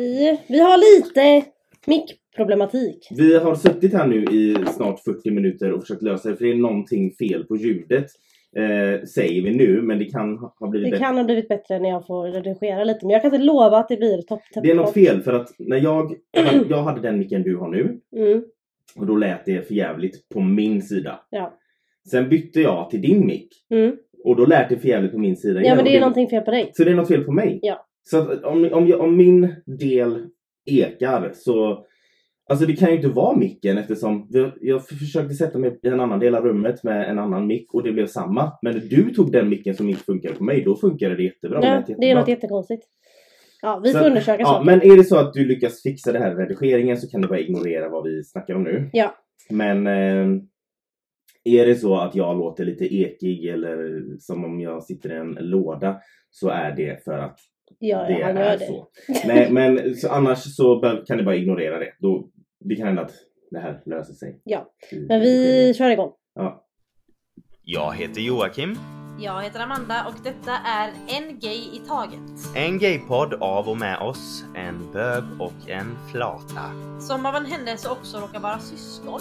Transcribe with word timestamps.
Hej. 0.00 0.44
Vi 0.48 0.60
har 0.60 0.78
lite 0.98 1.48
mickproblematik. 1.86 3.08
Vi 3.10 3.38
har 3.38 3.54
suttit 3.54 3.92
här 3.92 4.06
nu 4.06 4.24
i 4.24 4.56
snart 4.66 5.00
40 5.00 5.30
minuter 5.30 5.72
och 5.72 5.80
försökt 5.80 6.02
lösa 6.02 6.28
det 6.30 6.36
för 6.36 6.44
det 6.44 6.50
är 6.50 6.54
någonting 6.54 7.12
fel 7.12 7.44
på 7.44 7.56
ljudet. 7.56 8.06
Eh, 8.56 9.02
säger 9.04 9.42
vi 9.42 9.54
nu 9.56 9.82
men 9.82 9.98
det 9.98 10.04
kan 10.04 10.38
ha 10.38 10.68
blivit 10.70 10.86
Det 10.86 10.90
bättre. 10.90 11.04
kan 11.04 11.16
ha 11.16 11.24
blivit 11.24 11.48
bättre 11.48 11.78
när 11.78 11.88
jag 11.88 12.06
får 12.06 12.26
redigera 12.28 12.84
lite 12.84 12.98
men 13.02 13.10
jag 13.10 13.22
kan 13.22 13.34
inte 13.34 13.44
lova 13.44 13.78
att 13.78 13.88
det 13.88 13.96
blir 13.96 14.22
topp 14.22 14.40
Det 14.62 14.70
är 14.70 14.74
något 14.74 14.94
fel 14.94 15.20
för 15.22 15.32
att 15.32 15.48
när 15.58 15.76
jag, 15.76 16.12
jag 16.68 16.82
hade 16.82 17.00
den 17.00 17.18
micken 17.18 17.42
du 17.42 17.56
har 17.56 17.68
nu 17.68 18.00
Mm, 18.16 18.42
och 18.96 19.06
då 19.06 19.16
lät 19.16 19.44
det 19.46 19.66
för 19.66 19.74
jävligt 19.74 20.28
på 20.28 20.40
min 20.40 20.82
sida. 20.82 21.20
ja. 21.30 21.58
Sen 22.10 22.28
bytte 22.28 22.60
jag 22.60 22.90
till 22.90 23.00
din 23.02 23.26
mick 23.26 23.48
Mm. 23.70 23.96
och 24.24 24.36
då 24.36 24.46
lät 24.46 24.68
det 24.68 24.76
för 24.78 24.88
jävligt 24.88 25.12
på 25.12 25.18
min 25.18 25.36
sida 25.36 25.54
ja 25.60 25.64
igen. 25.64 25.76
men 25.76 25.84
det 25.84 25.96
är 25.96 26.00
någonting 26.00 26.28
fel 26.28 26.42
på 26.42 26.50
dig. 26.50 26.70
Så 26.72 26.84
det 26.84 26.90
är 26.90 26.94
något 26.94 27.08
fel 27.08 27.24
på 27.24 27.32
mig? 27.32 27.58
Ja. 27.62 27.86
Så 28.10 28.40
om, 28.44 28.68
om, 28.72 28.86
jag, 28.86 29.00
om 29.00 29.16
min 29.16 29.54
del 29.66 30.26
ekar 30.66 31.32
så 31.34 31.86
Alltså 32.48 32.66
det 32.66 32.76
kan 32.76 32.90
ju 32.90 32.96
inte 32.96 33.08
vara 33.08 33.36
micken 33.36 33.78
eftersom 33.78 34.26
jag, 34.30 34.52
jag 34.60 34.86
försökte 34.86 35.34
sätta 35.34 35.58
mig 35.58 35.80
i 35.82 35.88
en 35.88 36.00
annan 36.00 36.18
del 36.18 36.34
av 36.34 36.44
rummet 36.44 36.82
med 36.82 37.10
en 37.10 37.18
annan 37.18 37.46
mick 37.46 37.74
och 37.74 37.82
det 37.82 37.92
blev 37.92 38.06
samma. 38.06 38.52
Men 38.62 38.74
när 38.74 38.80
du 38.80 39.14
tog 39.14 39.32
den 39.32 39.48
micken 39.48 39.74
som 39.74 39.88
inte 39.88 40.04
funkade 40.04 40.34
på 40.34 40.44
mig, 40.44 40.62
då 40.64 40.76
funkade 40.76 41.16
det 41.16 41.22
jättebra. 41.22 41.60
Ja, 41.62 41.74
lät 41.74 41.86
det 41.86 42.10
är 42.10 42.14
något 42.14 42.28
jättekonstigt. 42.28 42.86
Ja, 43.62 43.80
vi 43.84 43.92
Så 43.92 43.98
får 43.98 44.06
undersöka 44.06 44.42
ja. 44.42 44.62
Men 44.66 44.82
är 44.82 44.96
det 44.96 45.04
så 45.04 45.16
att 45.16 45.32
du 45.32 45.46
lyckas 45.46 45.82
fixa 45.82 46.12
det 46.12 46.18
här 46.18 46.34
redigeringen 46.34 46.96
så 46.96 47.08
kan 47.10 47.20
du 47.20 47.28
bara 47.28 47.40
ignorera 47.40 47.88
vad 47.88 48.04
vi 48.04 48.24
snackar 48.24 48.54
om 48.54 48.62
nu. 48.62 48.90
Ja. 48.92 49.14
Men 49.50 49.86
eh, 49.86 50.42
är 51.44 51.66
det 51.66 51.74
så 51.74 51.96
att 51.96 52.14
jag 52.14 52.36
låter 52.36 52.64
lite 52.64 52.94
ekig 52.94 53.46
eller 53.46 54.02
som 54.18 54.44
om 54.44 54.60
jag 54.60 54.82
sitter 54.82 55.12
i 55.12 55.16
en 55.16 55.38
låda 55.40 55.96
så 56.30 56.48
är 56.48 56.76
det 56.76 57.04
för 57.04 57.18
att 57.18 57.38
Ja, 57.78 57.98
det 58.08 58.22
han 58.24 58.36
är 58.36 58.44
gör 58.44 58.58
det. 58.58 58.66
så. 58.66 58.88
Nej, 59.26 59.50
men 59.52 59.94
så 59.94 60.08
annars 60.10 60.56
så 60.56 60.80
bör- 60.80 61.04
kan 61.06 61.16
ni 61.16 61.22
bara 61.22 61.36
ignorera 61.36 61.78
det. 61.78 61.92
Då, 62.00 62.28
det 62.64 62.76
kan 62.76 62.86
hända 62.86 63.02
att 63.02 63.12
det 63.50 63.58
här 63.58 63.82
löser 63.86 64.14
sig. 64.14 64.40
Ja. 64.44 64.72
I 64.92 65.06
Men 65.08 65.20
vi 65.20 65.74
kör 65.78 65.90
igång. 65.90 66.12
Ja. 66.34 66.62
Jag 67.62 67.94
heter 67.94 68.20
Joakim. 68.20 68.76
Jag 69.20 69.42
heter 69.42 69.60
Amanda 69.60 70.04
och 70.08 70.14
detta 70.24 70.52
är 70.66 70.90
En 71.08 71.38
Gay 71.38 71.56
i 71.56 71.80
Taget. 71.88 72.56
En 72.56 72.78
gaypodd 72.78 73.34
av 73.34 73.68
och 73.68 73.76
med 73.76 73.98
oss, 73.98 74.44
en 74.56 74.92
bög 74.92 75.22
och 75.40 75.70
en 75.70 75.96
flata. 76.12 76.62
Som 77.00 77.26
av 77.26 77.34
en 77.34 77.46
händelse 77.46 77.88
också 77.90 78.18
råkar 78.18 78.40
vara 78.40 78.58
syskon. 78.58 79.20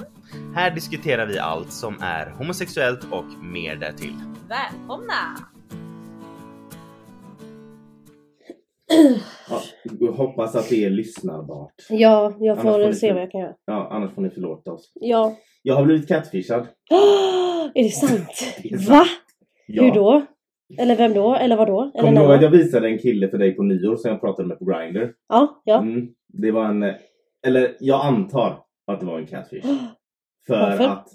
Här 0.56 0.72
diskuterar 0.72 1.26
vi 1.26 1.40
allt 1.40 1.72
som 1.72 1.96
är 2.02 2.30
homosexuellt 2.30 3.04
och 3.12 3.44
mer 3.44 3.76
därtill. 3.76 4.16
Välkomna! 4.50 5.38
Ja. 9.50 9.62
jag 10.00 10.12
Hoppas 10.12 10.56
att 10.56 10.70
det 10.70 10.86
är 10.86 10.90
lyssnarbart. 10.90 11.74
Ja, 11.90 12.34
jag 12.40 12.62
får 12.62 12.86
får 12.86 12.92
se 12.92 13.14
vad 13.14 13.22
jag 13.22 13.32
kan 13.32 13.42
göra. 13.42 13.54
Ja, 13.66 13.88
annars 13.92 14.12
får 14.14 14.22
ni 14.22 14.30
förlåta 14.30 14.72
oss. 14.72 14.92
Ja. 14.94 15.36
Jag 15.62 15.76
har 15.76 15.86
blivit 15.86 16.08
catfishad. 16.08 16.68
är 17.74 17.84
det 17.84 17.90
sant? 17.90 18.30
Det 18.64 18.74
är 18.74 18.78
sant. 18.78 18.90
Va? 18.90 19.06
Ja. 19.68 19.84
Hur 19.84 19.92
då? 19.92 20.26
Eller 20.78 20.96
vem 20.96 21.14
då? 21.14 21.36
Eller 21.36 21.58
vad 21.58 21.68
då? 21.68 21.92
Kommer 21.96 22.12
du 22.12 22.22
ihåg 22.22 22.32
att 22.32 22.42
jag 22.42 22.50
visade 22.50 22.88
en 22.88 22.98
kille 22.98 23.30
för 23.30 23.38
dig 23.38 23.52
på 23.56 23.64
nyår 23.64 23.96
som 23.96 24.12
jag 24.12 24.22
pratade 24.22 24.48
med 24.48 24.60
på 24.60 24.66
Grindr? 24.66 25.12
Ja, 25.30 25.62
ja. 25.64 25.78
Mm, 25.82 26.08
det 26.28 26.52
var 26.52 26.66
en... 26.66 26.84
Eller 27.48 27.78
jag 27.80 28.06
antar 28.06 28.60
att 28.88 29.00
det 29.00 29.06
var 29.06 29.20
en 29.20 29.28
catfish. 29.28 29.66
För 30.48 30.60
Varför? 30.60 30.84
att... 30.84 31.08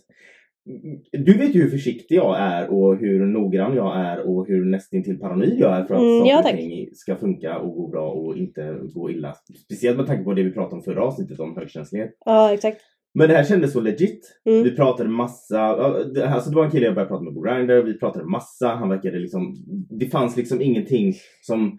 Du 1.12 1.38
vet 1.38 1.54
ju 1.54 1.62
hur 1.62 1.70
försiktig 1.70 2.16
jag 2.16 2.38
är 2.38 2.70
och 2.70 2.96
hur 2.96 3.26
noggrann 3.26 3.76
jag 3.76 4.00
är 4.00 4.28
och 4.28 4.46
hur 4.46 4.64
nästintill 4.64 5.18
paranoid 5.18 5.58
jag 5.58 5.76
är 5.76 5.84
för 5.84 5.94
att 5.94 6.00
Mm, 6.00 6.26
ja, 6.26 6.38
och 6.38 6.44
ting 6.44 6.88
ska 6.94 7.16
funka 7.16 7.58
och 7.58 7.74
gå 7.74 7.88
bra 7.88 8.10
och 8.10 8.36
inte 8.36 8.78
gå 8.94 9.10
illa. 9.10 9.34
Speciellt 9.64 9.96
med 9.96 10.06
tanke 10.06 10.24
på 10.24 10.34
det 10.34 10.42
vi 10.42 10.52
pratade 10.52 10.76
om 10.76 10.82
förra 10.82 11.04
avsnittet 11.04 11.40
om 11.40 11.56
högkänslighet. 11.56 12.10
Ja, 12.24 12.52
exakt. 12.52 12.80
Men 13.14 13.28
det 13.28 13.34
här 13.34 13.44
kändes 13.44 13.72
så 13.72 13.80
legit. 13.80 14.40
Mm. 14.44 14.62
Vi 14.62 14.76
pratade 14.76 15.08
massa, 15.08 15.60
alltså 15.60 16.50
det 16.50 16.56
var 16.56 16.64
en 16.64 16.70
kille 16.70 16.86
jag 16.86 16.94
började 16.94 17.08
prata 17.08 17.24
med 17.24 17.34
på 17.34 17.40
Grindr, 17.40 17.82
vi 17.82 17.98
pratade 17.98 18.24
massa, 18.24 18.68
han 18.68 18.88
verkade 18.88 19.18
liksom, 19.18 19.54
det 19.90 20.06
fanns 20.06 20.36
liksom 20.36 20.60
ingenting 20.60 21.14
som 21.42 21.78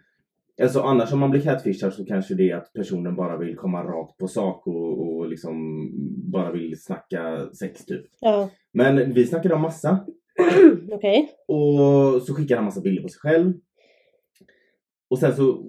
Alltså 0.62 0.82
annars 0.82 1.14
om 1.14 1.20
man 1.20 1.32
blir 1.32 1.42
catfishad 1.42 1.94
så 1.94 2.06
kanske 2.06 2.34
det 2.34 2.52
är 2.52 2.56
att 2.56 2.74
personen 2.74 3.16
bara 3.16 3.38
vill 3.38 3.56
komma 3.56 3.84
rakt 3.84 4.18
på 4.18 4.28
sak 4.28 4.68
och, 4.68 5.08
och 5.08 5.30
liksom 5.30 5.90
bara 6.32 6.52
vill 6.52 6.82
snacka 6.82 7.50
sex 7.54 7.86
typ. 7.86 8.06
Ja. 8.20 8.50
Men 8.74 9.14
vi 9.14 9.28
snackade 9.28 9.56
om 9.56 9.62
massa 9.62 10.06
Okej. 10.92 11.30
och 11.48 12.22
så 12.22 12.34
skickade 12.36 12.56
han 12.56 12.66
massa 12.66 12.82
bilder 12.82 13.02
på 13.02 13.10
sig 13.10 13.20
själv. 13.20 13.54
Och 15.10 15.20
sen 15.20 15.36
så 15.36 15.66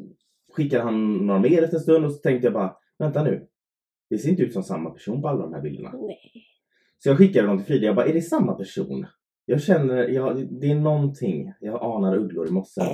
skickade 0.53 0.83
han 0.83 1.27
några 1.27 1.41
mer 1.41 1.63
efter 1.63 1.77
en 1.77 1.83
stund 1.83 2.05
och 2.05 2.13
så 2.13 2.19
tänkte 2.19 2.47
jag 2.47 2.55
bara, 2.55 2.77
vänta 2.99 3.25
nu. 3.25 3.47
Det 4.11 4.19
ser 4.19 4.31
inte 4.31 4.43
ut 4.43 4.53
som 4.53 4.63
samma 4.63 4.91
person 4.91 5.23
på 5.23 5.29
alla 5.29 5.43
de 5.43 5.55
här 5.55 5.63
bilderna. 5.63 5.93
Nej. 5.93 6.33
Så 6.99 7.09
jag 7.09 7.19
skickade 7.19 7.47
dem 7.47 7.59
till 7.59 7.67
Frida. 7.67 7.87
Jag 7.87 7.97
bara, 7.97 8.07
är 8.07 8.15
det 8.15 8.23
samma 8.23 8.55
person? 8.55 9.07
Jag 9.45 9.63
känner, 9.63 10.09
jag, 10.09 10.61
det 10.61 10.71
är 10.71 10.75
någonting. 10.75 11.53
Jag 11.61 11.83
anar 11.83 12.17
ugglor 12.17 12.49
i 12.49 12.51
mossen. 12.51 12.87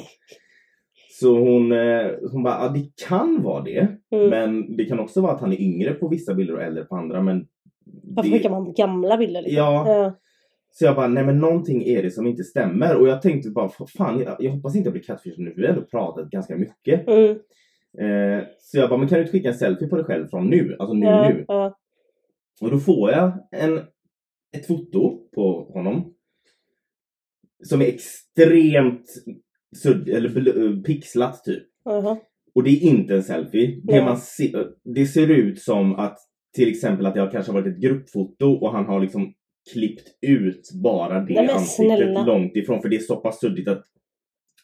Så 1.21 1.39
hon, 1.39 1.73
eh, 1.73 2.11
hon 2.33 2.43
bara, 2.43 2.65
ja 2.65 2.69
det 2.69 3.07
kan 3.09 3.43
vara 3.43 3.63
det. 3.63 3.89
Mm. 4.11 4.29
Men 4.31 4.77
det 4.77 4.85
kan 4.85 5.01
också 5.01 5.21
vara 5.21 5.33
att 5.33 5.41
han 5.41 5.53
är 5.53 5.61
yngre 5.61 5.95
på 5.95 6.09
vissa 6.09 6.35
bilder 6.35 6.55
och 6.55 6.63
äldre 6.63 6.85
på 6.85 6.97
andra. 6.97 7.23
Men 7.23 7.47
Varför 8.03 8.31
skickar 8.31 8.51
man 8.51 8.73
gamla 8.73 9.17
bilder? 9.17 9.43
Liksom? 9.43 9.57
Ja. 9.57 9.85
ja. 9.87 10.19
Så 10.71 10.85
jag 10.85 10.97
bara, 10.97 11.09
nej 11.09 11.25
men 11.25 11.39
någonting 11.39 11.83
är 11.83 12.03
det 12.03 12.11
som 12.11 12.27
inte 12.27 12.45
stämmer. 12.45 12.97
Och 12.97 13.09
jag 13.09 13.23
tänkte 13.23 13.51
bara, 13.51 13.69
fan 13.99 14.21
jag, 14.21 14.37
jag 14.39 14.51
hoppas 14.51 14.77
inte 14.77 14.87
jag 14.87 14.93
blir 14.93 15.03
catfishad 15.03 15.39
nu 15.39 15.51
för 15.51 15.61
vi 15.61 15.67
har 15.67 15.75
ändå 15.75 15.87
pratat 15.87 16.31
ganska 16.31 16.57
mycket. 16.57 17.09
Mm. 17.09 17.31
Eh, 17.99 18.45
så 18.59 18.79
jag 18.79 18.89
bara, 18.91 18.99
men 18.99 19.09
kan 19.09 19.17
du 19.17 19.23
inte 19.23 19.33
skicka 19.33 19.49
en 19.49 19.55
selfie 19.55 19.89
på 19.89 19.97
dig 19.97 20.05
själv 20.05 20.29
från 20.29 20.51
nu? 20.51 20.77
Alltså 20.79 20.95
nu 20.95 21.07
ja, 21.07 21.29
nu. 21.29 21.45
ja. 21.49 21.79
Och 22.61 22.71
då 22.71 22.79
får 22.79 23.11
jag 23.11 23.33
en, 23.53 23.79
ett 24.57 24.67
foto 24.67 25.29
på 25.35 25.71
honom. 25.75 26.15
Som 27.63 27.81
är 27.81 27.87
extremt 27.87 29.05
sudd, 29.77 30.09
eller 30.09 30.29
bl- 30.29 30.85
pixlat 30.85 31.45
typ. 31.45 31.65
Jaha. 31.85 32.19
Och 32.55 32.63
det 32.65 32.71
är 32.71 32.83
inte 32.83 33.15
en 33.15 33.23
selfie. 33.23 33.81
Det, 33.85 34.05
man 34.05 34.17
se, 34.17 34.53
det 34.85 35.07
ser 35.07 35.31
ut 35.31 35.63
som 35.63 35.95
att 35.95 36.19
till 36.55 36.69
exempel 36.69 37.07
att 37.07 37.15
det 37.15 37.21
har 37.21 37.31
kanske 37.31 37.53
varit 37.53 37.67
ett 37.67 37.81
gruppfoto 37.83 38.47
och 38.47 38.73
han 38.73 38.87
har 38.87 39.01
liksom 39.01 39.33
klippt 39.73 40.09
ut 40.27 40.71
bara 40.83 41.21
det 41.21 41.35
Nej, 41.35 41.49
ansiktet 41.51 41.99
snälla. 41.99 42.25
långt 42.25 42.57
ifrån. 42.57 42.83
För 42.83 42.89
det 42.89 42.97
är 42.97 43.01
så 43.01 43.17
pass 43.17 43.41
suddigt 43.41 43.69
att 43.69 43.85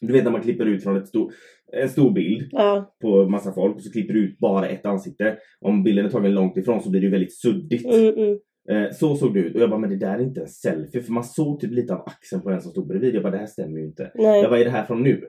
du 0.01 0.13
vet 0.13 0.23
när 0.23 0.31
man 0.31 0.41
klipper 0.41 0.65
ut 0.65 0.83
från 0.83 0.97
ett 0.97 1.07
stor, 1.07 1.33
en 1.73 1.89
stor 1.89 2.11
bild 2.11 2.49
Ja. 2.51 2.95
på 3.01 3.29
massa 3.29 3.53
folk 3.53 3.75
och 3.75 3.81
så 3.81 3.91
klipper 3.91 4.13
du 4.13 4.19
ut 4.25 4.37
bara 4.39 4.67
ett 4.67 4.85
ansikte. 4.85 5.37
Om 5.61 5.83
bilden 5.83 6.05
är 6.05 6.09
tagen 6.09 6.33
långt 6.33 6.57
ifrån 6.57 6.81
så 6.81 6.89
blir 6.89 7.01
det 7.01 7.05
ju 7.05 7.11
väldigt 7.11 7.33
suddigt. 7.37 7.85
Mm, 7.85 8.13
mm. 8.17 8.37
Eh, 8.69 8.91
så 8.91 9.15
såg 9.15 9.33
det 9.33 9.39
ut 9.39 9.55
och 9.55 9.61
jag 9.61 9.69
bara, 9.69 9.79
men 9.79 9.89
det 9.89 9.95
där 9.95 10.15
är 10.19 10.23
inte 10.23 10.41
en 10.41 10.47
selfie 10.47 11.01
för 11.01 11.11
man 11.11 11.23
såg 11.23 11.59
typ 11.59 11.71
lite 11.71 11.93
av 11.93 12.01
axeln 12.05 12.41
på 12.41 12.49
den 12.49 12.61
som 12.61 12.71
stod 12.71 12.87
bredvid. 12.87 13.15
Jag 13.15 13.23
bara, 13.23 13.31
det 13.31 13.37
här 13.37 13.45
stämmer 13.45 13.79
ju 13.79 13.85
inte. 13.85 14.11
Nej. 14.15 14.41
Jag 14.41 14.49
bara, 14.49 14.59
är 14.59 14.65
det 14.65 14.71
här 14.71 14.85
från 14.85 15.03
nu? 15.03 15.25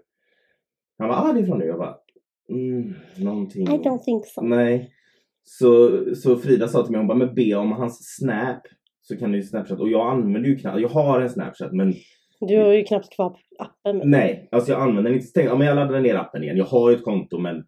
Han 0.99 1.09
bara, 1.09 1.19
ah 1.19 1.33
det 1.33 1.41
är 1.41 1.47
från 1.47 1.59
nu. 1.59 1.65
Jag 1.65 1.79
bara, 1.79 1.97
mm, 2.51 2.95
någonting. 3.19 3.63
I 3.63 3.67
don't 3.67 3.99
think 4.05 4.27
so. 4.27 4.41
Nej. 4.43 4.91
Så, 5.49 6.05
så 6.15 6.37
Frida 6.37 6.69
sa 6.69 6.83
till 6.83 6.93
mig, 6.93 6.99
hon 6.99 7.07
bara, 7.07 7.19
men 7.19 7.35
be 7.35 7.55
om 7.55 7.73
hans 7.73 8.17
snap. 8.19 8.63
Så 9.03 9.17
kan 9.17 9.33
du 9.33 9.39
ju 9.39 9.45
snapchat. 9.45 9.81
Och 9.81 9.91
jag 9.91 10.13
använder 10.13 10.49
ju 10.49 10.57
knappt, 10.57 10.81
jag 10.81 10.89
har 10.89 11.21
en 11.21 11.31
snapchat 11.31 11.73
men 11.73 11.95
Du 12.41 12.59
har 12.59 12.73
ju 12.73 12.85
knappt 12.85 13.15
kvar 13.15 13.37
appen. 13.59 13.99
Men... 13.99 14.11
nej. 14.11 14.49
Alltså 14.53 14.73
jag 14.73 14.81
använder 14.81 15.11
den 15.11 15.21
inte. 15.21 15.41
Jag, 15.41 15.47
ja, 15.47 15.57
men 15.57 15.67
jag 15.67 15.77
laddade 15.77 16.01
ner 16.01 16.15
appen 16.15 16.43
igen. 16.43 16.57
Jag 16.57 16.65
har 16.65 16.91
ju 16.91 16.97
ett 16.97 17.05
konto 17.05 17.39
men 17.39 17.65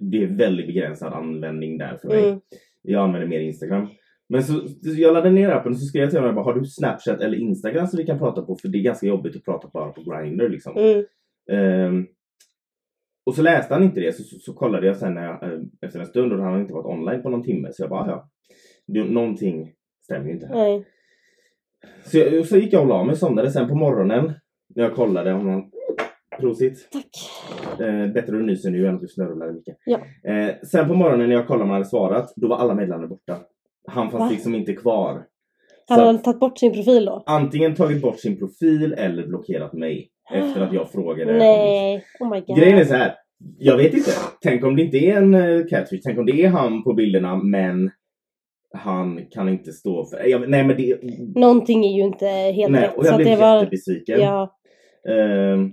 det 0.00 0.22
är 0.22 0.26
väldigt 0.26 0.66
begränsad 0.66 1.12
användning 1.12 1.78
där 1.78 1.98
för 2.02 2.08
mig. 2.08 2.28
Mm. 2.28 2.40
Jag 2.82 3.02
använder 3.02 3.28
mer 3.28 3.40
Instagram. 3.40 3.88
Men 4.28 4.44
så, 4.44 4.60
jag 4.82 5.14
laddade 5.14 5.30
ner 5.30 5.50
appen 5.50 5.72
och 5.72 5.78
så 5.78 5.86
skrev 5.86 6.02
jag 6.02 6.10
till 6.10 6.20
honom, 6.20 6.34
bara, 6.34 6.44
har 6.44 6.54
du 6.54 6.66
Snapchat 6.66 7.20
eller 7.20 7.38
Instagram 7.38 7.86
som 7.86 7.96
vi 7.96 8.06
kan 8.06 8.18
prata 8.18 8.42
på? 8.42 8.56
För 8.56 8.68
det 8.68 8.78
är 8.78 8.82
ganska 8.82 9.06
jobbigt 9.06 9.36
att 9.36 9.44
prata 9.44 9.68
bara 9.72 9.92
på 9.92 10.02
Grindr 10.02 10.48
liksom. 10.48 10.76
Mm. 10.76 11.04
Ehm, 11.50 12.06
och 13.26 13.34
så 13.34 13.42
läste 13.42 13.74
han 13.74 13.82
inte 13.82 14.00
det, 14.00 14.12
så, 14.16 14.22
så, 14.22 14.38
så 14.38 14.52
kollade 14.52 14.86
jag 14.86 14.96
sen 14.96 15.14
när 15.14 15.24
jag, 15.24 15.42
eh, 15.42 15.58
efter 15.80 16.00
en 16.00 16.06
stund 16.06 16.32
och 16.32 16.38
då 16.38 16.44
hade 16.44 16.54
han 16.54 16.62
inte 16.62 16.74
varit 16.74 16.86
online 16.86 17.22
på 17.22 17.30
någon 17.30 17.42
timme. 17.42 17.68
Så 17.72 17.82
jag 17.82 17.90
bara, 17.90 18.06
ja. 18.08 18.28
Det, 18.86 19.04
någonting 19.04 19.72
stämmer 20.04 20.26
ju 20.26 20.32
inte 20.32 20.46
här. 20.46 20.54
Nej. 20.54 20.84
Så, 22.04 22.18
jag, 22.18 22.46
så 22.46 22.56
gick 22.56 22.72
jag 22.72 22.82
och 22.82 22.88
la 22.88 23.04
mig 23.04 23.16
somnade 23.16 23.50
sen 23.50 23.68
på 23.68 23.74
morgonen. 23.74 24.32
När 24.74 24.84
jag 24.84 24.94
kollade 24.94 25.32
om 25.32 25.48
han... 25.48 25.70
Prosit. 26.40 26.88
Tack. 26.92 27.10
Eh, 27.80 28.12
bättre 28.12 28.20
att 28.20 28.26
du 28.26 28.42
nyser 28.42 28.70
nu 28.70 28.86
än 28.86 28.94
att 28.94 29.00
du 29.00 29.08
snörvlar 29.08 29.52
mycket. 29.52 29.76
Ja. 29.84 29.98
Eh, 30.30 30.54
sen 30.62 30.88
på 30.88 30.94
morgonen 30.94 31.28
när 31.28 31.36
jag 31.36 31.46
kollade 31.46 31.64
om 31.64 31.70
han 31.70 31.76
hade 31.76 31.88
svarat, 31.88 32.32
då 32.36 32.48
var 32.48 32.56
alla 32.56 32.74
meddelanden 32.74 33.08
borta. 33.08 33.38
Han 33.88 34.10
fanns 34.10 34.20
Va? 34.20 34.28
liksom 34.30 34.54
inte 34.54 34.72
kvar. 34.72 35.26
Hade 35.88 36.02
han 36.02 36.22
tagit 36.22 36.40
bort 36.40 36.58
sin 36.58 36.72
profil 36.72 37.04
då? 37.04 37.22
antingen 37.26 37.74
tagit 37.74 38.02
bort 38.02 38.20
sin 38.20 38.38
profil 38.38 38.92
eller 38.92 39.26
blockerat 39.26 39.72
mig. 39.72 40.10
Efter 40.32 40.60
att 40.66 40.72
jag 40.72 40.90
frågade. 40.90 41.38
Nej. 41.38 42.04
Oh 42.20 42.30
my 42.30 42.40
god. 42.40 42.56
Grejen 42.58 42.78
är 42.78 42.84
så 42.84 42.94
här. 42.94 43.14
Jag 43.58 43.76
vet 43.76 43.94
inte. 43.94 44.10
Tänk 44.42 44.64
om 44.64 44.76
det 44.76 44.82
inte 44.82 44.96
är 44.96 45.16
en 45.16 45.34
uh, 45.34 45.66
catfish. 45.66 46.00
Tänk 46.04 46.18
om 46.18 46.26
det 46.26 46.44
är 46.44 46.48
han 46.48 46.82
på 46.84 46.94
bilderna 46.94 47.36
men 47.36 47.90
han 48.74 49.26
kan 49.30 49.48
inte 49.48 49.72
stå 49.72 50.04
för... 50.04 50.24
Jag, 50.24 50.50
nej 50.50 50.64
men 50.64 50.76
det... 50.76 50.98
Någonting 51.40 51.84
är 51.84 51.96
ju 51.96 52.02
inte 52.02 52.26
helt 52.26 52.72
Nej, 52.72 52.82
rätt. 52.82 52.96
och 52.96 53.04
jag 53.04 53.10
så 53.10 53.16
blev 53.16 53.28
det 53.28 53.36
var... 53.36 53.58
jättebesviken. 53.58 54.20
Ja. 54.20 54.58
Ehm, 55.08 55.72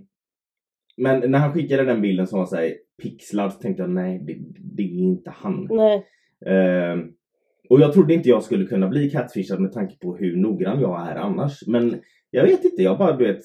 men 0.98 1.32
när 1.32 1.40
han 1.40 1.54
skickade 1.54 1.84
den 1.84 2.02
bilden 2.02 2.28
som 2.28 2.40
var 2.40 2.46
såhär 2.46 2.74
pixlad 3.04 3.54
så 3.54 3.60
tänkte 3.60 3.84
jag 3.84 3.90
nej, 3.90 4.20
det, 4.28 4.38
det 4.76 4.84
är 4.84 5.04
inte 5.04 5.32
han. 5.36 5.68
Nej. 5.72 6.06
Ehm, 6.46 7.00
och 7.70 7.82
jag 7.82 7.94
trodde 7.94 8.14
inte 8.14 8.30
jag 8.30 8.44
skulle 8.44 8.66
kunna 8.66 8.88
bli 8.88 9.10
catfishad 9.10 9.60
med 9.60 9.72
tanke 9.72 9.96
på 10.02 10.16
hur 10.18 10.38
noggrann 10.38 10.82
jag 10.82 11.10
är 11.10 11.16
annars. 11.16 11.68
Men 11.68 12.02
jag 12.36 12.44
vet 12.44 12.66
inte, 12.66 12.84
jag 12.84 12.98
bara 12.98 13.12
du 13.18 13.28
vet... 13.28 13.40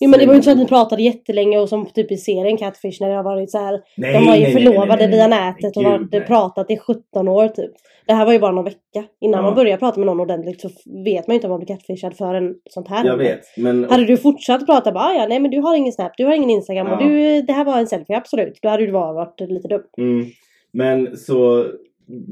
Jo 0.00 0.10
men 0.10 0.20
det 0.20 0.26
var 0.26 0.32
ju 0.32 0.36
inte 0.36 0.44
så 0.44 0.50
att 0.50 0.58
ni 0.58 0.66
pratade 0.66 1.02
jättelänge 1.02 1.58
och 1.58 1.68
som 1.68 1.86
typ 1.86 2.12
i 2.12 2.16
serien 2.16 2.56
Catfish 2.56 3.00
när 3.00 3.08
det 3.08 3.14
har 3.14 3.22
varit 3.22 3.50
så 3.50 3.58
här. 3.58 3.80
Nej, 3.96 4.12
de 4.12 4.26
var 4.26 4.36
ju 4.36 4.42
nej, 4.42 4.52
förlovade 4.52 4.96
nej, 5.06 5.10
via 5.10 5.26
nätet 5.26 5.76
och 5.76 5.82
hade 5.82 6.20
pratat 6.20 6.70
i 6.70 6.76
17 6.76 7.28
år 7.28 7.48
typ. 7.48 7.70
Det 8.06 8.12
här 8.12 8.26
var 8.26 8.32
ju 8.32 8.38
bara 8.38 8.52
någon 8.52 8.64
vecka. 8.64 9.04
Innan 9.20 9.38
Ja. 9.40 9.42
man 9.42 9.54
börjar 9.54 9.76
prata 9.76 10.00
med 10.00 10.06
någon 10.06 10.20
ordentligt 10.20 10.60
så 10.60 10.68
vet 11.04 11.26
man 11.26 11.34
ju 11.34 11.36
inte 11.36 11.46
om 11.46 11.50
man 11.50 11.60
blir 11.60 11.66
catfishad 11.76 12.16
förrän 12.16 12.54
sånt 12.70 12.88
här 12.88 13.04
Jag 13.06 13.16
vet, 13.16 13.40
men... 13.56 13.84
Hade 13.84 14.04
du 14.04 14.16
fortsatt 14.16 14.66
prata 14.66 14.92
bara 14.92 15.04
"Ah, 15.04 15.14
ja 15.14 15.26
nej 15.28 15.40
men 15.40 15.50
du 15.50 15.60
har 15.60 15.76
ingen 15.76 15.92
snap, 15.92 16.12
du 16.16 16.24
har 16.24 16.32
ingen 16.34 16.50
instagram 16.50 16.86
och 16.86 16.92
Ja. 17.02 17.06
du, 17.06 17.42
det 17.42 17.52
här 17.52 17.64
var 17.64 17.78
en 17.78 17.86
selfie 17.86 18.16
absolut. 18.16 18.58
Då 18.62 18.68
hade 18.68 18.86
du 18.86 18.92
bara 18.92 19.12
varit 19.12 19.40
lite 19.40 19.68
dum. 19.68 19.82
Mm, 19.98 20.26
men 20.72 21.16
så 21.16 21.66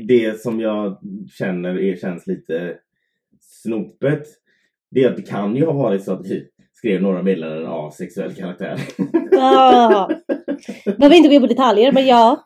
det 0.08 0.40
som 0.40 0.60
jag 0.60 0.98
känner 1.38 1.78
är, 1.82 1.96
känns 1.96 2.26
lite 2.26 2.74
snopet. 3.40 4.22
Det 4.94 5.04
är 5.04 5.10
att 5.10 5.16
det 5.16 5.22
kan 5.22 5.56
ju 5.56 5.64
ha 5.66 5.72
varit 5.72 6.04
så 6.04 6.12
att 6.12 6.26
vi 6.26 6.44
skrev 6.72 7.02
några 7.02 7.22
meddelanden 7.22 7.66
av 7.66 7.90
sexuell 7.90 8.34
karaktär. 8.34 8.76
Ah. 9.40 10.08
Behöver 10.98 11.16
inte 11.16 11.28
gå 11.28 11.34
in 11.34 11.40
på 11.40 11.46
detaljer 11.46 11.92
men 11.92 12.06
ja. 12.06 12.42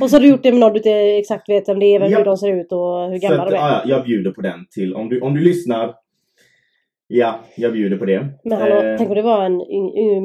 Och 0.00 0.10
så 0.10 0.16
har 0.16 0.20
du 0.20 0.28
gjort 0.28 0.42
det 0.42 0.50
med 0.52 0.60
någon 0.60 0.72
du 0.72 0.78
inte 0.78 0.90
exakt 0.90 1.48
vet 1.48 1.68
vem 1.68 1.78
det 1.78 1.86
är, 1.86 2.00
vem 2.00 2.10
Ja. 2.10 2.18
hur 2.18 2.24
de 2.24 2.36
ser 2.36 2.56
ut 2.60 2.72
och 2.72 3.10
hur 3.10 3.18
gamla 3.18 3.44
de 3.44 3.50
är. 3.50 3.54
ja, 3.54 3.68
ja, 3.70 3.82
jag 3.96 4.04
bjuder 4.04 4.30
på 4.30 4.40
den 4.40 4.66
till, 4.70 4.94
om 4.94 5.08
du, 5.08 5.20
om 5.20 5.34
du 5.34 5.40
lyssnar. 5.40 5.94
Ja, 7.06 7.40
jag 7.56 7.72
bjuder 7.72 7.96
på 7.96 8.04
det. 8.04 8.28
Men 8.44 8.58
hallå, 8.58 8.74
Eh, 8.74 8.96
tänk 8.98 9.08
om 9.10 9.14
det 9.16 9.22
var 9.22 9.44
en 9.44 9.56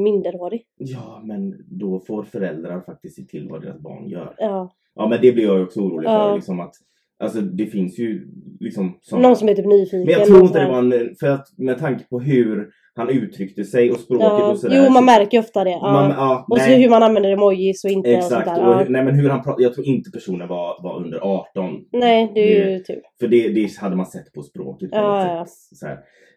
minderårig. 0.02 0.62
Ja, 0.76 1.20
men 1.24 1.54
då 1.70 2.00
får 2.00 2.22
föräldrar 2.22 2.80
faktiskt 2.80 3.16
se 3.16 3.22
till 3.22 3.48
vad 3.48 3.62
deras 3.62 3.78
barn 3.80 4.08
gör. 4.08 4.34
Ja. 4.38 4.72
Ja, 4.94 5.08
men 5.08 5.18
det 5.22 5.32
blir 5.32 5.44
jag 5.44 5.62
också 5.62 5.80
orolig 5.80 6.08
Ja. 6.08 6.28
för. 6.28 6.34
Liksom 6.34 6.60
att, 6.60 6.74
alltså 7.18 7.40
det 7.40 7.66
finns 7.66 7.98
ju 7.98 8.28
liksom 8.60 8.98
såna- 9.00 9.22
Någon 9.22 9.36
som 9.36 9.48
är 9.48 9.54
typ 9.54 9.66
nyfiken. 9.66 10.00
Men 10.04 10.10
jag 10.14 10.24
tror 10.26 10.40
inte 10.42 10.58
det 10.58 10.64
som- 10.64 10.90
var 10.90 10.96
en, 10.96 11.14
för 11.20 11.26
att 11.28 11.46
med 11.58 11.78
tanke 11.78 12.04
på 12.04 12.20
hur 12.20 12.68
han 12.94 13.08
uttryckte 13.08 13.64
sig 13.64 13.90
och 13.90 14.00
språket 14.00 14.26
Ja. 14.26 14.50
och 14.50 14.58
sådär. 14.58 14.84
Jo 14.86 14.92
man 14.92 15.04
märker 15.04 15.32
ju 15.36 15.38
ofta 15.38 15.64
det. 15.64 15.70
Ja. 15.70 15.92
Man, 15.92 16.10
ja, 16.10 16.46
och 16.50 16.58
så 16.60 16.70
hur 16.70 16.88
man 16.90 17.02
använder 17.02 17.30
emojis 17.30 17.84
och 17.84 17.90
inte 17.90 18.16
och 18.16 18.22
sånt 18.24 18.40
Exakt. 18.40 18.56
där. 18.60 18.82
Och, 18.84 18.90
nej 18.90 19.04
men 19.04 19.14
hur 19.14 19.28
han 19.28 19.42
pratade, 19.42 19.62
jag 19.62 19.74
tror 19.74 19.86
inte 19.86 20.10
personen 20.10 20.48
var, 20.48 20.82
var 20.82 20.96
under 21.04 21.18
18. 21.18 21.70
Nej 21.92 22.30
det 22.34 22.40
är 22.40 22.70
ju 22.70 22.78
tur. 22.78 23.00
För 23.20 23.28
det, 23.28 23.48
det 23.48 23.76
hade 23.78 23.96
man 23.96 24.06
sett 24.06 24.32
på 24.32 24.42
språket 24.42 24.90
på 24.90 24.96
Ja, 24.96 25.26
ja. 25.36 25.46
Så. 25.48 25.86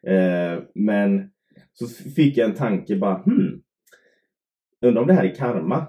Eh, 0.10 0.60
men 0.76 1.30
så 1.74 1.88
fick 2.16 2.38
jag 2.38 2.50
en 2.50 2.56
tanke 2.56 2.96
bara, 2.96 3.16
hmm. 3.24 3.62
Undrar 4.86 5.02
om 5.02 5.08
det 5.08 5.14
här 5.14 5.24
är 5.26 5.36
karma? 5.36 5.88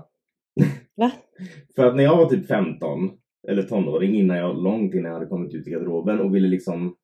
Va? 0.96 1.10
För 1.76 1.86
att 1.86 1.96
när 1.96 2.04
jag 2.04 2.16
var 2.16 2.26
typ 2.26 2.46
15, 2.46 3.10
eller 3.48 3.62
tonåring, 3.62 4.14
innan 4.14 4.36
jag, 4.36 4.62
långt 4.62 4.94
innan 4.94 5.04
jag 5.04 5.14
hade 5.14 5.26
kommit 5.26 5.54
ut 5.54 5.66
i 5.66 5.70
garderoben 5.70 6.20
och 6.20 6.34
ville 6.34 6.48
liksom... 6.48 6.96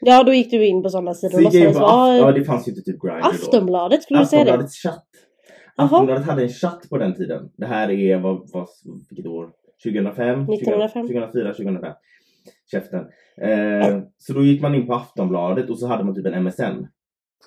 Ja 0.00 0.22
då 0.22 0.32
gick 0.32 0.50
du 0.50 0.66
in 0.66 0.82
på 0.82 0.88
sådana 0.88 1.14
sidor 1.14 1.30
Så 1.30 1.36
och 1.36 1.42
låtsades 1.42 1.76
Aft- 1.76 1.80
ja, 1.80 2.22
vara 2.22 2.32
det 2.32 2.44
fanns 2.44 2.68
ju 2.68 2.72
inte 2.72 2.82
typ 2.82 3.00
Grindr. 3.00 3.26
Aftonbladet 3.26 4.02
skulle 4.02 4.20
du 4.20 4.26
säga 4.26 4.44
det? 4.44 4.50
Aftonbladets 4.50 4.82
chatt. 4.82 5.06
Aftonbladet 5.76 6.24
hade 6.24 6.42
en 6.42 6.48
chatt 6.48 6.88
på 6.90 6.98
den 6.98 7.14
tiden. 7.14 7.50
Det 7.56 7.66
här 7.66 7.90
är, 7.90 8.18
vad, 8.18 8.50
vad, 8.52 8.68
vilket 9.10 9.26
år? 9.26 9.50
2005? 9.84 10.40
1905. 10.40 11.06
2004, 11.06 11.52
2005. 11.54 11.92
Käften. 12.70 13.04
Eh, 13.42 14.00
så 14.18 14.32
då 14.32 14.44
gick 14.44 14.62
man 14.62 14.74
in 14.74 14.86
på 14.86 14.94
Aftonbladet 14.94 15.70
och 15.70 15.78
så 15.78 15.86
hade 15.86 16.04
man 16.04 16.14
typ 16.14 16.26
en 16.26 16.44
MSN. 16.44 16.86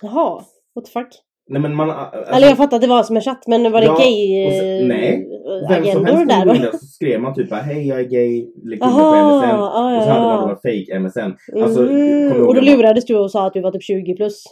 Jaha, 0.01 0.43
what 0.75 0.85
the 0.85 0.91
fuck? 0.91 1.07
Nej 1.47 1.61
men 1.61 1.75
man... 1.75 1.89
Alltså, 1.89 2.33
Eller 2.33 2.47
jag 2.47 2.57
fattar 2.57 2.75
att 2.77 2.81
det 2.81 2.87
var 2.87 3.03
som 3.03 3.15
en 3.15 3.21
chatt 3.21 3.47
men 3.47 3.71
var 3.71 3.81
det 3.81 3.85
Ja, 3.87 3.97
gay 3.97 4.49
så- 4.59 4.65
eh, 4.65 4.87
nej. 4.87 5.27
vem 5.69 5.85
som 5.85 6.05
helst 6.05 6.27
där 6.29 6.45
då? 6.45 6.77
så 6.77 6.85
skrev 6.85 7.21
man 7.21 7.33
typ 7.33 7.53
hej 7.53 7.87
jag 7.87 7.99
är 7.99 8.03
gay, 8.03 8.47
lägg 8.63 8.81
till 8.81 8.89
mig 8.89 8.99
på 9.03 9.15
MSN. 9.15 9.49
ja, 9.49 9.97
Och 9.97 10.03
så 10.03 10.09
hade 10.09 10.25
man 10.25 10.41
några 10.41 10.55
fake 10.55 10.99
MSN. 10.99 11.33
Alltså, 11.63 11.91
ihåg 11.91 12.47
Och 12.47 12.55
då 12.55 12.61
lurades 12.61 13.05
du 13.05 13.15
och 13.19 13.31
sa 13.31 13.47
att 13.47 13.53
du 13.53 13.61
var 13.61 13.71
typ 13.71 13.83
20 13.83 14.15
plus? 14.15 14.43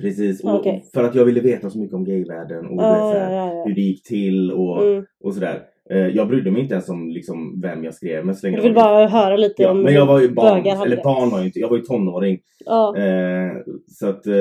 Precis, 0.00 0.44
och 0.44 0.54
Okej. 0.54 0.84
för 0.94 1.04
att 1.04 1.14
jag 1.14 1.24
ville 1.24 1.40
veta 1.40 1.70
så 1.70 1.78
mycket 1.78 1.94
om 1.94 2.04
gayvärlden 2.04 2.66
och 2.66 2.82
Ja, 2.82 3.12
så 3.12 3.18
här, 3.18 3.64
hur 3.66 3.74
det 3.74 3.80
gick 3.80 4.02
till 4.02 4.52
och, 4.52 4.82
Mm. 4.84 5.04
och 5.24 5.34
sådär. 5.34 5.60
Eh, 5.90 5.98
jag 6.06 6.28
brydde 6.28 6.50
mig 6.50 6.62
inte 6.62 6.74
ens 6.74 6.88
om 6.88 7.08
liksom, 7.08 7.60
vem 7.62 7.84
jag 7.84 7.94
skrev 7.94 8.26
med 8.26 8.36
så 8.36 8.46
länge 8.46 8.56
jag 8.56 8.62
vill 8.64 8.74
bara 8.74 9.06
höra 9.06 9.36
lite 9.36 9.62
Ja, 9.62 9.70
om 9.70 9.82
men 9.82 9.94
jag 9.94 10.06
var 10.06 10.20
ju 10.20 10.28
barn, 10.34 10.66
eller 10.66 10.96
det. 10.96 11.02
barn 11.02 11.30
var 11.30 11.38
jag 11.38 11.46
inte, 11.46 11.58
jag 11.58 11.68
var 11.68 11.76
ju 11.76 11.82
tonåring. 11.82 12.38
Ja. 12.64 12.96
Eh, 12.96 13.50
så 13.88 14.08
att, 14.08 14.26
eh, 14.26 14.34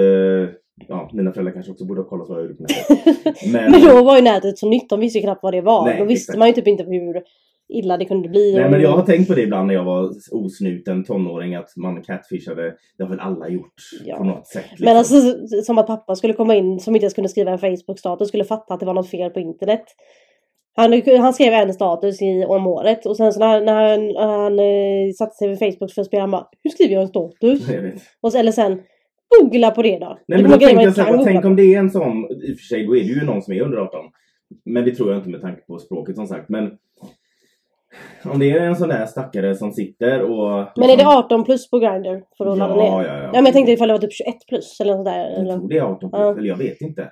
ja, 0.88 1.10
mina 1.14 1.32
föräldrar 1.32 1.54
kanske 1.54 1.72
också 1.72 1.86
borde 1.86 2.02
ha 2.02 2.10
kollat 2.10 2.30
vad 2.30 2.38
jag 2.38 2.44
gjorde 2.44 2.56
på 2.56 2.64
nätet. 2.64 3.36
Men, 3.54 3.72
Men 3.72 3.82
då 3.82 4.04
var 4.04 4.16
ju 4.16 4.24
nätet 4.24 4.58
så 4.58 4.70
nytt, 4.70 4.90
de 4.90 5.00
visste 5.00 5.20
ju 5.20 5.24
knappt 5.24 5.44
vad 5.44 5.54
det 5.54 5.62
var. 5.62 5.86
Nej, 5.86 6.00
då 6.00 6.06
visste 6.06 6.32
exakt. 6.32 6.40
man 6.40 6.48
ju 6.48 6.54
typ 6.54 6.68
inte 6.68 6.84
hur 6.84 7.24
illa 7.70 7.98
det 7.98 8.06
kunde 8.06 8.30
bli. 8.30 8.56
nej 8.56 8.70
men 8.70 8.82
jag 8.82 8.92
har 8.92 9.02
tänkt 9.02 9.28
på 9.28 9.34
det 9.34 9.42
ibland 9.42 9.68
när 9.68 9.74
jag 9.74 9.84
var 9.84 10.10
osnuten 10.32 11.04
tonåring 11.04 11.56
att 11.56 11.78
man 11.78 12.02
catfishade. 12.04 12.74
Det 12.98 13.04
har 13.04 13.10
väl 13.10 13.20
alla 13.20 13.50
gjort 13.50 13.74
Ja. 14.06 14.18
på 14.18 14.24
något 14.24 14.48
sätt. 14.48 14.66
Liksom. 14.70 14.86
Men 14.86 14.98
alltså 14.98 15.16
som 15.64 15.78
att 15.78 15.88
pappa 15.88 16.16
skulle 16.16 16.34
komma 16.34 16.56
in 16.56 16.80
som 16.80 16.96
inte 16.96 17.04
ens 17.04 17.14
kunde 17.14 17.30
skriva 17.30 17.52
en 17.52 17.60
Facebook-status 17.60 18.28
skulle 18.28 18.44
fatta 18.44 18.74
att 18.74 18.80
det 18.80 18.86
var 18.86 18.94
något 18.94 19.10
fel 19.10 19.30
på 19.30 19.40
internet. 19.40 19.84
Han, 20.76 21.02
han 21.20 21.34
skrev 21.34 21.54
en 21.54 21.74
status 21.74 22.22
i, 22.22 22.46
om 22.48 22.68
året 22.68 23.06
och 23.06 23.18
sen 23.18 23.34
så 23.34 23.40
när, 23.40 23.62
när 23.62 23.74
han, 23.74 24.30
han 24.30 24.60
eh, 24.60 25.12
satte 25.18 25.36
sig 25.36 25.48
vid 25.48 25.60
Facebook 25.60 25.92
för 25.92 26.02
att 26.02 26.08
spela 26.08 26.22
han 26.24 26.32
bara 26.32 26.48
Hur 26.64 26.72
skriver 26.72 26.94
jag 26.94 27.02
en 27.02 27.08
status? 27.08 27.70
jag. 27.70 27.92
Och 28.22 28.36
eller 28.36 28.52
sen 28.52 28.82
Googla 29.30 29.72
på 29.72 29.82
det 29.82 30.00
då. 30.00 30.20
Nej 30.28 30.42
men 30.42 30.52
tänkte 30.52 30.66
jag 30.66 30.84
inte 30.84 30.92
så 30.94 31.02
här, 31.02 31.24
tänk 31.24 31.46
om 31.46 31.56
det 31.56 31.74
är 31.76 31.80
en 31.80 31.90
sån, 31.90 32.18
i 32.32 32.54
och 32.54 32.58
för 32.58 32.64
sig 32.66 32.86
då 32.86 32.96
är 32.96 33.00
det 33.00 33.06
ju 33.10 33.26
någon 33.26 33.42
som 33.42 33.54
är 33.54 33.62
under 33.62 33.78
18. 33.78 34.06
Men 34.66 34.86
det 34.86 34.92
tror 34.96 35.10
jag 35.10 35.18
inte 35.20 35.30
med 35.30 35.42
tanke 35.42 35.62
på 35.62 35.80
språket 35.80 36.16
som 36.16 36.28
sagt. 36.28 36.50
Men 36.50 36.72
om 38.26 38.40
det 38.40 38.52
är 38.52 38.62
en 38.62 38.76
sån 38.76 38.90
där 38.90 39.06
stackare 39.06 39.56
som 39.56 39.72
sitter 39.72 40.22
och... 40.22 40.68
Men 40.76 40.90
är 40.90 40.98
det 40.98 41.08
18 41.08 41.44
plus 41.44 41.70
på 41.70 41.80
Grindr 41.80 42.22
för 42.38 42.46
att 42.46 42.58
ladda 42.58 42.76
ner? 42.76 42.84
Ja, 42.84 43.04
ja, 43.06 43.14
ja. 43.18 43.24
Ja 43.24 43.32
men 43.34 43.46
jag 43.46 43.54
tänkte 43.54 43.72
ifall 43.72 43.88
det 43.88 43.94
var 43.94 44.00
typ 44.02 44.14
21 44.14 44.36
plus 44.48 44.80
eller 44.82 44.98
något. 44.98 45.08
Jag 45.08 45.40
Eller, 45.40 45.58
tror 45.58 45.70
det 45.70 45.78
är 45.78 45.82
18 45.82 46.00
plus, 46.10 46.12
Ja. 46.22 46.38
eller 46.38 46.48
jag 46.48 46.58
vet 46.58 46.82
inte. 46.82 47.12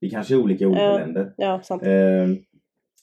Det 0.00 0.08
kanske 0.10 0.34
är 0.34 0.38
olika 0.38 0.64
i 0.64 0.66
olika 0.66 0.82
Ja. 0.82 0.98
länder. 0.98 1.32
ja 1.36 1.60
sant. 1.62 1.82
Ehm, 1.86 2.36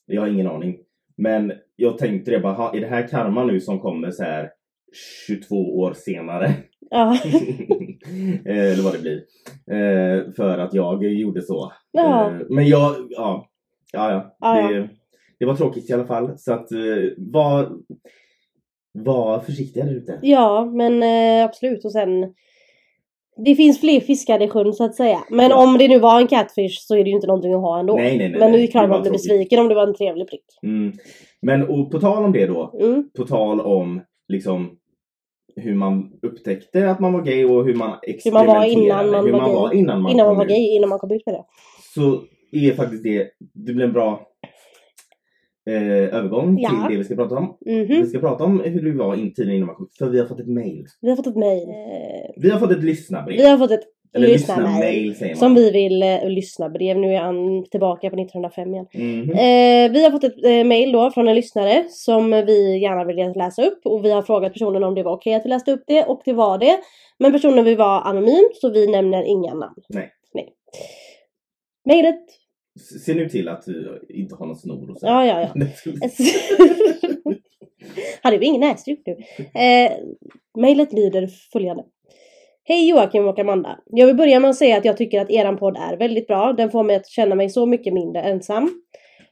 jag 0.06 0.22
har 0.22 0.28
ingen 0.28 0.48
aning. 0.48 0.78
Men 1.18 1.54
jag 1.76 1.98
tänkte 1.98 2.32
det 2.32 2.40
bara, 2.40 2.54
ha, 2.54 2.76
är 2.76 2.80
det 2.82 2.88
här 2.88 3.08
karma 3.08 3.44
nu 3.44 3.60
som 3.60 3.80
kommer 3.80 4.12
så 4.12 4.24
här 4.24 4.50
22 5.28 5.56
år 5.80 5.94
senare? 5.94 6.52
Ja. 6.90 7.18
Eh, 8.46 8.72
Eller 8.72 8.84
vad 8.84 8.94
det 8.94 9.00
blir. 9.00 9.18
Eh, 9.72 10.32
för 10.32 10.58
att 10.58 10.74
jag 10.74 11.04
gjorde 11.04 11.42
så. 11.42 11.72
Ja. 11.92 12.28
Eh, 12.28 12.34
men 12.50 12.68
jag, 12.68 12.96
ja. 13.10 13.48
Ja, 13.94 14.34
ja. 14.40 14.62
Det, 14.70 14.90
det 15.40 15.46
var 15.46 15.56
tråkigt 15.56 15.90
i 15.90 15.94
alla 15.94 16.06
fall. 16.06 16.38
Så 16.38 16.54
att 16.54 16.68
var, 17.18 17.72
var 18.92 19.40
försiktiga 19.40 19.86
där 19.86 19.96
ute. 19.96 20.20
Ja, 20.22 20.66
men 20.66 21.04
absolut. 21.44 21.86
Och 21.86 21.92
sen 21.92 22.34
det 23.46 23.56
finns 23.56 23.80
fler 23.80 24.00
fiskar 24.00 24.42
i 24.42 24.48
sjön 24.48 24.74
så 24.74 24.84
att 24.84 24.96
säga. 24.96 25.20
Men 25.30 25.50
Ja. 25.50 25.64
om 25.64 25.78
det 25.78 25.88
nu 25.88 26.00
var 26.00 26.22
en 26.22 26.28
catfish 26.28 26.78
så 26.80 26.96
är 26.96 27.04
det 27.04 27.10
ju 27.10 27.16
inte 27.16 27.28
någonting 27.28 27.54
att 27.54 27.62
ha 27.62 27.80
ändå. 27.80 27.96
Nej, 27.96 28.18
nej, 28.18 28.30
nej, 28.30 28.40
men 28.40 28.52
nu 28.52 28.58
är 28.64 28.68
klart 28.68 28.84
Det 28.84 28.88
var 28.88 28.96
man 28.96 29.02
blir 29.02 29.12
besviken 29.12 29.60
om 29.60 29.68
det 29.68 29.76
var 29.76 29.88
en 29.88 29.94
trevlig 29.96 30.28
prick. 30.30 30.46
Mm. 30.64 30.94
Men 31.42 31.68
och 31.68 31.92
på 31.92 32.00
tal 32.00 32.24
om 32.24 32.32
det 32.32 32.46
då. 32.46 32.80
Mm. 32.82 33.10
På 33.18 33.24
tal 33.26 33.62
om 33.62 34.02
liksom 34.28 34.78
hur 35.56 35.76
man 35.76 36.12
upptäckte 36.22 36.90
att 36.92 37.00
man 37.00 37.14
var 37.14 37.22
gay 37.22 37.46
och 37.46 37.66
hur 37.66 37.74
man 37.76 37.90
Hur 37.90 37.96
man 37.96 38.00
experimenterade. 38.04 38.60
var 38.60 38.66
innan 38.66 39.12
man 39.12 39.26
hur 39.26 39.32
var 39.32 39.40
man 39.40 39.50
gay. 39.50 39.56
var 39.56 39.74
innan 39.74 40.02
man 40.02 40.12
innan 40.12 40.28
man 40.28 40.36
var 40.38 40.44
ut. 40.46 40.50
gay, 40.50 40.76
innan 40.76 40.90
man 40.90 41.00
kom 41.00 41.12
ut 41.12 41.26
med 41.26 41.36
det. 41.36 41.44
Så 41.94 42.24
är 42.52 42.74
faktiskt 42.74 43.04
det, 43.04 43.28
det 43.54 43.74
blir 43.74 43.86
en 43.86 43.94
bra 43.94 44.28
eh, 45.68 46.16
övergång 46.18 46.58
Ja. 46.60 46.70
till 46.70 46.80
det 46.90 46.98
vi 46.98 47.04
ska 47.04 47.16
prata 47.16 47.36
om. 47.36 47.58
Mhm. 47.66 47.88
Vi 47.88 48.06
ska 48.06 48.20
prata 48.20 48.44
om 48.44 48.60
hur 48.60 48.82
du 48.82 48.92
var 48.98 49.16
in 49.16 49.34
tiden 49.34 49.54
innan 49.54 49.66
man 49.68 49.76
kom 49.76 49.86
ut. 49.86 49.96
För 49.98 50.10
vi 50.10 50.20
har 50.20 50.26
fått 50.26 50.40
ett 50.40 50.48
mail. 50.48 50.86
Vi 51.02 51.10
har 51.10 51.16
fått 51.16 51.28
ett. 51.28 51.36
Eh, 51.36 52.32
Vi 52.38 52.50
har 52.50 52.60
fått 52.60 52.72
ett 52.72 52.84
lyssnarbrev. 52.84 53.38
vi 53.38 53.46
har 53.48 53.58
fått 53.58 53.72
ett 53.72 53.84
Eller 54.14 54.28
lyssnarmail. 54.28 54.66
lyssnarmail 54.68 55.16
säger 55.16 55.34
man. 55.36 55.40
Som 55.40 55.56
vi 55.56 55.72
vill 55.72 56.04
eh, 56.04 56.30
lyssna 56.30 56.70
brev. 56.70 56.98
Nu 56.98 57.14
är 57.16 57.20
han 57.20 57.66
tillbaka 57.72 58.10
på 58.10 58.16
1905 58.22 58.74
igen. 58.74 58.86
Mhm. 58.94 59.30
Eh, 59.32 59.92
vi 59.92 60.04
har 60.04 60.12
fått 60.12 60.24
ett 60.24 60.46
eh, 60.46 60.64
mail 60.64 60.92
då 60.92 61.12
från 61.12 61.28
en 61.28 61.36
lyssnare 61.36 61.86
som 61.90 62.32
vi 62.32 62.78
gärna 62.82 63.04
vill 63.04 63.34
läsa 63.36 63.64
upp 63.66 63.86
och 63.86 64.06
vi 64.06 64.12
har 64.12 64.22
frågat 64.22 64.54
personen 64.54 64.84
om 64.84 64.96
det 64.96 65.04
var 65.04 65.14
okej 65.14 65.34
att 65.34 65.46
vi 65.46 65.50
läste 65.50 65.72
upp 65.72 65.84
det 65.88 66.04
och 66.06 66.22
det 66.26 66.34
var 66.34 66.58
det. 66.58 66.78
Men 67.20 67.32
personen 67.32 67.66
vill 67.66 67.78
vara 67.78 68.00
anonym 68.02 68.50
så 68.54 68.70
vi 68.70 68.88
nämner 68.88 69.24
inga 69.24 69.54
namn. 69.54 69.76
Nej. 69.90 70.10
Nej. 70.34 70.54
Mailet. 71.86 72.20
S- 72.76 73.04
Se 73.06 73.14
nu 73.14 73.30
till 73.30 73.48
att 73.48 73.66
du 73.66 74.06
inte 74.10 74.36
har 74.36 74.46
någon 74.46 74.56
snor 74.56 74.92
och 74.92 74.98
så. 74.98 75.06
Ja, 75.06 75.26
ja, 75.26 75.42
ja. 75.42 75.50
Hade 78.22 78.38
vi 78.38 78.46
ingen 78.46 78.62
näsduk 78.62 79.00
nu. 79.06 79.12
Eh, 79.62 79.92
mailet 80.58 80.94
lyder 80.94 81.28
följande. 81.54 81.84
Hej 82.64 82.90
Joakim 82.90 83.28
och 83.28 83.40
Amanda. 83.40 83.80
Jag 83.86 84.08
vill 84.08 84.16
börja 84.16 84.40
med 84.40 84.50
att 84.50 84.56
säga 84.56 84.78
att 84.78 84.86
jag 84.86 84.98
tycker 84.98 85.22
att 85.22 85.30
eran 85.32 85.58
podd 85.58 85.78
är 85.78 85.98
väldigt 85.98 86.28
bra. 86.28 86.54
Den 86.54 86.72
får 86.72 86.84
mig 86.84 86.96
att 86.96 87.08
känna 87.08 87.36
mig 87.36 87.50
så 87.50 87.66
mycket 87.66 87.94
mindre 87.94 88.22
ensam. 88.22 88.82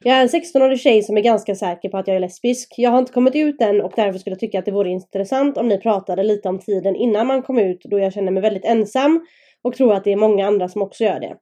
Jag 0.00 0.16
är 0.16 0.22
en 0.22 0.28
16-årig 0.28 0.80
tjej 0.80 1.02
som 1.02 1.16
är 1.16 1.20
ganska 1.20 1.54
säker 1.54 1.88
på 1.88 1.98
att 1.98 2.08
jag 2.08 2.16
är 2.16 2.20
lesbisk. 2.20 2.74
Jag 2.76 2.90
har 2.90 2.98
inte 2.98 3.12
kommit 3.12 3.36
ut 3.36 3.62
än 3.62 3.80
och 3.80 3.92
därför 3.96 4.18
skulle 4.18 4.34
jag 4.34 4.40
tycka 4.40 4.58
att 4.58 4.64
det 4.64 4.70
vore 4.70 4.90
intressant 4.90 5.58
om 5.58 5.68
ni 5.68 5.78
pratade 5.78 6.22
lite 6.22 6.48
om 6.48 6.58
tiden 6.58 6.96
innan 6.96 7.26
man 7.26 7.42
kom 7.42 7.58
ut 7.58 7.80
då 7.84 7.98
jag 7.98 8.12
känner 8.12 8.32
mig 8.32 8.42
väldigt 8.42 8.64
ensam 8.64 9.26
och 9.62 9.74
tror 9.74 9.94
att 9.94 10.04
det 10.04 10.12
är 10.12 10.16
många 10.16 10.46
andra 10.46 10.68
som 10.68 10.82
också 10.82 11.04
gör 11.04 11.20
det. 11.20 11.36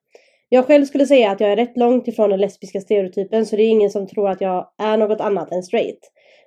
Jag 0.48 0.66
själv 0.66 0.84
skulle 0.84 1.06
säga 1.06 1.30
att 1.30 1.40
jag 1.40 1.52
är 1.52 1.56
rätt 1.56 1.76
långt 1.76 2.08
ifrån 2.08 2.30
den 2.30 2.40
lesbiska 2.40 2.80
stereotypen 2.80 3.46
så 3.46 3.56
det 3.56 3.62
är 3.62 3.68
ingen 3.68 3.90
som 3.90 4.06
tror 4.06 4.28
att 4.28 4.40
jag 4.40 4.68
är 4.82 4.96
något 4.96 5.20
annat 5.20 5.52
än 5.52 5.62
straight. 5.62 6.00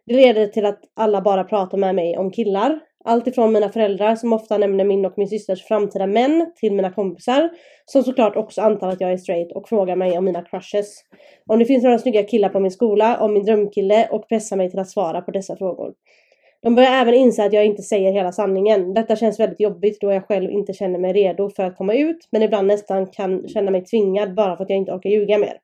Det 0.05 0.13
leder 0.13 0.47
till 0.47 0.65
att 0.65 0.79
alla 0.95 1.21
bara 1.21 1.43
pratar 1.43 1.77
med 1.77 1.95
mig 1.95 2.17
om 2.17 2.31
killar. 2.31 2.79
Allt 3.03 3.27
ifrån 3.27 3.53
mina 3.53 3.69
föräldrar 3.69 4.15
som 4.15 4.33
ofta 4.33 4.57
nämner 4.57 4.83
min 4.83 5.05
och 5.05 5.13
min 5.17 5.27
systers 5.27 5.63
framtida 5.63 6.07
män 6.07 6.51
till 6.55 6.73
mina 6.73 6.91
kompisar 6.91 7.49
som 7.85 8.03
såklart 8.03 8.35
också 8.35 8.61
antar 8.61 8.89
att 8.89 9.01
jag 9.01 9.11
är 9.11 9.17
straight 9.17 9.51
och 9.51 9.69
frågar 9.69 9.95
mig 9.95 10.17
om 10.17 10.25
mina 10.25 10.41
crushes. 10.41 11.03
Om 11.47 11.59
det 11.59 11.65
finns 11.65 11.83
några 11.83 11.99
snygga 11.99 12.23
killar 12.23 12.49
på 12.49 12.59
min 12.59 12.71
skola, 12.71 13.19
om 13.19 13.33
min 13.33 13.45
drömkille 13.45 14.07
och 14.11 14.29
pressar 14.29 14.57
mig 14.57 14.69
till 14.69 14.79
att 14.79 14.89
svara 14.89 15.21
på 15.21 15.31
dessa 15.31 15.55
frågor. 15.55 15.93
De 16.61 16.75
börjar 16.75 16.91
även 16.91 17.13
inse 17.13 17.45
att 17.45 17.53
jag 17.53 17.65
inte 17.65 17.81
säger 17.81 18.11
hela 18.11 18.31
sanningen. 18.31 18.93
Detta 18.93 19.15
känns 19.15 19.39
väldigt 19.39 19.59
jobbigt 19.59 20.01
då 20.01 20.11
jag 20.11 20.27
själv 20.27 20.51
inte 20.51 20.73
känner 20.73 20.99
mig 20.99 21.13
redo 21.13 21.49
för 21.49 21.63
att 21.63 21.77
komma 21.77 21.93
ut 21.93 22.27
men 22.31 22.41
ibland 22.41 22.67
nästan 22.67 23.07
kan 23.07 23.47
känna 23.47 23.71
mig 23.71 23.85
tvingad 23.85 24.35
bara 24.35 24.57
för 24.57 24.63
att 24.63 24.69
jag 24.69 24.77
inte 24.77 24.91
orkar 24.91 25.09
ljuga 25.09 25.37
mer. 25.37 25.57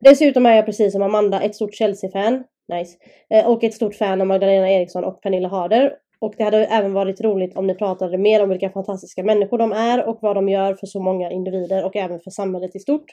Dessutom 0.00 0.46
är 0.46 0.56
jag 0.56 0.66
precis 0.66 0.92
som 0.92 1.02
Amanda 1.02 1.40
ett 1.40 1.54
stort 1.54 1.74
Chelsea-fan. 1.74 2.44
Nice. 2.68 2.96
Eh, 3.30 3.46
och 3.46 3.64
ett 3.64 3.74
stort 3.74 3.94
fan 3.94 4.20
av 4.20 4.26
Magdalena 4.26 4.70
Eriksson 4.70 5.04
och 5.04 5.22
Pernilla 5.22 5.48
Harder. 5.48 5.92
Och 6.18 6.34
det 6.38 6.44
hade 6.44 6.66
även 6.66 6.92
varit 6.92 7.20
roligt 7.20 7.56
om 7.56 7.66
ni 7.66 7.74
pratade 7.74 8.18
mer 8.18 8.42
om 8.42 8.48
vilka 8.48 8.70
fantastiska 8.70 9.22
människor 9.22 9.58
de 9.58 9.72
är 9.72 10.08
och 10.08 10.18
vad 10.22 10.36
de 10.36 10.48
gör 10.48 10.74
för 10.74 10.86
så 10.86 11.00
många 11.00 11.30
individer 11.30 11.84
och 11.84 11.96
även 11.96 12.20
för 12.20 12.30
samhället 12.30 12.76
i 12.76 12.78
stort. 12.78 13.04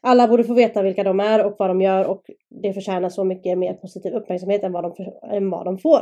Alla 0.00 0.28
borde 0.28 0.44
få 0.44 0.54
veta 0.54 0.82
vilka 0.82 1.04
de 1.04 1.20
är 1.20 1.44
och 1.44 1.56
vad 1.58 1.70
de 1.70 1.80
gör 1.80 2.04
och 2.04 2.22
det 2.50 2.72
förtjänar 2.72 3.08
så 3.08 3.24
mycket 3.24 3.58
mer 3.58 3.74
positiv 3.74 4.14
uppmärksamhet 4.14 4.64
än 4.64 4.72
vad 4.72 4.84
de, 4.84 4.94
för, 4.94 5.34
än 5.36 5.50
vad 5.50 5.64
de 5.64 5.78
får. 5.78 6.00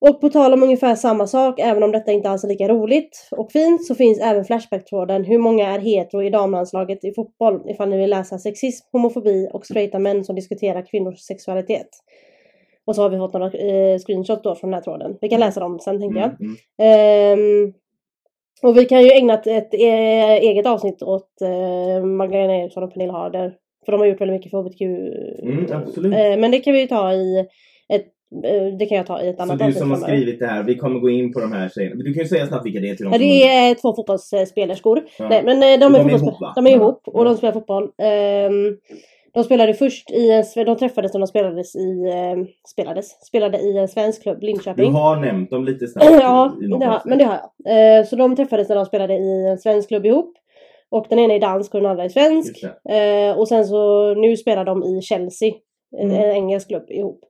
Och 0.00 0.20
på 0.20 0.28
tal 0.28 0.52
om 0.52 0.62
ungefär 0.62 0.94
samma 0.94 1.26
sak, 1.26 1.60
även 1.60 1.82
om 1.82 1.92
detta 1.92 2.12
inte 2.12 2.30
alls 2.30 2.44
är 2.44 2.48
lika 2.48 2.68
roligt 2.68 3.28
och 3.30 3.52
fint, 3.52 3.86
så 3.86 3.94
finns 3.94 4.20
även 4.20 4.44
Flashback-tråden 4.44 5.24
Hur 5.24 5.38
många 5.38 5.68
är 5.68 5.78
hetero 5.78 6.22
i 6.22 6.30
damlandslaget 6.30 7.04
i 7.04 7.14
fotboll? 7.14 7.70
Ifall 7.70 7.88
ni 7.88 7.96
vill 7.96 8.10
läsa 8.10 8.38
sexism, 8.38 8.86
homofobi 8.92 9.48
och 9.52 9.66
straighta 9.66 9.98
män 9.98 10.24
som 10.24 10.36
diskuterar 10.36 10.86
kvinnors 10.86 11.20
sexualitet. 11.20 11.88
Och 12.86 12.94
så 12.94 13.02
har 13.02 13.10
vi 13.10 13.18
fått 13.18 13.32
några 13.32 13.46
eh, 13.46 13.98
screenshots 13.98 14.42
då 14.42 14.54
från 14.54 14.70
den 14.70 14.74
här 14.74 14.82
tråden. 14.82 15.18
Vi 15.20 15.28
kan 15.28 15.40
läsa 15.40 15.60
dem 15.60 15.78
sen 15.78 16.00
tänker 16.00 16.20
jag. 16.20 16.40
Mm, 16.40 16.56
mm. 16.78 17.38
Ehm, 17.38 17.72
och 18.62 18.76
vi 18.76 18.84
kan 18.84 19.02
ju 19.02 19.10
ägna 19.10 19.34
ett, 19.34 19.74
eh, 19.74 20.32
eget 20.32 20.66
avsnitt 20.66 21.02
åt 21.02 21.42
eh, 21.42 22.04
Magdalena 22.04 22.56
Eriksson 22.56 22.82
och 22.82 22.92
Pernilla 22.92 23.12
Harder. 23.12 23.54
För 23.84 23.92
de 23.92 24.00
har 24.00 24.06
gjort 24.06 24.20
väldigt 24.20 24.36
mycket 24.36 24.50
för 24.50 24.58
HBTQ. 24.58 24.82
Mm, 25.42 25.66
absolut. 25.72 26.14
Eh, 26.14 26.36
men 26.36 26.50
det 26.50 26.58
kan 26.58 26.72
vi 26.72 26.80
ju 26.80 26.86
ta 26.86 27.12
i 27.12 27.46
ett, 27.88 28.06
det 28.78 28.86
kan 28.86 28.96
jag 28.98 29.06
ta 29.06 29.22
i 29.22 29.28
ett 29.28 29.36
Så 29.36 29.42
annat 29.42 29.58
du 29.58 29.72
som 29.72 29.90
har 29.90 29.98
skrivit 29.98 30.38
det 30.38 30.46
här, 30.46 30.62
vi 30.62 30.74
kommer 30.76 31.00
gå 31.00 31.10
in 31.10 31.32
på 31.32 31.40
de 31.40 31.52
här 31.52 31.68
tjejerna. 31.68 31.94
Du 31.96 32.14
kan 32.14 32.22
ju 32.22 32.28
säga 32.28 32.46
snabbt 32.46 32.66
vilka 32.66 32.80
det 32.80 32.90
är 32.90 32.94
till 32.94 33.04
de 33.04 33.12
som 33.12 33.20
det 33.20 33.42
är 33.48 33.74
två 33.74 33.94
fotbollsspelerskor. 33.96 35.02
Ja. 35.18 35.28
Nej, 35.28 35.42
men 35.44 35.56
eh, 35.62 35.80
de, 35.80 35.92
De 35.92 35.94
är, 35.94 35.98
är 35.98 36.02
fotbollsspel- 36.04 36.22
ihop, 36.22 36.40
va? 36.40 36.52
de 36.56 36.66
är 36.66 36.70
ihop 36.70 37.00
och 37.08 37.24
de 37.24 37.36
spelar 37.36 37.52
fotboll. 37.52 37.88
Ehm, 38.02 38.76
de 39.34 39.44
spelade 39.44 39.74
först 39.74 40.10
i 40.10 40.30
en, 40.30 40.64
de 40.66 40.76
träffades 40.76 41.12
när 41.14 41.20
de 41.20 41.26
spelades 41.26 41.76
i, 41.76 41.88
eh, 42.08 42.44
spelades, 42.72 43.26
spelade 43.26 43.58
i 43.58 43.78
en 43.78 43.88
svensk 43.88 44.22
klubb, 44.22 44.40
Du 44.40 44.46
Linköping. 44.46 44.92
har 44.92 45.16
nämnt 45.16 45.50
dem 45.50 45.64
lite 45.64 45.86
snabbt. 45.86 46.06
Ja, 46.20 46.56
i 46.62 46.66
det 46.66 46.86
har, 46.86 47.02
men 47.04 47.18
det 47.18 47.24
har 47.24 47.38
jag. 47.64 47.98
Eh, 47.98 48.04
så 48.04 48.16
de 48.16 48.36
träffades 48.36 48.68
när 48.68 48.76
de 48.76 48.84
spelade 48.86 49.14
i 49.14 49.46
en 49.50 49.58
svensk 49.58 49.88
klubb 49.88 50.06
ihop. 50.06 50.34
Och 50.90 51.06
den 51.10 51.18
ena 51.18 51.34
är 51.34 51.40
dansk 51.40 51.74
och 51.74 51.80
den 51.80 51.90
andra 51.90 52.04
är 52.04 52.08
svensk. 52.08 52.62
Eh, 52.88 53.38
och 53.38 53.48
sen 53.48 53.64
så 53.64 54.14
nu 54.14 54.36
spelar 54.36 54.64
de 54.64 54.84
i 54.84 55.02
Chelsea, 55.02 55.52
en, 55.98 56.10
Mm. 56.10 56.22
en 56.22 56.30
engelsk 56.36 56.68
klubb 56.68 56.90
ihop. 56.90 57.20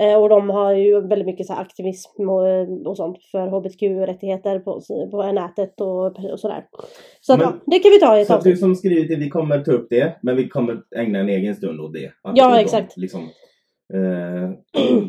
Eh, 0.00 0.14
och 0.22 0.28
de 0.28 0.50
har 0.50 0.72
ju 0.72 1.00
väldigt 1.00 1.26
mycket 1.26 1.46
så 1.46 1.52
aktivism 1.52 2.28
och, 2.28 2.68
och 2.86 2.96
sånt 2.96 3.18
för 3.32 3.46
hbtq-rättigheter 3.48 4.58
på, 4.58 4.80
på 5.10 5.32
nätet 5.32 5.80
och, 5.80 6.06
och 6.32 6.40
sådär. 6.40 6.64
Så 7.20 7.32
att, 7.32 7.38
Men- 7.38 7.48
ja, 7.48 7.54
det 7.66 7.78
kan 7.78 7.90
vi 7.90 8.00
ta 8.00 8.18
i 8.18 8.20
ett 8.20 8.26
Så 8.26 8.34
att 8.34 8.44
du 8.44 8.50
avsnitt. 8.50 8.60
som 8.60 8.74
skrivit 8.74 9.08
det, 9.08 9.16
vi 9.16 9.28
kommer 9.30 9.64
ta 9.64 9.72
upp 9.72 9.86
det, 9.90 10.16
men 10.22 10.36
vi 10.36 10.48
kommer 10.48 10.82
ägna 10.96 11.18
en 11.18 11.28
egen 11.28 11.54
stund 11.56 11.80
åt 11.80 11.92
det. 11.92 12.12
Ja, 12.34 12.48
dem, 12.48 12.58
exakt. 12.58 12.96
Liksom, 12.96 13.20
eh, 13.94 14.50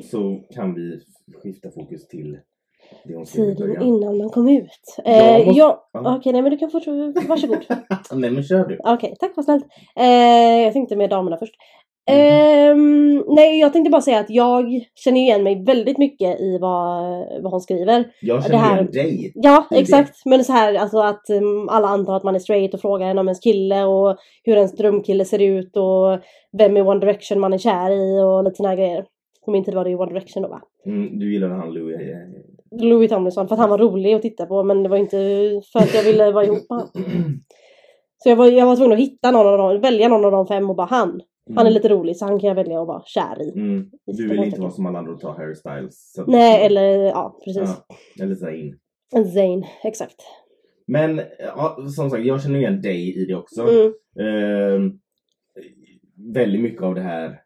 så 0.11 0.39
kan 0.55 0.73
vi 0.75 0.99
skifta 1.43 1.69
fokus 1.71 2.07
till 2.07 2.37
Tiden 3.33 3.81
innan 3.83 4.17
man 4.17 4.29
kom 4.29 4.49
ut. 4.49 4.67
Eh, 5.05 5.37
måste- 5.45 5.51
ja. 5.59 5.89
Okej, 5.93 6.31
nej 6.33 6.41
men 6.41 6.51
du 6.51 6.57
kan 6.57 6.69
fortsätta. 6.71 7.27
Varsågod. 7.27 7.57
Nej 8.13 8.31
men 8.31 8.43
kör 8.43 8.65
du. 8.67 8.79
Okej, 8.83 9.15
tack 9.19 9.31
vad 9.35 9.45
snällt. 9.45 9.65
Eh, 9.99 10.63
jag 10.63 10.73
tänkte 10.73 10.95
med 10.95 11.09
damerna 11.09 11.37
först. 11.37 11.53
Mhm. 12.09 12.19
Ehm, 12.19 13.23
nej, 13.27 13.59
jag 13.59 13.73
tänkte 13.73 13.89
bara 13.91 14.01
säga 14.01 14.19
att 14.19 14.29
jag 14.29 14.65
känner 14.95 15.19
igen 15.21 15.43
mig 15.43 15.63
väldigt 15.63 15.97
mycket 15.97 16.39
i 16.41 16.57
vad, 16.61 17.03
vad 17.43 17.51
hon 17.51 17.61
skriver. 17.61 18.11
Jag 18.21 18.37
Det 18.39 18.43
känner 18.43 18.57
här- 18.57 18.73
igen 18.81 18.91
dig. 18.91 19.31
Ja, 19.35 19.65
Det 19.69 19.79
exakt. 19.79 20.25
Men 20.25 20.43
så 20.43 20.53
här, 20.53 20.73
alltså 20.75 20.99
att 20.99 21.29
um, 21.29 21.69
alla 21.69 21.87
antar 21.87 22.15
att 22.15 22.23
man 22.23 22.35
är 22.35 22.39
straight 22.39 22.73
och 22.73 22.81
frågar 22.81 23.07
en 23.09 23.17
om 23.17 23.27
ens 23.27 23.39
kille 23.39 23.83
och 23.83 24.17
hur 24.43 24.55
ens 24.55 24.75
drömkille 24.77 25.25
ser 25.25 25.41
ut 25.41 25.77
och 25.77 26.19
vem 26.57 26.77
i 26.77 26.81
One 26.81 26.99
Direction 26.99 27.39
man 27.39 27.53
är 27.53 27.57
kär 27.57 27.91
i 27.91 28.21
och 28.23 28.43
lite 28.43 28.55
såna 28.55 28.69
här 28.69 28.75
grejer. 28.75 29.05
På 29.45 29.51
min 29.51 29.63
tid 29.63 29.73
var 29.75 29.83
det 29.83 29.89
ju 29.89 29.95
One 29.95 30.11
Direction 30.13 30.43
då 30.43 30.49
va? 30.49 30.61
Mm, 30.85 31.19
du 31.19 31.33
gillar 31.33 31.49
han 31.49 31.73
Louis. 31.73 31.95
eh, 32.01 32.81
Louis 32.81 33.09
Tomlinson 33.11 33.47
för 33.47 33.55
att 33.55 33.59
han 33.61 33.69
var 33.69 33.77
rolig 33.77 34.13
att 34.13 34.21
titta 34.21 34.45
på 34.45 34.63
men 34.63 34.83
det 34.83 34.89
var 34.89 34.97
inte 34.97 35.17
för 35.73 35.79
att 35.79 35.93
jag 35.93 36.03
ville 36.03 36.31
vara 36.31 36.45
ihop 36.45 36.69
med 36.69 36.79
honom. 36.79 36.91
Så 38.23 38.29
jag 38.29 38.35
var, 38.35 38.45
jag 38.47 38.65
var 38.65 38.75
tvungen 38.75 38.93
att 38.93 38.99
hitta 38.99 39.31
någon 39.31 39.47
av 39.47 39.57
dem, 39.57 39.81
välja 39.81 40.07
någon 40.07 40.25
av 40.25 40.31
de 40.31 40.47
fem 40.47 40.69
och 40.69 40.75
bara 40.75 40.87
han. 40.87 41.21
Han 41.55 41.67
är 41.67 41.71
lite 41.71 41.89
rolig 41.89 42.17
så 42.17 42.25
han 42.25 42.39
kan 42.39 42.47
jag 42.47 42.55
välja 42.55 42.81
att 42.81 42.87
vara 42.87 43.01
kär 43.05 43.41
i. 43.41 43.51
Mm. 43.59 43.89
Du 44.05 44.27
vill 44.27 44.43
inte 44.43 44.61
vara 44.61 44.71
som 44.71 44.85
alla 44.85 44.99
andra 44.99 45.11
och 45.13 45.19
ta 45.19 45.31
Harry 45.37 45.55
Styles. 45.55 46.11
Så- 46.15 46.25
Nej 46.25 46.65
eller 46.65 46.83
ja 47.03 47.39
precis. 47.45 47.69
Ja, 47.87 47.95
eller 48.23 48.35
Zayn. 48.35 48.75
Zayn, 49.33 49.65
exakt. 49.83 50.15
Men 50.87 51.21
ja, 51.39 51.77
som 51.95 52.09
sagt, 52.09 52.25
jag 52.25 52.41
känner 52.43 52.59
igen 52.59 52.81
dig 52.81 53.21
i 53.21 53.25
det 53.25 53.35
också. 53.35 53.61
Mm. 53.61 53.93
Ehm, 54.19 54.99
väldigt 56.33 56.61
mycket 56.61 56.81
av 56.83 56.95
det 56.95 57.01
här. 57.01 57.41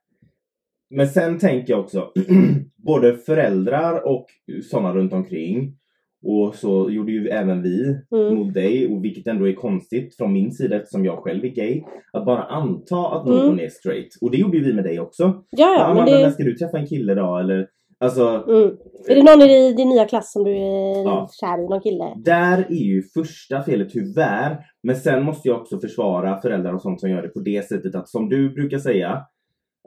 Men 0.90 1.08
sen 1.08 1.40
tänker 1.40 1.74
jag 1.74 1.80
också, 1.80 2.12
både 2.76 3.18
föräldrar 3.18 4.08
och 4.08 4.26
sådana 4.64 4.94
runt 4.96 5.14
omkring. 5.14 5.78
Och 6.26 6.56
så 6.56 6.90
gjorde 6.90 7.12
ju 7.12 7.28
även 7.28 7.62
vi 7.62 7.98
Mm. 8.16 8.36
mot 8.36 8.54
dig, 8.54 8.88
och 8.88 9.04
vilket 9.06 9.28
ändå 9.28 9.48
är 9.48 9.54
konstigt 9.54 10.16
från 10.18 10.34
min 10.34 10.52
sida 10.52 10.76
eftersom 10.76 11.06
jag 11.06 11.18
själv 11.18 11.46
är 11.46 11.50
gay. 11.50 11.84
Att 12.14 12.26
bara 12.26 12.44
anta 12.44 13.08
att 13.08 13.26
någon 13.26 13.44
Mm. 13.54 13.60
är 13.66 13.70
straight. 13.70 14.08
Och 14.22 14.32
det 14.32 14.38
gjorde 14.38 14.58
ju 14.58 14.64
vi 14.64 14.74
med 14.74 14.84
dig 14.84 15.00
också. 15.00 15.24
Ja, 15.24 15.76
ja 15.80 15.88
men 15.88 15.92
Amanda, 15.92 16.12
när 16.12 16.26
det... 16.26 16.32
ska 16.32 16.44
du 16.44 16.56
träffa 16.56 16.78
en 16.78 16.88
kille 16.88 17.16
då? 17.16 17.38
Eller, 17.38 17.68
alltså, 18.00 18.44
Mm. 18.48 18.78
Är 19.08 19.16
det 19.16 19.24
någon 19.24 19.42
i 19.50 19.74
din 19.74 19.90
nya 19.90 20.06
klass 20.06 20.32
som 20.34 20.44
du 20.44 20.52
är 20.52 21.04
Ja. 21.04 21.30
kär 21.40 21.64
i? 21.66 21.70
Någon 21.70 21.82
kille? 21.82 22.04
Där 22.26 22.58
är 22.70 22.84
ju 22.86 23.04
första 23.04 23.64
felet 23.64 23.90
tyvärr. 23.90 24.58
Men 24.84 24.96
sen 24.96 25.24
måste 25.24 25.48
jag 25.50 25.62
också 25.62 25.80
försvara 25.80 26.42
föräldrar 26.42 26.74
och 26.74 26.82
sånt 26.82 27.00
som 27.00 27.10
gör 27.10 27.22
det 27.22 27.28
på 27.30 27.40
det 27.40 27.68
sättet 27.68 27.96
att 27.96 28.10
som 28.10 28.30
du 28.30 28.50
brukar 28.50 28.78
säga 28.80 29.22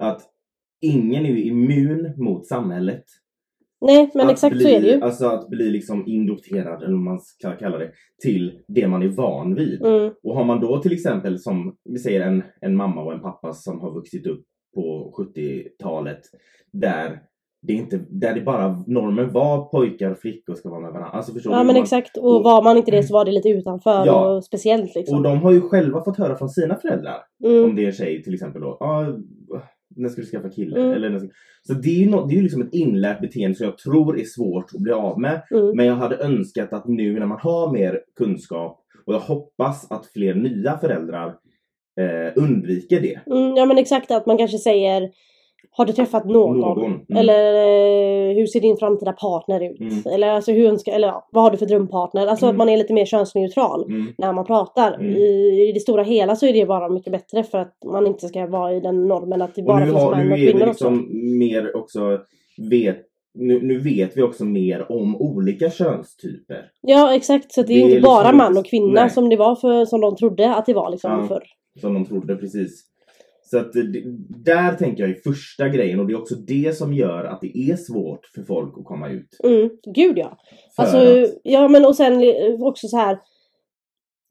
att 0.00 0.21
ingen 0.81 1.26
är 1.26 1.31
ju 1.31 1.43
immun 1.45 2.12
mot 2.16 2.47
samhället. 2.47 3.05
Nej 3.80 4.11
men 4.14 4.26
att 4.26 4.33
exakt 4.33 4.54
bli, 4.54 4.62
så 4.64 4.68
är 4.71 4.80
det 4.80 4.87
ju. 4.88 5.00
Alltså 5.00 5.26
att 5.26 5.49
bli 5.49 5.71
liksom 5.71 6.06
indoktrerad, 6.06 6.83
eller 6.83 6.92
vad 6.92 7.02
man 7.02 7.21
ska 7.21 7.50
kalla 7.52 7.78
det, 7.78 7.90
till 8.23 8.61
det 8.68 8.88
man 8.88 9.02
är 9.02 9.09
van 9.09 9.54
vid. 9.54 9.83
Mm. 9.83 10.11
Och 10.23 10.35
har 10.35 10.45
man 10.45 10.61
då 10.61 10.78
till 10.78 10.92
exempel 10.92 11.38
som, 11.38 11.76
vi 11.85 11.99
säger 11.99 12.21
en, 12.21 12.42
en 12.61 12.76
mamma 12.76 13.02
och 13.02 13.12
en 13.12 13.21
pappa 13.23 13.52
som 13.52 13.80
har 13.80 13.95
vuxit 13.95 14.26
upp 14.26 14.45
på 14.75 15.14
70-talet 15.18 16.21
där 16.73 17.21
det 17.62 17.73
inte, 17.73 18.00
där 18.09 18.35
det 18.35 18.40
bara 18.40 18.85
normen 18.87 19.33
var 19.33 19.64
pojkar 19.64 20.11
och 20.11 20.18
flickor 20.18 20.54
ska 20.54 20.68
vara 20.71 20.80
med 20.80 20.92
varandra. 20.92 21.11
Alltså 21.11 21.33
förstår 21.33 21.52
Ja 21.52 21.59
du? 21.59 21.64
men 21.64 21.75
Man- 21.75 21.83
exakt. 21.83 22.16
Och 22.16 22.37
och- 22.37 22.45
var 22.45 22.62
man 22.62 22.76
inte 22.76 22.90
det 22.90 23.02
så 23.02 23.14
var 23.14 23.25
det 23.25 23.30
lite 23.33 23.49
utanför 23.49 24.06
Ja. 24.06 24.37
och 24.37 24.45
speciellt 24.45 24.95
liksom. 24.95 25.16
Och 25.16 25.23
de 25.23 25.38
har 25.38 25.52
ju 25.52 25.61
själva 25.61 26.04
fått 26.04 26.16
höra 26.18 26.37
från 26.38 26.49
sina 26.49 26.75
föräldrar, 26.75 27.16
Mm. 27.45 27.64
om 27.64 27.76
det 27.76 27.83
är 27.83 27.87
en 27.87 27.92
tjej 27.92 28.23
till 28.23 28.35
exempel 28.35 28.62
då. 28.62 28.68
Ah, 28.80 29.04
när 29.97 30.09
ska 30.09 30.21
du 30.21 30.26
skaffa 30.26 30.50
kille? 30.50 30.81
Mm. 30.81 30.93
Eller 30.93 31.11
när. 31.11 31.21
Så 31.62 31.73
det 31.73 31.88
är 31.88 31.99
ju 32.05 32.11
nå- 32.11 32.26
det 32.26 32.35
är 32.35 32.37
ju 32.37 32.43
liksom 32.43 32.62
ett 32.62 32.75
inlärt 32.75 33.21
beteende 33.21 33.57
som 33.57 33.67
jag 33.67 33.79
tror 33.79 34.21
är 34.21 34.25
svårt 34.25 34.71
att 34.75 34.81
bli 34.81 34.93
av 34.93 35.21
med. 35.21 35.43
Mm. 35.50 35.76
Men 35.76 35.87
jag 35.87 35.95
hade 35.95 36.17
önskat 36.17 36.73
att 36.73 36.88
nu 36.88 37.19
när 37.19 37.26
man 37.26 37.41
har 37.41 37.73
mer 37.73 38.00
kunskap 38.19 38.83
och 39.07 39.15
jag 39.15 39.21
hoppas 39.21 39.91
att 39.91 40.07
fler 40.07 40.35
nya 40.35 40.79
föräldrar 40.79 41.35
eh, 42.00 42.33
undviker 42.37 43.00
det. 43.00 43.21
Mm, 43.26 43.57
ja 43.57 43.67
men 43.67 43.79
exakt 43.79 44.11
att 44.11 44.26
man 44.26 44.38
kanske 44.38 44.59
säger 44.59 45.11
Har 45.70 45.85
du 45.85 45.92
träffat 45.92 46.25
någon? 46.25 46.58
Någon, 46.61 46.85
mm. 46.85 47.00
Eller 47.16 47.54
eh, 47.54 48.35
hur 48.37 48.46
ser 48.46 48.61
din 48.61 48.76
framtida 48.76 49.12
partner 49.12 49.70
ut? 49.73 49.80
Mm. 49.80 50.02
Eller 50.14 50.28
alltså 50.28 50.52
hur 50.52 50.68
önskar, 50.68 50.92
eller 50.92 51.08
ja, 51.08 51.28
vad 51.32 51.42
har 51.44 51.50
du 51.50 51.56
för 51.56 51.66
drömpartner? 51.66 52.26
Alltså 52.26 52.46
Mm. 52.46 52.54
att 52.54 52.58
man 52.58 52.68
är 52.68 52.76
lite 52.76 52.92
mer 52.92 53.04
könsneutral 53.04 53.85
Mm. 53.85 54.06
när 54.18 54.32
man 54.32 54.44
pratar. 54.46 54.94
Mm. 54.94 55.06
I, 55.16 55.68
I 55.68 55.73
det 55.73 55.80
stora 55.80 56.02
hela 56.02 56.37
så 56.37 56.46
är 56.46 56.52
det 56.52 56.66
bara 56.66 56.88
mycket 56.88 57.12
bättre 57.12 57.42
för 57.44 57.58
att 57.58 57.75
man 57.87 58.06
inte 58.06 58.28
ska 58.28 58.46
vara 58.46 58.73
i 58.73 58.80
den 58.80 59.08
normen 59.08 59.42
att 59.42 59.54
det 59.54 59.62
bara 59.62 59.78
nu, 59.78 59.87
finns 59.87 59.96
har, 60.02 60.11
män 60.16 60.26
nu 60.26 60.32
och 60.32 60.38
är 60.38 60.40
vi 60.40 60.46
kvinnor 60.52 60.66
liksom 60.66 60.94
också. 61.00 61.14
mer 61.14 61.76
också 61.76 62.18
vet 62.70 62.96
nu, 63.38 63.62
nu 63.62 63.78
vet 63.78 64.16
vi 64.16 64.23
också 64.23 64.44
mer 64.44 64.92
om 64.92 65.16
olika 65.16 65.70
könstyper. 65.70 66.70
Ja 66.80 67.14
exakt, 67.14 67.52
så 67.52 67.62
det 67.62 67.66
är 67.73 67.75
Det 67.75 67.75
ju 67.75 67.80
är 67.85 67.88
inte 67.88 68.00
bara 68.00 68.18
liksom- 68.23 68.37
man 68.37 68.58
och 68.58 68.66
kvinna 68.66 69.00
nej. 69.00 69.11
som 69.11 69.28
det 69.28 69.37
var 69.37 69.54
för, 69.56 69.85
som 69.85 70.00
de 70.00 70.16
trodde 70.16 70.54
att 70.54 70.66
det 70.66 70.75
var 70.75 70.90
liksom 70.90 71.11
Ja. 71.12 71.26
förr. 71.28 71.42
Som 71.80 71.94
de 71.94 72.04
trodde 72.04 72.37
precis. 72.37 72.85
Så 73.50 73.59
att 73.59 73.73
det, 73.73 74.03
där 74.45 74.75
tänker 74.75 75.03
jag 75.03 75.11
är 75.11 75.21
första 75.25 75.69
grejen 75.69 76.00
och 76.00 76.07
det 76.07 76.12
är 76.12 76.21
också 76.21 76.35
det 76.35 76.76
som 76.76 76.93
gör 76.95 77.25
att 77.25 77.41
det 77.41 77.59
är 77.59 77.76
svårt 77.76 78.26
för 78.35 78.43
folk 78.43 78.75
att 78.79 78.85
komma 78.85 79.09
ut. 79.09 79.29
Mm, 79.45 79.71
gud 79.95 80.19
ja. 80.19 80.38
För 80.76 80.83
Alltså, 80.83 80.99
att, 81.23 81.41
ja 81.43 81.69
men 81.69 81.87
och 81.87 81.97
sen 81.97 82.21
li- 82.21 82.57
också 82.61 82.88
så 82.88 82.97
här. 82.97 83.19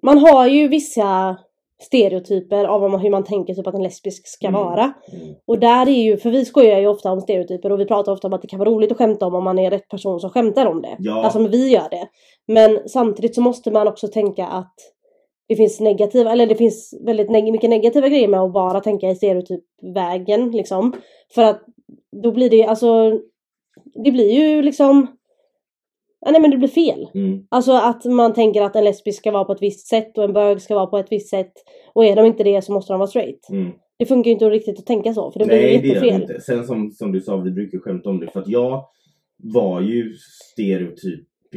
Man 0.04 0.18
har 0.18 0.48
ju 0.48 0.68
vissa 0.68 1.38
stereotyper 1.82 2.66
av 2.66 2.98
hur 2.98 3.10
man 3.10 3.24
tänker 3.24 3.54
typ 3.54 3.68
att 3.68 3.74
en 3.74 3.84
lesbisk 3.84 4.28
ska 4.28 4.48
Mm. 4.48 4.60
vara. 4.62 4.84
Mm. 5.14 5.36
Och 5.48 5.60
där 5.60 5.88
är 5.90 6.04
ju, 6.04 6.18
för 6.18 6.30
vi 6.30 6.46
skojar 6.46 6.80
ju 6.80 6.88
ofta 6.88 7.12
om 7.12 7.22
stereotyper 7.22 7.72
och 7.72 7.80
vi 7.80 7.86
pratar 7.86 8.12
ofta 8.12 8.28
om 8.28 8.34
att 8.34 8.42
det 8.42 8.48
kan 8.48 8.60
vara 8.60 8.70
roligt 8.70 8.92
att 8.92 8.98
skämta 8.98 9.26
om 9.26 9.36
om 9.36 9.44
man 9.44 9.60
är 9.60 9.70
rätt 9.72 9.90
person 9.90 10.20
som 10.20 10.30
skämtar 10.30 10.66
om 10.66 10.82
det. 10.82 10.96
Ja. 11.00 11.24
Alltså 11.24 11.48
vi 11.48 11.70
gör 11.70 11.90
det. 11.90 12.08
Men 12.48 12.90
samtidigt 12.90 13.36
så 13.36 13.42
måste 13.42 13.72
man 13.72 13.88
också 13.88 14.08
tänka 14.08 14.48
att 14.48 14.74
det 15.48 15.56
finns 15.56 15.80
negativa, 15.80 16.32
eller 16.32 16.48
det 16.48 16.56
finns 16.56 16.94
väldigt 17.06 17.30
neg- 17.30 17.52
mycket 17.52 17.70
negativa 17.70 18.08
grejer 18.08 18.28
med 18.28 18.40
att 18.40 18.54
bara 18.54 18.80
tänka 18.80 19.10
i 19.10 19.16
stereotypvägen 19.16 20.52
liksom. 20.52 20.94
För 21.34 21.42
att 21.42 21.62
då 22.24 22.32
blir 22.32 22.50
det 22.50 22.64
alltså, 22.64 23.20
det 24.04 24.12
blir 24.12 24.32
ju 24.32 24.62
liksom, 24.62 25.08
ja, 26.20 26.32
nej 26.32 26.42
men 26.42 26.52
det 26.52 26.58
blir 26.58 26.68
fel. 26.68 27.08
Mm. 27.14 27.48
Alltså 27.50 27.72
att 27.74 28.06
man 28.06 28.34
tänker 28.34 28.62
att 28.62 28.76
en 28.76 28.84
lesbisk 28.84 29.20
ska 29.20 29.32
vara 29.32 29.46
på 29.46 29.52
ett 29.54 29.62
visst 29.62 29.88
sätt 29.88 30.18
och 30.18 30.24
en 30.24 30.34
bög 30.34 30.62
ska 30.62 30.76
vara 30.76 30.88
på 30.88 30.98
ett 30.98 31.12
visst 31.12 31.30
sätt. 31.30 31.54
Och 31.94 32.06
är 32.06 32.16
de 32.16 32.26
inte 32.26 32.44
det 32.44 32.62
så 32.62 32.74
måste 32.74 32.94
de 32.94 33.00
vara 33.00 33.08
straight. 33.08 33.50
Mm. 33.50 33.72
Det 34.00 34.06
funkar 34.06 34.30
ju 34.30 34.34
inte 34.34 34.50
riktigt 34.50 34.80
att 34.80 34.86
tänka 34.86 35.14
så 35.14 35.32
för 35.32 35.40
det 35.40 35.46
blir 35.46 35.56
Nej, 35.56 35.80
det 35.82 35.88
gör 35.88 36.02
det 36.02 36.08
jättefel. 36.08 36.22
inte. 36.22 36.42
Sen 36.42 36.64
som, 36.64 36.92
som 36.92 37.12
du 37.12 37.22
sa, 37.22 37.38
vi 37.38 37.52
brukar 37.52 37.78
skämta 37.78 38.10
om 38.10 38.20
det 38.20 38.32
för 38.32 38.40
att 38.40 38.48
jag 38.48 38.84
var 39.38 39.82
ju 39.82 40.14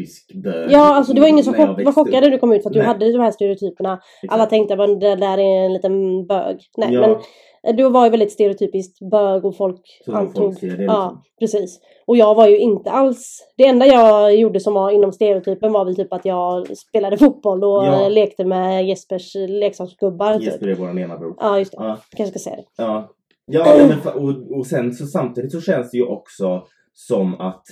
stereotypisk 0.06 0.34
bög. 0.34 0.70
Ja, 0.70 0.94
alltså 0.94 1.12
det 1.12 1.20
var 1.20 1.28
ingen 1.28 1.44
som 1.44 1.54
chock, 1.54 1.84
var 1.84 1.92
chockad 1.92 2.22
när 2.22 2.30
du 2.30 2.38
kom 2.38 2.52
ut 2.52 2.62
för 2.62 2.70
att 2.70 2.74
du 2.74 2.78
Nej. 2.78 2.88
hade 2.88 3.12
de 3.12 3.18
här 3.20 3.30
stereotyperna. 3.30 4.00
Alla 4.28 4.46
tänkte 4.46 4.74
att 4.74 5.00
det 5.00 5.16
där 5.16 5.38
är 5.38 5.64
en 5.66 5.72
liten 5.72 6.26
bög. 6.26 6.56
Nej, 6.76 6.92
Ja. 6.92 7.00
men 7.00 7.76
du 7.76 7.90
var 7.90 8.04
ju 8.04 8.10
väldigt 8.10 8.32
stereotypiskt 8.32 9.10
bög 9.10 9.44
och 9.44 9.56
folk 9.56 9.80
Så 10.04 10.12
antog. 10.12 10.44
folk 10.44 10.60
det, 10.60 10.66
Ja, 10.66 10.72
liksom. 10.76 11.22
precis. 11.40 11.80
Och 12.06 12.16
jag 12.16 12.34
var 12.34 12.46
ju 12.48 12.58
inte 12.58 12.90
alls... 12.90 13.38
Det 13.56 13.66
enda 13.66 13.86
jag 13.86 14.36
gjorde 14.36 14.60
som 14.60 14.74
var 14.74 14.90
inom 14.90 15.12
stereotypen 15.12 15.72
var 15.72 15.84
väl 15.84 15.96
typ 15.96 16.12
att 16.12 16.24
jag 16.24 16.76
spelade 16.76 17.16
fotboll 17.18 17.64
och 17.64 17.84
Ja. 17.84 18.08
lekte 18.08 18.44
med 18.44 18.86
Jespers 18.86 19.34
leksaksgubbar. 19.48 20.34
Typ. 20.34 20.42
Jesper 20.42 20.68
är 20.68 20.74
vår 20.74 20.98
ena 21.00 21.18
bror. 21.18 21.34
Ja, 21.40 21.58
just 21.58 21.72
det. 21.72 21.78
Ja, 21.80 21.98
Kanske 22.16 22.38
ska 22.38 22.50
säga 22.50 22.56
det. 22.56 22.64
ja. 22.76 23.08
ja 23.46 23.66
men, 23.88 24.24
och, 24.24 24.58
och 24.58 24.66
sen 24.66 24.92
så 24.94 25.06
samtidigt 25.06 25.52
så 25.52 25.60
känns 25.60 25.90
det 25.90 25.96
ju 25.96 26.04
också 26.06 26.62
som 26.94 27.40
att 27.40 27.62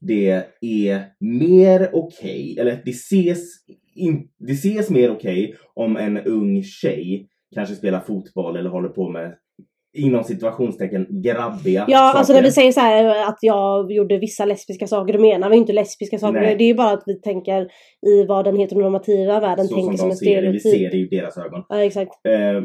det 0.00 0.44
är 0.60 1.04
mer 1.20 1.90
okej, 1.92 2.56
eller 2.60 2.82
det 2.84 2.90
ses, 2.90 3.38
in, 3.94 4.28
det 4.38 4.52
ses 4.52 4.90
mer 4.90 5.10
okej 5.10 5.54
om 5.74 5.96
en 5.96 6.18
ung 6.18 6.62
tjej 6.62 7.28
kanske 7.54 7.74
spelar 7.74 8.00
fotboll 8.00 8.56
eller 8.56 8.70
håller 8.70 8.88
på 8.88 9.08
med 9.08 9.34
inom 9.92 10.24
situationstecken 10.24 11.06
grabbiga 11.22 11.84
Ja, 11.88 11.98
saker. 11.98 12.18
alltså 12.18 12.32
när 12.32 12.42
vi 12.42 12.50
säger 12.52 12.72
så 12.72 12.80
här 12.80 13.28
att 13.28 13.38
jag 13.40 13.92
gjorde 13.92 14.18
vissa 14.18 14.44
lesbiska 14.44 14.86
saker, 14.86 15.12
då 15.12 15.20
menar 15.20 15.50
vi 15.50 15.56
inte 15.56 15.72
lesbiska 15.72 16.18
saker. 16.18 16.40
Nej. 16.40 16.56
Det 16.56 16.64
är 16.64 16.68
ju 16.68 16.74
bara 16.74 16.92
att 16.92 17.02
vi 17.06 17.20
tänker 17.20 17.62
i 18.06 18.24
vad 18.28 18.44
den 18.44 18.56
heteronormativa 18.56 19.40
världen 19.40 19.68
så 19.68 19.74
tänker 19.74 19.96
som 19.96 20.10
som 20.12 20.28
en 20.28 20.44
det, 20.44 20.50
vi 20.50 20.60
stereotyp. 20.60 20.62
ser 20.62 20.90
det 20.90 20.96
i 20.96 21.08
deras 21.20 21.38
ögon. 21.38 21.62
Ja, 21.68 21.84
exakt. 21.84 22.10
Eh, 22.28 22.62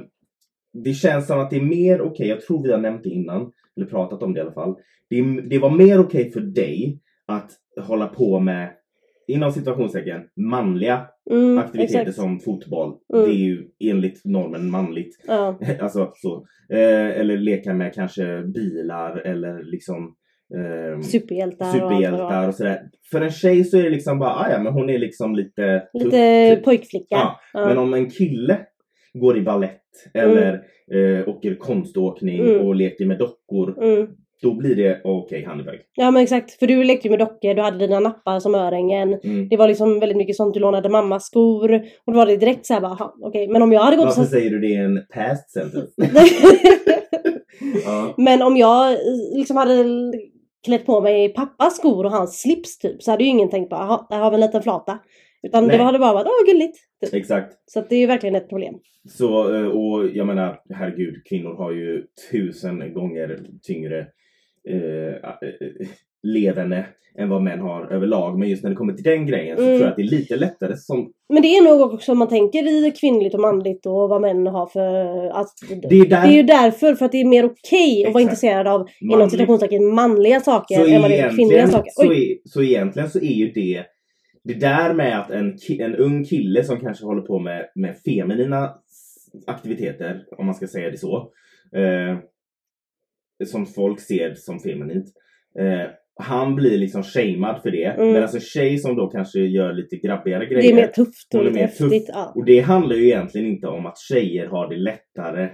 det 0.84 0.94
känns 0.94 1.28
som 1.28 1.40
att 1.40 1.50
det 1.50 1.56
är 1.56 1.62
mer 1.62 2.02
okej, 2.02 2.28
jag 2.28 2.42
tror 2.42 2.64
vi 2.64 2.72
har 2.72 2.80
nämnt 2.80 3.04
det 3.04 3.10
innan, 3.10 3.52
eller 3.78 3.88
pratat 3.88 4.24
om 4.24 4.34
det 4.34 4.38
i 4.40 4.42
alla 4.42 4.54
fall. 4.54 4.76
Det, 5.10 5.22
det 5.50 5.60
var 5.60 5.70
mer 5.70 6.00
okej 6.00 6.32
för 6.32 6.40
dig 6.42 7.00
att 7.28 7.52
hålla 7.88 8.08
på 8.08 8.40
med, 8.40 8.70
inom 9.28 9.52
situationstecken, 9.52 10.22
manliga 10.36 11.06
Mm, 11.32 11.58
aktiviteter 11.58 12.00
exakt. 12.02 12.16
som 12.18 12.40
fotboll. 12.40 12.94
Mm. 13.14 13.26
Det 13.26 13.32
är 13.32 13.38
ju 13.38 13.68
enligt 13.80 14.26
normen 14.26 14.70
manligt. 14.70 15.20
Ja. 15.28 15.60
alltså 15.80 16.12
så. 16.16 16.46
Eh, 16.70 17.20
eller 17.20 17.38
leka 17.38 17.74
med 17.74 17.94
kanske 17.94 18.42
bilar 18.42 19.18
eller 19.18 19.64
liksom 19.64 20.16
eh, 20.56 21.02
Superhjältar, 21.02 21.66
och 21.66 21.72
superhjältar 21.72 22.42
var. 22.42 22.48
och 22.48 22.56
sådär. 22.56 22.80
För 23.12 23.22
en 23.22 23.32
tjej 23.32 23.64
så 23.64 23.78
är 23.78 23.84
det 23.84 23.90
liksom 23.90 24.20
bara, 24.20 24.30
ah, 24.36 24.52
ja 24.52 24.60
men 24.64 24.74
hon 24.74 24.90
är 24.90 25.00
liksom 25.00 25.36
lite 25.36 25.80
tuff, 25.94 26.04
Lite 26.04 26.56
typ. 26.56 26.66
pojkflicka. 26.66 27.16
Ja, 27.16 27.40
Ja. 27.54 27.68
Men 27.68 27.78
om 27.78 27.94
en 27.94 28.10
kille 28.10 28.58
går 29.14 29.38
i 29.38 29.42
ballett 29.42 29.82
eller 30.14 30.54
eh, 30.94 31.28
åker 31.30 31.56
konståkning 31.56 32.40
Mm. 32.40 32.62
och 32.68 32.76
leker 32.76 33.06
med 33.06 33.18
dockor, 33.20 33.84
Mm. 33.84 34.08
Då 34.42 34.54
blir 34.54 34.76
det 34.76 35.02
okej, 35.04 35.44
han 35.48 35.60
är 35.60 35.64
bög. 35.64 35.80
Ja 35.96 36.12
men 36.12 36.24
exakt, 36.24 36.52
för 36.52 36.68
du 36.68 36.84
lekte 36.84 37.08
ju 37.08 37.12
med 37.12 37.20
dockor, 37.20 37.54
du 37.54 37.62
hade 37.62 37.78
dina 37.78 38.00
nappar 38.00 38.40
som 38.40 38.56
örhängen. 38.56 39.20
Mm. 39.24 39.50
Det 39.50 39.58
var 39.58 39.68
liksom 39.68 40.00
väldigt 40.00 40.18
mycket 40.18 40.36
sånt, 40.36 40.54
du 40.54 40.60
lånade 40.60 40.90
mammas 40.90 41.26
skor. 41.26 41.74
Och 42.06 42.14
då 42.14 42.18
var 42.20 42.26
det 42.26 42.38
direkt 42.38 42.66
såhär 42.66 42.82
bara, 42.82 42.92
"Aha, 42.92 43.16
okej. 43.22 43.48
Men 43.48 43.62
om 43.62 43.72
jag 43.72 43.82
hade 43.82 43.98
gått 43.98 44.06
Varför 44.06 44.24
så... 44.24 44.30
säger 44.30 44.50
du 44.50 44.60
det 44.60 44.68
i 44.68 44.76
en 44.76 45.02
past 45.14 45.52
sentence? 45.52 45.94
ja. 47.86 48.14
Men 48.18 48.42
om 48.42 48.58
jag 48.58 48.98
liksom 49.36 49.58
hade 49.58 49.86
klätt 50.66 50.86
på 50.86 51.02
mig 51.02 51.34
pappas 51.34 51.78
skor 51.78 52.06
och 52.06 52.12
hans 52.12 52.42
slips 52.42 52.78
typ 52.78 53.04
så 53.04 53.12
hade 53.12 53.24
ju 53.24 53.30
ingen 53.30 53.50
tänkt 53.50 53.70
bara, 53.70 53.80
jaha, 53.80 54.08
där 54.10 54.18
har 54.20 54.32
vi 54.32 54.36
en 54.36 54.42
liten 54.42 54.64
flata. 54.64 55.00
Utan 55.48 55.68
Nej. 55.68 55.78
det 55.78 55.84
hade 55.84 56.00
bara 56.00 56.14
varit, 56.14 56.28
åh 56.28 56.54
gulligt. 56.54 56.78
Typ. 57.06 57.14
Exakt. 57.14 57.54
Så 57.66 57.80
att 57.80 57.90
det 57.90 57.96
är 57.96 58.00
ju 58.00 58.08
verkligen 58.08 58.36
ett 58.36 58.50
problem. 58.50 58.76
Så, 59.10 59.56
eh, 59.56 59.68
och 59.68 60.10
jag 60.14 60.28
menar, 60.28 60.60
herregud, 60.70 61.16
kvinnor 61.30 61.56
har 61.56 61.72
ju 61.72 62.04
tusen 62.32 62.94
gånger 62.94 63.40
tyngre 63.64 64.08
eh, 64.68 65.16
eh, 65.16 65.88
leverne 66.24 66.86
än 67.18 67.30
vad 67.30 67.42
män 67.42 67.60
har 67.60 67.88
överlag. 67.92 68.40
Men 68.40 68.50
just 68.50 68.64
när 68.64 68.70
det 68.70 68.76
kommer 68.76 68.94
till 68.94 69.04
den 69.04 69.26
grejen 69.26 69.58
så 69.58 69.64
Mm. 69.64 69.76
tror 69.76 69.82
jag 69.82 69.90
att 69.90 69.96
det 69.96 70.02
är 70.02 70.18
lite 70.18 70.36
lättare 70.36 70.78
som... 70.78 71.12
Men 71.34 71.42
det 71.42 71.48
är 71.48 71.64
nog 71.64 71.94
också 71.94 72.12
om 72.12 72.18
man 72.18 72.28
tänker 72.28 72.88
i 72.88 72.92
kvinnligt 72.92 73.34
och 73.34 73.42
manligt 73.42 73.86
och 73.86 74.10
vad 74.10 74.22
män 74.22 74.48
har 74.48 74.68
för... 74.68 75.28
Alltså, 75.30 75.66
Det 75.90 75.96
är 75.96 76.06
där... 76.06 76.22
Det 76.28 76.34
är 76.34 76.38
ju 76.38 76.44
därför, 76.44 76.96
för 76.96 77.06
att 77.06 77.12
det 77.12 77.22
är 77.22 77.26
mer 77.26 77.46
okej 77.46 78.06
att 78.08 78.14
vara 78.14 78.22
intresserad 78.24 78.68
av 78.68 78.88
inom 79.00 79.30
citationstecken 79.30 79.96
manliga 79.96 80.40
saker 80.40 80.76
så, 80.76 80.86
än 80.86 81.02
vad 81.02 81.12
det 81.12 81.20
är 81.20 81.36
kvinnliga 81.36 81.68
saker. 81.68 81.92
så, 81.94 82.14
är, 82.14 82.38
så 82.46 82.64
egentligen 82.64 83.10
så 83.10 83.20
är 83.20 83.34
ju 83.34 83.52
det 83.52 83.86
det 84.44 84.54
där 84.54 84.94
med 84.94 85.20
att 85.20 85.32
en, 85.32 85.58
en 85.80 85.96
ung 85.96 86.26
kille 86.26 86.64
som 86.64 86.80
kanske 86.80 87.06
håller 87.06 87.22
på 87.22 87.40
med, 87.40 87.66
med 87.76 87.98
feminina 88.06 88.74
aktiviteter, 89.48 90.24
om 90.38 90.46
man 90.46 90.56
ska 90.56 90.68
säga 90.68 90.90
det 90.90 90.98
så, 90.98 91.18
eh, 91.76 92.18
som 93.46 93.66
folk 93.66 94.00
ser 94.00 94.34
som 94.36 94.60
feminint, 94.60 95.06
eh, 95.60 95.90
han 96.22 96.56
blir 96.56 96.78
liksom 96.78 97.04
shamead 97.04 97.62
för 97.64 97.72
det. 97.72 97.86
Mm. 97.86 98.14
Medan 98.14 98.30
en 98.34 98.40
tjej 98.40 98.78
som 98.78 98.96
då 98.96 99.08
kanske 99.08 99.40
gör 99.40 99.74
lite 99.74 99.96
grabbigare 99.96 100.46
grejer. 100.46 100.62
Det 100.62 100.70
är 100.70 100.76
mer 100.76 100.88
tufft 100.88 101.36
och 101.36 101.46
lite 101.46 101.60
häftigt. 101.60 102.10
Ja. 102.14 102.32
Och 102.36 102.46
det 102.46 102.60
handlar 102.60 102.96
ju 102.96 103.06
egentligen 103.06 103.48
inte 103.48 103.68
om 103.68 103.86
att 103.86 103.98
tjejer 104.00 104.48
har 104.48 104.70
det 104.70 104.78
lättare. 104.78 105.50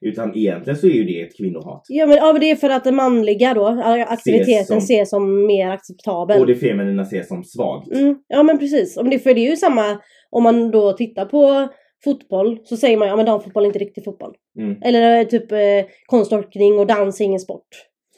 Utan 0.00 0.36
egentligen 0.36 0.76
så 0.76 0.86
är 0.86 0.90
ju 0.90 1.04
det 1.04 1.20
ett 1.20 1.36
kvinnohat. 1.36 1.82
Ja, 1.88 2.06
men, 2.06 2.16
ja 2.16 2.32
men 2.32 2.40
det 2.40 2.50
är 2.50 2.56
för 2.56 2.70
att 2.70 2.84
den 2.84 2.94
manliga 2.94 3.54
då, 3.54 3.66
aktiviteten 4.08 4.64
som- 4.64 4.78
ses 4.78 5.10
som 5.10 5.46
mer 5.46 5.68
acceptabel. 5.70 6.40
Och 6.40 6.46
det 6.46 6.54
feminina 6.54 7.02
ses 7.02 7.28
som 7.28 7.44
svagt. 7.44 7.92
Mm, 7.92 8.16
ja 8.28 8.42
men 8.42 8.58
precis. 8.58 8.96
Om 8.96 9.10
det, 9.10 9.18
för 9.18 9.34
det 9.34 9.40
är 9.46 9.50
ju 9.50 9.56
samma 9.56 9.98
om 10.30 10.42
man 10.42 10.70
då 10.70 10.92
tittar 10.92 11.26
på 11.26 11.68
fotboll 12.04 12.58
så 12.64 12.76
säger 12.76 12.96
man 12.96 13.08
ja 13.08 13.16
men 13.16 13.26
damfotboll 13.26 13.62
är 13.62 13.66
inte 13.66 13.78
riktig 13.78 14.04
fotboll. 14.04 14.34
Mm. 14.58 14.82
Eller 14.82 15.20
eh, 15.20 15.26
typ 15.26 15.52
eh, 15.52 15.58
konståkning 16.06 16.78
och 16.78 16.86
dans 16.86 17.20
är 17.20 17.24
ingen 17.24 17.40
sport. 17.40 17.68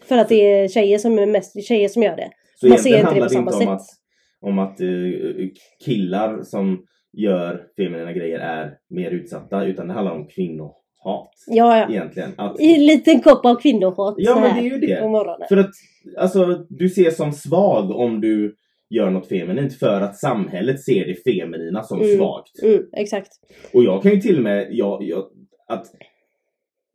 För 0.04 0.18
att 0.18 0.28
det 0.28 0.34
är 0.34 0.68
tjejer 0.68 0.98
som 0.98 1.18
är 1.18 1.26
mest 1.26 1.66
tjejer 1.66 1.88
som 1.88 2.02
gör 2.02 2.16
det. 2.16 2.30
Så 2.60 2.68
Man 2.68 2.78
ser 2.78 2.98
inte 2.98 3.14
det 3.14 3.20
på 3.20 3.28
samma 3.28 3.52
inte 3.52 3.54
om 3.54 3.60
sätt. 3.60 3.68
att, 3.68 3.86
om 4.40 4.58
att 4.58 4.80
eh, 4.80 4.88
killar 5.84 6.42
som 6.42 6.84
gör 7.12 7.62
feminina 7.76 8.12
grejer 8.12 8.38
är 8.38 8.74
mer 8.90 9.10
utsatta. 9.10 9.64
Utan 9.64 9.88
det 9.88 9.94
handlar 9.94 10.14
om 10.14 10.26
kvinnohat. 10.26 11.32
Ja 11.46 11.78
ja. 11.78 11.90
Egentligen. 11.90 12.34
Att, 12.36 12.60
I 12.60 12.74
en 12.74 12.86
liten 12.86 13.20
kopp 13.20 13.46
av 13.46 13.54
kvinnohat 13.54 14.14
ja 14.18 14.40
men 14.40 14.54
det 14.54 14.60
är 14.68 14.70
ju 14.70 14.78
det. 14.78 15.46
För 15.48 15.56
att 15.56 15.70
alltså, 16.18 16.66
du 16.68 16.86
ses 16.86 17.16
som 17.16 17.32
svag 17.32 17.90
om 17.90 18.20
du 18.20 18.56
gör 18.90 19.10
något 19.10 19.28
feminint 19.28 19.78
för 19.78 20.00
att 20.00 20.16
samhället 20.16 20.80
ser 20.82 21.06
det 21.06 21.14
feminina 21.32 21.82
som 21.82 22.00
Mm. 22.00 22.16
svagt. 22.16 22.62
Mm, 22.62 22.82
exakt. 22.92 23.28
Och 23.72 23.84
jag 23.84 24.02
kan 24.02 24.12
ju 24.12 24.20
till 24.20 24.36
och 24.36 24.42
med, 24.42 24.68
jag, 24.70 25.02
jag, 25.02 25.24
att 25.68 25.86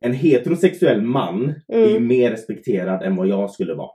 en 0.04 0.12
heterosexuell 0.12 1.02
man 1.02 1.54
är 1.68 1.78
ju 1.78 1.90
Mm. 1.90 2.06
mer 2.06 2.30
respekterad 2.30 3.02
än 3.02 3.16
vad 3.16 3.26
jag 3.28 3.50
skulle 3.50 3.74
vara. 3.74 3.90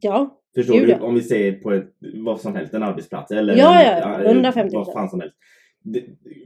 Ja. 0.00 0.40
Förstår 0.54 0.74
Gud, 0.74 0.88
du? 0.88 0.94
Om 0.94 1.14
vi 1.14 1.20
säger 1.22 1.52
på 1.52 1.72
ett, 1.72 1.90
vad 2.24 2.40
som 2.40 2.54
helst, 2.54 2.74
en 2.74 2.82
arbetsplats 2.82 3.30
eller 3.32 3.56
Ja, 3.56 3.82
ja, 3.84 3.98
ja. 3.98 4.22
eh, 4.24 4.30
150%. 4.42 4.68
vad 4.72 4.92
fan 4.92 5.08
som 5.08 5.20
helst. 5.20 5.36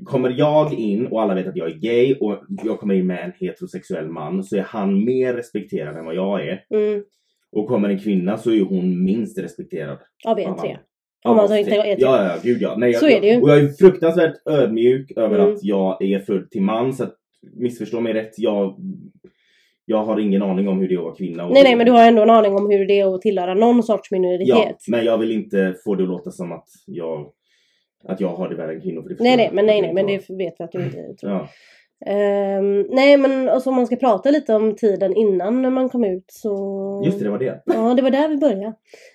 Kommer 0.05 0.31
jag 0.39 0.75
in 0.75 1.07
och 1.07 1.23
alla 1.23 1.35
vet 1.35 1.47
att 1.47 1.57
jag 1.57 1.71
är 1.71 1.75
gay 1.75 2.15
och 2.21 2.45
jag 2.65 2.81
kommer 2.81 2.95
in 2.95 3.07
med 3.07 3.25
en 3.25 3.33
heterosexuell 3.41 4.09
man 4.09 4.45
så 4.45 4.57
är 4.57 4.61
han 4.63 5.05
mer 5.05 5.35
respekterad 5.35 5.97
än 5.97 6.05
vad 6.05 6.15
jag 6.15 6.49
är. 6.49 6.65
Mm, 6.75 7.03
Och 7.53 7.69
kommer 7.69 7.89
en 7.89 7.99
kvinna 7.99 8.39
så 8.39 8.51
är 8.51 8.61
hon 8.61 9.05
minst 9.05 9.39
respekterad. 9.39 9.99
av 10.27 10.41
er 10.41 10.53
tre. 10.61 10.79
Om 11.25 11.37
man 11.37 11.45
inte 11.59 11.71
är 11.71 11.83
tre. 11.83 11.97
Ja, 11.99 12.25
ja, 12.25 12.37
gud 12.43 12.63
ja. 12.63 12.75
Nej, 12.77 12.91
jag, 12.91 13.01
Så 13.01 13.09
är 13.09 13.21
det 13.21 13.27
ju. 13.27 13.41
Och 13.43 13.51
jag 13.51 13.59
är 13.59 13.69
fruktansvärt 13.69 14.35
ödmjuk 14.47 15.13
över 15.17 15.39
Mm. 15.39 15.53
att 15.55 15.65
jag 15.65 16.03
är 16.03 16.19
född 16.19 16.51
till 16.51 16.63
man. 16.63 16.93
Så 16.93 17.05
att, 17.05 17.15
missförstå 17.57 18.01
mig 18.01 18.13
rätt. 18.13 18.39
Jag, 18.39 18.77
jag 19.85 20.05
har 20.05 20.21
ingen 20.21 20.43
aning 20.43 20.69
om 20.69 20.81
hur 20.81 20.89
det 20.89 20.95
är 20.95 20.99
att 20.99 21.05
vara 21.05 21.15
kvinna. 21.15 21.49
Nej 21.49 21.63
nej 21.63 21.77
men 21.77 21.87
du 21.87 21.93
har 21.93 22.09
ändå 22.09 22.23
en 22.23 22.31
aning 22.31 22.53
om 22.55 22.71
hur 22.71 22.87
det 22.87 23.01
är 23.01 23.15
att 23.15 23.21
tillhöra 23.23 23.55
någon 23.55 23.83
sorts 23.83 24.11
minoritet. 24.11 24.47
Ja, 24.49 24.73
men 24.89 25.05
jag 25.05 25.19
vill 25.19 25.33
inte 25.33 25.75
få 25.85 25.95
det 25.95 26.03
att 26.03 26.09
låta 26.09 26.31
som 26.31 26.53
att 26.53 26.69
jag, 26.87 27.33
att 28.05 28.21
jag 28.21 28.29
har 28.29 28.49
det 28.49 28.55
värre 28.57 28.75
än 28.75 28.81
kvinnor. 28.81 29.03
För 29.03 29.09
det 29.09 29.17
nej 29.21 29.37
nej 29.37 29.51
men 29.53 29.67
nej 29.67 29.81
nej 29.83 29.95
men 29.95 30.07
det 30.07 30.13
vet 30.31 30.55
vi 30.59 30.65
att 30.65 30.73
du 30.73 30.85
inte 30.85 31.15
tror. 31.15 31.33
Ja. 31.33 31.49
Ehm, 32.07 32.87
nej 32.89 33.17
men 33.17 33.49
alltså, 33.49 33.71
om 33.71 33.77
man 33.77 33.87
ska 33.87 33.97
prata 33.97 34.31
lite 34.31 34.55
om 34.55 34.77
tiden 34.77 35.17
innan 35.17 35.63
när 35.63 35.71
man 35.71 35.89
kom 35.89 36.05
ut 36.05 36.25
så... 36.29 37.03
Just 37.05 37.19
det, 37.19 37.25
det 37.25 37.31
var 37.31 37.39
det. 37.39 37.63
Ja, 37.67 37.95
det 37.95 38.03
var 38.03 38.11
där 38.11 38.29
vi 38.29 38.37
började. 38.37 38.67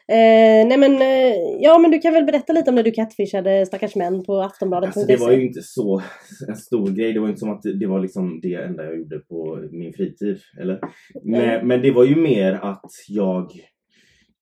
Eh, 0.08 0.68
nej 0.68 0.78
men, 0.78 1.02
eh, 1.02 1.36
ja 1.60 1.78
men 1.78 1.92
du 1.92 2.00
kan 2.00 2.14
väl 2.14 2.24
berätta 2.24 2.54
lite 2.54 2.70
om 2.70 2.76
när 2.76 2.84
du 2.84 2.92
catfishade 2.92 3.66
stackars 3.66 3.96
män 3.96 4.24
på 4.24 4.42
Aftonbladet. 4.42 4.88
Alltså 4.88 5.06
det 5.06 5.18
var 5.18 5.32
ju 5.32 5.48
inte 5.48 5.62
så 5.62 6.02
en 6.48 6.56
stor 6.56 6.88
grej. 6.88 7.14
Det 7.14 7.20
var 7.20 7.28
inte 7.28 7.40
som 7.40 7.52
att 7.52 7.64
det 7.80 7.88
var 7.88 8.00
liksom 8.00 8.40
det 8.42 8.54
enda 8.54 8.84
jag 8.84 8.98
gjorde 8.98 9.20
på 9.20 9.68
min 9.72 9.94
fritid. 9.94 10.38
Eller? 10.62 10.80
Men, 11.24 11.68
men 11.68 11.82
det 11.82 11.92
var 11.92 12.06
ju 12.06 12.16
mer 12.16 12.54
att 12.54 12.92
jag 13.08 13.52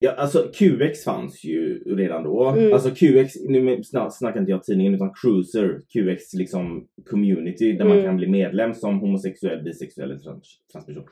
Ja, 0.04 0.12
alltså 0.12 0.52
QX 0.54 1.04
fanns 1.04 1.44
ju 1.44 1.84
redan 1.96 2.24
då. 2.24 2.46
Mm. 2.50 2.74
Alltså 2.74 2.90
QX, 2.90 3.34
nu 3.48 3.82
snackar 4.12 4.40
inte 4.40 4.52
jag 4.52 4.64
tidningen 4.64 4.96
utan 4.96 5.12
Cruiser, 5.22 5.82
QX 5.94 6.34
liksom 6.34 6.88
community 7.10 7.72
där 7.74 7.86
man 7.86 7.94
Mm. 7.94 8.06
kan 8.06 8.18
bli 8.18 8.28
medlem 8.28 8.74
som 8.74 9.00
homosexuell, 9.00 9.64
bisexuell 9.64 10.12
eller 10.12 10.20
trans- 10.20 10.60
transperson. 10.74 11.04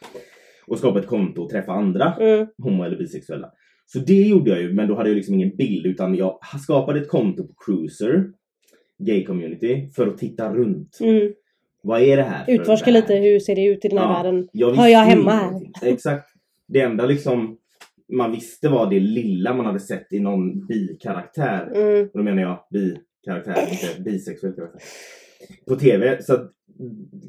Och 0.68 0.78
skapa 0.78 1.00
ett 1.00 1.08
konto 1.08 1.42
och 1.42 1.50
träffa 1.50 1.72
andra 1.72 2.14
Mm, 2.20 2.48
homo 2.64 2.84
eller 2.84 2.98
bisexuella. 2.98 3.52
Så 3.86 4.00
det 4.00 4.22
gjorde 4.28 4.50
jag 4.50 4.62
ju, 4.62 4.74
men 4.74 4.88
då 4.88 4.96
hade 4.96 5.10
jag 5.10 5.16
liksom 5.16 5.36
ingen 5.36 5.56
bild 5.56 5.86
utan 5.86 6.16
jag 6.16 6.40
skapade 6.64 7.00
ett 7.00 7.10
konto 7.10 7.48
på 7.48 7.54
Cruiser, 7.66 8.26
gay 9.00 9.26
community, 9.26 9.90
för 9.96 10.08
att 10.08 10.18
titta 10.18 10.54
runt. 10.54 10.98
mm. 11.02 11.34
Vad 11.84 12.02
är 12.02 12.18
det 12.18 12.24
här 12.24 12.46
för 12.46 12.52
Utforska 12.52 12.92
värld? 12.92 13.02
lite 13.02 13.16
hur 13.16 13.40
ser 13.40 13.56
det 13.56 13.66
ut 13.66 13.86
i 13.86 13.88
den 13.88 13.98
här 13.98 14.06
Ja, 14.06 14.24
världen. 14.24 14.48
Jag 14.52 14.74
Hör 14.74 14.88
jag 14.88 15.00
hemma 15.00 15.32
här? 15.32 15.62
Exakt. 15.84 16.30
Det 16.68 16.82
enda 16.82 17.06
liksom 17.06 17.58
man 18.12 18.32
visste 18.32 18.70
var 18.70 18.90
det 18.90 19.00
lilla 19.00 19.54
man 19.54 19.66
hade 19.66 19.80
sett 19.80 20.14
i 20.14 20.20
någon 20.20 20.66
bikaraktär. 20.68 21.72
Mm, 21.76 22.04
Och 22.14 22.18
då 22.18 22.24
menar 22.24 22.42
jag 22.42 22.68
bi-karaktär, 22.72 23.56
inte 23.72 24.02
bisexuell 24.04 24.54
karaktär. 24.56 24.82
På 25.68 25.76
TV. 25.76 26.22
Så 26.22 26.34
att 26.34 26.52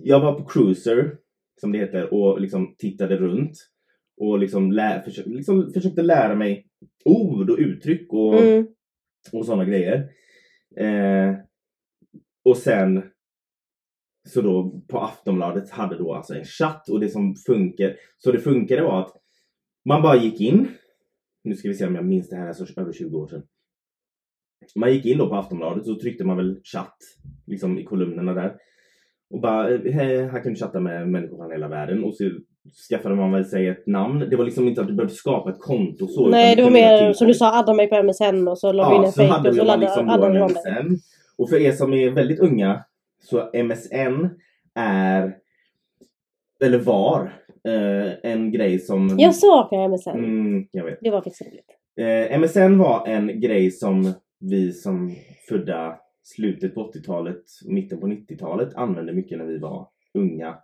jag 0.02 0.20
var 0.20 0.38
på 0.40 0.44
Cruiser, 0.48 1.16
som 1.60 1.72
det 1.72 1.78
heter, 1.78 2.14
och 2.14 2.40
liksom 2.40 2.74
tittade 2.78 3.16
runt. 3.16 3.52
Och 4.16 4.38
liksom, 4.38 4.72
lä- 4.72 5.02
försö- 5.06 5.34
liksom 5.34 5.72
försökte 5.72 6.02
lära 6.02 6.34
mig 6.34 6.66
ord 7.04 7.50
och 7.50 7.58
uttryck 7.58 8.12
och, 8.12 8.40
mm, 8.40 8.66
och 9.32 9.46
sådana 9.46 9.64
grejer. 9.64 10.08
Eh, 10.76 11.34
och 12.44 12.56
sen 12.56 13.02
så 14.28 14.40
då 14.42 14.82
på 14.88 14.98
Aftonbladet 14.98 15.70
hade 15.70 15.98
då 15.98 16.14
alltså 16.14 16.34
en 16.34 16.44
chatt 16.44 16.88
och 16.88 17.00
det 17.00 17.08
som 17.08 17.34
funkar, 17.46 17.96
så 18.18 18.32
det 18.32 18.38
funkade 18.38 18.82
var 18.82 19.00
att 19.00 19.12
man 19.88 20.02
bara 20.02 20.16
gick 20.16 20.40
in. 20.40 20.68
Nu 21.44 21.54
ska 21.56 21.68
vi 21.68 21.74
se 21.74 21.86
om 21.86 21.94
jag 21.94 22.04
minns 22.04 22.28
det 22.28 22.36
här, 22.36 22.48
alltså 22.48 22.80
över 22.80 22.92
20 22.92 23.18
år 23.18 23.26
sedan. 23.26 23.42
Man 24.76 24.92
gick 24.92 25.06
in 25.06 25.18
då 25.18 25.28
på 25.28 25.34
Aftonbladet 25.34 25.84
så 25.86 26.00
tryckte 26.00 26.24
man 26.24 26.36
väl 26.36 26.60
chatt 26.64 26.96
liksom 27.46 27.78
i 27.78 27.84
kolumnerna 27.84 28.34
där. 28.34 28.56
Och 29.30 29.40
bara, 29.40 29.74
eh, 29.74 29.92
"Hej, 29.92 30.28
här 30.28 30.42
kan 30.42 30.52
du 30.52 30.58
chatta 30.58 30.80
med 30.80 31.08
människor 31.08 31.36
från 31.36 31.52
hela 31.52 31.68
världen. 31.68 32.04
Och 32.04 32.14
så 32.16 32.24
skaffade 32.90 33.14
man 33.14 33.32
väl 33.32 33.44
sig 33.44 33.68
ett 33.68 33.86
namn. 33.86 34.18
Det 34.30 34.36
var 34.36 34.44
liksom 34.44 34.68
inte 34.68 34.80
att 34.80 34.86
du 34.88 34.94
behövde 34.94 35.14
skapa 35.14 35.50
ett 35.50 35.60
konto 35.60 36.06
så. 36.06 36.28
Nej 36.28 36.56
det 36.56 36.62
var 36.62 36.70
mer 36.70 36.88
tillfälligt. 36.88 37.16
som 37.18 37.26
du 37.26 37.34
sa, 37.34 37.58
adda 37.58 37.74
mig 37.74 37.88
på 37.88 37.96
MSN 38.02 38.48
och 38.48 38.58
så 38.58 38.72
la 38.72 38.90
vi 38.90 38.96
in 38.96 39.12
Ja, 39.16 39.22
en 39.24 39.30
hade 39.30 39.48
och 39.48 39.54
så 39.54 39.64
laddade 39.64 39.80
liksom 39.86 40.08
addade 40.08 40.32
vi. 40.32 40.40
MSN. 40.44 40.98
Och 41.38 41.50
för 41.50 41.56
er 41.56 41.72
som 41.72 41.92
är 41.94 42.10
väldigt 42.10 42.40
unga 42.40 42.84
så 43.22 43.50
MSN 43.54 44.30
är, 44.74 45.36
eller 46.64 46.78
var, 46.78 47.32
eh, 47.68 48.32
en 48.32 48.52
grej 48.52 48.78
som... 48.78 49.14
Jag 49.18 49.34
saknar 49.34 49.88
MSN. 49.88 50.08
Mm, 50.10 50.66
jag 50.70 50.84
vet. 50.84 50.98
Det 51.00 51.10
var 51.10 51.22
faktiskt 51.22 51.42
roligt. 51.42 51.76
Eh, 52.00 52.38
MSN 52.40 52.78
var 52.78 53.06
en 53.06 53.40
grej 53.40 53.70
som 53.70 54.12
vi 54.40 54.72
som 54.72 55.14
födda 55.48 55.96
slutet 56.22 56.74
på 56.74 56.90
80-talet, 56.92 57.42
mitten 57.64 58.00
på 58.00 58.06
90-talet 58.06 58.74
använde 58.74 59.12
mycket 59.12 59.38
när 59.38 59.44
vi 59.44 59.58
var 59.58 59.88
unga. 60.14 60.54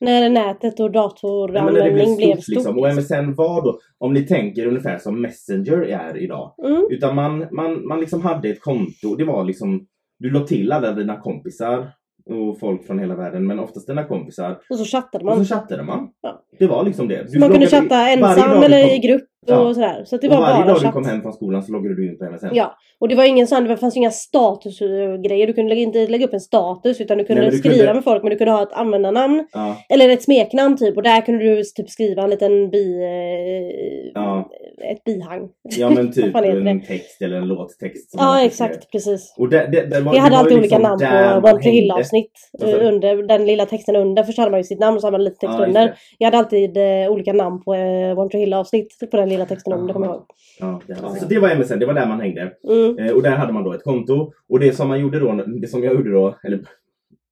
När 0.00 0.30
nätet 0.30 0.80
och 0.80 0.90
Nej, 0.90 1.62
men 1.62 1.74
när 1.74 1.74
det 1.74 1.88
datoranvändning 1.88 2.16
blev 2.16 2.36
stort. 2.36 2.48
liksom. 2.48 2.78
Och 2.78 2.94
MSN 2.94 3.34
var 3.34 3.64
då, 3.64 3.78
om 3.98 4.12
ni 4.12 4.26
tänker 4.26 4.66
ungefär 4.66 4.98
som 4.98 5.22
Messenger 5.22 5.82
är 5.82 6.16
idag. 6.16 6.54
Mm. 6.64 6.86
Utan 6.90 7.14
man, 7.14 7.46
man, 7.50 7.86
man 7.86 8.00
liksom 8.00 8.22
hade 8.22 8.48
ett 8.48 8.60
konto. 8.60 9.16
Det 9.16 9.24
var 9.24 9.44
liksom, 9.44 9.86
du 10.18 10.30
la 10.30 10.40
till 10.40 10.72
alla 10.72 10.92
dina 10.92 11.20
kompisar 11.20 11.88
och 12.26 12.58
folk 12.60 12.86
från 12.86 12.98
hela 12.98 13.14
världen, 13.14 13.46
men 13.46 13.58
oftast 13.58 13.86
dina 13.86 14.04
kompisar. 14.04 14.58
Och 14.70 14.78
så 14.78 14.84
chattade 14.84 15.24
Och 15.24 15.36
man. 15.36 15.44
så 15.46 15.54
chattade 15.54 15.82
man. 15.82 16.08
Ja. 16.22 16.42
Det 16.58 16.66
var 16.66 16.84
liksom 16.84 17.08
det. 17.08 17.32
Du 17.32 17.38
man 17.38 17.50
kunde 17.50 17.66
chatta 17.66 18.08
ensam 18.08 18.62
eller 18.62 18.94
i 18.94 18.98
grupp 18.98 19.24
och 19.46 19.52
Ja. 19.52 19.74
sådär. 19.74 20.02
Så 20.04 20.16
det 20.16 20.28
och 20.28 20.34
var 20.34 20.40
varje 20.40 20.64
bara 20.64 20.74
dag 20.74 20.82
du 20.82 20.92
kom 20.92 21.04
hem 21.06 21.22
från 21.22 21.32
skolan 21.32 21.62
så 21.62 21.72
loggade 21.72 21.94
du 21.96 22.08
in 22.08 22.18
på 22.18 22.24
MSN. 22.24 22.46
Ja, 22.52 22.76
och 23.00 23.08
det 23.08 23.14
var 23.14 23.24
ingen 23.24 23.46
sån, 23.46 23.64
det 23.64 23.76
fanns 23.76 23.96
inga 23.96 24.10
statusgrejer. 24.10 25.46
Du 25.46 25.52
kunde 25.52 25.74
inte 25.74 26.06
lägga 26.06 26.26
upp 26.26 26.32
en 26.34 26.40
status 26.40 27.00
utan 27.00 27.18
du 27.18 27.24
kunde 27.24 27.42
Nej, 27.42 27.50
du 27.50 27.56
skriva 27.58 27.76
kunde- 27.76 27.94
med 27.94 28.04
folk 28.04 28.22
men 28.22 28.30
du 28.30 28.36
kunde 28.36 28.52
ha 28.52 28.62
ett 28.62 28.72
användarnamn. 28.72 29.46
Ja, 29.52 29.76
Eller 29.88 30.08
ett 30.08 30.22
smeknamn 30.22 30.76
typ 30.76 30.96
och 30.96 31.02
där 31.02 31.20
kunde 31.20 31.44
du 31.44 31.62
typ 31.64 31.90
skriva 31.90 32.22
en 32.22 32.30
liten 32.30 32.70
bi... 32.70 33.02
eh, 33.02 34.10
Ja. 34.14 34.50
Ett 34.92 35.04
bihang. 35.04 35.48
ja 35.78 35.90
men 35.90 36.12
typ 36.12 36.36
en 36.36 36.80
text 36.82 37.22
eller 37.22 37.36
en 37.36 37.48
låttext. 37.48 38.14
Ja 38.18 38.44
exakt, 38.44 38.90
precis. 38.92 39.34
Och 39.38 39.48
det, 39.48 39.68
det, 39.72 39.86
det 39.86 40.00
var, 40.00 40.12
Vi 40.12 40.18
hade 40.18 40.36
alltid 40.36 40.52
ju 40.52 40.58
olika 40.58 40.78
liksom 40.78 41.08
namn 41.08 41.42
på 41.42 41.48
One 41.48 41.62
Hill 41.70 41.90
avsnitt. 41.90 42.32
Under 42.62 43.22
den 43.28 43.46
lilla 43.46 43.66
texten 43.66 43.96
under 43.96 44.22
först 44.22 44.38
hade 44.38 44.50
man 44.50 44.60
ju 44.60 44.64
sitt 44.64 44.78
namn 44.80 44.94
och 44.96 45.00
så 45.00 45.06
hade 45.06 45.14
man 45.18 45.24
lite 45.24 45.36
text 45.36 45.54
Ja, 45.58 45.66
under. 45.66 45.94
Jag 46.18 46.26
hade 46.26 46.38
alltid 46.38 46.76
eh, 46.76 47.10
olika 47.12 47.32
namn 47.32 47.62
på 47.64 47.74
eh, 47.74 48.18
One 48.18 48.30
Hill 48.32 48.54
avsnitt 48.54 48.98
på 49.10 49.16
den 49.16 49.28
lilla 49.32 49.46
texten 49.46 49.72
under, 49.72 49.92
kommer 49.94 50.06
jag 50.06 50.14
ihåg. 50.14 50.26
Ja, 50.60 50.80
det 50.86 50.94
hade- 50.94 51.20
så 51.20 51.26
det 51.26 51.38
var 51.38 51.48
MSN, 51.56 51.78
det 51.78 51.86
var 51.86 51.94
där 51.94 52.06
man 52.06 52.20
hängde. 52.20 52.52
Mm. 52.68 52.98
Eh, 52.98 53.12
och 53.12 53.22
där 53.22 53.36
hade 53.36 53.52
man 53.52 53.64
då 53.64 53.72
ett 53.72 53.84
konto. 53.84 54.32
Och 54.48 54.60
det 54.60 54.72
som 54.72 54.88
man 54.88 55.00
gjorde 55.00 55.18
då, 55.20 55.32
det 55.60 55.68
som 55.68 55.82
jag 55.84 55.94
gjorde 55.94 56.10
då, 56.12 56.38
eller 56.44 56.60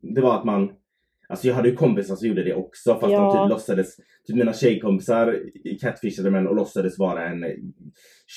det 0.03 0.21
var 0.21 0.39
att 0.39 0.45
man 0.45 0.71
Alltså 1.29 1.47
jag 1.49 1.55
hade 1.55 1.69
ju 1.69 1.77
kompisar 1.77 2.17
som 2.17 2.29
gjorde 2.29 2.45
det 2.45 2.55
också 2.55 2.95
fast 2.95 3.13
Ja. 3.13 3.21
de 3.35 3.45
typ 3.45 3.51
låtsades, 3.51 3.97
typ 4.27 4.37
mina 4.37 4.53
tjejkompisar 4.53 5.39
catfishade 5.81 6.31
män 6.31 6.47
och 6.47 6.57
låtsades 6.57 6.99
vara 6.99 7.25
en 7.29 7.45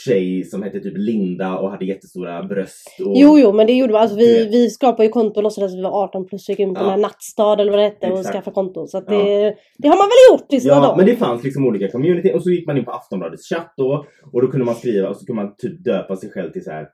tjej 0.06 0.44
som 0.44 0.64
hette 0.64 0.80
typ 0.80 0.94
Linda 0.98 1.58
och 1.58 1.72
hade 1.72 1.86
jättestora 1.86 2.44
bröst. 2.44 2.88
Och, 3.06 3.14
Jo, 3.16 3.40
jo, 3.40 3.54
men 3.54 3.68
det 3.68 3.74
gjorde 3.74 3.94
vi. 3.94 3.98
Alltså, 4.00 4.18
vi, 4.18 4.48
vi 4.52 4.70
skapade 4.70 5.04
ju 5.04 5.10
konto 5.10 5.38
och 5.38 5.44
låtsades 5.44 5.72
att 5.72 5.78
vi 5.78 5.82
var 5.84 6.04
18 6.04 6.26
plus 6.28 6.50
och 6.50 6.52
gick 6.52 6.60
in 6.60 6.74
på 6.74 6.80
Ja. 6.80 6.84
den 6.84 6.92
här 6.92 6.98
Nattstad 6.98 7.62
eller 7.62 7.72
vad 7.72 7.80
det 7.80 7.84
hette 7.84 8.12
och 8.12 8.24
skaffade 8.26 8.54
konto. 8.54 8.88
Så 8.88 8.98
att 8.98 9.04
Ja. 9.08 9.14
det, 9.18 9.56
det 9.78 9.88
har 9.88 9.98
man 9.98 10.06
väl 10.08 10.32
gjort 10.40 10.54
i 10.54 10.60
sina 10.60 10.74
Ja, 10.74 10.80
dagar. 10.82 10.98
men 10.98 11.06
det 11.06 11.16
fanns 11.16 11.44
liksom 11.44 11.66
olika 11.68 11.88
community 11.88 12.32
och 12.34 12.44
så 12.44 12.50
gick 12.52 12.68
man 12.68 12.78
in 12.78 12.86
på 12.86 12.92
Aftonbladets 12.92 13.50
chatt 13.50 13.74
då 13.78 14.06
och 14.32 14.42
då 14.42 14.48
kunde 14.48 14.66
man 14.66 14.76
skriva 14.76 15.10
och 15.10 15.16
så 15.18 15.26
kunde 15.26 15.42
man 15.44 15.56
typ 15.58 15.84
döpa 15.84 16.16
sig 16.16 16.30
själv 16.32 16.52
till 16.52 16.64
så 16.64 16.72
här 16.72 16.88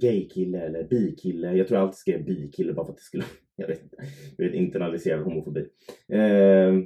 gaykille 0.00 0.58
eller 0.60 0.84
bikille. 0.88 1.52
Jag 1.56 1.68
tror 1.68 1.78
jag 1.78 1.84
alltid 1.86 1.98
skrev 1.98 2.24
bikille 2.24 2.72
bara 2.72 2.86
för 2.86 2.92
att 2.92 2.96
det 2.98 3.02
skulle, 3.04 3.24
jag 3.56 3.66
vet 3.66 3.82
inte, 3.82 3.96
jag 4.36 4.44
vet 4.46 4.54
internaliserad 4.54 5.20
homofobi. 5.24 5.64
Ehm, 6.12 6.84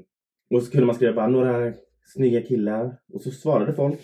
och 0.54 0.62
så 0.62 0.70
kunde 0.70 0.86
man 0.86 0.94
skriva 0.94 1.12
bara 1.12 1.28
några 1.28 1.72
snygga 2.14 2.42
killar 2.42 2.96
och 3.12 3.20
så 3.20 3.30
svarade 3.30 3.72
folk. 3.72 4.00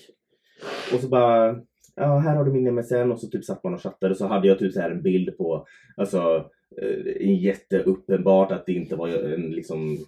Och 0.94 1.00
så 1.00 1.08
bara 1.08 1.56
Ja, 1.96 2.18
här 2.18 2.36
har 2.36 2.44
du 2.44 2.52
min 2.52 2.74
MSN 2.74 3.12
och 3.12 3.18
så 3.20 3.26
typ 3.26 3.44
satt 3.44 3.64
man 3.64 3.74
och 3.74 3.82
chattade 3.82 4.14
så 4.14 4.26
hade 4.26 4.48
jag 4.48 4.58
typ 4.58 4.72
så 4.72 4.80
här 4.80 4.90
en 4.90 5.02
bild 5.02 5.36
på 5.36 5.66
Alltså 5.96 6.44
eh, 6.82 7.30
jätteuppenbart 7.42 8.52
att 8.52 8.66
det 8.66 8.72
inte 8.72 8.96
var 8.96 9.08
en 9.08 9.50
liksom 9.50 9.98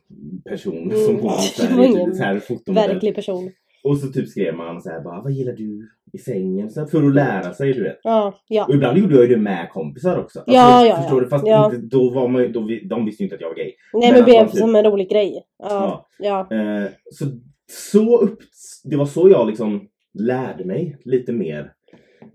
person 0.49 0.91
som 1.07 1.15
Mm. 1.17 1.29
så 1.39 1.63
Det 1.67 1.75
var 1.75 1.83
här, 1.85 1.91
ingen 1.91 2.15
så 2.15 2.23
här 2.23 2.39
fotomodell. 2.39 2.89
Verklig 2.93 3.15
person. 3.15 3.51
Och 3.85 3.99
så 3.99 4.07
typ 4.07 4.29
skrev 4.29 4.55
man 4.55 4.83
så 4.83 4.91
här 4.91 5.01
bara, 5.01 5.21
vad 5.23 5.33
gillar 5.33 5.53
du 5.53 5.89
i 6.13 6.19
sängen? 6.19 6.71
Så 6.71 6.87
för 6.87 7.03
att 7.07 7.15
lära 7.15 7.55
sig, 7.55 7.73
du 7.73 7.83
vet. 7.83 7.99
Ja, 8.03 8.35
ja. 8.49 8.65
Och 8.65 8.75
ibland 8.75 8.99
gjorde 8.99 9.15
jag 9.17 9.29
det 9.29 9.37
med 9.37 9.69
kompisar 9.73 10.19
också. 10.19 10.39
Alltså, 10.39 10.55
Ja, 10.55 10.87
ja, 10.87 10.97
Förstår 10.97 11.19
ja. 11.19 11.25
du? 11.25 11.29
Fast 11.31 11.47
Ja. 11.47 11.65
inte, 11.75 11.97
då 11.97 12.11
var 12.11 12.29
man 12.29 12.53
då, 12.53 12.69
de 12.85 13.05
visste 13.05 13.23
ju 13.23 13.27
inte 13.27 13.35
att 13.35 13.41
jag 13.41 13.49
var 13.49 13.57
gay. 13.57 13.65
Nej 13.65 13.75
Men 13.93 14.11
men 14.13 14.19
det 14.19 14.23
blev 14.25 14.47
typ- 14.49 14.59
som 14.59 14.77
en 14.77 14.85
rolig 14.85 15.11
grej. 15.11 15.43
Ja. 15.59 16.09
ja. 16.19 16.41
Eh, 16.51 16.89
så, 17.11 17.25
så 17.71 18.19
upp, 18.19 18.39
det 18.85 18.97
var 18.97 19.07
så 19.07 19.29
jag 19.29 19.47
liksom 19.47 19.89
lärde 20.15 20.65
mig 20.65 20.97
lite 21.05 21.33
mer 21.33 21.73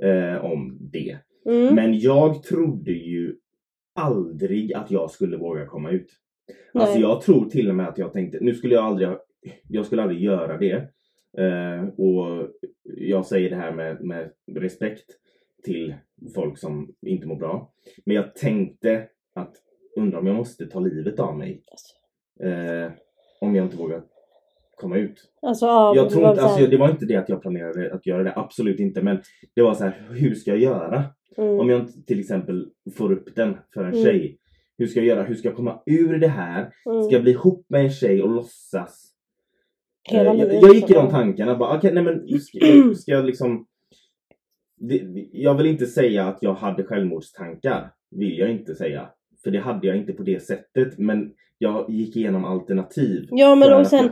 eh, 0.01 0.45
om 0.45 0.77
det. 0.81 1.17
Mm. 1.45 1.75
Men 1.75 1.99
jag 1.99 2.43
trodde 2.43 2.91
ju 2.91 3.35
aldrig 3.95 4.73
att 4.73 4.91
jag 4.91 5.11
skulle 5.11 5.37
våga 5.37 5.65
komma 5.65 5.91
ut. 5.91 6.09
Nej. 6.73 6.83
Alltså 6.83 6.99
jag 6.99 7.21
tror 7.21 7.49
till 7.49 7.69
och 7.69 7.75
med 7.75 7.87
att 7.87 7.97
jag 7.97 8.13
tänkte, 8.13 8.37
nu 8.41 8.53
skulle 8.53 8.75
jag 8.75 8.83
aldrig, 8.83 9.09
jag 9.67 9.85
skulle 9.85 10.01
aldrig 10.01 10.21
göra 10.21 10.57
det. 10.57 10.75
Eh, 11.37 11.87
och 11.87 12.49
jag 12.83 13.25
säger 13.25 13.49
det 13.49 13.55
här 13.55 13.71
med, 13.71 14.01
med 14.01 14.31
respekt 14.55 15.05
till 15.63 15.95
folk 16.35 16.57
som 16.57 16.93
inte 17.01 17.27
mår 17.27 17.35
bra. 17.35 17.73
Men 18.05 18.15
jag 18.15 18.35
tänkte 18.35 19.07
att 19.33 19.55
undrar 19.95 20.19
om 20.19 20.27
jag 20.27 20.35
måste 20.35 20.65
ta 20.65 20.79
livet 20.79 21.19
av 21.19 21.37
mig. 21.37 21.63
Eh, 22.39 22.91
om 23.41 23.55
jag 23.55 23.65
inte 23.65 23.77
vågar 23.77 24.03
komma 24.79 24.97
ut. 24.97 25.31
Alltså, 25.41 25.65
ja, 25.65 25.95
Jag 25.95 26.05
det 26.05 26.09
tror 26.09 26.21
var 26.21 26.29
inte, 26.31 26.41
alltså, 26.43 26.67
det 26.67 26.77
var 26.77 26.89
inte 26.89 27.05
det 27.05 27.15
att 27.15 27.29
jag 27.29 27.41
planerade 27.41 27.93
att 27.93 28.05
göra 28.05 28.23
det, 28.23 28.33
absolut 28.35 28.79
inte. 28.79 29.01
Men 29.01 29.21
det 29.55 29.61
var 29.61 29.73
så 29.73 29.83
här, 29.83 30.01
hur 30.11 30.35
ska 30.35 30.51
jag 30.51 30.59
göra? 30.59 31.03
mm. 31.37 31.59
Om 31.59 31.69
jag 31.69 31.79
inte 31.79 32.01
till 32.01 32.19
exempel 32.19 32.67
får 32.97 33.11
upp 33.11 33.35
den 33.35 33.57
för 33.73 33.83
en 33.83 33.93
Mm. 33.93 34.03
tjej. 34.03 34.37
Hur 34.77 34.87
ska 34.87 34.99
jag 34.99 35.07
göra? 35.07 35.23
Hur 35.23 35.35
ska 35.35 35.47
jag 35.47 35.55
komma 35.55 35.81
ur 35.85 36.17
det 36.19 36.27
här? 36.27 36.73
mm. 36.85 37.03
Ska 37.03 37.13
jag 37.13 37.21
bli 37.23 37.31
ihop 37.31 37.65
med 37.69 37.81
en 37.83 37.89
tjej 37.91 38.21
och 38.23 38.29
låtsas? 38.29 39.05
Eh, 40.11 40.23
jag, 40.23 40.53
jag 40.53 40.75
gick 40.75 40.89
i 40.89 40.93
de 40.93 41.09
tankarna. 41.09 41.55
Bara, 41.57 41.77
okej, 41.77 41.93
nej 41.93 42.03
men 42.03 42.39
ska, 42.39 42.57
jag- 42.67 42.97
ska 42.97 43.11
jag 43.11 43.25
liksom... 43.25 43.65
Det, 44.81 45.01
jag 45.31 45.55
vill 45.55 45.65
inte 45.65 45.85
säga 45.85 46.25
att 46.25 46.37
jag 46.41 46.53
hade 46.53 46.83
självmordstankar. 46.83 47.91
Vill 48.11 48.37
jag 48.37 48.51
inte 48.51 48.75
säga. 48.75 49.09
För 49.43 49.51
det 49.51 49.59
hade 49.59 49.87
jag 49.87 49.97
inte 49.97 50.13
på 50.13 50.23
det 50.23 50.43
sättet. 50.43 50.97
Men 50.97 51.31
jag 51.57 51.89
gick 51.89 52.15
igenom 52.15 52.45
alternativ. 52.45 53.27
Ja 53.31 53.55
men 53.55 53.73
och 53.73 53.81
att 53.81 53.87
sen 53.89 53.99
jag- 54.05 54.11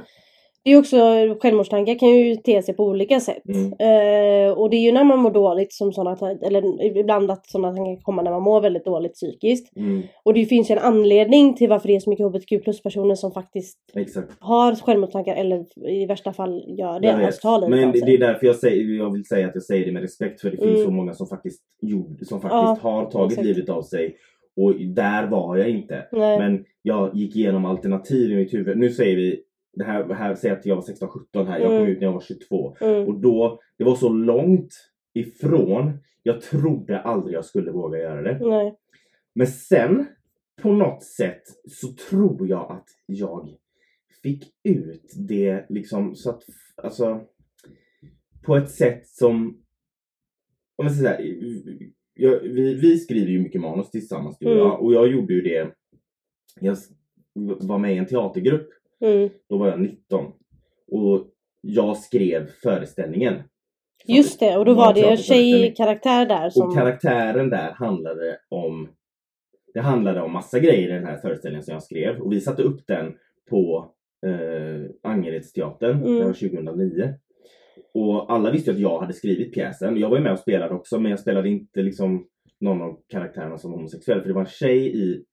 Det 0.67 0.73
är 0.73 0.79
också, 0.79 0.97
självmordstankar 1.41 1.99
kan 1.99 2.09
ju 2.09 2.35
te 2.35 2.61
sig 2.61 2.75
på 2.75 2.83
olika 2.83 3.19
sätt. 3.19 3.43
Mm. 3.47 3.65
Eh, 3.65 4.51
och 4.51 4.69
det 4.69 4.77
är 4.77 4.81
ju 4.81 4.91
när 4.91 5.03
man 5.03 5.19
mår 5.19 5.31
dåligt 5.31 5.73
som 5.73 5.93
sådana, 5.93 6.17
eller 6.41 6.83
ibland 6.97 7.31
att 7.31 7.49
sådana 7.49 7.75
tankar 7.75 7.95
kan 7.95 8.01
komma 8.03 8.21
när 8.21 8.31
man 8.31 8.41
mår 8.41 8.61
väldigt 8.61 8.85
dåligt 8.85 9.13
psykiskt. 9.13 9.77
Mm, 9.77 10.01
Och 10.23 10.33
det 10.33 10.45
finns 10.45 10.69
ju 10.71 10.73
en 10.73 10.79
anledning 10.81 11.53
till 11.55 11.69
varför 11.69 11.87
det 11.87 11.95
är 11.95 11.99
så 11.99 12.09
mycket 12.09 12.25
hbtq 12.25 12.63
plus 12.63 12.81
personer 12.83 13.15
som 13.15 13.31
faktiskt 13.31 13.77
exakt. 13.95 14.27
har 14.39 14.75
självmordstankar 14.75 15.35
eller 15.35 15.65
i 15.89 16.05
värsta 16.05 16.33
fall 16.33 16.63
gör 16.67 16.99
det. 16.99 17.15
Vet. 17.15 17.25
Alltså 17.25 17.41
tar 17.41 17.69
livet 17.69 17.93
Men 17.93 18.05
det, 18.05 18.13
är 18.13 18.17
därför 18.17 18.47
jag, 18.47 18.55
säger, 18.55 18.97
jag 18.97 19.13
vill 19.13 19.25
säga 19.25 19.47
att 19.47 19.55
jag 19.55 19.63
säger 19.63 19.85
det 19.85 19.91
med 19.91 20.01
respekt 20.01 20.41
för 20.41 20.51
det 20.51 20.57
finns 20.57 20.69
Mm. 20.75 20.85
så 20.85 20.91
många 20.91 21.13
som 21.13 21.27
faktiskt, 21.27 21.61
gjorde, 21.81 22.25
som 22.25 22.39
Ja, 22.43 22.49
faktiskt 22.49 22.83
har 22.83 23.05
tagit 23.05 23.31
exakt. 23.31 23.47
livet 23.47 23.69
av 23.69 23.81
sig. 23.81 24.15
Och 24.57 24.73
där 24.75 25.27
var 25.27 25.57
jag 25.57 25.69
inte. 25.69 26.05
Nej. 26.11 26.39
Men 26.39 26.63
jag 26.81 27.15
gick 27.15 27.35
igenom 27.35 27.65
alternativ 27.65 28.31
i 28.31 28.35
mitt 28.35 28.53
huvud. 28.53 28.77
Nu 28.77 28.89
säger 28.89 29.15
vi, 29.15 29.39
det 29.77 29.83
här, 29.83 30.13
här 30.13 30.35
säger 30.35 30.55
att 30.57 30.65
jag 30.65 30.75
var 30.75 30.81
16-17 30.81 31.45
här, 31.47 31.59
jag 31.59 31.67
kom 31.67 31.77
Mm. 31.77 31.87
ut 31.91 31.99
när 31.99 32.07
jag 32.07 32.13
var 32.13 32.21
22. 32.21 32.75
Mm. 32.81 33.07
Och 33.07 33.19
då, 33.19 33.59
det 33.77 33.83
var 33.83 33.95
så 33.95 34.09
långt 34.09 34.73
ifrån, 35.13 35.97
jag 36.23 36.41
trodde 36.41 36.99
aldrig 37.01 37.35
jag 37.35 37.45
skulle 37.45 37.71
våga 37.71 37.97
göra 37.99 38.21
det. 38.21 38.47
Nej. 38.47 38.75
Men 39.35 39.47
sen, 39.47 40.05
på 40.61 40.71
något 40.71 41.03
sätt, 41.03 41.43
så 41.69 41.87
tror 42.09 42.47
jag 42.47 42.71
att 42.71 42.87
jag 43.05 43.49
fick 44.23 44.43
ut 44.63 45.13
det 45.27 45.65
liksom 45.69 46.15
så 46.15 46.29
att, 46.29 46.43
alltså, 46.75 47.21
på 48.45 48.55
ett 48.55 48.71
sätt 48.71 49.07
som, 49.07 49.47
om 50.75 50.85
man 50.85 50.93
säger 50.93 51.09
här, 51.09 51.21
jag, 52.13 52.39
vi, 52.39 52.73
vi 52.75 52.97
skriver 52.97 53.31
ju 53.31 53.39
mycket 53.41 53.61
manus 53.61 53.89
tillsammans 53.91 54.37
du 54.39 54.45
och 54.45 54.51
Mm. 54.51 54.63
jag, 54.67 54.81
och 54.83 54.93
jag 54.93 55.07
gjorde 55.07 55.33
ju 55.33 55.41
det, 55.41 55.71
jag 56.59 56.77
var 57.61 57.77
med 57.77 57.93
i 57.93 57.97
en 57.97 58.05
teatergrupp, 58.05 58.69
Mm. 59.01 59.29
då 59.49 59.57
var 59.57 59.67
jag 59.67 59.79
19. 59.81 60.25
Och 60.91 61.27
jag 61.61 61.97
skrev 61.97 62.47
föreställningen. 62.63 63.35
Just 64.07 64.39
det, 64.39 64.57
och 64.57 64.65
då 64.65 64.73
var 64.73 64.93
det 64.93 65.09
en 65.09 65.17
tjejkaraktär 65.17 66.25
där 66.25 66.49
som... 66.49 66.67
Och 66.67 66.75
karaktären 66.75 67.49
där 67.49 67.71
handlade 67.71 68.39
om 68.49 68.89
Det 69.73 69.79
handlade 69.81 70.21
om 70.21 70.31
massa 70.33 70.59
grejer 70.59 70.89
i 70.89 70.91
den 70.91 71.05
här 71.05 71.17
föreställningen 71.17 71.63
som 71.63 71.73
jag 71.73 71.83
skrev 71.83 72.21
och 72.21 72.31
vi 72.31 72.41
satte 72.41 72.63
upp 72.63 72.87
den 72.87 73.15
på 73.49 73.91
eh, 74.25 75.11
Angeredsteatern, 75.11 75.97
Mm. 76.03 76.19
det 76.19 76.25
var 76.25 76.33
2009. 76.33 77.13
Och 77.93 78.31
alla 78.33 78.51
visste 78.51 78.71
att 78.71 78.79
jag 78.79 78.99
hade 78.99 79.13
skrivit 79.13 79.53
pjäsen. 79.53 79.97
Jag 79.97 80.09
var 80.09 80.17
ju 80.17 80.23
med 80.23 80.31
och 80.31 80.39
spelade 80.39 80.73
också 80.73 80.99
men 80.99 81.11
jag 81.11 81.19
spelade 81.19 81.49
inte 81.49 81.81
liksom 81.81 82.27
någon 82.59 82.81
av 82.81 82.99
karaktärerna 83.07 83.57
som 83.57 83.71
homosexuell 83.71 84.21
för 84.21 84.27
det 84.27 84.33
var 84.33 84.41
en 84.41 84.47
tjej 84.47 84.97
i, 85.03 85.23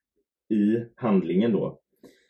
i 0.54 0.84
handlingen 0.96 1.52
då. 1.52 1.80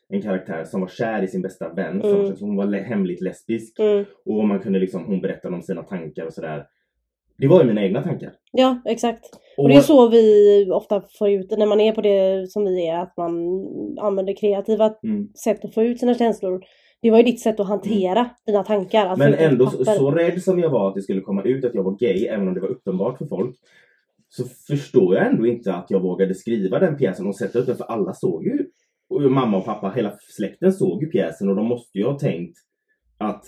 En 0.08 0.22
karaktär 0.22 0.64
som 0.64 0.80
var 0.80 0.88
kär 0.88 1.22
i 1.22 1.28
sin 1.28 1.42
bästa 1.42 1.68
vän, 1.68 2.02
Mm. 2.02 2.36
som, 2.36 2.48
hon 2.48 2.56
var 2.56 2.76
hemligt 2.76 3.20
lesbisk. 3.20 3.78
Mm. 3.78 4.04
Och 4.24 4.48
man 4.48 4.60
kunde 4.60 4.78
liksom, 4.78 5.04
hon 5.04 5.20
berättade 5.20 5.54
om 5.54 5.62
sina 5.62 5.82
tankar 5.82 6.26
och 6.26 6.32
sådär. 6.32 6.66
Det 7.38 7.48
var 7.48 7.60
ju 7.60 7.66
mina 7.66 7.82
egna 7.82 8.02
tankar. 8.02 8.32
Ja, 8.52 8.82
exakt. 8.84 9.24
Och, 9.56 9.64
Och, 9.64 9.68
det 9.68 9.74
är 9.74 9.80
så 9.80 10.08
vi 10.08 10.70
ofta 10.70 11.02
får 11.18 11.30
ut 11.30 11.50
när 11.50 11.66
man 11.66 11.80
är 11.80 11.92
på 11.92 12.00
det 12.00 12.50
som 12.50 12.64
vi 12.64 12.88
är, 12.88 12.98
att 12.98 13.16
man 13.16 13.32
använder 13.98 14.36
kreativa 14.36 14.94
mm. 15.04 15.28
sätt 15.44 15.64
att 15.64 15.74
få 15.74 15.82
ut 15.82 16.00
sina 16.00 16.14
känslor. 16.14 16.64
Det 17.02 17.10
var 17.10 17.18
ju 17.18 17.24
ditt 17.24 17.40
sätt 17.40 17.60
att 17.60 17.68
hantera 17.68 18.30
dina 18.46 18.64
tankar. 18.64 19.06
Att 19.06 19.18
få 19.18 19.24
Men 19.24 19.34
ändå 19.34 19.70
så, 19.70 19.84
så 19.84 20.10
rädd 20.10 20.42
som 20.42 20.58
jag 20.58 20.70
var 20.70 20.88
att 20.88 20.94
det 20.94 21.02
skulle 21.02 21.20
komma 21.20 21.42
ut 21.42 21.64
att 21.64 21.74
jag 21.74 21.82
var 21.82 21.96
gay, 21.98 22.26
även 22.26 22.48
om 22.48 22.54
det 22.54 22.60
var 22.60 22.68
uppenbart 22.68 23.18
för 23.18 23.26
folk. 23.26 23.56
Så 24.28 24.44
förstår 24.44 25.14
jag 25.14 25.26
ändå 25.26 25.46
inte 25.46 25.74
att 25.74 25.90
jag 25.90 26.00
vågade 26.00 26.34
skriva 26.34 26.78
den 26.78 26.96
pjäsen 26.96 27.26
och 27.26 27.36
sätta 27.36 27.58
upp 27.58 27.66
den, 27.66 27.76
för 27.76 27.84
alla 27.84 28.14
såg 28.14 28.44
ju. 28.44 28.66
Och 29.14 29.22
mamma 29.22 29.56
och 29.56 29.64
pappa, 29.64 29.92
hela 29.96 30.12
släkten 30.18 30.72
såg 30.72 31.02
ju 31.02 31.08
pjäsen 31.08 31.48
och 31.48 31.56
de 31.56 31.66
måste 31.66 31.98
ju 31.98 32.04
ha 32.04 32.18
tänkt 32.18 32.58
att 33.18 33.44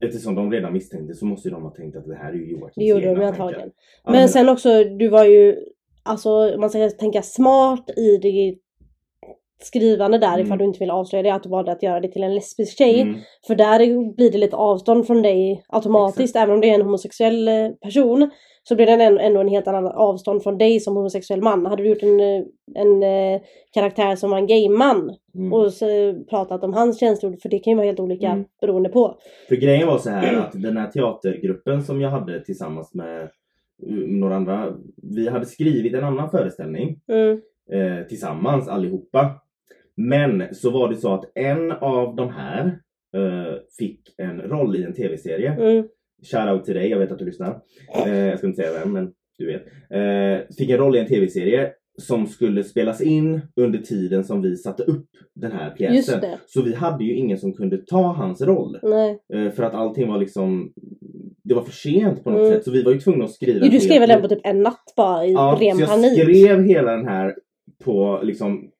Eftersom 0.00 0.34
de 0.34 0.52
redan 0.52 0.72
misstänkte 0.72 1.14
så 1.14 1.26
måste 1.26 1.48
ju 1.48 1.54
de 1.54 1.62
ha 1.62 1.70
tänkt 1.70 1.96
att 1.96 2.06
det 2.06 2.14
här 2.14 2.32
är 2.32 2.36
ju 2.36 2.50
Joakims 2.50 2.74
Det 2.74 2.84
gjorde 2.84 3.14
de 3.14 3.24
antagligen. 3.26 3.70
Men 4.04 4.28
sen 4.28 4.48
också, 4.48 4.84
du 4.84 5.08
var 5.08 5.24
ju, 5.24 5.56
alltså 6.02 6.56
man 6.58 6.70
ska 6.70 6.90
tänka 6.90 7.22
smart 7.22 7.90
i 7.96 8.16
det 8.16 8.56
skrivande 9.62 10.18
där 10.18 10.34
Mm. 10.34 10.46
ifall 10.46 10.58
du 10.58 10.64
inte 10.64 10.78
vill 10.78 10.90
avslöja 10.90 11.22
det, 11.22 11.34
att 11.34 11.42
du 11.42 11.48
valde 11.48 11.72
att 11.72 11.82
göra 11.82 12.00
det 12.00 12.08
till 12.08 12.22
en 12.22 12.34
lesbisk 12.34 12.78
tjej. 12.78 13.00
Mm, 13.00 13.16
För 13.46 13.54
där 13.54 13.78
blir 14.14 14.30
det 14.30 14.38
lite 14.38 14.56
avstånd 14.56 15.06
från 15.06 15.22
dig 15.22 15.64
automatiskt, 15.68 16.36
även 16.36 16.54
om 16.54 16.60
det 16.60 16.70
är 16.70 16.74
en 16.74 16.82
homosexuell 16.82 17.48
eh, 17.48 17.68
person. 17.82 18.30
Så 18.62 18.74
blir 18.76 18.86
det 18.86 18.92
ändå, 19.22 19.40
en 19.40 19.48
helt 19.48 19.68
annan 19.68 19.86
avstånd 19.86 20.42
från 20.42 20.58
dig 20.58 20.80
som 20.80 20.96
homosexuell 20.96 21.42
man. 21.42 21.66
Hade 21.66 21.82
du 21.82 21.88
gjort 21.88 22.02
en, 22.02 22.20
eh, 22.20 22.42
en 22.74 23.02
eh, 23.02 23.40
karaktär 23.74 24.16
som 24.16 24.30
var 24.30 24.38
en 24.38 24.46
gayman 24.46 25.10
mm. 25.34 25.52
och 25.52 25.72
så, 25.72 25.86
pratat 26.30 26.64
om 26.64 26.72
hans 26.74 27.00
känslor, 27.00 27.36
för 27.42 27.48
det 27.48 27.58
kan 27.58 27.70
ju 27.70 27.76
vara 27.76 27.86
helt 27.86 28.00
olika 28.00 28.26
Mm. 28.30 28.44
beroende 28.60 28.88
på. 28.88 29.18
För 29.48 29.56
grejen 29.56 29.86
var 29.86 29.98
så 29.98 30.10
här 30.10 30.36
att 30.36 30.52
den 30.62 30.76
här 30.76 30.86
teatergruppen 30.90 31.82
som 31.82 32.00
jag 32.00 32.10
hade 32.10 32.44
tillsammans 32.44 32.94
med 32.94 33.28
några 34.06 34.36
andra, 34.36 34.72
vi 35.02 35.28
hade 35.28 35.46
skrivit 35.46 35.94
en 35.94 36.04
annan 36.04 36.30
föreställning 36.30 37.00
Mm. 37.08 37.40
eh, 37.72 38.06
tillsammans 38.06 38.68
allihopa. 38.68 39.30
Men 39.96 40.54
så 40.54 40.70
var 40.70 40.88
det 40.88 40.96
så 40.96 41.14
att 41.14 41.24
en 41.34 41.72
av 41.72 42.16
de 42.16 42.30
här 42.30 42.66
eh, 43.16 43.54
fick 43.78 44.00
en 44.18 44.40
roll 44.40 44.76
i 44.76 44.82
en 44.84 44.94
tv-serie. 44.94 45.50
Mm. 45.52 45.86
Shoutout 46.32 46.64
till 46.64 46.74
dig, 46.74 46.88
jag 46.90 46.98
vet 46.98 47.12
att 47.12 47.18
du 47.18 47.24
lyssnar. 47.24 47.60
Eh, 48.06 48.16
jag 48.16 48.38
ska 48.38 48.46
inte 48.46 48.62
säga 48.62 48.78
vem, 48.78 48.92
men 48.92 49.12
du 49.38 49.46
vet. 49.46 49.62
Eh, 49.90 50.54
fick 50.58 50.70
en 50.70 50.78
roll 50.78 50.96
i 50.96 50.98
en 50.98 51.06
tv-serie 51.06 51.70
som 51.98 52.26
skulle 52.26 52.64
spelas 52.64 53.00
in 53.00 53.40
under 53.56 53.78
tiden 53.78 54.24
som 54.24 54.42
vi 54.42 54.56
satte 54.56 54.82
upp 54.82 55.06
den 55.34 55.52
här 55.52 55.70
pjäsen. 55.70 56.20
Så 56.46 56.62
vi 56.62 56.74
hade 56.74 57.04
ju 57.04 57.14
ingen 57.16 57.38
som 57.38 57.52
kunde 57.52 57.76
ta 57.86 58.02
hans 58.12 58.42
roll. 58.42 58.78
Nej. 58.82 59.18
Eh, 59.34 59.50
för 59.50 59.62
att 59.62 59.74
allting 59.74 60.08
var 60.08 60.18
liksom 60.18 60.72
Det 61.42 61.54
var 61.54 61.62
för 61.62 61.72
sent 61.72 62.24
på 62.24 62.30
något 62.30 62.40
Mm. 62.40 62.52
sätt 62.52 62.64
så 62.64 62.70
vi 62.70 62.82
var 62.82 62.92
ju 62.92 62.98
tvungna 63.00 63.24
att 63.24 63.30
skriva 63.30 63.64
Jo, 63.66 63.70
du 63.70 63.80
skrev 63.80 64.00
väl 64.00 64.08
den 64.08 64.22
på 64.22 64.28
typ 64.28 64.40
en 64.44 64.62
natt 64.62 64.92
bara 64.96 65.26
i 65.26 65.32
Ja, 65.32 65.58
ren 65.60 65.76
så 65.76 65.82
jag 65.82 65.88
panik? 65.90 66.12
skrev 66.22 66.62
hela 66.64 66.92
den 66.96 67.08
här 67.08 67.34
på 67.84 68.20
liksom 68.22 68.70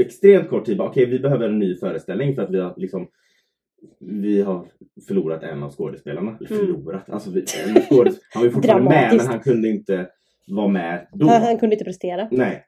extremt 0.00 0.48
kort 0.48 0.64
tid. 0.66 0.78
Bara, 0.78 0.88
Okej, 0.88 1.06
vi 1.06 1.18
behöver 1.18 1.48
en 1.48 1.58
ny 1.58 1.76
föreställning 1.76 2.34
för 2.34 2.42
att 2.42 2.50
vi 2.50 2.60
har 2.60 2.74
liksom 2.76 3.08
vi 4.00 4.42
har 4.42 4.66
förlorat 5.08 5.42
en 5.42 5.62
av 5.62 5.70
skådespelarna. 5.72 6.36
Eller 6.40 6.52
Mm. 6.52 6.66
förlorat, 6.66 7.10
alltså 7.10 7.30
vi, 7.30 7.46
skådes, 7.86 8.18
han 8.34 8.42
var 8.42 8.50
fortfarande 8.50 8.90
med 8.90 9.14
men 9.16 9.26
han 9.26 9.40
kunde 9.40 9.68
inte 9.68 10.08
vara 10.46 10.68
med 10.68 11.06
då. 11.12 11.26
Han, 11.26 11.42
han 11.42 11.58
kunde 11.58 11.74
inte 11.74 11.84
prestera. 11.84 12.28
Nej. 12.30 12.64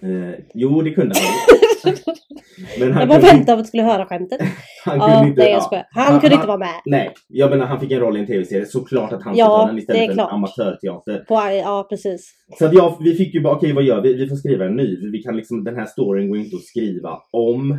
Eh, 0.00 0.34
jo, 0.54 0.82
det 0.82 0.90
kunde 0.90 1.14
han. 1.18 1.24
Men 2.78 2.92
han 2.92 3.00
jag 3.00 3.08
bara 3.08 3.18
kunde, 3.20 3.32
väntade 3.34 3.46
på 3.46 3.52
att 3.52 3.58
du 3.58 3.64
skulle 3.68 3.82
höra 3.82 4.06
skämtet. 4.06 4.40
han 4.84 5.00
kunde 5.00 5.14
Ja, 5.14 5.26
inte, 5.26 5.42
nej 5.42 5.52
ja. 5.52 5.60
skojar. 5.60 5.86
Han 5.90 6.20
kunde 6.20 6.34
inte 6.34 6.46
vara 6.46 6.58
med. 6.58 6.74
Nej, 6.86 7.12
jag 7.28 7.50
menar 7.50 7.66
han 7.66 7.80
fick 7.80 7.90
en 7.90 8.00
roll 8.00 8.16
i 8.16 8.20
en 8.20 8.26
tv-serie. 8.26 8.66
Såklart 8.66 9.12
att 9.12 9.22
han 9.22 9.36
Ja, 9.36 9.46
ska 9.46 9.56
ta 9.58 9.66
den 9.66 9.78
istället 9.78 10.14
för 10.14 10.22
en 10.22 10.28
amatörteater. 10.28 11.24
På, 11.28 11.34
ja, 11.34 11.86
precis. 11.90 12.32
Så 12.58 12.66
att 12.66 12.74
jag, 12.74 12.96
vi 13.00 13.14
fick 13.14 13.34
ju 13.34 13.40
bara, 13.40 13.56
okej 13.56 13.72
vad 13.72 13.84
gör 13.84 14.00
vi? 14.00 14.14
Vi 14.14 14.28
får 14.28 14.36
skriva 14.36 14.64
en 14.64 14.76
ny. 14.76 15.10
Vi 15.12 15.18
kan 15.22 15.36
liksom, 15.36 15.64
den 15.64 15.76
här 15.76 15.86
storyn 15.86 16.28
går 16.28 16.38
inte 16.38 16.56
att 16.56 16.62
skriva 16.64 17.18
om 17.32 17.78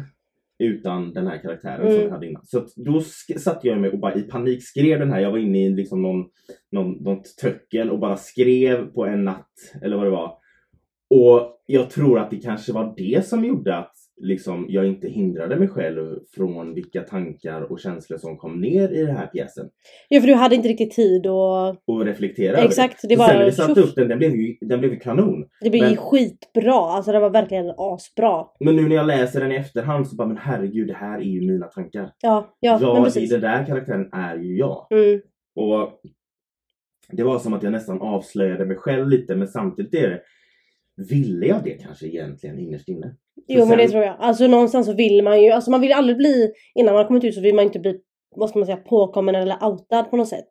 utan 0.60 1.14
den 1.14 1.28
här 1.28 1.38
karaktären 1.42 1.82
som 1.82 1.88
Mm. 1.90 2.04
vi 2.06 2.10
hade 2.12 2.28
innan. 2.28 2.46
Så 2.46 2.66
då 2.76 3.02
satte 3.40 3.68
jag 3.68 3.78
mig 3.82 3.90
och 3.90 4.00
bara 4.00 4.16
i 4.16 4.22
panik 4.22 4.64
skrev 4.68 5.00
den 5.00 5.12
här. 5.12 5.20
Jag 5.20 5.32
var 5.32 5.38
inne 5.38 5.66
i 5.66 5.70
liksom 5.70 6.02
någon, 6.02 6.26
någon, 6.72 6.92
något 6.92 7.38
töcken 7.42 7.90
och 7.90 8.00
bara 8.00 8.18
skrev 8.18 8.86
på 8.86 9.06
en 9.06 9.26
natt, 9.26 9.52
eller 9.82 9.98
vad 9.98 10.06
det 10.06 10.12
var. 10.12 10.32
Och 11.10 11.55
jag 11.66 11.90
tror 11.90 12.20
att 12.20 12.32
det 12.32 12.38
kanske 12.38 12.74
var 12.74 12.94
det 12.98 13.26
som 13.26 13.46
gjorde 13.46 13.78
att 13.78 13.92
liksom, 14.22 14.66
jag 14.70 14.86
inte 14.88 15.08
hindrade 15.08 15.56
mig 15.56 15.68
själv 15.68 16.20
från 16.36 16.74
vilka 16.74 17.02
tankar 17.02 17.62
och 17.72 17.80
känslor 17.80 18.18
som 18.18 18.38
kom 18.38 18.62
ner 18.62 18.90
i 18.94 19.02
den 19.06 19.16
här 19.16 19.28
pjäsen. 19.28 19.70
Ja, 20.10 20.22
för 20.22 20.28
du 20.28 20.34
hade 20.34 20.56
inte 20.56 20.68
riktigt 20.68 20.92
tid 20.92 21.28
och 21.28 21.68
Och 21.88 22.06
reflektera 22.06 22.58
över 22.58 22.68
Exakt, 22.68 23.02
det. 23.02 23.08
det 23.08 23.16
Så 23.16 23.20
var 23.22 23.28
sen 23.28 23.38
när 23.38 23.46
vi 23.46 23.52
satte 23.52 23.82
upp 23.82 23.96
den, 23.96 24.08
den 24.08 24.18
blev 24.18 24.36
ju, 24.36 24.58
den 24.62 24.80
blev 24.80 24.94
ju 24.94 25.00
kanon. 25.00 25.46
det 25.62 25.70
blev 25.70 25.84
Men- 25.84 25.98
skitbra. 25.98 26.74
Alltså 26.74 27.12
det 27.12 27.20
var 27.20 27.30
verkligen 27.30 27.74
asbra. 27.78 28.46
Men 28.60 28.76
nu 28.76 28.88
när 28.90 28.96
jag 28.96 29.08
läser 29.08 29.42
den 29.42 29.52
i 29.52 29.56
efterhand 29.56 30.08
så 30.08 30.16
bara, 30.16 30.28
men 30.28 30.38
herregud, 30.38 30.88
det 30.88 30.94
här 30.94 31.18
är 31.18 31.24
ju 31.24 31.42
mina 31.52 31.66
tankar. 31.68 32.12
Ja, 32.22 32.56
ja, 32.60 32.80
men 32.80 32.88
jag, 32.90 33.00
i 33.00 33.04
precis. 33.04 33.30
den 33.30 33.42
där 33.42 33.66
karaktären 33.66 34.10
är 34.14 34.36
ju 34.38 34.58
jag. 34.58 34.88
Mm. 34.92 35.22
Och 35.56 36.00
det 37.12 37.24
var 37.24 37.40
som 37.40 37.54
att 37.54 37.64
jag 37.64 37.72
nästan 37.72 38.02
avslöjade 38.02 38.66
mig 38.66 38.78
själv 38.78 39.08
lite, 39.10 39.36
men 39.36 39.48
samtidigt 39.48 39.94
är 39.94 40.10
det, 40.10 40.22
ville 41.10 41.46
jag 41.46 41.64
det 41.64 41.70
kanske 41.72 42.08
egentligen 42.08 42.60
innerst 42.60 42.90
inne? 42.90 43.16
Jo 43.48 43.60
men 43.60 43.68
sen- 43.68 43.78
det 43.78 43.88
tror 43.88 44.04
jag. 44.04 44.16
Alltså 44.20 44.48
någonstans 44.48 44.88
så 44.88 44.94
vill 44.94 45.24
man 45.24 45.44
ju, 45.44 45.50
alltså 45.52 45.72
man 45.72 45.82
vill 45.82 45.94
aldrig 45.94 46.18
bli, 46.18 46.52
innan 46.76 46.94
man 46.94 47.02
har 47.02 47.08
kommit 47.08 47.24
ut 47.24 47.36
så 47.36 47.42
vill 47.42 47.56
man 47.56 47.66
inte 47.66 47.80
bli, 47.80 47.96
vad 48.36 48.50
ska 48.50 48.60
man 48.60 48.66
säga, 48.66 48.78
påkommen 48.78 49.36
eller 49.36 49.64
outad 49.66 50.10
på 50.10 50.18
något 50.18 50.28
sätt. 50.28 50.50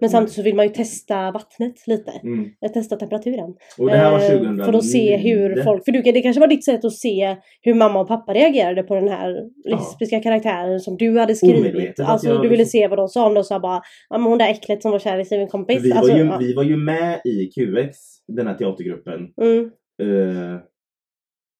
Men 0.00 0.10
samtidigt 0.10 0.34
så 0.34 0.42
vill 0.42 0.54
man 0.54 0.66
ju 0.66 0.72
testa 0.72 1.30
vattnet 1.30 1.74
lite. 1.86 2.10
Mm. 2.22 2.50
Eh, 2.66 2.72
Testa 2.72 2.96
temperaturen. 2.96 3.54
Och 3.78 3.86
det 3.90 3.96
här 3.96 4.10
var 4.10 4.18
Eh, 4.18 4.28
2009. 4.30 4.64
För 4.64 4.72
att 4.72 4.84
se 4.84 5.16
hur 5.16 5.62
folk, 5.62 5.84
för 5.84 5.92
du, 5.92 6.02
det 6.02 6.20
kanske 6.22 6.40
var 6.40 6.46
ditt 6.48 6.64
sätt 6.64 6.84
att 6.84 6.92
se 6.92 7.36
hur 7.62 7.74
mamma 7.74 8.00
och 8.00 8.08
pappa 8.08 8.34
reagerade 8.34 8.82
på 8.82 8.94
den 8.94 9.08
här 9.08 9.36
lesbiska 9.70 10.20
karaktären 10.20 10.80
som 10.80 10.96
du 10.96 11.18
hade 11.18 11.34
skrivit. 11.34 12.00
Alltså 12.00 12.28
du 12.28 12.48
ville 12.48 12.56
liksom- 12.56 12.70
se 12.80 12.88
vad 12.88 12.98
de 12.98 13.08
sa 13.08 13.26
om 13.26 13.34
de 13.34 13.44
sa 13.44 13.60
bara, 13.60 13.80
ja 14.08 14.18
men 14.18 14.26
hon 14.26 14.38
där 14.38 14.50
äcklet 14.50 14.82
som 14.82 14.90
var 14.90 14.98
kär 14.98 15.18
i 15.20 15.24
sin 15.24 15.48
kompis. 15.48 15.84
Vi, 15.84 15.92
alltså, 15.92 16.12
var 16.12 16.18
ju, 16.18 16.24
ja. 16.26 16.36
vi 16.40 16.54
var 16.54 16.62
ju 16.62 16.76
med 16.76 17.20
i 17.24 17.46
QX, 17.46 17.96
den 18.28 18.46
här 18.46 18.54
teatergruppen. 18.54 19.20
Mm, 19.42 19.70
Eh, 19.98 20.60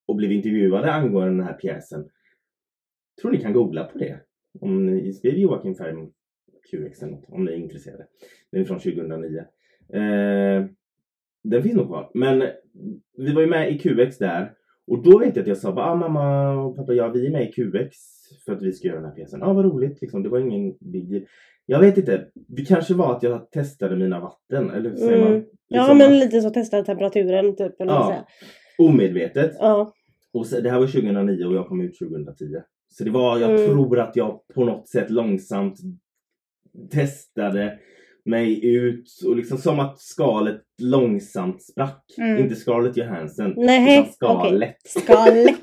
och 0.06 0.16
blev 0.16 0.32
intervjuade 0.32 0.92
angående 0.92 1.30
den 1.30 1.46
här 1.46 1.54
pjäsen. 1.54 2.10
tror 3.20 3.30
ni 3.30 3.38
kan 3.38 3.52
googla 3.52 3.84
på 3.84 3.98
det. 3.98 4.20
Om 4.60 4.86
ni 4.86 5.12
skriver 5.12 5.38
Joakim 5.38 5.74
Färm 5.74 6.12
QX 6.70 7.02
eller 7.02 7.12
något, 7.12 7.24
om 7.28 7.44
ni 7.44 7.52
är 7.52 7.56
intresserade. 7.56 8.06
Den 8.50 8.60
är 8.60 8.64
från 8.64 8.78
2009. 8.78 9.38
Eh, 9.92 10.66
den 11.42 11.62
finns 11.62 11.74
nog 11.74 11.86
kvar. 11.86 12.10
Men 12.14 12.42
vi 13.16 13.32
var 13.32 13.40
ju 13.40 13.46
med 13.46 13.72
i 13.72 13.78
QX 13.78 14.18
där. 14.18 14.54
Och 14.86 15.02
då 15.02 15.18
vet 15.18 15.36
jag 15.36 15.42
att 15.42 15.48
jag 15.48 15.56
sa 15.56 15.72
bara, 15.72 15.86
ah, 15.86 15.94
mamma 15.94 16.52
och 16.64 16.76
pappa, 16.76 16.92
ja 16.92 17.08
vi 17.08 17.26
är 17.26 17.30
med 17.30 17.48
i 17.48 17.52
QX 17.52 17.96
för 18.44 18.52
att 18.52 18.62
vi 18.62 18.72
ska 18.72 18.88
göra 18.88 18.96
den 19.00 19.08
här 19.08 19.14
pjäsen. 19.16 19.40
Ja 19.40 19.46
ah, 19.46 19.52
vad 19.52 19.64
roligt 19.64 20.00
liksom, 20.00 20.22
det 20.22 20.28
var 20.28 20.38
ingen 20.38 20.74
big 20.80 21.10
deal. 21.10 21.22
Jag 21.66 21.80
vet 21.80 21.98
inte, 21.98 22.26
det 22.34 22.64
kanske 22.64 22.94
var 22.94 23.16
att 23.16 23.22
jag 23.22 23.50
testade 23.50 23.96
mina 23.96 24.20
vatten, 24.20 24.70
eller 24.70 24.90
hur 24.90 24.96
säger 24.96 25.16
Mm. 25.16 25.32
man? 25.32 25.44
Ja 25.68 25.82
Liksom 25.82 25.98
men 25.98 26.06
att- 26.12 26.18
lite 26.18 26.40
så 26.40 26.50
testade 26.50 26.84
temperaturen 26.84 27.56
typ. 27.56 27.80
Eller 27.80 27.92
Ja. 27.92 28.06
säger. 28.08 28.22
Omedvetet. 28.90 29.52
ja. 29.60 29.92
Och 30.32 30.46
så, 30.46 30.60
det 30.60 30.70
här 30.70 30.80
var 30.80 30.86
2009 30.86 31.44
och 31.44 31.54
jag 31.54 31.66
kom 31.68 31.80
ut 31.80 31.98
2010. 31.98 32.44
Så 32.88 33.04
det 33.04 33.10
var, 33.10 33.38
jag 33.38 33.50
Mm. 33.50 33.66
tror 33.66 33.98
att 33.98 34.16
jag 34.16 34.40
på 34.54 34.64
något 34.64 34.88
sätt 34.88 35.10
långsamt 35.10 35.78
testade 36.90 37.78
mig 38.24 38.66
ut 38.66 39.04
och 39.26 39.36
liksom 39.36 39.58
som 39.58 39.80
att 39.80 39.98
skalet 40.00 40.60
långsamt 40.82 41.62
sprack. 41.62 42.04
Mm. 42.18 42.38
Inte 42.38 42.54
Scarlett 42.54 42.96
Johansson 42.96 43.54
Nej, 43.56 43.98
utan 44.00 44.12
skalet. 44.12 44.76
Skalet. 44.84 45.54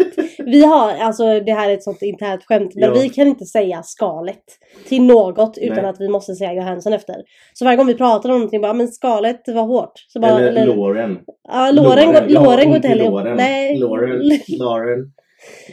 Vi 0.45 0.63
har, 0.65 0.91
alltså 0.93 1.39
det 1.39 1.51
här 1.53 1.69
är 1.69 1.73
ett 1.73 1.83
sånt 1.83 2.01
internt 2.01 2.43
skämt, 2.45 2.71
men 2.75 2.83
Ja. 2.83 2.93
vi 3.01 3.09
kan 3.09 3.27
inte 3.27 3.45
säga 3.45 3.83
skalet 3.83 4.43
till 4.87 5.03
något 5.03 5.57
utan 5.57 5.75
Nej. 5.77 5.85
att 5.85 5.99
vi 6.01 6.09
måste 6.09 6.35
säga 6.35 6.53
Johansson 6.53 6.93
efter. 6.93 7.15
Så 7.53 7.65
varje 7.65 7.77
gång 7.77 7.87
vi 7.87 7.95
pratar 7.95 8.29
om 8.29 8.35
någonting 8.35 8.61
bara, 8.61 8.73
men 8.73 8.87
skalet 8.87 9.41
var 9.47 9.63
hårt. 9.63 9.91
Så 10.07 10.19
bara, 10.19 10.39
Eller, 10.39 10.65
Lauren. 10.65 11.19
Ja, 11.49 11.71
Lauren, 11.71 12.05
går- 12.13 12.25
Jag 12.29 12.39
har 12.39 12.45
Lauren 12.47 12.67
går 12.67 12.75
inte 12.75 12.87
heller 12.87 13.09
låren. 13.09 13.37
Nej. 13.37 13.77
Lauren. 13.79 14.19
Lauren. 14.59 15.11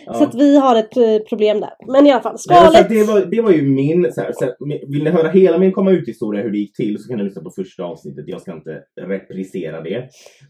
Ja. 0.06 0.14
Så 0.14 0.24
att 0.24 0.34
vi 0.34 0.56
har 0.58 0.76
ett 0.76 0.96
eh, 0.96 1.18
problem 1.28 1.60
där. 1.60 1.70
Men 1.92 2.06
i 2.06 2.10
alla 2.12 2.22
fall, 2.22 2.32
Nej, 2.48 2.58
skalet. 2.58 2.80
att 2.80 2.88
det, 2.88 3.02
var, 3.04 3.20
det 3.20 3.40
var 3.40 3.50
ju 3.50 3.62
min... 3.62 4.12
Så 4.12 4.20
här, 4.20 4.32
så 4.32 4.44
här, 4.44 4.54
vill 4.92 5.04
ni 5.04 5.10
höra 5.10 5.28
hela 5.28 5.58
min 5.58 5.72
komma 5.72 5.90
ut 5.90 6.08
historia 6.08 6.42
hur 6.42 6.50
det 6.50 6.58
gick 6.58 6.76
till 6.76 6.98
så 7.02 7.08
kan 7.08 7.18
ni 7.18 7.24
lyssna 7.24 7.42
på 7.42 7.50
första 7.56 7.84
avsnittet. 7.84 8.24
Jag 8.28 8.40
ska 8.40 8.52
inte 8.52 8.82
reprisera 9.00 9.80
det. 9.80 10.08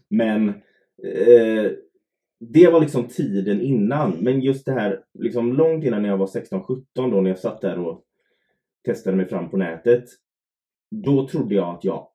Men 0.09 0.49
eh, 0.49 1.65
det 2.39 2.67
var 2.67 2.79
liksom 2.79 3.07
tiden 3.07 3.61
innan. 3.61 4.11
Men 4.11 4.41
just 4.41 4.65
det 4.65 4.71
här 4.71 5.03
liksom 5.13 5.53
långt 5.53 5.85
innan 5.85 6.05
jag 6.05 6.17
var 6.17 6.27
16-17 6.27 6.83
då 6.95 7.21
när 7.21 7.29
jag 7.29 7.39
satt 7.39 7.61
där 7.61 7.79
och 7.79 8.03
testade 8.85 9.17
mig 9.17 9.25
fram 9.25 9.49
på 9.49 9.57
nätet. 9.57 10.03
Då 10.91 11.27
trodde 11.27 11.55
jag 11.55 11.75
att 11.75 11.83
jag... 11.83 12.07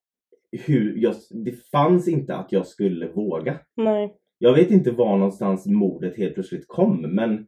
Hur, 0.67 0.97
jag 0.97 1.15
det 1.31 1.71
fanns 1.71 2.09
inte 2.09 2.37
att 2.37 2.53
jag 2.53 2.67
skulle 2.67 3.09
våga. 3.09 3.61
Nej. 3.77 4.17
Jag 4.39 4.55
vet 4.55 4.71
inte 4.71 4.91
var 4.91 5.17
någonstans 5.17 5.67
modet 5.67 6.17
helt 6.17 6.35
plötsligt 6.35 6.69
kom 6.69 7.01
men 7.01 7.47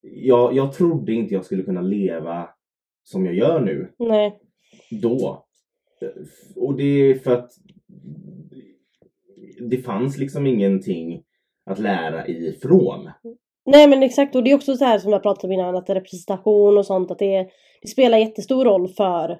jag, 0.00 0.54
jag 0.54 0.72
trodde 0.72 1.12
inte 1.12 1.34
jag 1.34 1.44
skulle 1.44 1.62
kunna 1.62 1.80
leva 1.80 2.48
som 3.02 3.26
jag 3.26 3.34
gör 3.34 3.60
nu 3.60 3.92
Nej. 3.98 4.40
då. 5.02 5.46
Och 6.56 6.76
det 6.76 6.84
är 6.84 7.14
för 7.14 7.34
att 7.34 7.50
det 9.60 9.78
fanns 9.78 10.18
liksom 10.18 10.46
ingenting 10.46 11.24
att 11.70 11.78
lära 11.78 12.26
ifrån. 12.26 13.10
Nej 13.66 13.88
men 13.88 14.02
exakt 14.02 14.36
och 14.36 14.44
det 14.44 14.50
är 14.50 14.54
också 14.54 14.76
så 14.76 14.84
här 14.84 14.98
som 14.98 15.12
jag 15.12 15.22
pratade 15.22 15.46
om 15.46 15.52
innan 15.52 15.76
att 15.76 15.90
representation 15.90 16.78
och 16.78 16.86
sånt 16.86 17.10
att 17.10 17.18
det, 17.18 17.48
det 17.82 17.88
spelar 17.88 18.18
jättestor 18.18 18.64
roll 18.64 18.88
för 18.88 19.38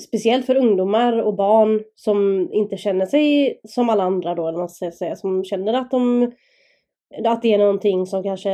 Speciellt 0.00 0.46
för 0.46 0.56
ungdomar 0.56 1.22
och 1.22 1.36
barn 1.36 1.82
som 1.94 2.48
inte 2.52 2.76
känner 2.76 3.06
sig 3.06 3.60
som 3.64 3.90
alla 3.90 4.04
andra 4.04 4.34
då 4.34 4.48
eller 4.48 4.58
man 4.58 4.68
ska 4.68 4.90
säga 4.90 5.16
som 5.16 5.44
känner 5.44 5.74
att 5.74 5.90
de 5.90 6.32
att 7.24 7.42
det 7.42 7.54
är 7.54 7.58
någonting 7.58 8.06
som 8.06 8.22
kanske 8.22 8.50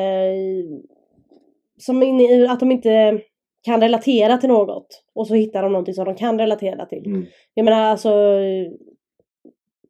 som 1.79 2.03
in, 2.03 2.51
att 2.51 2.61
de 2.61 2.73
inte 2.73 3.21
kan 3.63 3.81
relatera 3.81 4.39
till 4.39 4.49
något 4.49 5.05
och 5.15 5.27
så 5.27 5.35
hittar 5.35 5.63
de 5.63 5.73
någonting 5.73 5.95
som 5.95 6.05
de 6.05 6.15
kan 6.15 6.39
relatera 6.39 6.87
till. 6.87 7.07
Mm. 7.07 7.27
Jag 7.55 7.65
menar 7.65 7.83
alltså 7.83 8.39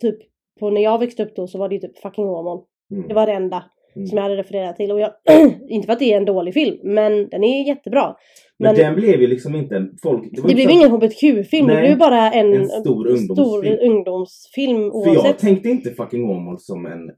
typ 0.00 0.18
på 0.62 0.70
när 0.70 0.80
jag 0.82 0.98
växte 0.98 1.22
upp 1.22 1.36
då 1.36 1.46
så 1.46 1.58
var 1.58 1.68
det 1.68 1.74
ju 1.74 1.80
typ 1.80 1.98
fucking 1.98 2.24
Åmål. 2.24 2.60
Mm. 2.92 3.08
Det 3.08 3.14
var 3.14 3.26
det 3.26 3.32
enda 3.32 3.64
Mm. 3.96 4.06
som 4.06 4.16
jag 4.16 4.22
hade 4.22 4.36
refererat 4.36 4.76
till. 4.76 4.92
Och 4.92 5.00
jag, 5.00 5.10
inte 5.68 5.86
för 5.86 5.92
att 5.92 5.98
det 5.98 6.12
är 6.12 6.16
en 6.16 6.24
dålig 6.24 6.54
film, 6.54 6.78
men 6.82 7.28
den 7.28 7.44
är 7.44 7.66
jättebra. 7.68 8.16
Men, 8.58 8.68
Men, 8.68 8.74
den 8.74 8.94
blev 8.94 9.20
ju 9.20 9.26
liksom 9.26 9.54
inte 9.54 9.76
en 9.76 9.90
folk... 10.02 10.30
det 10.32 10.48
ju 10.48 10.54
blev 10.54 10.70
ingen 10.70 10.90
HBTQ-film, 10.90 11.66
det 11.66 11.80
blev 11.80 11.98
bara 11.98 12.30
en, 12.30 12.52
en 12.54 12.66
stor 12.66 13.06
ungdomsfilm. 13.06 13.36
stor 13.36 13.66
ungdomsfilm 13.90 14.90
För 14.90 15.06
jag 15.06 15.16
oavsett. 15.16 15.38
tänkte 15.38 15.68
inte 15.68 15.90
fucking 15.90 16.30
Åmål 16.30 16.58
som 16.58 16.86
en 16.86 17.10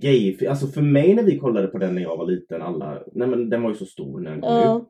gay 0.00 0.46
Alltså 0.48 0.66
för 0.66 0.82
mig 0.82 1.14
när 1.14 1.22
vi 1.22 1.38
kollade 1.38 1.66
på 1.66 1.78
den 1.78 1.94
när 1.94 2.02
jag 2.02 2.16
var 2.16 2.26
liten, 2.26 2.62
alla... 2.62 3.02
Nej 3.12 3.28
men 3.28 3.50
den 3.50 3.62
var 3.62 3.70
ju 3.70 3.76
så 3.76 3.86
stor 3.86 4.20
när 4.20 4.30
den 4.30 4.40
kom 4.40 4.76
ut. 4.76 4.82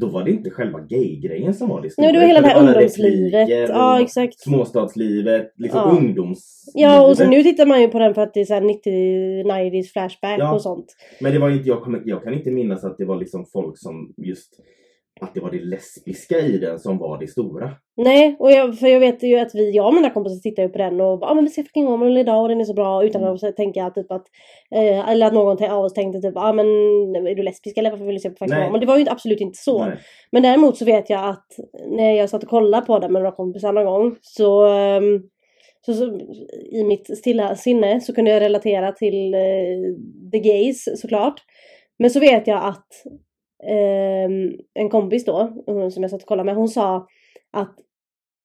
Då 0.00 0.06
var 0.06 0.24
det 0.24 0.30
inte 0.30 0.50
själva 0.50 0.80
gay-grejen 0.80 1.54
som 1.54 1.68
var 1.68 1.82
det 1.82 1.90
stora. 1.90 2.04
Nej, 2.04 2.12
det 2.12 2.18
var 2.20 2.26
hela 2.26 2.40
det 2.40 2.46
här 2.48 2.60
ungdomslivet. 2.66 3.48
Ja, 3.48 4.00
exakt. 4.00 4.40
Småstadslivet, 4.40 5.52
liksom 5.56 5.80
Ja. 5.84 5.96
ungdoms... 5.98 6.64
Ja, 6.74 7.06
och 7.08 7.16
så 7.16 7.28
nu 7.28 7.42
tittar 7.42 7.66
man 7.66 7.80
ju 7.80 7.88
på 7.88 7.98
den 7.98 8.14
för 8.14 8.22
att 8.22 8.34
det 8.34 8.40
är 8.40 8.44
såhär 8.44 8.60
90-90s 8.60 9.92
flashback 9.92 10.38
Ja. 10.38 10.54
och 10.54 10.62
sånt. 10.62 10.86
Men 11.20 11.32
det 11.32 11.38
var 11.38 11.50
inte, 11.50 11.68
jag, 11.68 11.82
kommer, 11.82 12.02
jag 12.04 12.22
kan 12.22 12.34
inte 12.34 12.50
minnas 12.50 12.84
att 12.84 12.98
det 12.98 13.04
var 13.04 13.16
liksom 13.16 13.46
folk 13.52 13.78
som 13.78 14.14
just... 14.16 14.60
Att 15.20 15.34
det 15.34 15.40
var 15.40 15.50
det 15.50 15.60
lesbiska 15.64 16.38
i 16.38 16.58
den 16.58 16.78
som 16.78 16.98
var 16.98 17.18
det 17.18 17.26
stora. 17.26 17.70
Nej, 17.96 18.36
och 18.38 18.52
jag, 18.52 18.78
för 18.78 18.86
jag 18.86 19.00
vet 19.00 19.22
ju 19.22 19.38
att 19.38 19.54
vi, 19.54 19.70
jag 19.70 19.86
och 19.86 19.94
mina 19.94 20.10
kompisar 20.10 20.40
tittar 20.40 20.62
ju 20.62 20.68
på 20.68 20.78
den 20.78 21.00
och 21.00 21.18
bara 21.18 21.30
ah, 21.30 21.34
men 21.34 21.44
vi 21.44 21.50
ser 21.50 21.62
fucking 21.62 21.88
Åmål 21.88 22.18
idag 22.18 22.42
och 22.42 22.48
den 22.48 22.60
är 22.60 22.64
så 22.64 22.74
bra 22.74 23.04
utan 23.04 23.22
Mm. 23.22 23.34
att 23.34 23.56
tänka 23.56 23.90
typ 23.90 24.12
att 24.12 24.26
eh, 24.74 25.08
eller 25.08 25.26
att 25.26 25.32
någon 25.34 25.64
av 25.64 25.84
oss 25.84 25.92
tänkte 25.94 26.20
typ 26.20 26.36
ah, 26.36 26.52
men 26.52 26.66
är 26.66 27.34
du 27.34 27.42
lesbisk 27.42 27.78
eller 27.78 27.90
varför 27.90 28.04
vill 28.04 28.14
du 28.14 28.20
se 28.20 28.30
på 28.30 28.36
fucking. 28.36 28.66
Åmål? 28.66 28.80
Det 28.80 28.86
var 28.86 28.94
ju 28.94 29.00
inte, 29.00 29.12
absolut 29.12 29.40
inte 29.40 29.58
så. 29.58 29.86
Nej. 29.86 29.98
Men 30.32 30.42
däremot 30.42 30.76
så 30.76 30.84
vet 30.84 31.10
jag 31.10 31.28
att 31.28 31.46
när 31.88 32.12
jag 32.12 32.30
satt 32.30 32.42
och 32.42 32.48
kollade 32.48 32.86
på 32.86 32.98
den 32.98 33.12
med 33.12 33.22
några 33.22 33.36
kompisar 33.36 33.72
någon 33.72 33.84
gång 33.84 34.16
så, 34.20 34.66
ehm, 34.66 35.22
så, 35.86 35.92
så 35.94 36.20
i 36.72 36.84
mitt 36.84 37.18
stilla 37.18 37.56
sinne 37.56 38.00
så 38.00 38.14
kunde 38.14 38.30
jag 38.30 38.40
relatera 38.42 38.92
till 38.92 39.34
eh, 39.34 39.40
the 40.32 40.38
gays 40.38 41.00
såklart. 41.00 41.40
Men 41.98 42.10
så 42.10 42.20
vet 42.20 42.46
jag 42.46 42.64
att 42.64 42.86
en 44.74 44.88
kompis 44.90 45.24
då, 45.24 45.62
hon 45.66 45.90
som 45.90 46.02
jag 46.02 46.10
satt 46.10 46.22
och 46.22 46.28
kollade 46.28 46.46
med, 46.46 46.56
hon 46.56 46.68
sa 46.68 47.06
att 47.52 47.74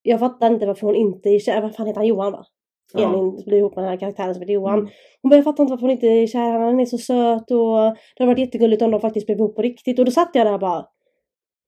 jag 0.01 0.19
fattar 0.19 0.53
inte 0.53 0.65
varför 0.65 0.87
hon 0.87 0.95
inte 0.95 1.29
är 1.29 1.39
kär, 1.39 1.61
vad 1.61 1.75
fan 1.75 1.87
heter 1.87 1.99
han, 1.99 2.07
Johan 2.07 2.31
va? 2.31 2.45
Ja. 2.93 3.09
Elin 3.09 3.43
blir 3.45 3.57
ihop 3.57 3.75
med 3.75 3.83
den 3.83 3.89
här 3.89 3.97
karaktären 3.97 4.33
som 4.33 4.41
heter 4.41 4.53
Johan. 4.53 4.79
Mm. 4.79 4.91
Hon 5.21 5.29
bara, 5.29 5.35
jag 5.35 5.43
fattar 5.43 5.63
inte 5.63 5.71
varför 5.71 5.81
hon 5.81 5.91
inte 5.91 6.07
är 6.07 6.27
kär, 6.27 6.59
han 6.59 6.79
är 6.79 6.85
så 6.85 6.97
söt 6.97 7.51
och 7.51 7.77
det 7.77 8.19
hade 8.19 8.31
varit 8.31 8.39
jättegulligt 8.39 8.81
om 8.81 8.91
de 8.91 9.01
faktiskt 9.01 9.25
blev 9.25 9.37
ihop 9.37 9.55
på 9.55 9.61
riktigt. 9.61 9.99
Och 9.99 10.05
då 10.05 10.11
satt 10.11 10.29
jag 10.33 10.47
där 10.47 10.53
och 10.53 10.59
bara, 10.59 10.85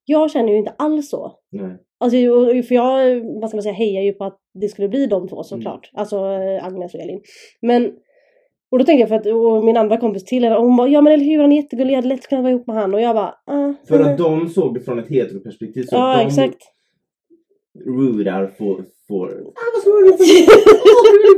jag 0.06 0.32
känner 0.32 0.52
ju 0.52 0.58
inte 0.58 0.74
alls 0.78 1.10
så. 1.10 1.32
Nej. 1.50 1.78
Alltså, 1.98 2.18
för 2.68 2.74
jag, 2.74 3.22
vad 3.42 3.50
ska 3.50 3.58
man 3.58 3.64
säga, 3.64 3.74
hejar 3.74 4.02
ju 4.02 4.14
på 4.14 4.24
att 4.24 4.40
det 4.54 4.68
skulle 4.68 4.90
bli 4.90 5.08
de 5.08 5.28
två 5.28 5.44
såklart. 5.44 5.90
Alltså 5.94 6.18
eh, 6.18 6.66
Agnes 6.66 6.94
och 6.94 7.00
Elin. 7.00 7.22
Men, 7.62 7.94
och 8.72 8.80
då 8.80 8.86
tänkte 8.86 9.00
jag 9.00 9.10
för 9.10 9.16
att, 9.16 9.26
och 9.26 9.66
min 9.66 9.78
andra 9.78 9.98
kompis 9.98 10.26
till 10.26 10.44
henne, 10.44 10.56
hon 10.56 10.78
bara, 10.78 10.88
ja 10.88 11.02
men 11.02 11.14
eller 11.14 11.26
hur, 11.26 11.42
han 11.42 11.52
är 11.52 11.56
jättegullig, 11.56 11.92
jag 11.92 11.98
hade 11.98 12.08
lätt 12.08 12.28
kunnat 12.28 12.44
vara 12.44 12.52
ihop 12.52 12.68
med 12.68 12.76
han. 12.76 12.94
Och 12.94 13.02
jag 13.02 13.16
bara, 13.16 13.36
ah, 13.46 13.74
För 13.88 13.96
mm. 14.00 14.12
att 14.12 14.18
de 14.18 14.50
såg 14.50 14.74
det 14.74 14.80
från 14.80 15.00
ett 15.00 15.10
heteroperspektiv. 15.10 15.84
Så 15.84 15.96
Ja 15.96 16.18
de 16.18 16.28
exakt. 16.28 16.58
rudar! 17.86 18.44
I 18.44 18.44
was 19.76 19.86
rooting 19.86 20.48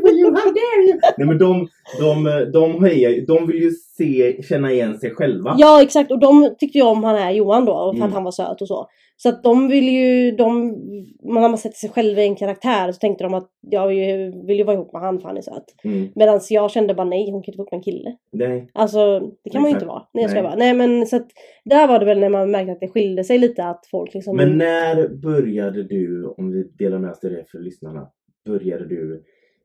for 0.01 0.11
you! 0.11 0.25
How 0.31 0.51
dare 0.51 0.83
you! 0.87 0.99
Nej 1.17 1.27
men 1.27 1.37
de, 1.37 1.67
de, 1.99 2.23
de, 2.53 2.83
hejar, 2.83 3.25
de 3.27 3.47
vill 3.47 3.61
ju 3.61 3.71
se, 3.71 4.43
känna 4.43 4.71
igen 4.71 4.99
sig 4.99 5.11
själva. 5.11 5.55
Ja 5.57 5.81
exakt 5.81 6.11
och 6.11 6.19
de 6.19 6.55
tyckte 6.59 6.77
ju 6.77 6.83
om 6.83 7.03
han 7.03 7.15
här 7.15 7.31
Johan 7.31 7.65
då 7.65 7.73
för 7.73 7.97
Mm. 7.97 8.07
att 8.07 8.13
han 8.13 8.23
var 8.23 8.31
söt 8.31 8.61
och 8.61 8.67
så. 8.67 8.87
Så 9.15 9.29
att 9.29 9.43
de 9.43 9.67
vill 9.67 9.89
ju, 9.89 10.31
de, 10.31 10.75
man 11.23 11.57
sätter 11.57 11.77
sig 11.77 11.89
själv 11.89 12.19
i 12.19 12.23
en 12.23 12.35
karaktär 12.35 12.91
så 12.91 12.99
tänkte 12.99 13.23
de 13.23 13.33
att 13.33 13.49
jag 13.59 13.87
vill 13.87 14.57
ju, 14.57 14.63
vara 14.63 14.75
ihop 14.75 14.93
med 14.93 15.01
han 15.01 15.19
för 15.19 15.27
han 15.27 15.37
är 15.37 15.41
söt. 15.41 15.65
Mm. 15.83 16.09
Medan 16.15 16.39
jag 16.49 16.71
kände 16.71 16.93
bara 16.93 17.07
nej, 17.07 17.31
hon 17.31 17.43
kan 17.43 17.51
inte 17.51 17.57
vara 17.57 17.63
ihop 17.63 17.71
med 17.71 17.77
en 17.77 17.83
kille. 17.83 18.17
Nej. 18.31 18.69
Alltså 18.73 19.19
det 19.43 19.49
kan 19.49 19.61
man 19.61 19.71
ju 19.71 19.75
inte 19.75 19.85
vara. 19.85 20.03
Nej 20.13 20.21
jag 20.21 20.31
ska 20.31 20.55
Nej. 20.55 20.73
men 20.73 21.07
så 21.07 21.15
att 21.15 21.27
där 21.65 21.87
var 21.87 21.99
det 21.99 22.05
väl 22.05 22.19
när 22.19 22.29
man 22.29 22.51
märkte 22.51 22.71
att 22.71 22.79
det 22.79 22.87
skilde 22.87 23.23
sig 23.23 23.37
lite 23.37 23.65
att 23.65 23.87
folk 23.91 24.13
liksom. 24.13 24.37
Men 24.37 24.57
när 24.57 25.07
började 25.07 25.83
du, 25.83 26.25
om 26.37 26.51
vi 26.51 26.63
delar 26.63 26.99
med 26.99 27.11
oss 27.11 27.19
det 27.19 27.45
för 27.51 27.59
lyssnarna, 27.59 28.07
började 28.45 28.87
du 28.87 29.23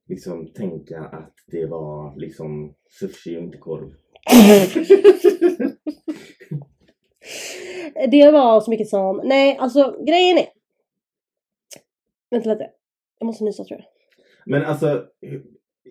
liksom 0.08 0.46
tänka 0.46 1.00
att 1.00 1.34
det 1.50 1.66
var 1.66 2.20
liksom 2.20 2.74
sushi 3.00 3.36
och 3.36 3.42
inte 3.42 3.58
korv? 3.58 3.88
Det 8.10 8.30
var 8.30 8.60
så 8.60 8.70
mycket 8.70 8.88
som, 8.88 9.20
nej 9.24 9.56
alltså 9.60 9.96
grejen 10.06 10.38
är. 10.38 10.46
Vänta 12.30 12.50
lite. 12.50 12.70
Jag 13.18 13.26
måste 13.26 13.44
nysa 13.44 13.64
tror 13.64 13.80
jag. 13.80 13.86
Men 14.46 14.64
alltså, 14.64 15.04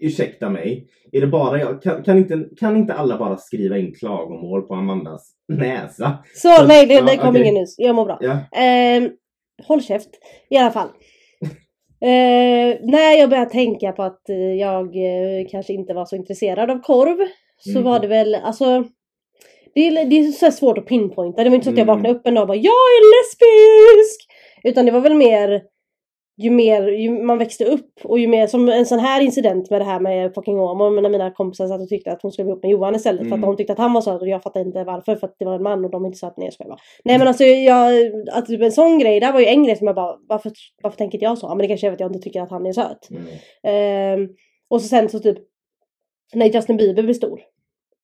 ursäkta 0.01 0.49
mig. 0.49 0.87
Är 1.11 1.21
det 1.21 1.27
bara 1.27 1.59
jag? 1.59 1.81
Kan, 1.81 2.03
kan, 2.03 2.17
inte, 2.17 2.45
kan 2.59 2.77
inte 2.77 2.93
alla 2.93 3.17
bara 3.17 3.37
skriva 3.37 3.77
in 3.77 3.93
klagomål 3.93 4.61
på 4.61 4.73
Amandas 4.75 5.33
näsa? 5.47 6.17
Så 6.35 6.49
Så- 6.49 6.67
nej 6.67 6.85
det, 6.85 6.93
ja, 6.93 7.01
det 7.01 7.17
kom 7.17 7.29
okej. 7.29 7.41
ingen 7.41 7.53
nys. 7.55 7.75
Jag 7.77 7.95
mår 7.95 8.05
bra. 8.05 8.17
Ja. 8.21 8.61
Eh, 8.61 9.09
håll 9.67 9.81
käft. 9.81 10.09
I 10.49 10.57
alla 10.57 10.71
fall. 10.71 10.89
Eh, 12.01 12.77
när 12.81 13.17
jag 13.19 13.29
började 13.29 13.49
tänka 13.51 13.91
på 13.91 14.03
att 14.03 14.29
eh, 14.29 14.35
jag 14.53 14.85
eh, 14.95 15.47
kanske 15.51 15.73
inte 15.73 15.93
var 15.93 16.05
så 16.05 16.15
intresserad 16.15 16.71
av 16.71 16.81
korv. 16.81 17.17
så 17.59 17.71
Mhm. 17.79 17.83
var 17.83 17.99
det 17.99 18.07
väl, 18.07 18.35
alltså 18.35 18.83
det 19.77 19.87
är, 19.87 20.05
det 20.05 20.19
är 20.19 20.23
så 20.31 20.51
svårt 20.51 20.77
att 20.77 20.85
pinpointa. 20.85 21.43
Det 21.43 21.49
var 21.49 21.55
inte 21.55 21.65
så 21.65 21.71
att 21.71 21.77
jag 21.77 21.83
Mm. 21.89 21.95
vaknade 21.95 22.15
upp 22.19 22.27
en 22.27 22.33
dag 22.33 22.41
och 22.41 22.47
bara 22.47 22.57
jag 22.57 22.71
är 22.73 23.01
lesbisk! 23.17 24.27
Utan 24.63 24.85
det 24.85 24.91
var 24.91 24.99
väl 25.01 25.13
mer 25.15 25.61
ju 26.39 26.49
mer 26.49 26.87
ju 26.87 27.11
man 27.11 27.37
växte 27.37 27.65
upp 27.65 27.91
och 28.03 28.19
ju 28.19 28.27
mer 28.27 28.47
som 28.47 28.69
en 28.69 28.85
sån 28.85 28.99
här 28.99 29.21
incident 29.21 29.69
med 29.69 29.81
det 29.81 29.85
här 29.85 29.99
med 29.99 30.33
fucking 30.33 30.57
homo 30.57 30.89
när 30.89 31.09
mina 31.09 31.31
kompisar 31.31 31.67
satt 31.67 31.81
och 31.81 31.87
tyckte 31.89 32.11
att 32.11 32.21
hon 32.21 32.31
skulle 32.31 32.45
bli 32.45 32.51
ihop 32.51 32.63
med 32.63 32.71
Johan 32.71 32.95
istället 32.95 33.19
för 33.19 33.25
Mm. 33.27 33.43
att 33.43 33.49
de 33.49 33.57
tyckte 33.57 33.73
att 33.73 33.79
han 33.79 33.93
var 33.93 34.01
söt 34.01 34.21
och 34.21 34.27
jag 34.27 34.43
fattade 34.43 34.65
inte 34.65 34.83
varför 34.83 35.15
för 35.15 35.27
att 35.27 35.35
det 35.39 35.45
var 35.45 35.55
en 35.55 35.63
man 35.63 35.85
och 35.85 35.91
de 35.91 36.05
inte 36.05 36.17
sa 36.17 36.27
att 36.27 36.37
nej 36.37 36.49
jag 36.59 36.67
bara. 36.67 36.77
Nej 37.03 37.17
men 37.17 37.27
alltså 37.27 37.43
jag, 37.43 37.93
att 38.31 38.45
typ 38.45 38.61
en 38.61 38.71
sån 38.71 38.99
grej, 38.99 39.19
där 39.19 39.33
var 39.33 39.39
ju 39.39 39.45
en 39.45 39.63
grej 39.63 39.75
som 39.75 39.87
jag 39.87 39.95
bara 39.95 40.15
varför, 40.27 40.51
varför 40.83 40.97
tänker 40.97 41.15
inte 41.17 41.25
jag 41.25 41.37
så? 41.37 41.47
Ja, 41.47 41.49
Men 41.55 41.57
det 41.57 41.67
kanske 41.67 41.87
är 41.87 41.91
för 41.91 41.93
att 41.93 41.99
jag 41.99 42.09
inte 42.09 42.19
tycker 42.23 42.41
att 42.41 42.49
han 42.51 42.65
är 42.65 42.73
söt. 42.73 43.09
Mm. 43.11 43.23
Ehm, 43.63 44.29
och 44.69 44.81
så 44.81 44.87
sen 44.87 45.09
så 45.09 45.19
typ 45.19 45.37
när 46.33 46.45
Justin 46.45 46.77
Bieber 46.77 47.03
blev 47.03 47.13
stor 47.13 47.39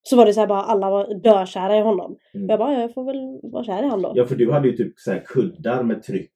så 0.08 0.16
var 0.16 0.26
det 0.26 0.32
så 0.32 0.40
här 0.40 0.46
bara 0.46 0.62
alla 0.62 0.90
var 0.90 1.14
dökära 1.22 1.76
i 1.78 1.80
honom. 1.80 2.16
Mm. 2.34 2.48
Jag 2.48 2.58
bara 2.58 2.80
jag 2.80 2.94
får 2.94 3.04
väl 3.04 3.50
vara 3.52 3.64
kär 3.64 3.82
i 3.82 3.88
han 3.88 4.02
då. 4.02 4.12
Ja 4.14 4.26
för 4.26 4.34
du 4.34 4.52
hade 4.52 4.68
ju 4.68 4.76
typ 4.76 4.92
så 4.96 5.10
här 5.12 5.22
kuddar 5.26 5.82
med 5.82 6.02
tryck 6.02 6.30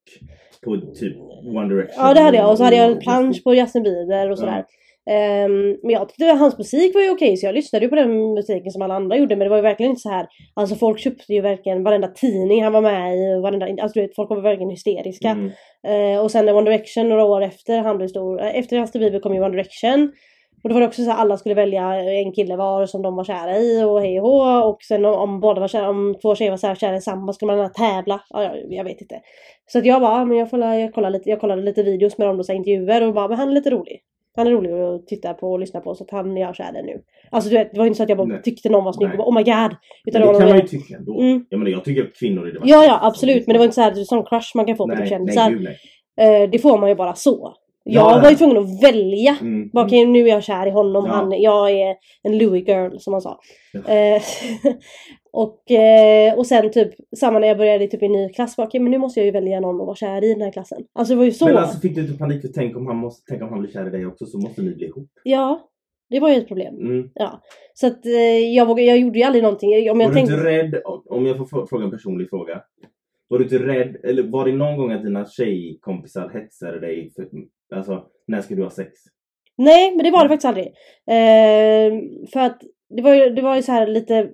på 0.64 0.76
typ 0.76 1.16
One 1.56 1.68
Direction. 1.74 2.04
Ja 2.04 2.14
det 2.14 2.20
hade 2.20 2.36
jag 2.36 2.50
och 2.50 2.58
så 2.58 2.64
hade 2.64 2.76
jag 2.76 2.86
en 2.86 2.96
och- 2.96 3.02
plansch 3.02 3.44
på 3.44 3.54
Justin 3.54 3.82
Bieber 3.82 4.30
och 4.30 4.38
sådär. 4.38 4.64
Ja. 4.68 4.74
Ehm, 5.10 5.76
men 5.82 5.90
jag 5.90 6.08
tyckte 6.08 6.32
att 6.32 6.38
hans 6.38 6.58
musik 6.58 6.94
var 6.94 7.02
ju 7.02 7.10
okej 7.10 7.36
så 7.36 7.46
jag 7.46 7.54
lyssnade 7.54 7.84
ju 7.84 7.88
på 7.88 7.96
den 7.96 8.34
musiken 8.34 8.72
som 8.72 8.82
alla 8.82 8.94
andra 8.94 9.16
gjorde 9.16 9.36
men 9.36 9.44
det 9.44 9.48
var 9.48 9.56
ju 9.56 9.62
verkligen 9.62 9.90
inte 9.90 10.00
så 10.00 10.08
här. 10.10 10.26
Alltså 10.54 10.74
folk 10.74 10.98
köpte 10.98 11.32
ju 11.32 11.40
verkligen 11.40 11.82
varenda 11.84 12.08
tidning 12.08 12.64
han 12.64 12.72
var 12.72 12.80
med 12.80 13.16
i 13.16 13.40
varenda, 13.42 13.66
alltså 13.66 14.00
du 14.00 14.06
vet 14.06 14.14
folk 14.16 14.30
var 14.30 14.40
verkligen 14.40 14.70
hysteriska. 14.70 15.28
Mm. 15.28 15.50
Eh, 16.14 16.22
och 16.24 16.30
sen 16.30 16.46
när 16.46 16.54
One 16.56 16.70
Direction 16.70 17.08
några 17.08 17.24
år 17.24 17.42
efter 17.42 17.78
han 17.78 17.96
blev 17.96 18.08
stor, 18.08 18.40
eh, 18.40 18.58
efter 18.58 18.76
Justin 18.76 19.00
Bieber 19.00 19.20
kom 19.20 19.34
ju 19.34 19.40
One 19.40 19.50
Direction. 19.50 20.12
Och 20.62 20.68
då 20.68 20.74
var 20.74 20.80
det 20.80 20.86
också 20.86 21.04
så 21.04 21.10
att 21.10 21.18
alla 21.18 21.36
skulle 21.36 21.54
välja 21.54 21.94
en 21.94 22.32
kille 22.32 22.56
var 22.56 22.86
som 22.86 23.02
de 23.02 23.16
var 23.16 23.24
kära 23.24 23.58
i 23.58 23.84
och 23.84 24.00
hej 24.00 24.20
och 24.20 24.28
hå. 24.28 24.68
Och 24.68 24.82
sen 24.82 25.04
om, 25.04 25.14
om 25.14 25.40
båda 25.40 25.60
var 25.60 25.68
kära, 25.68 25.88
om 25.88 26.14
två 26.22 26.34
tjejer 26.34 26.50
var 26.50 26.56
så 26.58 26.66
här 26.66 26.74
kära 26.74 26.96
i 26.96 27.00
samma 27.00 27.32
skulle 27.32 27.56
man 27.56 27.72
tävla. 27.72 28.20
Ja, 28.30 28.42
jag, 28.42 28.72
jag 28.72 28.84
vet 28.84 29.00
inte. 29.00 29.20
Så 29.66 29.78
att 29.78 29.86
jag 29.86 30.00
bara, 30.00 30.24
men 30.24 30.36
jag, 30.36 30.50
får, 30.50 30.60
jag, 30.60 30.94
kollar 30.94 31.10
lite, 31.10 31.30
jag 31.30 31.40
kollade 31.40 31.62
lite 31.62 31.82
videos 31.82 32.18
med 32.18 32.28
dem 32.28 32.40
och 32.40 32.50
intervjuer 32.50 33.06
och 33.06 33.14
bara, 33.14 33.28
men 33.28 33.38
han 33.38 33.48
är 33.48 33.52
lite 33.52 33.70
rolig. 33.70 34.00
Han 34.36 34.46
är 34.46 34.50
rolig 34.50 34.72
att 34.72 35.06
titta 35.06 35.34
på 35.34 35.52
och 35.52 35.58
lyssna 35.58 35.80
på 35.80 35.94
så 35.94 36.04
att 36.04 36.10
han 36.10 36.36
är 36.36 36.40
jag 36.40 36.56
kär 36.56 36.80
i 36.80 36.82
nu. 36.82 37.02
Alltså 37.30 37.50
du 37.50 37.56
vet, 37.56 37.72
det 37.72 37.78
var 37.78 37.86
inte 37.86 37.96
så 37.96 38.02
att 38.02 38.08
jag 38.08 38.18
bara 38.18 38.28
Nej. 38.28 38.42
tyckte 38.42 38.68
någon 38.68 38.84
var 38.84 38.92
snygg 38.92 39.06
och 39.06 39.08
Nej. 39.08 39.18
bara, 39.18 39.28
oh 39.28 39.34
my 39.34 39.42
god. 39.42 39.76
Utan 40.06 40.20
Men 40.20 40.32
det 40.32 40.38
kan 40.38 40.48
man 40.48 40.58
ju 40.58 40.66
tycka 40.66 40.96
ändå. 40.96 41.20
Mm. 41.20 41.44
Jag 41.48 41.58
menar 41.58 41.70
jag 41.70 41.84
tycker 41.84 42.02
att 42.02 42.18
kvinnor 42.18 42.48
är 42.48 42.52
det 42.52 42.58
Ja 42.64 42.84
ja 42.84 42.98
absolut 43.02 43.46
men 43.46 43.54
det 43.54 43.58
var 43.58 43.64
inte 43.64 43.74
så 43.74 43.80
här 43.80 43.94
sån 43.94 44.24
crush 44.24 44.56
man 44.56 44.66
kan 44.66 44.76
få 44.76 44.84
på 44.84 44.90
typ 44.90 44.98
Nej, 44.98 45.08
kändisar. 45.08 45.50
nej, 45.50 45.76
nej. 46.16 46.42
Eh, 46.42 46.50
det 46.50 46.58
får 46.58 46.78
man 46.78 46.88
ju 46.88 46.94
bara 46.94 47.14
så. 47.14 47.54
Jag 47.90 48.16
Ja, 48.16 48.20
var 48.22 48.30
ju 48.30 48.36
tvungen 48.36 48.56
att 48.58 48.82
välja. 48.82 49.36
Mm. 49.40 49.70
Bara, 49.72 49.84
Okej 49.86 50.06
nu 50.06 50.22
är 50.24 50.28
jag 50.28 50.44
kär 50.44 50.66
i 50.66 50.70
honom, 50.70 51.04
Ja. 51.06 51.12
han, 51.12 51.42
jag 51.42 51.70
är 51.70 51.96
en 52.22 52.38
Louis 52.38 52.68
girl 52.68 52.96
som 52.98 53.12
han 53.12 53.22
sa. 53.22 53.40
Ja. 53.72 53.92
Eh, 53.94 54.22
och, 55.32 55.70
eh, 55.70 56.34
och 56.38 56.46
sen 56.46 56.70
typ 56.70 56.90
samma 57.16 57.38
när 57.38 57.48
jag 57.48 57.56
började 57.58 57.86
typ 57.86 58.02
i 58.02 58.06
en 58.06 58.12
ny 58.12 58.28
klass, 58.28 58.56
bara, 58.56 58.66
okej 58.66 58.80
men 58.80 58.90
nu 58.90 58.98
måste 58.98 59.20
jag 59.20 59.24
ju 59.24 59.32
välja 59.32 59.60
någon 59.60 59.80
att 59.80 59.86
vara 59.86 59.96
kär 59.96 60.24
i 60.24 60.32
den 60.32 60.42
här 60.42 60.52
klassen. 60.52 60.78
Alltså 60.94 61.14
det 61.14 61.18
var 61.18 61.24
ju 61.24 61.32
så. 61.32 61.44
Men 61.46 61.56
alltså 61.56 61.80
fick 61.80 61.94
du 61.94 62.00
inte 62.00 62.18
panik 62.18 62.40
för 62.40 62.48
tänk 62.48 62.76
om 62.76 62.86
han, 62.86 62.96
måste, 62.96 63.22
tänk 63.30 63.42
om 63.42 63.48
han 63.48 63.60
blir 63.60 63.70
kär 63.72 63.86
i 63.86 63.90
dig 63.90 64.06
också 64.06 64.26
så 64.26 64.38
måste 64.38 64.62
ni 64.62 64.74
bli 64.74 64.86
ihop. 64.86 65.08
Ja, 65.22 65.60
det 66.10 66.20
var 66.20 66.28
ju 66.28 66.34
ett 66.36 66.48
problem. 66.48 66.74
Mm. 66.76 67.10
Ja. 67.14 67.40
Så 67.74 67.86
att 67.86 68.06
eh, 68.06 68.12
jag, 68.54 68.66
vågade, 68.66 68.88
jag 68.88 68.98
gjorde 68.98 69.18
ju 69.18 69.24
aldrig 69.24 69.42
någonting. 69.42 69.90
Om 69.90 70.00
jag 70.00 70.08
var 70.08 70.14
tänkte... 70.14 70.32
du 70.36 70.38
inte 70.60 70.76
rädd, 70.76 70.82
om 71.08 71.26
jag 71.26 71.36
får 71.36 71.44
frå- 71.44 71.66
fråga 71.68 71.84
en 71.84 71.90
personlig 71.90 72.30
fråga. 72.30 72.62
Var 73.28 73.38
du 73.38 73.44
inte 73.44 73.58
rädd, 73.58 73.96
eller 74.04 74.22
var 74.22 74.44
det 74.44 74.52
någon 74.52 74.76
gång 74.76 74.92
att 74.92 75.02
dina 75.02 75.26
tjejkompisar 75.26 76.28
hetsade 76.34 76.80
dig? 76.80 77.10
För, 77.16 77.28
alltså, 77.74 78.02
när 78.26 78.40
ska 78.40 78.54
du 78.54 78.62
ha 78.62 78.70
sex? 78.70 78.90
Nej, 79.56 79.94
men 79.96 80.04
det 80.04 80.10
var 80.10 80.22
det 80.22 80.28
faktiskt 80.28 80.44
aldrig. 80.48 80.66
Eh, 81.06 81.92
för 82.32 82.40
att 82.40 82.60
det 82.96 83.02
var 83.02 83.14
ju, 83.14 83.30
det 83.30 83.42
var 83.42 83.56
ju 83.56 83.62
så 83.62 83.72
här 83.72 83.86
lite 83.86 84.28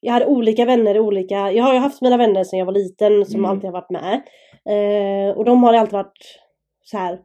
jag 0.00 0.12
hade 0.12 0.26
olika 0.26 0.64
vänner 0.64 0.94
i 0.94 1.00
olika, 1.00 1.52
jag 1.52 1.64
har 1.64 1.72
ju 1.74 1.78
haft 1.78 2.02
mina 2.02 2.16
vänner 2.16 2.44
sedan 2.44 2.58
jag 2.58 2.66
var 2.66 2.72
liten 2.72 3.24
som 3.26 3.40
Mm. 3.40 3.50
alltid 3.50 3.64
har 3.64 3.72
varit 3.72 3.90
med. 3.90 4.20
Eh, 4.68 5.36
och 5.36 5.44
de 5.44 5.62
har 5.62 5.74
alltid 5.74 5.92
varit 5.92 6.38
så 6.84 6.98
här. 6.98 7.18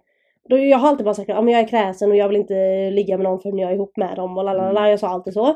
Då, 0.50 0.58
jag 0.58 0.78
har 0.78 0.90
alltid 0.90 1.06
bara 1.06 1.14
sagt 1.16 1.30
att 1.30 1.44
men 1.44 1.54
jag 1.54 1.62
är 1.64 1.68
kräsen 1.68 2.12
och 2.12 2.18
jag 2.18 2.28
vill 2.28 2.38
inte 2.38 2.90
ligga 2.92 3.18
med 3.18 3.24
någon 3.24 3.40
förrän 3.40 3.58
jag 3.58 3.72
är 3.72 3.76
ihop 3.76 3.98
med 3.98 4.16
dem 4.16 4.38
och 4.38 4.44
lalala, 4.44 4.80
Mm. 4.80 4.90
jag 4.90 5.00
sa 5.00 5.08
alltid 5.08 5.34
så. 5.34 5.48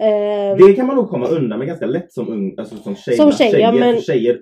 Eh, 0.00 0.56
Det 0.66 0.72
kan 0.76 0.86
man 0.86 0.96
nog 0.96 1.08
komma 1.08 1.26
undan 1.26 1.58
med 1.58 1.68
ganska 1.68 1.86
lätt 1.86 2.12
som 2.12 2.28
ung, 2.28 2.54
alltså 2.58 2.76
som 2.76 2.96
tjej. 2.96 3.16
Som 3.16 3.32
tjej, 3.32 3.50
tjejer, 3.50 3.64
ja, 3.66 3.72
men- 3.72 4.00
tjejer 4.00 4.38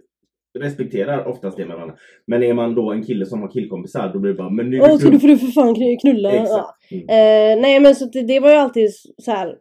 respekterar 0.60 1.24
oftast 1.28 1.56
det 1.56 1.66
med 1.66 1.76
varandra. 1.76 1.96
Men 2.26 2.42
är 2.42 2.54
man 2.54 2.74
då 2.74 2.92
en 2.92 3.02
kille 3.02 3.26
som 3.26 3.42
har 3.42 3.48
killkompisar 3.50 4.10
då 4.12 4.18
blir 4.18 4.32
det 4.32 4.38
bara, 4.38 4.50
men 4.50 4.70
nu 4.70 4.80
Åh, 4.80 4.96
ska 4.98 5.10
du 5.10 5.20
får 5.20 5.28
du 5.28 5.38
för 5.38 5.46
fan 5.46 5.74
kn- 5.74 6.00
knulla. 6.00 6.34
Ja. 6.34 6.74
Mm. 6.90 7.02
Eh, 7.08 7.62
nej 7.62 7.80
men 7.80 7.94
så 7.94 8.04
det, 8.04 8.22
det 8.22 8.40
var 8.40 8.50
ju 8.50 8.56
alltid 8.56 8.90
så 9.22 9.30
här. 9.30 9.54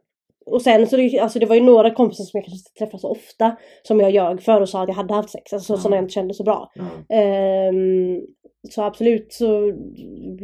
Och 0.46 0.62
sen 0.62 0.88
så 0.88 0.98
det, 0.98 1.20
alltså 1.20 1.40
det 1.40 1.46
var 1.46 1.56
ju 1.56 1.62
några 1.64 1.92
kompisar 1.92 2.24
som 2.24 2.38
jag 2.38 2.44
kanske 2.46 2.58
inte 2.58 2.80
träffade 2.80 3.02
så 3.02 3.10
ofta. 3.12 3.56
Som 3.84 4.00
jag 4.00 4.12
ljög 4.12 4.42
för 4.42 4.62
och 4.62 4.70
sa 4.70 4.82
att 4.84 4.88
jag 4.90 4.96
hade 4.96 5.14
haft 5.14 5.30
sex. 5.30 5.54
Alltså 5.54 5.74
Ja. 5.74 5.78
sådana 5.78 5.96
jag 5.98 6.04
inte 6.04 6.14
kände 6.14 6.34
så 6.34 6.44
bra. 6.44 6.72
Ja. 6.76 7.16
Ehm, 7.16 8.22
så 8.70 8.82
absolut 8.84 9.34
så 9.34 9.74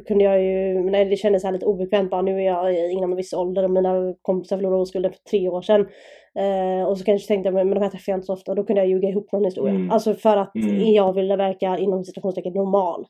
kunde 0.08 0.24
jag 0.24 0.44
ju, 0.44 0.84
när 0.92 1.06
det 1.06 1.16
kändes 1.16 1.44
här 1.44 1.52
lite 1.52 1.66
obekvämt 1.66 2.10
bara 2.12 2.22
nu 2.22 2.32
är 2.36 2.46
jag 2.46 2.92
inom 2.92 3.12
en 3.12 3.18
viss 3.18 3.34
ålder 3.34 3.64
och 3.64 3.72
mina 3.72 4.14
kompisar 4.22 4.58
förlorade 4.58 4.82
oskulden 4.82 5.12
för 5.12 5.20
tre 5.30 5.50
år 5.50 5.62
sedan. 5.62 5.86
Eh, 6.40 6.86
och 6.88 6.98
så 6.98 7.04
kanske 7.06 7.28
tänkte 7.28 7.48
jag 7.48 7.54
men 7.54 7.70
de 7.70 7.82
här 7.82 7.90
träffar 7.90 8.12
jag 8.12 8.18
inte 8.18 8.26
så 8.26 8.34
ofta 8.34 8.52
och 8.52 8.56
då 8.56 8.64
kunde 8.64 8.82
jag 8.82 8.90
ljuga 8.90 9.10
ihop 9.10 9.32
någon 9.32 9.46
historia. 9.46 9.74
Mm. 9.74 9.92
Alltså 9.92 10.14
för 10.14 10.38
att 10.38 10.56
Mm. 10.56 10.94
jag 10.94 11.14
ville 11.14 11.36
verka 11.36 11.78
inom 11.78 12.04
situationstecken 12.04 12.54
normal. 12.54 13.06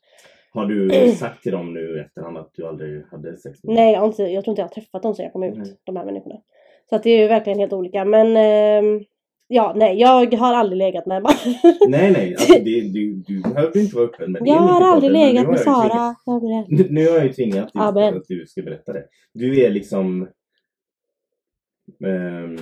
Har 0.54 0.66
du 0.66 1.12
sagt 1.16 1.44
till 1.44 1.52
dem 1.52 1.74
nu 1.74 1.98
i 1.98 2.00
efterhand 2.00 2.38
att 2.38 2.50
du 2.54 2.68
aldrig 2.68 3.04
hade 3.12 3.38
sex 3.38 3.64
med 3.64 3.70
dem? 3.76 3.84
Nej 3.84 3.94
jag, 3.94 4.06
inte, 4.06 4.24
jag 4.24 4.44
tror 4.44 4.52
inte 4.52 4.62
jag 4.62 4.68
har 4.68 4.74
träffat 4.74 5.04
dem 5.04 5.16
sen 5.16 5.24
jag 5.24 5.34
kom 5.34 5.44
ut, 5.44 5.58
Nej. 5.58 5.78
de 5.84 5.96
här 5.96 6.06
människorna. 6.06 6.36
Så 6.90 6.96
att 6.96 7.04
det 7.04 7.10
är 7.10 7.22
ju 7.22 7.28
verkligen 7.28 7.60
helt 7.60 7.74
olika 7.74 8.06
men 8.06 8.38
ehm, 8.38 9.04
Ja, 9.54 9.74
nej 9.76 10.00
jag 10.00 10.34
har 10.38 10.54
aldrig 10.54 10.78
legat 10.78 11.06
med 11.06 11.24
Nej, 11.90 12.12
nej. 12.12 12.36
Alltså, 12.36 12.54
det, 12.54 12.82
du, 12.94 13.14
du 13.28 13.42
behöver 13.42 13.78
inte 13.80 13.96
vara 13.96 14.06
öppen 14.06 14.32
med 14.32 14.42
det. 14.44 14.50
Jag 14.50 14.56
har 14.58 14.82
aldrig 14.94 15.12
legat 15.12 15.46
nu 15.46 15.52
med 15.52 15.60
Sara. 15.60 16.16
Tvingat- 16.26 16.90
Nu 16.90 17.08
har 17.08 17.16
jag 17.16 17.24
ju 17.26 17.34
tvingat 17.34 17.74
dig 17.74 18.08
att 18.08 18.24
du 18.28 18.46
ska 18.48 18.62
berätta 18.62 18.94
det. 18.94 19.04
Du 19.34 19.62
är 19.66 19.70
liksom... 19.70 20.28
ehm, 22.06 22.58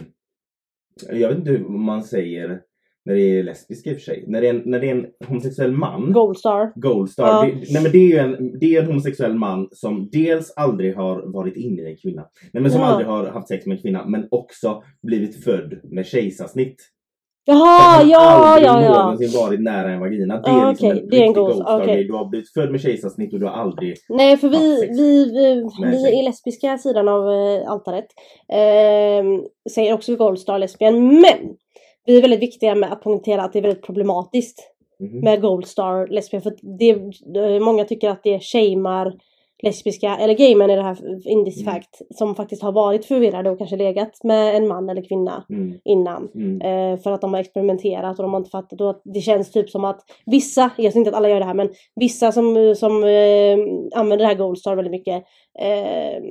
jag 1.12 1.30
vet 1.30 1.38
inte 1.38 1.52
hur 1.52 1.60
man 1.70 2.04
säger 2.04 2.62
när 3.06 3.16
det 3.16 3.22
är 3.22 3.44
lesbiska 3.44 3.90
i 3.90 3.94
och 3.94 3.98
för 3.98 4.04
sig. 4.04 4.24
När 4.28 4.42
det 4.42 4.48
är 4.48 4.54
en, 4.54 4.62
när 4.66 4.80
det 4.80 4.90
är 4.90 4.96
en 4.96 5.06
homosexuell 5.28 5.72
man. 5.72 6.14
Goldstar. 6.14 6.72
Goldstar. 6.76 7.28
Ja. 7.28 7.42
Det, 7.46 7.74
nej 7.74 7.84
men 7.84 7.92
det 7.92 8.12
är 8.14 8.24
en, 8.24 8.60
det 8.60 8.76
är 8.76 8.82
en 8.82 8.88
homosexuell 8.88 9.34
man 9.34 9.68
som 9.72 10.10
dels 10.12 10.54
aldrig 10.56 10.96
har 10.96 11.34
varit 11.34 11.56
inne 11.58 11.82
i 11.82 11.92
en 11.92 11.98
kvinna. 11.98 12.26
Nej 12.54 12.64
men 12.64 12.72
som 12.72 12.82
Ja. 12.82 12.88
aldrig 12.88 13.08
har 13.08 13.26
haft 13.26 13.48
sex 13.48 13.66
med 13.66 13.76
en 13.76 13.82
kvinna 13.82 14.06
men 14.06 14.28
också 14.32 14.84
blivit 15.08 15.44
född 15.44 15.80
med 15.84 16.06
kejsarsnitt. 16.06 16.76
Jaha, 17.50 18.04
ja, 18.04 18.60
ja, 18.60 18.82
ja. 18.82 19.04
någonsin 19.04 19.40
varit 19.40 19.62
nära 19.62 19.92
en 19.92 20.00
vagina. 20.00 20.42
Det 20.42 20.50
är 20.50 20.70
liksom 20.70 20.88
okej, 20.88 21.00
en 21.02 21.10
det 21.10 21.18
är 21.18 21.26
en 21.26 21.62
okej. 21.62 21.96
grej. 21.96 22.04
Du 22.04 22.14
har 22.14 22.26
blivit 22.26 22.54
född 22.54 22.72
med 22.72 22.82
kejsarsnitt 22.82 23.34
och 23.34 23.40
du 23.40 23.46
har 23.46 23.54
aldrig... 23.54 23.96
Nej, 24.10 24.38
för 24.38 24.50
vi, 24.50 24.78
sex 24.78 25.00
vi, 25.00 25.32
vi, 25.32 25.66
vi 25.92 26.20
i 26.20 26.24
lesbiska 26.24 26.78
sidan 26.78 27.08
av 27.08 27.30
eh, 27.30 27.72
altaret 27.72 28.06
eh, 28.54 29.24
säger 29.72 29.94
också 29.94 30.16
Goldstar 30.16 30.60
lesbian, 30.60 31.08
men 31.08 31.38
vi 32.06 32.18
är 32.18 32.22
väldigt 32.22 32.42
viktiga 32.42 32.76
med 32.76 32.92
att 32.92 33.02
poängtera 33.02 33.44
att 33.44 33.54
det 33.54 33.60
är 33.60 33.64
väldigt 33.64 33.86
problematiskt 33.86 34.60
Mhm. 35.00 35.20
med 35.20 35.42
Goldstar 35.42 36.08
lesbian. 36.08 36.42
För 36.42 36.54
det, 36.78 36.90
eh, 37.40 37.60
många 37.60 37.86
tycker 37.86 38.10
att 38.10 38.24
det 38.24 38.40
shamear 38.40 39.14
lesbiska 39.64 40.18
eller 40.18 40.34
gay 40.34 40.56
män 40.56 40.70
i 40.70 40.76
det 40.76 40.82
här 40.82 41.28
in 41.28 41.46
this 41.46 41.62
Mm. 41.62 41.74
fact 41.74 42.02
som 42.16 42.36
faktiskt 42.36 42.62
har 42.64 42.72
varit 42.72 43.06
förvirrade 43.06 43.50
och 43.50 43.58
kanske 43.58 43.76
legat 43.76 44.24
med 44.24 44.56
en 44.56 44.68
man 44.68 44.90
eller 44.90 45.02
kvinna 45.02 45.46
Mm. 45.50 45.80
innan. 45.84 46.30
Mm. 46.36 46.62
Eh, 46.62 47.00
för 47.00 47.12
att 47.12 47.22
de 47.22 47.34
har 47.34 47.40
experimenterat 47.42 48.20
och 48.20 48.24
de 48.24 48.34
har 48.34 48.40
inte 48.40 48.50
fattat. 48.50 48.82
Och 48.82 48.90
att 48.90 49.02
det 49.04 49.22
känns 49.22 49.52
typ 49.52 49.70
som 49.70 49.86
att 49.86 50.02
vissa, 50.26 50.62
jag 50.78 50.94
säger 50.94 50.98
inte 50.98 51.10
att 51.10 51.16
alla 51.18 51.30
gör 51.30 51.40
det 51.40 51.46
här, 51.46 51.54
men 51.54 51.70
vissa 51.96 52.32
som, 52.32 52.76
som 52.76 53.04
eh, 53.04 53.58
använder 54.00 54.18
det 54.18 54.26
här 54.28 54.36
Goldstar 54.36 54.76
väldigt 54.76 54.92
mycket. 54.92 55.24
Eh, 55.60 56.24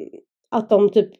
att 0.50 0.70
de 0.70 0.90
typ, 0.90 1.10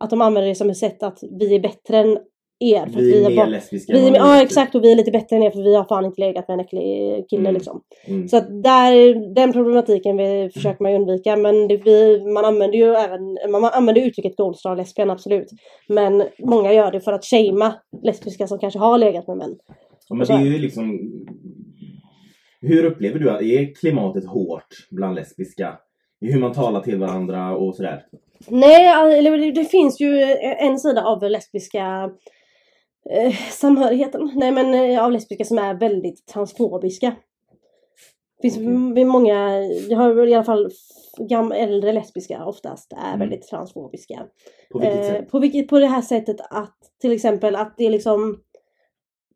att 0.00 0.10
de 0.10 0.20
använder 0.20 0.48
det 0.48 0.54
som 0.54 0.70
ett 0.70 0.76
sätt 0.76 1.02
att 1.02 1.18
vi 1.40 1.54
är 1.54 1.60
bättre 1.60 1.98
än 1.98 2.18
er. 2.60 2.86
För 2.86 3.00
Vi 3.00 3.18
är 3.22 3.22
att 3.22 3.28
mer 3.30 3.36
bara- 3.36 3.46
lesbiska. 3.46 3.92
vi, 3.92 4.08
är- 4.08 4.14
ja 4.16 4.36
är, 4.38 4.42
exakt 4.42 4.74
och 4.74 4.84
vi 4.84 4.92
är 4.92 4.96
lite 4.96 5.10
bättre 5.10 5.36
än 5.36 5.42
er 5.42 5.50
för 5.50 5.62
vi 5.62 5.74
har 5.74 5.84
fan 5.84 6.04
inte 6.04 6.20
legat 6.20 6.48
med 6.48 6.54
en 6.54 6.60
äcklig 6.60 6.84
kille 7.30 7.40
Mm. 7.40 7.54
liksom. 7.54 7.80
Mm. 8.06 8.28
Så 8.28 8.36
att 8.36 8.62
där, 8.62 9.14
den 9.34 9.52
problematiken 9.52 10.16
vi 10.16 10.50
försöker 10.54 10.82
man 10.82 10.92
ju 10.92 10.98
undvika 10.98 11.36
men 11.36 11.68
det, 11.68 11.76
vi, 11.76 12.24
man 12.34 12.44
använder 12.44 12.78
ju 12.78 12.94
även, 12.94 13.38
man 13.50 13.64
använder 13.64 14.02
uttrycket 14.02 14.36
Goldstar 14.36 14.76
lesbian 14.76 15.10
absolut. 15.10 15.48
Men 15.88 16.22
många 16.38 16.72
gör 16.72 16.92
det 16.92 17.00
för 17.00 17.12
att 17.12 17.24
shamea 17.24 17.74
lesbiska 18.02 18.46
som 18.46 18.58
kanske 18.58 18.78
har 18.78 18.98
legat 18.98 19.26
med 19.28 19.36
män. 19.36 19.56
Ja, 20.08 20.14
men 20.16 20.26
det 20.26 20.32
är 20.32 20.40
ju 20.52 20.58
liksom... 20.58 20.98
Hur 22.60 22.84
upplever 22.84 23.18
du 23.18 23.30
att 23.30 23.42
är 23.42 23.74
klimatet 23.74 24.26
hårt 24.26 24.66
bland 24.90 25.14
lesbiska? 25.14 25.78
Hur 26.20 26.40
man 26.40 26.52
talar 26.52 26.80
till 26.80 26.98
varandra 26.98 27.56
och 27.56 27.76
sådär. 27.76 28.02
Nej, 28.48 29.52
det 29.52 29.64
finns 29.64 30.00
ju 30.00 30.22
en 30.60 30.78
sida 30.78 31.04
av 31.04 31.22
lesbiska 31.30 32.10
eh, 33.10 33.32
samhörigheten. 33.50 34.30
Nej 34.34 34.52
men 34.52 34.74
eh, 34.74 35.04
av 35.04 35.12
lesbiska 35.12 35.44
som 35.44 35.58
är 35.58 35.74
väldigt 35.74 36.26
transfobiska. 36.26 37.16
Det 38.42 38.42
finns 38.42 38.56
Okej. 38.56 39.02
m- 39.02 39.08
många, 39.08 39.60
jag 39.88 39.98
har 39.98 40.26
i 40.26 40.34
alla 40.34 40.44
fall 40.44 40.70
gam, 41.28 41.52
äldre 41.52 41.92
lesbiska 41.92 42.44
oftast 42.44 42.92
är 42.92 43.06
Mm. 43.08 43.18
väldigt 43.18 43.48
transfobiska. 43.48 44.26
På 44.72 44.78
vilket 44.78 44.96
Eh, 44.98 45.02
sätt? 45.06 45.30
På, 45.30 45.38
vilket, 45.38 45.68
på 45.68 45.78
det 45.78 45.86
här 45.86 46.02
sättet 46.02 46.36
att 46.50 46.76
till 47.00 47.12
exempel 47.12 47.56
att 47.56 47.74
det 47.76 47.86
är 47.86 47.90
liksom 47.90 48.30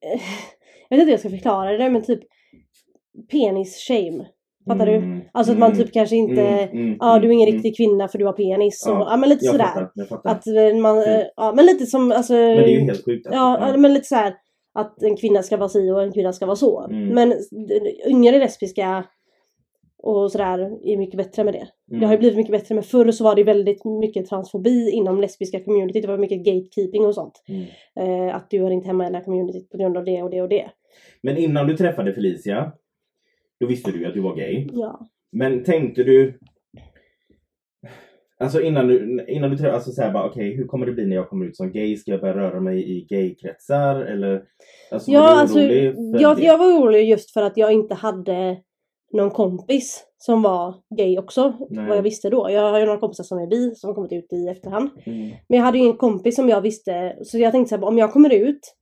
eh, 0.06 0.20
Jag 0.88 0.96
vet 0.96 1.00
inte 1.02 1.04
hur 1.04 1.10
jag 1.10 1.20
ska 1.20 1.30
förklara 1.30 1.78
det 1.78 1.90
men 1.90 2.02
typ 2.02 2.20
penis-shame. 3.32 4.26
Fattar 4.66 4.86
du? 4.86 4.94
Mm, 4.94 5.20
Alltså 5.32 5.52
att 5.52 5.58
man 5.58 5.72
mm, 5.72 5.84
typ 5.84 5.92
kanske 5.92 6.16
inte 6.16 6.40
mm, 6.42 6.68
mm, 6.86 6.96
Ja 7.00 7.18
du 7.18 7.28
är 7.28 7.32
ingen 7.32 7.48
mm, 7.48 7.54
riktig 7.62 7.76
kvinna 7.76 8.08
för 8.08 8.18
du 8.18 8.24
har 8.26 8.32
penis. 8.32 8.82
Ja, 8.86 8.92
Och, 8.92 9.12
ja 9.12 9.16
men 9.16 9.28
lite 9.28 9.44
Jag 9.44 9.52
sådär. 9.52 9.64
fattar, 9.64 9.90
jag 9.94 10.08
fattar. 10.08 10.30
Att 10.30 10.46
eh, 10.46 10.76
man, 10.80 10.98
eh, 10.98 11.14
Mm. 11.14 11.26
ja 11.36 11.52
men 11.56 11.66
lite 11.66 11.86
som 11.86 12.12
alltså 12.12 12.32
men 12.32 12.56
det 12.56 12.62
är 12.64 12.68
ju 12.68 12.80
helt 12.80 13.04
sjukt. 13.04 13.26
alltså. 13.26 13.40
Ja, 13.40 13.68
ja, 13.70 13.76
men 13.76 13.94
lite 13.94 14.06
så 14.06 14.14
här 14.14 14.34
att 14.74 15.02
en 15.02 15.16
kvinna 15.16 15.42
ska 15.42 15.56
vara 15.56 15.68
si 15.68 15.90
och 15.90 16.02
en 16.02 16.12
kvinna 16.12 16.32
ska 16.32 16.46
vara 16.46 16.56
så. 16.56 16.80
Mm. 16.90 17.08
Men 17.08 17.34
yngre 18.10 18.38
lesbiska 18.38 19.04
och 20.02 20.32
sådär 20.32 20.58
är 20.84 20.96
mycket 20.96 21.16
bättre 21.16 21.44
med 21.44 21.54
det. 21.54 21.66
Mm. 21.90 22.00
Det 22.00 22.06
har 22.06 22.12
ju 22.12 22.18
blivit 22.18 22.36
mycket 22.36 22.52
bättre 22.52 22.74
med 22.74 22.84
förr 22.86 23.10
så 23.10 23.24
var 23.24 23.34
det 23.36 23.44
väldigt 23.44 23.84
mycket 23.84 24.26
transfobi 24.26 24.90
inom 24.90 25.20
lesbiska 25.20 25.60
communityt. 25.60 26.02
Det 26.02 26.08
var 26.08 26.18
mycket 26.18 26.38
gatekeeping 26.44 27.06
och 27.06 27.14
sånt. 27.14 27.42
Mm. 27.48 28.28
Eh, 28.28 28.36
att 28.36 28.50
du 28.50 28.60
hör 28.62 28.70
inte 28.70 28.86
hemma 28.86 29.04
i 29.04 29.06
den 29.06 29.14
här 29.14 29.24
communityt 29.24 29.70
på 29.70 29.78
grund 29.78 29.96
av 29.96 30.04
det 30.04 30.22
och 30.22 30.30
det 30.30 30.42
och 30.42 30.48
det. 30.48 30.70
Men 31.22 31.36
innan 31.36 31.66
du 31.66 31.76
träffade 31.76 32.14
Felicia, 32.14 32.72
då 33.62 33.68
visste 33.68 33.92
du 33.92 33.98
ju 33.98 34.06
att 34.06 34.14
du 34.14 34.20
var 34.20 34.36
gay. 34.36 34.68
Ja. 34.72 35.08
Men 35.32 35.64
tänkte 35.64 36.02
du... 36.02 36.38
Alltså 38.38 38.60
innan 38.60 38.86
du, 38.86 39.24
innan 39.28 39.56
du 39.56 39.70
alltså 39.70 39.90
såhär 39.90 40.12
bara 40.12 40.28
okej 40.28 40.56
hur 40.56 40.66
kommer 40.66 40.86
det 40.86 40.92
bli 40.92 41.06
när 41.06 41.16
jag 41.16 41.28
kommer 41.28 41.46
ut 41.46 41.56
som 41.56 41.72
gay? 41.72 41.96
Ska 41.96 42.10
jag 42.10 42.20
börja 42.20 42.36
röra 42.36 42.60
mig 42.60 42.90
i 42.90 43.04
gaykretsar 43.04 43.96
eller? 44.00 44.42
Alltså, 44.90 45.10
var 45.10 45.18
Ja, 45.18 45.34
du 45.34 45.40
alltså, 45.40 45.60
jag, 45.60 46.36
det? 46.36 46.42
jag 46.42 46.58
var 46.58 46.66
orolig 46.66 47.08
just 47.08 47.30
för 47.30 47.42
att 47.42 47.56
jag 47.56 47.72
inte 47.72 47.94
hade 47.94 48.56
någon 49.12 49.30
kompis 49.30 50.04
som 50.18 50.42
var 50.42 50.74
gay 50.96 51.18
också. 51.18 51.54
Nej. 51.70 51.88
Vad 51.88 51.96
jag 51.96 52.02
visste 52.02 52.30
då. 52.30 52.50
Jag 52.50 52.70
har 52.70 52.80
ju 52.80 52.86
några 52.86 53.00
kompisar 53.00 53.24
som 53.24 53.38
är 53.38 53.46
bi 53.46 53.74
som 53.74 53.88
har 53.88 53.94
kommit 53.94 54.12
ut 54.12 54.32
i 54.32 54.48
efterhand. 54.48 54.90
Mm. 55.06 55.30
Men 55.48 55.58
jag 55.58 55.64
hade 55.64 55.78
ju 55.78 55.84
en 55.84 55.96
kompis 55.96 56.36
som 56.36 56.48
jag 56.48 56.60
visste, 56.60 57.16
så 57.24 57.38
jag 57.38 57.52
tänkte 57.52 57.68
så 57.68 57.76
här, 57.76 57.84
om 57.84 57.98
jag 57.98 58.12
kommer 58.12 58.32
ut 58.34 58.74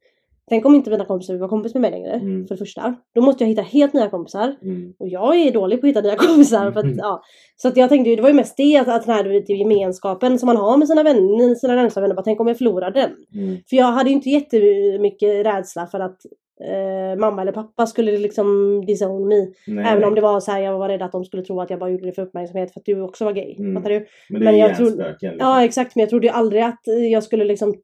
Tänk 0.49 0.67
om 0.67 0.75
inte 0.75 0.91
mina 0.91 1.05
kompisar 1.05 1.35
vill 1.35 1.41
vara 1.41 1.49
kompis 1.51 1.75
med 1.75 1.81
mig 1.81 1.91
längre, 1.91 2.11
Mm. 2.13 2.47
för 2.47 2.55
det 2.55 2.59
första. 2.59 2.95
Då 3.15 3.21
måste 3.21 3.45
jag 3.45 3.49
hitta 3.49 3.63
helt 3.63 3.93
nya 3.93 4.09
kompisar. 4.11 4.55
Mm. 4.63 4.93
Och 4.99 5.09
jag 5.09 5.37
är 5.41 5.51
dålig 5.53 5.81
på 5.81 5.87
att 5.87 5.91
hitta 5.91 6.01
nya 6.01 6.17
kompisar. 6.17 6.73
För 6.73 6.81
att, 6.81 6.85
Mm. 6.85 6.99
ja. 6.99 7.23
Så 7.57 7.69
att 7.69 7.77
jag 7.77 7.89
tänkte 7.89 8.11
ju, 8.11 8.17
det 8.17 8.23
var 8.23 8.29
ju 8.29 8.35
mest 8.35 8.57
det, 8.57 8.77
att, 8.77 8.89
att 8.89 9.07
den 9.07 9.15
här 9.15 9.25
vet, 9.25 9.49
gemenskapen 9.49 10.39
som 10.39 10.47
man 10.47 10.57
har 10.57 10.77
med 10.77 10.89
sina 10.89 11.03
vänner, 11.03 11.55
sina 11.55 11.75
närmsta 11.75 12.01
vänner, 12.01 12.15
bara 12.15 12.23
tänk 12.23 12.41
om 12.41 12.49
jag 12.49 12.59
förlorar 12.59 12.91
den. 12.91 13.11
Mm. 13.35 13.57
För 13.71 13.77
jag 13.77 13.87
hade 13.87 14.11
ju 14.11 14.17
inte 14.17 14.31
jättemycket 14.31 15.47
rädsla 15.47 15.87
för 15.87 16.01
att 16.01 16.17
eh, 16.65 17.19
mamma 17.21 17.43
eller 17.43 17.53
pappa 17.53 17.87
skulle 17.87 18.13
liksom 18.19 18.47
disown 18.87 19.29
me. 19.29 19.37
Nej, 19.67 19.85
Även 19.87 19.99
nej. 20.01 20.05
om 20.05 20.15
det 20.15 20.21
var 20.21 20.41
så 20.41 20.51
här, 20.53 20.61
jag 20.61 20.79
var 20.79 20.89
rädd 20.89 21.03
att 21.03 21.13
de 21.13 21.25
skulle 21.25 21.43
tro 21.43 21.61
att 21.61 21.71
jag 21.71 21.79
bara 21.79 21.91
gjorde 21.91 22.07
det 22.07 22.13
för 22.13 22.23
uppmärksamhet 22.23 22.73
för 22.73 22.81
att 22.81 22.85
du 22.87 23.01
också 23.01 23.25
var 23.25 23.33
gay. 23.33 23.57
Mm. 23.59 23.75
Fattar 23.75 23.91
du? 23.91 24.07
Men 24.31 24.39
det 24.41 24.45
men 24.45 24.55
är 24.55 24.59
jag 24.59 24.77
tror- 24.77 24.87
hjärnspöken. 24.89 25.31
Liksom. 25.33 25.49
Ja 25.49 25.65
exakt, 25.65 25.97
men 25.97 26.01
jag 26.01 26.11
trodde 26.11 26.27
ju 26.27 26.33
aldrig 26.33 26.63
att 26.63 26.81
jag 27.11 27.23
skulle 27.23 27.45
liksom 27.45 27.75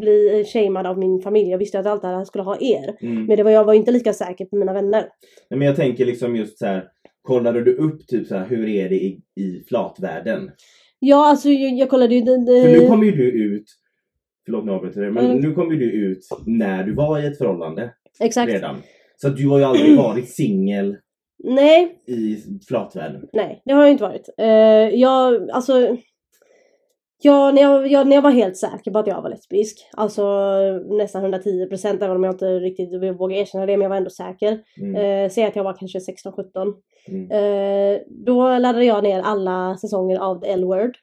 bli 0.00 0.44
shamed 0.52 0.86
av 0.86 0.98
min 0.98 1.20
familj. 1.20 1.50
Jag 1.50 1.58
visste 1.58 1.78
att 1.78 1.84
jag 1.84 2.04
alltid 2.04 2.26
skulle 2.26 2.44
ha 2.44 2.56
er. 2.60 2.96
Mm. 3.00 3.24
Men 3.24 3.36
det 3.36 3.42
var, 3.42 3.50
jag 3.50 3.64
var 3.64 3.74
inte 3.74 3.90
lika 3.90 4.12
säker 4.12 4.44
på 4.44 4.56
mina 4.56 4.72
vänner. 4.72 5.00
Nej, 5.50 5.58
men 5.58 5.66
jag 5.68 5.76
tänker 5.76 6.06
liksom 6.06 6.36
just 6.36 6.58
så 6.58 6.66
här. 6.66 6.84
Kollade 7.22 7.64
du 7.64 7.76
upp 7.76 8.06
typ 8.06 8.26
så 8.26 8.36
här, 8.36 8.46
hur 8.46 8.68
är 8.68 8.88
det 8.88 8.94
i, 8.94 9.20
i 9.40 9.64
flatvärlden? 9.68 10.50
Ja 10.98 11.30
alltså 11.30 11.48
jag, 11.48 11.72
jag 11.78 11.88
kollade 11.90 12.14
ju... 12.14 12.20
Det, 12.20 12.36
det, 12.46 12.62
För 12.62 12.80
nu 12.80 12.86
kom 12.88 13.04
ju 13.04 13.10
du 13.12 13.30
ut, 13.56 13.64
förlåt 14.44 14.64
nu 14.64 14.72
avbryter 14.72 15.10
men 15.10 15.24
Mm. 15.26 15.38
nu 15.40 15.54
kom 15.54 15.70
ju 15.72 15.78
du 15.78 15.92
ut 15.92 16.18
när 16.46 16.84
du 16.84 16.94
var 16.94 17.18
i 17.18 17.26
ett 17.26 17.38
förhållande 17.38 17.90
exakt. 18.20 18.52
redan. 18.52 18.76
Så 19.16 19.28
du 19.28 19.48
har 19.48 19.58
ju 19.58 19.64
aldrig 19.64 19.96
varit 19.98 20.28
singel 20.28 20.96
Nej, 21.44 22.02
i 22.06 22.36
flatvärlden. 22.68 23.28
nej 23.32 23.62
det 23.64 23.72
har 23.72 23.82
jag 23.82 23.90
inte 23.90 24.04
varit. 24.04 24.28
Uh, 24.40 25.00
jag, 25.00 25.50
alltså... 25.50 25.96
Ja, 27.24 27.50
när 27.50 27.62
jag, 27.62 27.86
jag, 27.86 28.06
när 28.06 28.16
jag 28.16 28.22
var 28.22 28.30
helt 28.30 28.56
säker 28.56 28.90
på 28.90 28.98
att 28.98 29.06
jag 29.06 29.22
var 29.22 29.30
lesbisk, 29.30 29.88
alltså 29.96 30.22
nästan 30.90 31.22
110 31.22 31.66
procent, 31.66 32.02
även 32.02 32.16
om 32.16 32.24
jag 32.24 32.34
inte 32.34 32.58
riktigt 32.58 33.20
vågar 33.20 33.36
erkänna 33.36 33.66
det, 33.66 33.76
men 33.76 33.82
jag 33.82 33.88
var 33.88 33.96
ändå 33.96 34.10
säker. 34.10 34.60
Mm. 34.80 34.96
Eh, 34.96 35.30
säg 35.30 35.44
att 35.44 35.56
jag 35.56 35.64
var 35.64 35.76
kanske 35.76 35.98
16-17. 35.98 36.74
Mm. 37.08 37.30
Eh, 37.30 38.00
då 38.08 38.58
laddade 38.58 38.84
jag 38.84 39.02
ner 39.02 39.20
alla 39.20 39.76
säsonger 39.76 40.18
av 40.18 40.40
The 40.40 40.46
L-Word. 40.48 40.96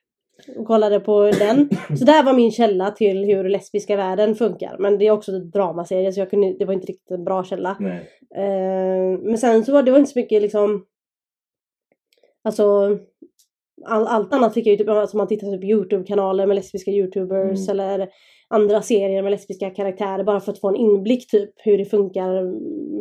Och 0.57 0.67
kollade 0.67 0.99
på 0.99 1.31
den. 1.39 1.69
Så 1.97 2.05
där 2.05 2.23
var 2.23 2.33
min 2.33 2.51
källa 2.51 2.91
till 2.91 3.25
hur 3.25 3.49
lesbiska 3.49 3.95
världen 3.95 4.35
funkar. 4.35 4.75
Men 4.79 4.97
det 4.97 5.07
är 5.07 5.11
också 5.11 5.31
en 5.31 5.51
dramaserie 5.51 6.13
så 6.13 6.19
jag 6.19 6.29
kunde, 6.29 6.55
det 6.59 6.65
var 6.65 6.73
inte 6.73 6.87
riktigt 6.87 7.11
en 7.11 7.23
bra 7.23 7.43
källa. 7.43 7.69
Eh, 8.35 9.19
men 9.21 9.37
sen 9.37 9.65
så 9.65 9.73
var 9.73 9.83
det 9.83 9.91
var 9.91 9.99
inte 9.99 10.11
så 10.11 10.19
mycket 10.19 10.41
liksom 10.41 10.85
Alltså 12.43 12.97
all, 13.85 14.07
allt 14.07 14.33
annat 14.33 14.53
fick 14.53 14.67
jag 14.67 14.71
ju 14.71 14.77
typ, 14.77 14.89
alltså 14.89 15.17
man 15.17 15.27
tittar 15.27 15.57
på 15.57 15.63
Youtube-kanaler 15.65 16.45
med 16.45 16.55
lesbiska 16.55 16.91
youtubers 16.91 17.69
Mm. 17.69 17.79
eller 17.79 18.09
andra 18.47 18.81
serier 18.81 19.21
med 19.23 19.31
lesbiska 19.31 19.69
karaktärer 19.69 20.23
bara 20.23 20.39
för 20.39 20.51
att 20.51 20.59
få 20.59 20.67
en 20.69 20.75
inblick 20.75 21.27
typ 21.31 21.49
hur 21.57 21.77
det 21.77 21.85
funkar 21.85 22.43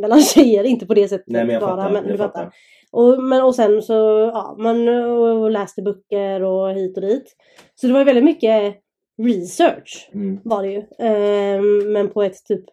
mellan 0.01 0.20
tjejer. 0.35 0.64
Inte 0.64 0.87
på 0.87 0.95
det 0.95 1.09
sättet 1.09 1.26
Nej 1.29 1.45
men 1.45 1.53
jag 1.55 1.62
bara 1.62 1.76
fattar. 1.76 1.93
men 1.93 2.03
jag 2.03 2.12
du 2.14 2.18
fattar. 2.18 2.43
fattar. 2.45 2.53
Och, 2.91 3.22
men, 3.22 3.43
och 3.45 3.55
sen 3.55 3.83
så, 3.83 3.93
ja, 4.35 4.57
man 4.59 4.89
och 4.89 5.51
läste 5.51 5.83
böcker 5.83 6.43
och 6.43 6.70
hit 6.74 6.97
och 6.97 7.03
dit. 7.03 7.37
Så 7.74 7.87
det 7.87 7.93
var 7.93 8.01
ju 8.01 8.05
väldigt 8.05 8.24
mycket 8.24 8.74
research 9.22 10.11
Mm. 10.14 10.39
var 10.45 10.62
det 10.62 10.68
ju. 10.72 10.83
Ehm, 10.99 11.93
men 11.93 12.09
på 12.11 12.22
ett 12.22 12.45
typ 12.49 12.64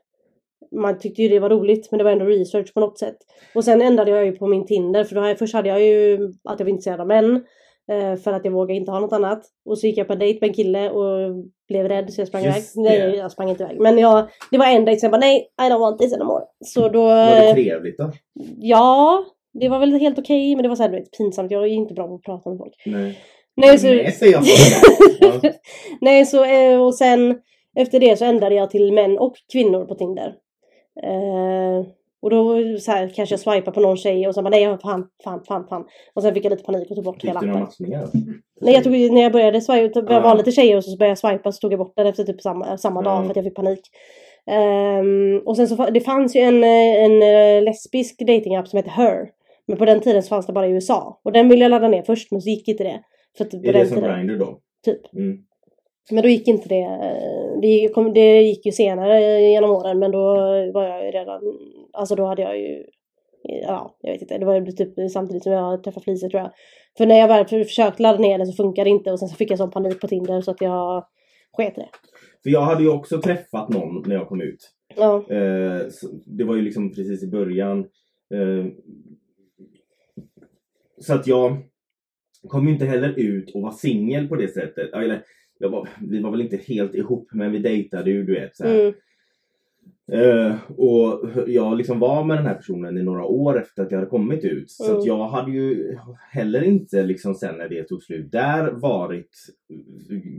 man 0.75 0.99
tyckte 0.99 1.21
ju 1.21 1.29
det 1.29 1.39
var 1.39 1.49
roligt 1.49 1.87
men 1.91 1.97
det 1.97 2.03
var 2.03 2.11
ändå 2.11 2.25
research 2.25 2.73
på 2.73 2.79
något 2.79 2.99
sätt. 2.99 3.17
Och 3.55 3.63
sen 3.63 3.81
ändrade 3.81 4.11
jag 4.11 4.25
ju 4.25 4.31
på 4.31 4.47
min 4.47 4.65
Tinder 4.65 5.03
för 5.03 5.15
då 5.15 5.27
jag, 5.27 5.39
först 5.39 5.53
hade 5.53 5.69
jag 5.69 5.81
ju 5.83 6.13
att 6.43 6.59
jag 6.59 6.65
var 6.65 6.69
intresserad 6.71 7.01
av 7.01 7.07
män. 7.07 7.43
Eh, 7.91 8.15
För 8.15 8.33
att 8.33 8.45
jag 8.45 8.51
vågade 8.51 8.73
inte 8.73 8.91
ha 8.91 8.99
något 8.99 9.13
annat. 9.13 9.43
Och 9.65 9.77
så 9.79 9.87
gick 9.87 9.97
jag 9.97 10.07
på 10.07 10.13
en 10.13 10.19
dejt 10.19 10.39
med 10.41 10.47
en 10.47 10.53
kille 10.53 10.89
och 10.89 11.35
blev 11.67 11.87
rädd 11.87 12.13
så 12.13 12.21
jag 12.21 12.27
sprang 12.27 12.43
Just 12.43 12.77
iväg. 12.77 12.99
det. 12.99 13.07
Nej 13.07 13.17
jag 13.17 13.31
sprang 13.31 13.49
inte 13.49 13.63
iväg. 13.63 13.79
Men 13.79 13.97
jag, 13.97 14.27
det 14.51 14.57
var 14.57 14.65
en 14.65 14.85
dejt 14.85 14.99
sen 14.99 15.07
jag 15.07 15.19
bara 15.19 15.27
nej 15.27 15.49
I 15.61 15.63
don't 15.71 15.79
want 15.79 15.99
this 15.99 16.13
anymore. 16.13 16.43
Så 16.65 16.89
då... 16.89 17.03
Var 17.03 17.41
det 17.41 17.53
trevligt 17.53 17.97
då? 17.97 18.11
Ja, 18.57 19.25
det 19.53 19.69
var 19.69 19.79
väl 19.79 19.93
helt 19.93 20.19
okej 20.19 20.55
men 20.55 20.63
det 20.63 20.69
var 20.69 20.75
såhär 20.75 20.89
du 20.89 20.95
vet 20.95 21.17
pinsamt. 21.17 21.51
Jag 21.51 21.63
är 21.63 21.67
inte 21.67 21.93
bra 21.93 22.07
på 22.07 22.15
att 22.15 22.23
prata 22.23 22.49
med 22.49 22.57
folk. 22.59 22.73
Nej. 22.85 23.19
Nej, 23.57 23.79
så, 23.79 23.87
Nej 23.87 24.11
säger 24.11 24.33
jag 24.33 24.43
ja. 25.19 25.49
Nej, 26.01 26.25
så 26.25 26.45
eh, 26.45 26.81
och 26.81 26.95
sen 26.95 27.39
efter 27.75 27.99
det 27.99 28.17
så 28.17 28.25
ändrade 28.25 28.55
jag 28.55 28.69
till 28.69 28.93
män 28.93 29.17
och 29.17 29.35
kvinnor 29.51 29.85
på 29.85 29.95
Tinder. 29.95 30.35
Eh, 31.03 31.85
och 32.25 32.29
då 32.31 32.57
så 32.79 32.91
här, 32.91 33.09
kanske 33.15 33.33
jag 33.33 33.39
swipar 33.39 33.71
på 33.71 33.79
någon 33.79 33.97
tjej 33.97 34.27
och 34.27 34.35
så 34.35 34.41
bara 34.41 34.49
nej, 34.49 34.77
fan, 34.81 35.07
fan, 35.23 35.43
fan, 35.47 35.67
fan. 35.69 35.85
Och 36.13 36.21
sen 36.21 36.33
fick 36.33 36.45
jag 36.45 36.49
lite 36.49 36.63
panik 36.63 36.89
och 36.89 36.95
tog 36.95 37.05
bort 37.05 37.23
hela 37.23 37.39
appen. 37.39 37.67
Nej, 38.61 38.73
jag 38.73 38.83
tog, 38.83 38.93
när 38.93 39.21
jag 39.21 39.31
började 39.31 39.61
swipa, 39.61 39.99
Ah. 39.99 40.19
vara 40.19 40.33
lite 40.33 40.51
tjejer 40.51 40.77
och 40.77 40.83
så 40.83 40.97
började 40.97 41.11
jag 41.21 41.31
swipa 41.31 41.51
så 41.51 41.59
tog 41.59 41.73
jag 41.73 41.79
bort 41.79 41.93
den 41.95 42.07
efter 42.07 42.23
typ 42.23 42.41
samma, 42.41 42.77
samma 42.77 43.01
dag 43.01 43.23
för 43.23 43.29
att 43.29 43.35
jag 43.35 43.45
fick 43.45 43.55
panik. 43.55 43.79
Ehm, 44.51 45.41
och 45.45 45.55
sen 45.57 45.67
så 45.67 45.75
det 45.89 46.01
fanns 46.01 46.35
ju 46.35 46.39
en, 46.39 46.63
en 46.63 47.21
eh, 47.21 47.63
lesbisk 47.63 48.19
datingapp 48.19 48.67
som 48.67 48.77
heter 48.77 48.91
Her. 48.91 49.29
Men 49.67 49.77
på 49.77 49.85
den 49.85 49.99
tiden 49.99 50.23
så 50.23 50.29
fanns 50.29 50.45
det 50.47 50.53
bara 50.53 50.67
i 50.67 50.71
USA. 50.71 51.19
Och 51.23 51.31
den 51.31 51.49
ville 51.49 51.63
jag 51.65 51.69
ladda 51.69 51.87
ner 51.87 52.01
först 52.03 52.31
men 52.31 52.41
så 52.41 52.49
gick 52.49 52.67
inte 52.67 52.83
det. 52.83 52.99
För 53.37 53.45
att 53.45 53.51
på 53.51 53.57
Är 53.57 53.73
det 53.73 53.85
som 53.85 53.95
tiden- 53.97 54.17
Grindr 54.27 54.37
då? 54.45 54.59
Typ. 54.85 55.13
Mm. 55.13 55.37
Men 56.11 56.21
då 56.23 56.29
gick 56.29 56.47
inte 56.47 56.69
det. 56.69 56.81
eh, 56.81 57.59
Det 57.61 57.67
gick, 57.67 57.91
det 58.13 58.41
gick 58.41 58.65
ju 58.65 58.71
senare 58.71 59.41
genom 59.41 59.71
åren 59.71 59.99
men 59.99 60.11
då 60.11 60.23
var 60.73 60.83
jag 60.83 61.05
ju 61.05 61.11
redan, 61.11 61.41
alltså 61.95 62.15
då 62.15 62.25
hade 62.25 62.41
jag 62.41 62.59
ju, 62.59 62.83
ja 63.43 63.97
jag 64.01 64.11
vet 64.11 64.21
inte, 64.21 64.37
det 64.37 64.45
var 64.45 64.55
ju 64.55 64.71
typ 64.71 65.11
samtidigt 65.11 65.43
som 65.43 65.51
jag 65.51 65.83
träffade 65.83 66.03
Felicia 66.03 66.29
tror 66.29 66.41
jag. 66.41 66.51
För 66.97 67.05
när 67.05 67.19
jag 67.19 67.27
väl 67.27 67.47
för- 67.47 67.63
försökte 67.63 68.03
ladda 68.03 68.19
ner 68.19 68.37
det 68.37 68.45
så 68.45 68.53
funkade 68.63 68.89
det 68.89 68.93
inte 68.93 69.11
och 69.11 69.19
sen 69.19 69.27
så 69.29 69.35
fick 69.35 69.51
jag 69.51 69.57
sån 69.57 69.71
panik 69.71 70.01
på 70.01 70.07
Tinder 70.07 70.41
så 70.41 70.51
att 70.51 70.61
jag 70.61 71.05
sket 71.53 71.75
det. 71.75 71.89
För 72.43 72.49
jag 72.49 72.61
hade 72.61 72.83
ju 72.83 72.89
också 72.89 73.21
träffat 73.21 73.69
någon 73.69 74.03
när 74.07 74.15
jag 74.15 74.27
kom 74.27 74.41
ut. 74.41 74.71
Ja, 74.95 75.25
Eh, 75.29 75.81
det 76.25 76.43
var 76.43 76.55
ju 76.55 76.61
liksom 76.61 76.91
precis 76.93 77.23
i 77.23 77.27
början. 77.27 77.79
Eh, 78.33 78.65
så 81.01 81.13
att 81.13 81.27
jag 81.27 81.57
kom 82.47 82.67
ju 82.67 82.73
inte 82.73 82.85
heller 82.85 83.19
ut 83.19 83.55
och 83.55 83.61
var 83.61 83.71
singel 83.71 84.27
på 84.27 84.35
det 84.35 84.47
sättet. 84.47 84.93
Eller, 84.93 85.21
var, 85.59 85.89
vi 86.01 86.21
var 86.21 86.31
väl 86.31 86.41
inte 86.41 86.57
helt 86.57 86.95
ihop 86.95 87.27
men 87.33 87.51
vi 87.51 87.59
dejtade 87.59 88.11
ju 88.11 88.23
du 88.23 88.33
vet. 88.33 88.55
Så 88.55 88.65
mm, 88.65 88.93
Eh, 90.11 90.55
och 90.77 91.29
jag 91.47 91.77
liksom 91.77 91.99
var 91.99 92.23
med 92.23 92.37
den 92.37 92.45
här 92.45 92.55
personen 92.55 92.97
i 92.97 93.03
några 93.03 93.25
år 93.25 93.59
efter 93.61 93.83
att 93.83 93.91
jag 93.91 93.97
hade 93.99 94.09
kommit 94.09 94.43
ut. 94.43 94.71
Så 94.71 94.85
Mm. 94.85 94.97
att 94.99 95.05
jag 95.05 95.27
hade 95.27 95.51
ju 95.51 95.97
heller 96.31 96.63
inte 96.63 97.03
liksom 97.03 97.35
sen 97.35 97.57
när 97.57 97.69
det 97.69 97.83
tog 97.83 98.03
slut 98.03 98.31
där 98.31 98.71
varit 98.71 99.29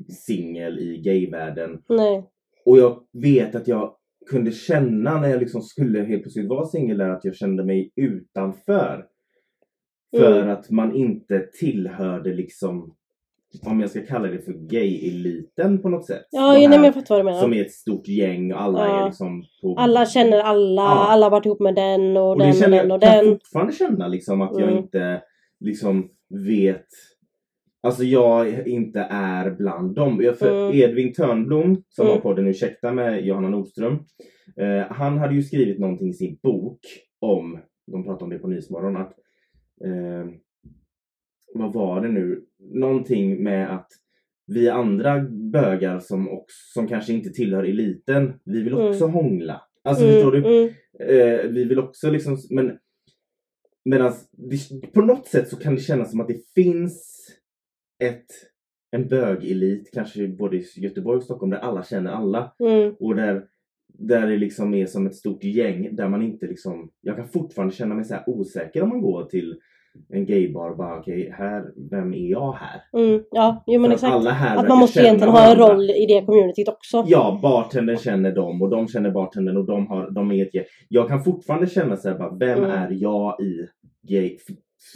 singel 0.09 0.79
i 0.79 0.97
gayvärlden. 1.03 1.83
nej. 1.89 2.25
Och 2.67 2.79
jag 2.79 3.01
vet 3.12 3.55
att 3.55 3.69
jag 3.69 3.93
kunde 4.31 4.51
känna 4.53 5.21
när 5.21 5.29
jag 5.29 5.41
liksom 5.41 5.62
skulle 5.62 6.01
helt 6.03 6.23
plötsligt 6.23 6.49
vara 6.49 6.67
singel 6.67 6.99
där 6.99 7.09
att 7.11 7.25
jag 7.25 7.35
kände 7.37 7.64
mig 7.64 7.93
utanför. 7.97 9.07
För 10.17 10.37
Mm. 10.41 10.51
att 10.51 10.71
man 10.71 10.95
inte 10.95 11.39
tillhörde 11.61 12.35
liksom 12.35 12.95
om 13.64 13.80
jag 13.80 13.90
ska 13.90 14.00
kalla 14.07 14.28
det 14.28 14.38
för 14.38 14.52
gay-eliten 14.52 15.82
på 15.82 15.88
något 15.88 16.07
sätt. 16.07 16.26
Ja, 16.30 16.54
De 16.54 16.68
nej, 16.68 16.78
här 16.78 16.84
jag 16.84 16.94
fattar 16.94 17.14
vad 17.14 17.20
du 17.20 17.24
menar. 17.24 17.40
Som 17.40 17.52
är 17.54 17.61
ett 17.61 17.72
stort 17.72 18.09
gäng 18.09 18.52
och 18.52 18.62
alla 18.62 18.78
Ja. 18.78 19.00
är 19.02 19.07
liksom 19.07 19.44
på... 19.62 19.74
Alla 19.78 20.07
känner 20.07 20.38
alla, 20.40 20.82
Ja. 20.82 21.07
alla 21.09 21.26
har 21.26 21.30
varit 21.30 21.46
ihop 21.46 21.61
med 21.61 21.74
den 21.74 22.16
och, 22.16 22.30
och 22.30 22.38
den 22.38 22.48
och 22.48 22.54
känner 22.54 22.78
den 22.78 22.88
jag, 22.88 22.96
och 22.96 23.02
kan 23.02 23.24
den. 23.24 23.34
fortfarande 23.34 23.72
känna 23.72 24.09
liksom 24.09 24.40
att 24.42 24.52
jag 24.59 24.68
Mm. 24.68 24.76
inte 24.78 25.22
liksom 25.61 26.09
vet 26.48 26.86
Alltså 27.82 28.04
jag 28.04 28.68
inte 28.68 29.00
är 29.11 29.50
bland 29.50 29.94
dem. 29.94 30.20
Jag- 30.22 30.38
För 30.38 30.66
Mm. 30.68 30.80
Edvin 30.80 31.12
Törnblom 31.12 31.82
som 31.88 32.07
Mm. 32.07 32.14
har 32.16 32.20
podden 32.22 32.46
Ursäkta 32.46 32.92
med 32.92 33.26
Johanna 33.26 33.48
Nordström. 33.48 33.92
Eh, 34.57 34.86
han 34.90 35.18
hade 35.18 35.34
ju 35.34 35.42
skrivit 35.42 35.78
någonting 35.80 36.09
i 36.09 36.12
sin 36.14 36.38
bok 36.42 36.78
om, 37.20 37.59
de 37.92 38.04
pratade 38.04 38.24
om 38.24 38.30
det 38.30 38.38
på 38.38 38.48
Nyhetsmorgon, 38.48 38.96
att 38.96 39.12
eh, 39.84 40.30
vad 41.54 41.72
var 41.72 42.00
det 42.00 42.09
nu? 42.09 42.40
Någonting 42.59 43.42
med 43.42 43.74
att 43.74 43.88
vi 44.46 44.68
andra 44.68 45.20
bögar 45.30 45.98
som, 45.98 46.28
också, 46.28 46.57
som 46.74 46.88
kanske 46.88 47.12
inte 47.12 47.30
tillhör 47.30 47.64
eliten, 47.64 48.32
vi 48.44 48.62
vill 48.62 48.74
också 48.74 49.07
hångla. 49.07 49.62
Alltså 49.84 50.04
förstår 50.07 50.32
du? 50.32 50.38
Mm, 50.38 50.74
Eh, 51.00 51.50
vi 51.50 51.64
vill 51.64 51.78
också 51.78 52.11
liksom, 52.11 52.38
men 52.50 52.78
medan 53.84 54.12
på 54.94 55.00
något 55.00 55.26
sätt 55.26 55.48
så 55.48 55.57
kan 55.57 55.74
det 55.74 55.80
kännas 55.80 56.11
som 56.11 56.20
att 56.20 56.28
det 56.28 56.52
finns 56.54 57.26
ett, 58.04 58.26
en 58.90 59.09
bögelit, 59.09 59.90
kanske 59.92 60.28
både 60.28 60.57
i 60.57 60.64
Göteborg 60.76 61.16
och 61.16 61.22
Stockholm, 61.22 61.50
där 61.50 61.59
alla 61.59 61.84
känner 61.84 62.11
alla. 62.11 62.54
mm, 62.61 62.94
Och 63.00 63.14
där, 63.16 63.44
där 63.98 64.26
det 64.26 64.36
liksom 64.36 64.74
är 64.74 64.86
som 64.86 65.07
ett 65.07 65.14
stort 65.14 65.44
gäng 65.44 65.96
där 65.96 66.09
man 66.09 66.22
inte 66.22 66.46
liksom, 66.46 66.90
jag 67.00 67.16
kan 67.16 67.28
fortfarande 67.28 67.74
känna 67.74 67.94
mig 67.94 68.04
så 68.04 68.16
osäker 68.26 68.82
om 68.82 68.88
man 68.88 69.00
går 69.00 69.24
till 69.24 69.61
en 70.09 70.26
gaybar 70.26 70.70
och 70.70 70.76
bara 70.76 70.99
okej, 70.99 71.34
här, 71.38 71.64
vem 71.90 72.14
är 72.14 72.30
jag 72.30 72.53
här? 72.53 72.82
mm. 72.92 73.22
Ja, 73.30 73.64
jo 73.66 73.80
men 73.80 73.90
För 73.90 73.94
exakt. 73.94 74.12
alla 74.14 74.30
här 74.30 74.57
Att 74.57 74.68
man 74.68 74.78
måste 74.78 75.01
egentligen 75.01 75.32
ha 75.32 75.53
en 75.53 75.59
roll 75.59 75.90
i 75.90 76.07
det 76.09 76.26
communityt 76.26 76.68
också. 76.68 77.05
Ja, 77.07 77.38
bartendern 77.42 77.97
känner 77.97 78.32
dem 78.34 78.62
och 78.62 78.70
de 78.70 78.88
känner 78.88 79.11
bartendern 79.11 79.57
och 79.57 79.66
de, 79.66 79.86
har, 79.86 80.11
de 80.11 80.32
är 80.32 80.42
ett 80.47 80.55
gäng. 80.55 80.64
Jag 80.88 81.09
kan 81.09 81.24
fortfarande 81.24 81.66
känna 81.66 81.97
så 81.97 82.09
här, 82.09 82.18
bara, 82.18 82.34
vem 82.36 82.59
Mm. 82.59 82.70
är 82.70 82.90
jag 82.90 83.40
i 83.40 83.68
gay? 84.03 84.38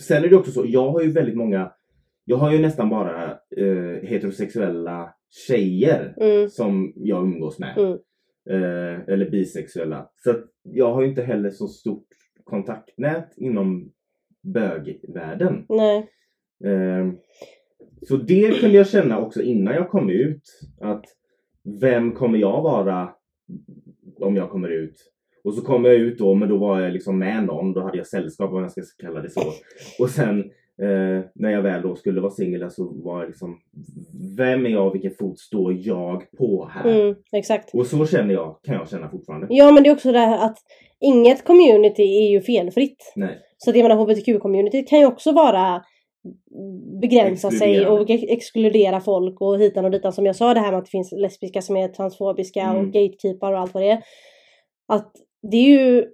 Sen 0.06 0.24
är 0.24 0.28
det 0.28 0.36
också 0.36 0.50
så, 0.52 0.64
jag 0.66 0.90
har 0.90 1.00
ju 1.02 1.12
väldigt 1.12 1.36
många, 1.36 1.72
jag 2.24 2.36
har 2.36 2.52
ju 2.52 2.58
nästan 2.58 2.88
bara 2.88 3.24
eh, 3.56 4.08
heterosexuella 4.08 5.14
tjejer 5.48 6.14
Mm, 6.20 6.48
som 6.48 6.92
jag 6.96 7.22
umgås 7.22 7.58
med. 7.58 7.78
Mm. 7.78 7.92
Eh, 8.50 9.00
eller 9.08 9.30
bisexuella. 9.30 10.06
Så 10.16 10.34
jag 10.62 10.94
har 10.94 11.02
ju 11.02 11.08
inte 11.08 11.22
heller 11.22 11.50
så 11.50 11.68
stort 11.68 12.06
kontaktnät 12.44 13.32
inom 13.36 13.90
bögvärlden. 14.42 15.64
nej. 15.68 16.08
Eh, 16.64 17.12
så 18.02 18.16
det 18.16 18.60
kunde 18.60 18.76
jag 18.76 18.88
känna 18.88 19.20
också 19.20 19.42
innan 19.42 19.74
jag 19.74 19.90
kom 19.90 20.10
ut. 20.10 20.42
Att 20.80 21.04
vem 21.80 22.12
kommer 22.12 22.38
jag 22.38 22.62
vara 22.62 23.10
om 24.20 24.36
jag 24.36 24.50
kommer 24.50 24.68
ut? 24.68 25.10
Och 25.44 25.54
så 25.54 25.62
kom 25.62 25.84
jag 25.84 25.94
ut 25.94 26.18
då, 26.18 26.34
men 26.34 26.48
då 26.48 26.56
var 26.56 26.80
jag 26.80 26.92
liksom 26.92 27.18
med 27.18 27.44
någon. 27.44 27.72
Då 27.72 27.80
hade 27.80 27.96
jag 27.96 28.06
sällskap, 28.06 28.52
om 28.52 28.62
jag 28.62 28.70
ska 28.72 28.82
kalla 29.06 29.20
det 29.20 29.30
så. 29.30 29.40
Och 29.98 30.10
sen 30.10 30.38
eh, 30.82 31.24
när 31.34 31.50
jag 31.50 31.62
väl 31.62 31.82
då 31.82 31.96
skulle 31.96 32.20
vara 32.20 32.30
singel 32.30 32.70
så 32.70 32.84
var 32.84 33.20
jag 33.20 33.28
liksom 33.28 33.60
Vem 34.36 34.66
är 34.66 34.70
jag? 34.70 34.92
Vilken 34.92 35.14
fot 35.18 35.38
står 35.38 35.72
jag 35.78 36.30
på 36.38 36.70
här? 36.72 37.00
Mm, 37.00 37.14
exakt. 37.32 37.74
Och 37.74 37.86
så 37.86 38.06
känner 38.06 38.34
jag, 38.34 38.58
kan 38.62 38.74
jag 38.74 38.88
känna 38.88 39.10
fortfarande. 39.10 39.46
Ja 39.50 39.72
men 39.72 39.82
det 39.82 39.88
är 39.88 39.94
också 39.94 40.12
det 40.12 40.18
här 40.18 40.46
att 40.46 40.58
inget 41.00 41.44
community 41.44 42.02
är 42.02 42.30
ju 42.30 42.40
felfritt. 42.40 43.12
Nej. 43.16 43.38
Så 43.64 43.70
att 43.70 43.76
jag 43.76 43.82
menar 43.88 44.04
hbtq-communityt 44.04 44.86
kan 44.88 44.98
ju 44.98 45.06
också 45.06 45.32
vara 45.32 45.82
begränsa 47.02 47.50
sig 47.50 47.86
och 47.86 48.10
ex- 48.10 48.24
exkludera 48.28 49.00
folk 49.00 49.40
och 49.40 49.58
hitan 49.58 49.84
och 49.84 49.90
ditan. 49.90 50.12
Som 50.12 50.26
jag 50.26 50.36
sa 50.36 50.54
det 50.54 50.60
här 50.60 50.70
med 50.70 50.78
att 50.78 50.84
det 50.84 50.90
finns 50.90 51.12
lesbiska 51.12 51.62
som 51.62 51.76
är 51.76 51.88
transfobiska 51.88 52.60
Mm. 52.62 52.76
och 52.76 52.92
gatekeepar 52.92 53.52
och 53.52 53.58
allt 53.58 53.74
vad 53.74 53.82
det 53.82 53.90
är. 53.90 54.02
Att 54.92 55.12
det 55.50 55.56
är 55.56 55.68
ju 55.68 56.04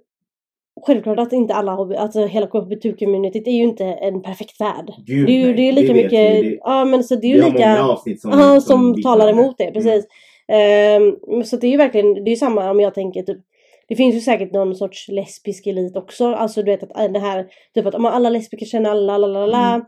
självklart 0.85 1.19
att 1.19 1.33
inte 1.33 1.53
alla, 1.53 1.71
alltså 1.71 2.25
hela 2.25 2.47
hbtq-communityt 2.47 3.47
är 3.47 3.51
ju 3.51 3.63
inte 3.63 3.85
en 3.85 4.21
perfekt 4.21 4.61
värld. 4.61 4.93
Gud, 5.05 5.27
Det 5.27 5.31
är 5.31 5.47
ju 5.47 5.53
det 5.53 5.61
är 5.69 5.73
lika 5.73 5.93
vet 5.93 6.03
mycket. 6.03 6.11
Det, 6.43 6.57
ja 6.61 6.85
men 6.85 7.03
så 7.03 7.15
det 7.15 7.27
är 7.27 7.35
ju 7.35 7.43
lika, 7.51 7.83
avsnitt 7.83 8.21
som, 8.21 8.31
ja, 8.31 8.61
som 8.61 8.93
vittnar 8.93 9.11
talar 9.11 9.25
det. 9.25 9.31
emot 9.31 9.55
det, 9.57 9.71
precis. 9.71 10.07
Ehm, 10.47 11.15
så 11.45 11.57
det 11.57 11.67
är 11.67 11.71
ju 11.71 11.77
verkligen, 11.77 12.13
det 12.13 12.29
är 12.29 12.31
ju 12.31 12.35
samma 12.35 12.71
om 12.71 12.79
jag 12.79 12.93
tänker 12.93 13.21
typ 13.23 13.39
det 13.87 13.95
finns 13.95 14.15
ju 14.15 14.19
säkert 14.19 14.53
någon 14.53 14.75
sorts 14.75 15.07
lesbisk 15.07 15.67
elit 15.67 15.97
också. 15.97 16.27
Alltså 16.27 16.63
du 16.63 16.71
vet 16.71 16.83
att 16.83 16.99
äh, 16.99 17.11
det 17.11 17.19
här, 17.19 17.47
typ 17.73 17.85
att 17.85 17.95
om 17.95 18.05
alla 18.05 18.29
lesbiker 18.29 18.65
känner 18.65 18.89
alla, 18.89 19.17
la 19.17 19.27
la 19.27 19.45
la. 19.45 19.73
Mm. 19.73 19.85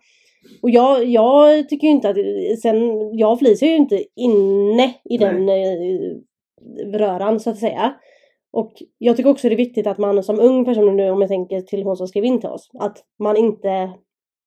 Och 0.61 0.69
jag, 0.69 1.05
jag 1.05 1.69
tycker 1.69 1.87
ju 1.87 1.93
inte 1.93 2.09
att, 2.09 2.17
sen, 2.61 2.77
jag 3.17 3.43
är 3.43 3.63
ju 3.63 3.75
inte 3.75 4.03
inne 4.15 4.93
i 5.09 5.17
den 5.17 5.49
eh, 5.49 6.99
röran 6.99 7.39
så 7.39 7.49
att 7.49 7.57
säga. 7.57 7.93
Och 8.51 8.73
jag 8.97 9.17
tycker 9.17 9.29
också 9.29 9.49
det 9.49 9.55
är 9.55 9.57
viktigt 9.57 9.87
att 9.87 9.97
man 9.97 10.23
som 10.23 10.39
ung 10.39 10.65
person 10.65 10.97
nu, 10.97 11.09
om 11.09 11.21
jag 11.21 11.29
tänker 11.29 11.61
till 11.61 11.83
hon 11.83 11.97
som 11.97 12.07
skrev 12.07 12.25
in 12.25 12.39
till 12.39 12.49
oss, 12.49 12.69
att 12.79 12.97
man 13.19 13.37
inte 13.37 13.93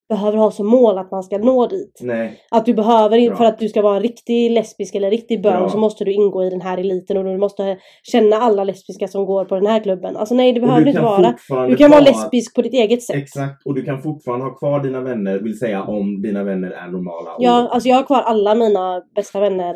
behöver 0.09 0.39
ha 0.39 0.51
som 0.51 0.67
mål 0.67 0.99
att 0.99 1.11
man 1.11 1.23
ska 1.23 1.39
nå 1.39 1.67
dit. 1.67 1.99
Nej, 2.01 2.41
Att 2.51 2.67
du 2.67 2.75
behöver, 2.75 3.29
Bra. 3.29 3.37
för 3.37 3.45
att 3.45 3.59
du 3.59 3.69
ska 3.69 3.83
vara 3.83 3.97
en 3.97 4.03
riktig 4.03 4.51
lesbisk 4.51 4.95
eller 4.95 5.11
riktig 5.11 5.43
bög 5.43 5.71
så 5.71 5.79
måste 5.79 6.05
du 6.05 6.13
ingå 6.13 6.45
i 6.45 6.51
den 6.51 6.61
här 6.61 6.79
eliten 6.79 7.17
och 7.17 7.25
du 7.25 7.39
måste 7.39 7.79
känna 8.03 8.37
alla 8.37 8.65
lesbiska 8.65 9.09
som 9.09 9.27
går 9.27 9.45
på 9.45 9.55
den 9.55 9.67
här 9.67 9.81
klubben. 9.81 10.17
Alltså 10.17 10.35
nej 10.35 10.53
det 10.53 10.61
behöver 10.61 10.83
du 10.83 10.89
inte 10.89 11.03
vara. 11.03 11.35
Du 11.69 11.77
kan 11.77 11.91
vara 11.91 12.01
lesbisk 12.01 12.55
på 12.55 12.63
ditt 12.63 12.75
eget 12.75 13.03
sätt. 13.03 13.17
Exakt, 13.17 13.67
och 13.67 13.75
du 13.75 13.83
kan 13.85 14.03
fortfarande 14.03 14.47
ha 14.47 14.55
kvar 14.55 14.81
dina 14.81 15.01
vänner, 15.01 15.39
vill 15.39 15.59
säga 15.59 15.83
om 15.83 16.23
dina 16.23 16.45
vänner 16.45 16.71
är 16.71 16.89
normala. 16.89 17.31
Ja, 17.39 17.69
alltså 17.71 17.89
jag 17.89 17.97
har 17.97 18.03
kvar 18.03 18.23
alla 18.23 18.55
mina 18.55 19.03
bästa 19.15 19.41
vänner. 19.41 19.75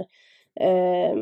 Ehm, 0.61 1.19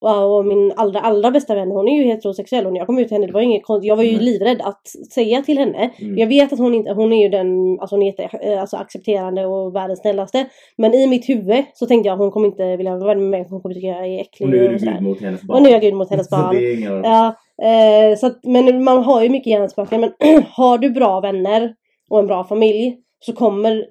och 0.00 0.46
min 0.46 0.72
allra, 0.76 1.00
allra 1.00 1.30
bästa 1.30 1.54
vän 1.54 1.70
hon 1.70 1.88
är 1.88 1.96
ju 1.96 2.04
heterosexuell 2.04 2.66
och 2.66 2.72
när 2.72 2.80
jag 2.80 2.86
kom 2.86 2.98
ut 2.98 3.08
till 3.08 3.14
henne 3.14 3.26
det 3.26 3.32
var 3.32 3.40
inget 3.40 3.64
konstigt. 3.64 3.88
Jag 3.88 3.96
var 3.96 4.02
ju 4.04 4.16
Nej. 4.16 4.24
livrädd 4.24 4.60
att 4.60 4.88
säga 5.14 5.42
till 5.42 5.58
henne. 5.58 5.90
Mm. 5.98 6.18
Jag 6.18 6.26
vet 6.26 6.52
att 6.52 6.58
hon 6.58 6.74
inte, 6.74 6.92
hon 6.92 7.12
är 7.12 7.22
ju 7.22 7.28
den, 7.28 7.80
alltså 7.80 7.96
hon 7.96 8.02
är 8.02 8.52
eh, 8.52 8.60
alltså 8.60 8.76
accepterande 8.76 9.46
och 9.46 9.74
världens 9.74 10.00
snällaste. 10.00 10.46
Men 10.76 10.94
i 10.94 11.06
mitt 11.06 11.28
huvud 11.28 11.64
så 11.74 11.86
tänkte 11.86 12.08
jag 12.08 12.16
hon 12.16 12.30
kommer 12.30 12.46
inte 12.48 12.76
vilja 12.76 12.96
vara 12.96 13.08
vän 13.14 13.20
med 13.20 13.30
mig 13.30 13.46
hon 13.50 13.60
kommer 13.60 13.74
tycka 13.74 13.86
jag 13.86 14.06
är 14.06 14.20
äcklig 14.20 14.48
och 14.48 14.52
nu 14.54 14.64
är 14.64 14.68
du 14.68 14.76
gud 14.76 15.02
mot 15.02 15.20
hennes 15.20 15.42
barn. 15.42 15.56
Och 15.56 15.62
nu 15.62 15.68
är 15.68 15.72
jag 15.72 15.82
gud 15.82 15.94
mot 15.94 16.10
hennes 16.10 16.30
barn. 16.30 16.56
inga... 16.56 16.90
Ja, 16.90 17.34
eh, 17.66 18.16
så 18.16 18.26
att, 18.26 18.44
men 18.44 18.84
man 18.84 19.02
har 19.02 19.22
ju 19.22 19.28
mycket 19.28 19.50
hjärnspöken. 19.50 20.00
Men 20.00 20.12
har 20.48 20.78
du 20.78 20.90
bra 20.90 21.20
vänner 21.20 21.74
och 22.10 22.18
en 22.18 22.26
bra 22.26 22.44
familj 22.44 22.96
så 23.20 23.32
kommer 23.32 23.84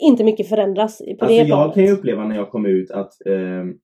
inte 0.00 0.24
mycket 0.24 0.48
förändras 0.48 0.98
på 0.98 1.04
Alltså 1.10 1.26
det 1.26 1.34
jag 1.34 1.46
planet. 1.46 1.74
kan 1.74 1.84
ju 1.84 1.90
uppleva 1.90 2.24
när 2.24 2.36
jag 2.36 2.50
kom 2.50 2.66
ut 2.66 2.90
att 2.90 3.26
ehm, 3.26 3.74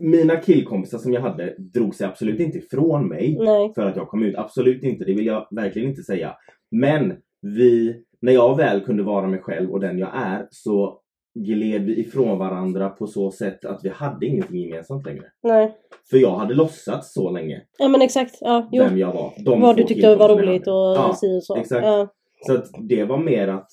mina 0.00 0.36
killkompisar 0.36 0.98
som 0.98 1.12
jag 1.12 1.20
hade 1.20 1.54
drog 1.58 1.94
sig 1.94 2.06
absolut 2.06 2.40
inte 2.40 2.58
ifrån 2.58 3.08
mig 3.08 3.36
Nej. 3.40 3.72
för 3.74 3.86
att 3.86 3.96
jag 3.96 4.08
kom 4.08 4.22
ut. 4.22 4.36
Absolut 4.36 4.82
inte, 4.82 5.04
det 5.04 5.14
vill 5.14 5.26
jag 5.26 5.46
verkligen 5.50 5.88
inte 5.88 6.02
säga. 6.02 6.34
Men 6.70 7.12
vi, 7.42 7.96
när 8.20 8.32
jag 8.32 8.56
väl 8.56 8.80
kunde 8.80 9.02
vara 9.02 9.26
mig 9.26 9.40
själv 9.40 9.70
och 9.70 9.80
den 9.80 9.98
jag 9.98 10.10
är 10.14 10.46
så 10.50 10.98
gled 11.34 11.82
vi 11.84 12.00
ifrån 12.00 12.38
varandra 12.38 12.88
på 12.88 13.06
så 13.06 13.30
sätt 13.30 13.64
att 13.64 13.80
vi 13.84 13.88
hade 13.88 14.26
ingenting 14.26 14.60
gemensamt 14.60 15.06
längre. 15.06 15.24
Nej. 15.42 15.74
För 16.10 16.16
jag 16.16 16.36
hade 16.36 16.54
låtsats 16.54 17.12
så 17.14 17.30
länge 17.30 17.62
Ja 17.78 17.88
men 17.88 18.02
exakt. 18.02 18.38
Ja, 18.40 18.68
jo. 18.72 18.84
vem 18.84 18.98
jag 18.98 19.12
var. 19.12 19.32
De 19.44 19.60
Vad 19.60 19.76
du 19.76 19.82
tyckte 19.84 20.16
var 20.16 20.28
roligt 20.28 20.66
och 20.66 20.74
Ja, 20.74 21.14
si 21.20 21.38
och 21.38 21.44
så. 21.44 21.56
exakt. 21.56 21.86
Ja. 21.86 22.08
Så 22.46 22.54
att 22.54 22.66
det 22.88 23.04
var 23.04 23.18
mer 23.18 23.48
att, 23.48 23.68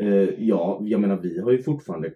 eh, 0.00 0.28
ja, 0.38 0.78
jag 0.82 1.00
menar 1.00 1.16
vi 1.16 1.40
har 1.40 1.50
ju 1.50 1.62
fortfarande 1.62 2.10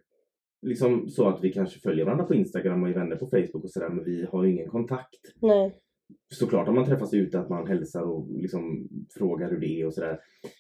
liksom 0.63 1.09
så 1.09 1.29
att 1.29 1.45
vi 1.45 1.53
kanske 1.53 1.81
följer 1.81 2.05
varandra 2.05 2.25
på 2.25 2.35
Instagram 2.35 2.83
och 2.83 2.89
är 2.89 2.95
vänner 2.95 3.17
på 3.17 3.27
Facebook 3.27 3.65
och 3.65 3.71
sådär 3.71 3.89
men 3.89 4.05
vi 4.05 4.27
har 4.33 4.45
ju 4.45 4.53
ingen 4.53 4.69
kontakt. 4.69 5.21
Nej. 5.41 5.79
Såklart 6.35 6.69
om 6.69 6.75
man 6.75 6.85
träffas 6.85 7.15
ute 7.15 7.41
att 7.41 7.49
man 7.49 7.67
hälsar 7.67 8.03
och 8.03 8.29
liksom 8.31 8.89
frågar 9.19 9.51
hur 9.51 9.61
det 9.61 9.81
är 9.81 9.87
och 9.87 9.95
sådär. 9.95 10.19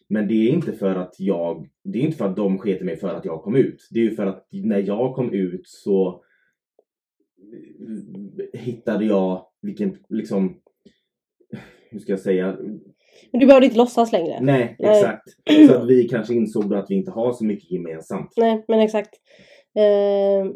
Men 0.08 0.28
det 0.28 0.34
är 0.34 0.48
inte 0.48 0.72
för 0.72 0.94
att 0.94 1.14
jag, 1.18 1.68
det 1.84 1.98
är 1.98 2.02
inte 2.02 2.16
för 2.16 2.28
att 2.28 2.36
de 2.36 2.58
sketer 2.58 2.84
mig 2.84 2.96
för 2.96 3.14
att 3.14 3.24
jag 3.24 3.42
kom 3.42 3.56
ut. 3.56 3.88
Det 3.90 4.00
är 4.00 4.04
ju 4.04 4.14
för 4.14 4.26
att 4.26 4.48
när 4.50 4.78
jag 4.78 5.14
kom 5.14 5.32
ut 5.32 5.68
så 5.68 6.22
hittade 8.52 9.04
jag 9.04 9.46
vilken, 9.62 9.96
liksom, 10.08 10.56
hur 11.90 11.98
ska 11.98 12.12
jag 12.12 12.20
säga, 12.20 12.56
Men 13.32 13.40
du 13.40 13.46
behövde 13.46 13.66
inte 13.66 13.78
låtsas 13.78 14.12
längre. 14.12 14.40
Nej, 14.40 14.76
Nej. 14.78 14.90
exakt. 14.90 15.28
Så 15.68 15.74
att 15.74 15.88
vi 15.88 16.08
kanske 16.08 16.34
insåg 16.34 16.74
att 16.74 16.90
vi 16.90 16.94
inte 16.94 17.10
har 17.10 17.32
så 17.32 17.44
mycket 17.44 17.70
gemensamt. 17.70 18.32
Nej, 18.36 18.64
men 18.68 18.80
exakt. 18.80 19.10
Eh, 19.78 20.46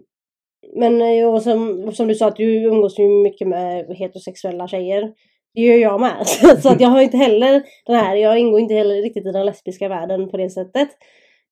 men 0.76 1.02
eh, 1.02 1.34
och 1.34 1.42
som, 1.42 1.92
som 1.92 2.08
du 2.08 2.14
sa 2.14 2.28
att 2.28 2.36
du 2.36 2.64
umgås 2.64 2.98
ju 2.98 3.08
mycket 3.08 3.48
med 3.48 3.96
heterosexuella 3.96 4.68
tjejer. 4.68 5.12
Det 5.54 5.60
gör 5.60 5.78
jag 5.78 6.00
med. 6.00 6.26
så 6.62 6.68
att 6.68 6.80
jag 6.80 6.88
har 6.88 7.00
inte 7.00 7.16
heller 7.16 7.62
den 7.86 7.96
här, 7.96 8.16
jag 8.16 8.38
ingår 8.38 8.60
inte 8.60 8.74
heller 8.74 9.02
riktigt 9.02 9.26
i 9.26 9.32
den 9.32 9.46
lesbiska 9.46 9.88
världen 9.88 10.28
på 10.28 10.36
det 10.36 10.50
sättet. 10.50 10.88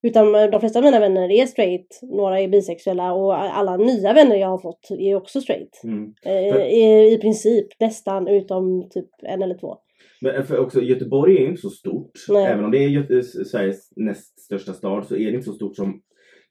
Utan 0.03 0.33
de 0.33 0.61
flesta 0.61 0.79
av 0.79 0.85
mina 0.85 1.01
vänner 1.01 1.31
är 1.31 1.47
straight, 1.47 2.01
några 2.03 2.41
är 2.41 2.49
bisexuella 2.49 3.13
och 3.13 3.35
alla 3.59 3.77
nya 3.77 4.13
vänner 4.13 4.37
jag 4.37 4.49
har 4.49 4.59
fått 4.59 4.91
är 4.99 5.15
också 5.15 5.41
straight. 5.41 5.81
Mm. 5.85 6.15
Eh, 6.25 6.67
i, 6.67 7.13
I 7.15 7.19
princip 7.19 7.67
nästan 7.81 8.29
utom 8.29 8.89
typ 8.91 9.09
en 9.23 9.43
eller 9.43 9.59
två. 9.59 9.77
Men 10.21 10.47
för 10.47 10.59
också, 10.59 10.83
Göteborg 10.83 11.37
är 11.37 11.41
ju 11.41 11.49
inte 11.49 11.61
så 11.61 11.71
stort. 11.71 12.13
Nej. 12.29 12.47
Även 12.47 12.65
om 12.65 12.71
det 12.71 12.79
är 12.79 12.89
Göte- 12.89 13.23
Sveriges 13.23 13.89
näst 13.97 14.41
största 14.41 14.73
stad 14.73 15.07
så 15.07 15.17
är 15.17 15.27
det 15.27 15.33
inte 15.33 15.47
så 15.47 15.53
stort 15.53 15.77
som 15.77 16.01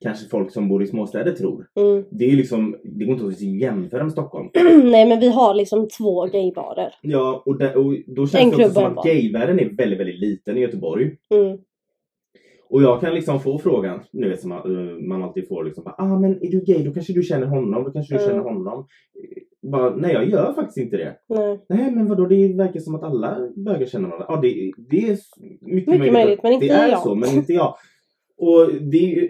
kanske 0.04 0.30
folk 0.30 0.51
som 0.51 0.70
bor 0.70 0.84
i 0.84 0.88
småstäder 0.88 1.32
tror. 1.32 1.68
Mm. 1.80 2.04
Det 2.12 2.26
är 2.26 2.36
liksom, 2.36 2.76
det 2.84 3.06
går 3.06 3.14
inte 3.14 3.26
att 3.28 3.41
jämföra 3.41 4.04
med 4.04 4.12
Stockholm. 4.12 4.49
Nej 4.84 5.06
men 5.06 5.20
vi 5.20 5.30
har 5.30 5.54
liksom 5.54 5.88
två 5.97 6.26
gaybarer. 6.26 6.93
Ja, 7.01 7.43
och, 7.45 7.58
där, 7.58 7.78
och 7.78 7.95
då 8.08 8.22
En 8.22 8.28
känns 8.28 8.56
det 8.58 8.64
också 8.66 8.70
som 8.74 8.86
en 8.86 8.97
att 8.97 9.06
gayvärlden 9.06 9.60
är 9.60 9.70
väldigt, 9.78 9.99
väldigt 9.99 10.20
liten 10.20 10.58
i 10.58 10.62
Göteborg. 10.62 11.12
Mm. 11.30 11.58
Och 12.70 12.84
jag 12.84 13.01
kan 13.01 13.14
liksom 13.14 13.39
få 13.39 13.58
frågan, 13.60 13.99
nu 14.12 14.30
vet 14.30 14.41
som 14.41 14.49
man, 14.49 14.89
eh, 14.89 14.95
man 15.08 15.24
alltid 15.24 15.47
får 15.47 15.64
liksom, 15.64 15.84
ah 15.97 16.20
men 16.20 16.43
är 16.43 16.51
du 16.51 16.62
gay 16.64 16.84
då 16.84 16.93
kanske 16.93 17.14
du 17.14 17.24
känner 17.24 17.47
honom, 17.47 17.84
då 17.84 17.91
kanske 17.91 18.14
du 18.14 18.18
Mm. 18.24 18.30
känner 18.30 18.43
honom. 18.43 18.88
Bara, 19.72 19.95
nej 19.95 20.14
jag 20.14 20.30
gör 20.30 20.54
faktiskt 20.54 20.78
inte 20.78 20.97
det. 20.97 21.16
Nej. 21.30 21.60
Nej 21.70 21.91
men 21.91 22.08
vadå, 22.08 22.26
det 22.26 22.54
verkar 22.58 22.80
som 22.80 22.95
att 22.95 23.04
alla 23.04 23.38
bögar 23.56 23.86
känner 23.86 24.08
varandra. 24.10 24.26
Ja 24.30 24.36
det, 24.41 24.72
det 24.89 24.97
är 25.10 25.18
mycket, 25.62 25.89
Mycket 25.93 26.14
möjligt, 26.14 26.43
men 26.43 26.51
inte 26.54 26.66
det 26.66 26.72
är 26.72 26.88
jag. 26.89 26.99
så, 26.99 27.16
men 27.16 27.30
inte 27.30 27.54
jag. 27.54 27.76
Och 28.44 28.74
det, 28.91 29.30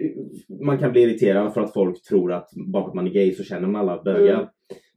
man 0.64 0.78
kan 0.78 0.92
bli 0.92 1.02
irriterad 1.02 1.54
för 1.54 1.60
att 1.60 1.72
folk 1.72 2.02
tror 2.02 2.32
att 2.32 2.48
bara 2.72 2.82
för 2.82 2.88
att 2.88 2.94
man 2.94 3.06
är 3.06 3.10
gay 3.10 3.32
så 3.34 3.44
känner 3.44 3.68
man 3.68 3.80
alla 3.88 4.02
bögar. 4.02 4.34
Mm. 4.34 4.46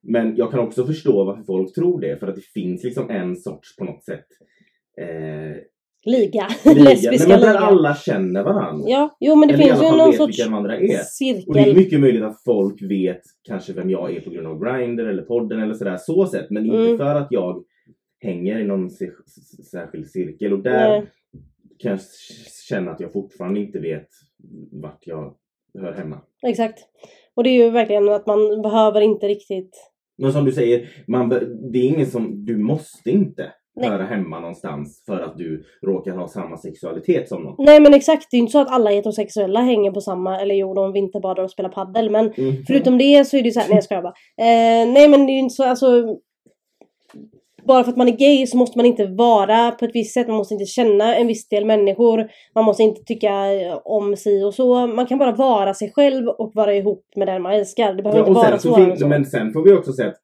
Men 0.04 0.36
jag 0.36 0.52
kan 0.52 0.60
också 0.60 0.86
förstå 0.86 1.24
varför 1.24 1.44
folk 1.44 1.74
tror 1.76 2.02
det, 2.02 2.20
för 2.20 2.28
att 2.28 2.36
det 2.36 2.42
finns 2.54 2.84
liksom 2.84 3.10
en 3.10 3.36
sorts 3.36 3.76
på 3.76 3.84
något 3.84 4.04
sätt 4.04 4.26
eh, 5.02 5.58
Liga. 6.06 6.48
liga, 6.66 6.84
Lesbiska 6.84 7.28
nej, 7.28 7.38
men 7.38 7.40
där 7.40 7.54
liga. 7.54 7.60
alla 7.60 7.96
känner 7.96 8.44
varandra. 8.44 8.90
Ja, 8.90 9.18
jo 9.20 9.36
men 9.36 9.48
det 9.48 9.54
Eller 9.54 9.64
finns 9.64 9.82
ju 9.84 9.98
någon 9.98 10.14
sorts 10.14 10.40
är. 10.40 10.54
Och 10.54 10.68
det 10.68 10.76
är 10.94 11.04
cirkel. 11.04 11.76
mycket 11.76 12.00
möjligt 12.00 12.24
att 12.24 12.44
folk 12.46 12.82
vet 12.82 13.22
kanske 13.48 13.74
vem 13.74 13.90
jag 13.90 14.16
är 14.16 14.22
på 14.22 14.30
grund 14.30 14.48
av 14.48 14.64
Grindr 14.64 15.04
eller 15.06 15.24
podden 15.24 15.62
eller 15.62 15.74
sådär 15.74 15.98
så 16.00 16.26
sätt. 16.26 16.48
Men 16.50 16.66
inte 16.66 16.78
Mm. 16.78 16.98
för 16.98 17.16
att 17.16 17.28
jag 17.30 17.64
hänger 18.20 18.60
i 18.60 18.64
någon 18.64 18.90
särskild 19.72 20.08
cirkel. 20.08 20.54
Och 20.54 20.64
där 20.64 20.90
Nej. 20.90 21.06
Kan 21.80 21.92
jag 21.92 22.00
känna 22.70 22.92
att 22.92 23.00
jag 23.00 23.14
fortfarande 23.14 23.60
inte 23.60 23.80
vet 23.80 24.08
vart 24.72 25.08
jag 25.08 25.34
hör 25.80 25.94
hemma. 25.94 26.22
Exakt. 26.48 26.80
Och 27.36 27.44
det 27.44 27.50
är 27.50 27.64
ju 27.64 27.70
verkligen 27.70 28.10
att 28.10 28.28
man 28.28 28.62
behöver 28.62 29.02
inte 29.02 29.28
riktigt... 29.28 29.76
Men 30.18 30.34
som 30.34 30.46
du 30.46 30.52
säger, 30.52 30.90
man, 31.08 31.30
det 31.72 31.80
är 31.80 31.84
ingen 31.84 32.06
som, 32.06 32.46
du 32.46 32.58
måste 32.58 33.12
inte 33.12 33.52
Nej. 33.76 33.90
höra 33.90 34.04
hemma 34.04 34.40
någonstans 34.40 35.04
för 35.06 35.20
att 35.20 35.38
du 35.38 35.64
råkar 35.82 36.12
ha 36.12 36.28
samma 36.28 36.58
sexualitet 36.58 37.30
som 37.30 37.44
någon. 37.44 37.66
Nej 37.66 37.82
men 37.82 37.94
exakt, 37.94 38.28
det 38.32 38.36
är 38.36 38.40
ju 38.40 38.42
inte 38.42 38.52
så 38.52 38.60
att 38.60 38.72
alla 38.72 38.90
heterosexuella 38.90 39.60
hänger 39.60 39.92
på 39.92 40.02
samma, 40.02 40.42
eller 40.42 40.56
jo 40.56 40.74
de 40.74 40.94
vinterbadar 40.94 41.44
och 41.44 41.52
spelar 41.52 41.70
paddel 41.70 42.10
men 42.10 42.32
Mm. 42.38 42.56
förutom 42.68 42.98
det 42.98 43.28
så 43.28 43.38
är 43.38 43.42
det 43.42 43.48
ju 43.48 43.52
såhär, 43.52 43.70
nej 43.70 43.76
jag 43.78 43.84
skojar 43.84 44.02
bara. 44.02 44.14
Eh, 44.42 44.94
nej 44.94 45.10
men 45.10 45.26
det 45.26 45.32
är 45.32 45.34
ju 45.34 45.40
inte 45.40 45.56
så, 45.56 45.64
alltså 45.64 46.18
bara 47.68 47.84
för 47.84 47.92
att 47.92 47.98
man 47.98 48.08
är 48.08 48.18
gay 48.18 48.48
så 48.48 48.58
måste 48.58 48.78
man 48.78 48.86
inte 48.86 49.06
vara 49.06 49.72
på 49.72 49.86
ett 49.86 49.92
visst 49.96 50.14
sätt, 50.14 50.28
man 50.28 50.38
måste 50.38 50.54
inte 50.54 50.66
känna 50.66 51.16
en 51.16 51.28
viss 51.28 51.50
del 51.50 51.66
människor, 51.66 52.28
man 52.56 52.64
måste 52.66 52.84
inte 52.84 53.04
tycka 53.04 53.32
om 53.86 54.16
si 54.16 54.44
och 54.44 54.54
så. 54.54 54.88
Man 54.88 55.06
kan 55.06 55.18
bara 55.18 55.32
vara 55.32 55.74
sig 55.74 55.92
själv 55.96 56.28
och 56.28 56.52
vara 56.56 56.76
ihop 56.76 57.06
med 57.16 57.28
den 57.28 57.42
man 57.42 57.54
älskar. 57.54 57.94
Det 57.94 58.04
behöver 58.04 58.20
Ja, 58.20 58.28
inte 58.28 58.40
vara 58.42 58.60
så 58.60 58.76
fin- 58.76 58.98
så. 58.98 59.08
men 59.08 59.26
sen 59.26 59.54
får 59.54 59.64
vi 59.64 59.72
också 59.74 59.94
säga 59.94 60.08
att 60.10 60.18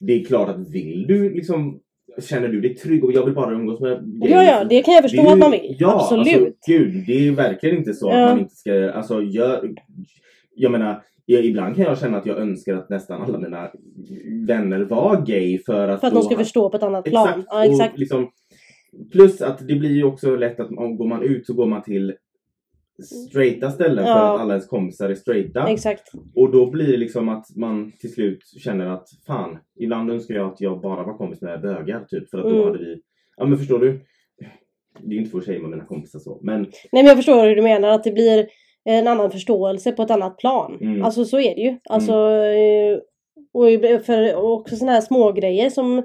det 0.00 0.12
är 0.12 0.24
klart 0.24 0.48
att 0.48 0.68
vill 0.70 1.04
du 1.08 1.34
liksom 1.34 1.78
Känner 2.22 2.48
du 2.48 2.60
dig 2.60 2.74
trygg 2.74 3.04
och 3.04 3.12
jag 3.12 3.24
vill 3.24 3.34
bara 3.34 3.52
umgås 3.54 3.80
med 3.80 3.90
gays. 4.20 4.32
Ja, 4.32 4.42
ja, 4.42 4.64
det 4.64 4.82
kan 4.82 4.94
jag 4.94 5.02
förstå 5.02 5.22
är 5.22 5.26
att 5.26 5.32
ju- 5.34 5.38
man 5.38 5.50
vill. 5.50 5.76
Ja, 5.78 5.94
Absolut. 6.00 6.26
Alltså, 6.46 6.72
gud, 6.72 7.04
det 7.06 7.12
är 7.12 7.20
ju 7.20 7.34
verkligen 7.34 7.76
inte 7.76 7.94
så 7.94 8.08
Ja. 8.08 8.24
att 8.24 8.30
man 8.30 8.38
inte 8.40 8.54
ska, 8.54 8.90
alltså 8.92 9.22
gör, 9.22 9.70
jag 10.54 10.72
menar, 10.72 11.02
jag, 11.26 11.44
ibland 11.44 11.76
kan 11.76 11.84
jag 11.84 11.98
känna 11.98 12.18
att 12.18 12.26
jag 12.26 12.38
önskar 12.38 12.74
att 12.74 12.88
nästan 12.88 13.22
alla 13.22 13.38
mina 13.38 13.70
vänner 14.46 14.80
var 14.80 15.26
gay 15.26 15.58
för 15.58 15.88
att 15.88 16.00
för 16.00 16.06
att 16.06 16.12
då 16.14 16.18
de 16.20 16.24
ska 16.24 16.34
ha- 16.34 16.42
förstå 16.44 16.70
på 16.70 16.76
ett 16.76 16.82
annat 16.82 17.04
plan. 17.04 17.28
Exakt. 17.28 17.46
Ja, 17.50 17.64
exakt. 17.64 17.98
Liksom, 17.98 18.30
plus 19.12 19.40
att 19.42 19.58
det 19.68 19.74
blir 19.74 19.90
ju 19.90 20.04
också 20.04 20.36
lätt 20.36 20.60
att 20.60 20.70
om 20.70 20.96
går 20.96 21.06
man 21.06 21.22
ut 21.22 21.46
så 21.46 21.54
går 21.54 21.66
man 21.66 21.82
till 21.82 22.14
straighta 23.30 23.70
ställen 23.70 24.04
för 24.04 24.10
Ja. 24.10 24.34
att 24.34 24.40
alla 24.40 24.52
ens 24.54 24.66
kompisar 24.66 25.10
är 25.10 25.14
straighta. 25.14 25.68
Exakt. 25.68 26.12
Och 26.34 26.52
då 26.52 26.70
blir 26.70 26.86
det 26.86 26.96
liksom 26.96 27.28
att 27.28 27.46
man 27.56 27.92
till 28.00 28.12
slut 28.12 28.42
känner 28.64 28.86
att 28.86 29.08
fan, 29.26 29.58
ibland 29.80 30.10
önskar 30.10 30.34
jag 30.34 30.52
att 30.52 30.60
jag 30.60 30.80
bara 30.80 31.02
var 31.04 31.16
kompis 31.16 31.40
med 31.40 31.60
bögar 31.60 32.04
typ 32.08 32.30
för 32.30 32.38
att 32.38 32.44
då 32.44 32.50
Mm. 32.50 32.64
hade 32.64 32.78
vi, 32.78 33.00
ja 33.36 33.46
men 33.46 33.58
förstår 33.58 33.78
du? 33.78 34.00
Det 35.00 35.14
är 35.14 35.18
inte 35.18 35.30
för 35.30 35.38
att 35.38 35.44
shamea 35.46 35.68
mina 35.68 35.84
kompisar 35.84 36.18
så, 36.18 36.40
men 36.42 36.60
Nej 36.62 36.70
men 36.92 37.06
jag 37.06 37.16
förstår 37.16 37.46
hur 37.48 37.56
du 37.56 37.62
menar, 37.62 37.88
att 37.88 38.04
det 38.04 38.12
blir 38.12 38.46
en 38.84 39.08
annan 39.08 39.30
förståelse 39.30 39.92
på 39.92 40.02
ett 40.02 40.10
annat 40.10 40.38
plan. 40.38 40.78
Mm. 40.80 41.04
Alltså 41.04 41.24
så 41.24 41.38
är 41.38 41.54
det 41.54 41.60
ju. 41.60 41.78
Alltså, 41.90 42.12
eh, 42.36 42.98
och 43.54 44.04
för 44.04 44.34
också 44.36 44.76
sådana 44.76 44.92
här 44.92 45.00
små 45.00 45.32
grejer 45.32 45.70
som, 45.70 46.02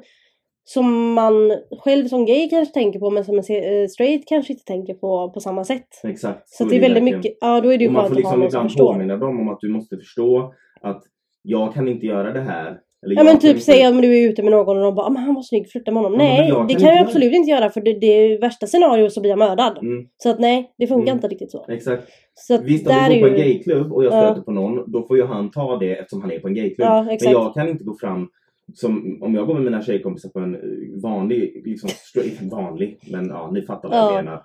som 0.64 1.14
man 1.14 1.34
själv 1.80 2.08
som 2.08 2.26
gay 2.26 2.50
kanske 2.50 2.74
tänker 2.74 3.00
på 3.00 3.10
men 3.10 3.26
som 3.26 3.36
en 3.36 3.44
eh, 3.84 3.88
straight 3.88 4.28
kanske 4.28 4.54
inte 4.54 4.66
tänker 4.66 4.94
på 4.94 5.32
på 5.32 5.40
samma 5.40 5.64
sätt. 5.64 5.88
exakt. 6.04 6.50
Så 6.50 6.66
det 6.66 6.76
är 6.76 6.82
väldigt 6.82 7.04
mycket, 7.04 7.38
ja 7.42 7.62
då 7.62 7.74
är 7.74 7.78
det 7.78 7.84
ju 7.84 7.90
man 7.90 8.04
skönt 8.04 8.14
får 8.14 8.20
att 8.20 8.26
ha 8.26 8.36
liksom 8.36 8.40
någon 8.40 8.52
som 8.52 8.60
ibland 8.60 8.70
förstår. 8.70 8.94
påminna 8.94 9.18
dem 9.18 9.40
om 9.40 9.50
att 9.50 9.60
du 9.62 9.70
måste 9.70 9.98
förstå 9.98 10.54
att 10.82 11.04
jag 11.42 11.74
kan 11.74 11.88
inte 11.88 12.06
göra 12.06 12.32
det 12.34 12.42
här. 12.42 12.80
Eller 13.12 13.16
Ja 13.16 13.24
men 13.24 13.40
typ 13.40 13.62
säg 13.62 13.88
om 13.88 14.02
du 14.02 14.18
är 14.24 14.30
ute 14.30 14.44
med 14.44 14.52
någon 14.52 14.78
och 14.78 14.84
de 14.84 14.96
bara 14.96 15.06
ah, 15.06 15.10
men 15.10 15.24
han 15.24 15.36
var 15.36 15.42
snygg, 15.42 15.72
flirta 15.72 15.92
med 15.92 16.04
honom. 16.04 16.20
Ja, 16.20 16.26
men 16.26 16.28
nej 16.58 16.66
det 16.68 16.74
kan 16.74 16.90
jag 16.96 17.00
absolut 17.06 17.34
inte 17.34 17.50
göra 17.52 17.70
för 17.70 17.82
det, 17.82 17.94
det 18.00 18.08
är 18.08 18.42
värsta 18.42 18.68
scenario 18.68 19.10
så 19.10 19.22
blir 19.22 19.30
jag 19.30 19.40
mördad. 19.40 19.78
Mm, 19.82 20.08
Så 20.18 20.30
att 20.30 20.40
nej, 20.40 20.74
det 20.78 20.88
funkar 20.88 21.04
Mm. 21.12 21.16
inte 21.18 21.28
riktigt 21.28 21.52
så. 21.52 21.66
exakt. 21.70 22.04
Så 22.36 22.56
att 22.56 22.64
Visst 22.64 22.88
om 22.88 22.96
vi 23.10 23.20
går 23.20 23.28
på 23.28 23.34
en 23.34 23.40
ju... 23.40 23.44
gayklubb 23.44 23.94
och 23.94 24.04
jag 24.06 24.14
Ja. 24.14 24.22
stöter 24.26 24.42
på 24.42 24.52
någon, 24.52 24.92
då 24.92 25.08
får 25.08 25.18
ju 25.18 25.24
han 25.26 25.52
ta 25.52 25.78
det 25.78 25.96
eftersom 25.96 26.22
han 26.22 26.32
är 26.32 26.40
på 26.40 26.48
en 26.48 26.54
gayklubb. 26.56 26.88
Ja 26.88 27.04
Men 27.04 27.32
jag 27.32 27.54
kan 27.54 27.70
inte 27.70 27.84
gå 27.84 27.94
fram 27.98 28.30
som 28.74 29.20
om 29.22 29.36
jag 29.36 29.48
går 29.48 29.54
med 29.54 29.64
mina 29.64 29.82
tjejkompisar 29.82 30.30
på 30.30 30.40
en 30.40 30.58
vanlig, 31.02 31.62
liksom 31.66 31.90
straight, 31.90 32.42
vanlig, 32.52 33.00
men 33.12 33.28
ja 33.28 33.50
ni 33.54 33.62
fattar 33.62 33.90
vad 33.90 33.98
Ja. 33.98 34.16
jag 34.16 34.26
menar. 34.26 34.42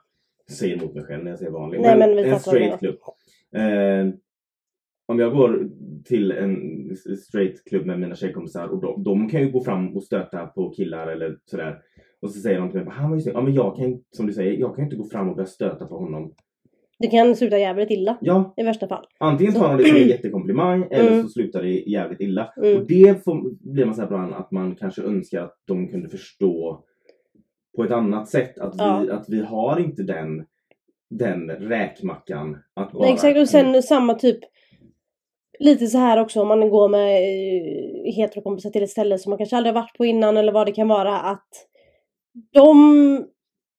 Jag 0.49 0.57
säger 0.57 0.77
emot 0.77 0.95
mig 0.95 1.05
själv 1.05 1.25
när 1.25 1.31
jag 1.31 1.39
säger 1.39 1.53
vanlig. 1.53 1.81
Nej, 1.81 1.99
men 1.99 2.17
vi 2.17 2.23
en 2.29 2.41
straight 2.41 2.79
klubb. 2.79 2.95
Eh, 3.57 3.63
om 5.07 5.19
jag 5.19 5.33
går 5.33 5.69
till 6.05 6.33
en 6.33 6.97
straight 6.97 7.65
klubb 7.65 7.87
med 7.87 8.01
mina 8.01 8.15
tjejkompisar 8.15 8.67
och 8.69 8.81
de, 8.81 9.03
de 9.05 9.29
kan 9.29 9.41
ju 9.41 9.51
gå 9.51 9.65
fram 9.65 9.97
och 9.97 10.03
stöta 10.03 10.47
på 10.47 10.71
killar 10.71 11.07
eller 11.07 11.37
sådär. 11.45 11.79
Och 12.23 12.31
så 12.31 12.41
säger 12.41 12.59
de 12.61 12.71
till 12.71 12.81
mig, 12.85 12.93
han 12.93 13.11
var 13.11 13.17
ju 13.17 13.23
snygg. 13.23 13.37
Ja 13.37 13.41
men 13.43 13.55
jag 13.55 13.77
kan 13.77 14.01
som 14.11 14.27
du 14.27 14.33
säger, 14.33 14.53
jag 14.53 14.75
kan 14.77 14.85
inte 14.85 14.97
gå 14.97 15.05
fram 15.05 15.29
och 15.29 15.37
börja 15.37 15.47
stöta 15.47 15.87
på 15.87 15.99
honom. 15.99 16.33
Det 16.99 17.09
kan 17.09 17.37
sluta 17.37 17.59
jävligt 17.59 17.91
illa 17.91 18.19
Ja, 18.21 18.55
i 18.57 18.63
värsta 18.63 18.89
fall. 18.89 19.05
Antingen 19.19 19.55
tar 19.55 19.69
de 19.69 19.83
det 19.83 19.89
som 19.89 19.97
en 19.97 20.09
jättekomplimang 20.09 20.87
eller 20.91 21.11
Mm. 21.11 21.23
så 21.23 21.29
slutar 21.29 21.63
det 21.63 21.69
jävligt 21.71 22.21
illa. 22.21 22.53
Mm. 22.57 22.79
Och 22.81 22.87
det 22.87 23.25
får, 23.25 23.51
blir 23.73 23.85
man 23.85 23.95
så 23.95 24.01
här 24.01 24.09
ibland 24.09 24.35
att 24.35 24.51
man 24.51 24.75
kanske 24.77 25.03
önskar 25.03 25.43
att 25.43 25.55
de 25.67 25.89
kunde 25.89 26.09
förstå 26.09 26.85
på 27.77 27.85
ett 27.85 27.91
annat 27.91 28.29
sätt. 28.29 28.59
Att 28.59 28.75
vi, 28.75 28.79
Ja. 28.79 29.13
att 29.15 29.25
vi 29.29 29.41
har 29.41 29.81
inte 29.81 30.03
den, 30.03 30.45
den 31.11 31.51
räkmackan. 31.51 32.59
Att 32.75 32.93
bara, 32.93 33.03
Nej, 33.03 33.13
exakt 33.13 33.39
och 33.39 33.49
sen 33.49 33.83
samma 33.83 34.15
typ 34.15 34.39
Lite 35.59 35.87
så 35.87 35.99
här 35.99 36.21
också 36.21 36.41
om 36.43 36.49
man 36.49 36.71
går 36.71 36.89
med 36.89 37.17
eh, 37.17 38.15
heterokompisar 38.15 38.71
till 38.71 38.83
ett 38.83 38.91
ställe 38.91 39.19
som 39.19 39.31
man 39.31 39.39
kanske 39.39 39.57
aldrig 39.57 39.75
varit 39.75 39.95
på 39.99 40.05
innan 40.07 40.37
eller 40.37 40.53
vad 40.53 40.67
det 40.67 40.73
kan 40.73 40.89
vara 40.89 41.17
att 41.19 41.49
de 42.55 43.27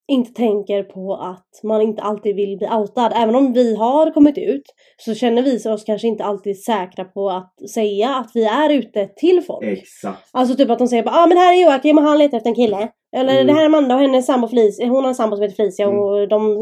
inte 0.08 0.34
tänker 0.34 0.84
på 0.84 1.14
att 1.16 1.60
man 1.64 1.82
inte 1.82 2.02
alltid 2.02 2.36
vill 2.36 2.58
bli 2.58 2.68
outad. 2.68 3.14
Även 3.16 3.36
om 3.36 3.54
vi 3.54 3.76
har 3.76 4.12
kommit 4.12 4.38
ut 4.38 4.64
så 4.98 5.14
känner 5.14 5.42
vi 5.42 5.70
oss 5.70 5.84
kanske 5.84 6.08
inte 6.08 6.24
alltid 6.24 6.64
säkra 6.64 7.06
på 7.06 7.30
att 7.30 7.70
säga 7.70 8.10
att 8.16 8.32
vi 8.34 8.44
är 8.44 8.70
ute 8.70 9.08
till 9.08 9.42
folk. 9.42 9.66
Exakt. 9.66 10.30
Alltså 10.32 10.56
typ 10.56 10.70
att 10.70 10.80
de 10.80 10.88
säger 10.88 11.04
ja 11.04 11.24
ah, 11.24 11.28
men 11.28 11.38
här 11.38 11.54
är 11.54 11.62
Joakim 11.62 11.98
och 11.98 12.04
han 12.04 12.18
letar 12.18 12.38
efter 12.38 12.50
en 12.50 12.56
kille. 12.56 12.90
Eller 13.16 13.34
Mm. 13.34 13.48
det 13.48 13.54
här 13.54 13.62
är 13.62 13.66
Amanda 13.66 13.96
och 13.96 14.02
hennes 14.02 14.26
sambo 14.26 14.48
Felicia, 14.48 14.88
hon 14.88 15.04
har 15.04 15.10
en 15.10 15.16
sambo 15.16 15.36
som 15.36 15.44
heter 15.44 15.56
Felicia 15.56 15.86
Mm. 15.86 16.00
och 16.00 16.28
de 16.28 16.56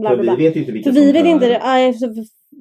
bla 0.00 0.10
För 0.10 0.16
bla 0.16 0.16
bla. 0.16 0.36
vi 0.36 0.44
vet 0.44 0.56
ju 0.56 0.60
inte 0.60 0.72
vilka 0.72 0.92
För 0.92 1.00
vi 1.00 1.12
vet 1.12 1.26
inte. 1.26 1.60
Nej, 1.64 1.94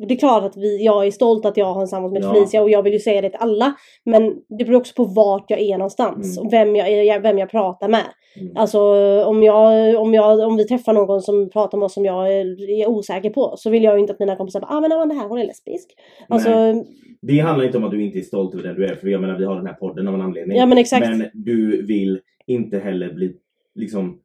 Det 0.08 0.14
är 0.14 0.18
klart 0.20 0.43
att 0.43 0.58
vi, 0.58 0.86
jag 0.86 1.08
är 1.08 1.12
stolt 1.12 1.45
att 1.45 1.58
jag 1.58 1.74
har 1.74 1.82
en 1.82 1.88
sambo 1.88 2.08
som 2.08 2.16
heter 2.16 2.28
Ja. 2.28 2.34
Felicia 2.34 2.62
och 2.62 2.70
jag 2.70 2.84
vill 2.84 2.93
ju 2.93 3.00
säga 3.00 3.22
det 3.22 3.30
till 3.30 3.39
alla. 3.41 3.74
Men 4.06 4.36
det 4.58 4.66
beror 4.66 4.78
också 4.78 4.93
på 4.95 5.04
vart 5.04 5.52
jag 5.52 5.60
är 5.60 5.78
någonstans 5.78 6.38
Mm. 6.38 6.48
och 6.48 6.54
vem 6.54 6.76
jag, 6.76 7.20
vem 7.22 7.38
jag 7.38 7.50
pratar 7.50 7.89
med. 7.89 8.06
Mm. 8.39 8.52
Alltså 8.58 8.80
om, 9.24 9.43
jag, 9.43 9.95
om, 10.02 10.14
jag, 10.14 10.39
om 10.39 10.58
vi 10.58 10.68
träffar 10.68 10.93
någon 10.93 11.22
som 11.22 11.50
pratar 11.50 11.78
med 11.78 11.86
oss 11.86 11.93
som 11.93 12.06
jag 12.06 12.34
är, 12.34 12.70
är 12.82 12.88
osäker 12.89 13.30
på 13.30 13.54
så 13.58 13.70
vill 13.70 13.84
jag 13.84 13.93
ju 13.93 14.00
inte 14.00 14.14
att 14.14 14.20
mina 14.20 14.36
kompisar 14.36 14.60
bara 14.60 14.72
ah 14.78 14.82
men 14.82 14.91
Amanda 14.91 15.16
här 15.16 15.28
hon 15.28 15.38
är 15.39 15.45
lesbisk. 15.45 15.89
Alltså, 16.28 16.50
Nej. 16.50 16.86
Det 17.22 17.39
handlar 17.39 17.66
inte 17.66 17.78
om 17.78 17.84
att 17.84 17.91
du 17.91 18.04
inte 18.04 18.18
är 18.18 18.22
stolt 18.22 18.54
över 18.54 18.64
den 18.64 18.76
du 18.76 18.86
är. 18.86 18.95
För 18.95 19.08
jag 19.08 19.22
menar 19.22 19.38
vi 19.38 19.45
har 19.45 19.56
den 19.56 19.66
här 19.68 19.74
podden 19.74 20.08
av 20.08 20.14
en 20.14 20.22
anledning. 20.22 20.58
ja 20.58 20.66
men 20.66 20.78
exakt. 20.78 21.08
Men 21.10 21.30
du 21.34 21.86
vill 21.86 22.20
inte 22.48 22.80
heller 22.80 23.14
bli, 23.14 23.34
liksom, 23.76 24.20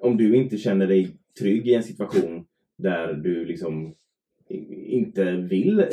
om 0.00 0.16
du 0.16 0.36
inte 0.36 0.56
känner 0.56 0.86
dig 0.86 1.08
trygg 1.40 1.68
i 1.68 1.74
en 1.74 1.82
situation 1.82 2.44
där 2.78 3.12
du 3.12 3.44
liksom 3.44 3.94
inte 4.86 5.24
vill 5.24 5.84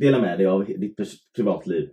dela 0.00 0.18
med 0.20 0.38
dig 0.38 0.46
av 0.46 0.64
ditt 0.64 0.96
privatliv. 1.36 1.88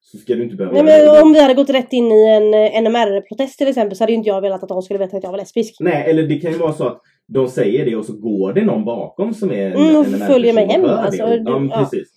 Så 0.00 0.18
ska 0.18 0.34
du 0.34 0.42
inte 0.42 0.56
behöva 0.56 0.82
Nej, 0.82 1.04
men 1.06 1.22
om 1.22 1.32
vi 1.32 1.40
hade 1.42 1.54
gått 1.54 1.70
rätt 1.70 1.92
in 1.92 2.12
i 2.12 2.26
en 2.26 2.54
eh, 2.54 2.82
NMR-protest 2.90 3.58
till 3.58 3.68
exempel 3.68 3.96
så 3.96 4.02
hade 4.02 4.12
ju 4.12 4.18
inte 4.18 4.28
jag 4.28 4.40
velat 4.40 4.62
att 4.62 4.68
de 4.68 4.82
skulle 4.82 4.98
veta 4.98 5.16
att 5.16 5.22
jag 5.22 5.30
var 5.30 5.38
lesbisk. 5.38 5.76
Nej, 5.80 6.10
eller 6.10 6.22
det 6.22 6.34
kan 6.40 6.52
ju 6.52 6.58
vara 6.58 6.72
så 6.72 6.84
att 6.86 7.00
de 7.28 7.48
säger 7.48 7.84
det 7.84 7.96
och 7.96 8.04
så 8.04 8.12
går 8.12 8.52
det 8.52 8.64
någon 8.64 8.84
bakom 8.84 9.34
som 9.34 9.50
är 9.50 9.66
en, 9.66 9.72
Mm, 9.72 9.96
och 9.96 10.04
en 10.06 10.18
följer 10.18 10.52
mig 10.52 10.64
och 10.66 10.72
hem, 10.72 10.84
alltså, 10.84 11.26
det. 11.26 11.38
du- 11.38 11.50
ja, 11.50 11.68
ja. 11.70 11.78
precis. 11.78 12.08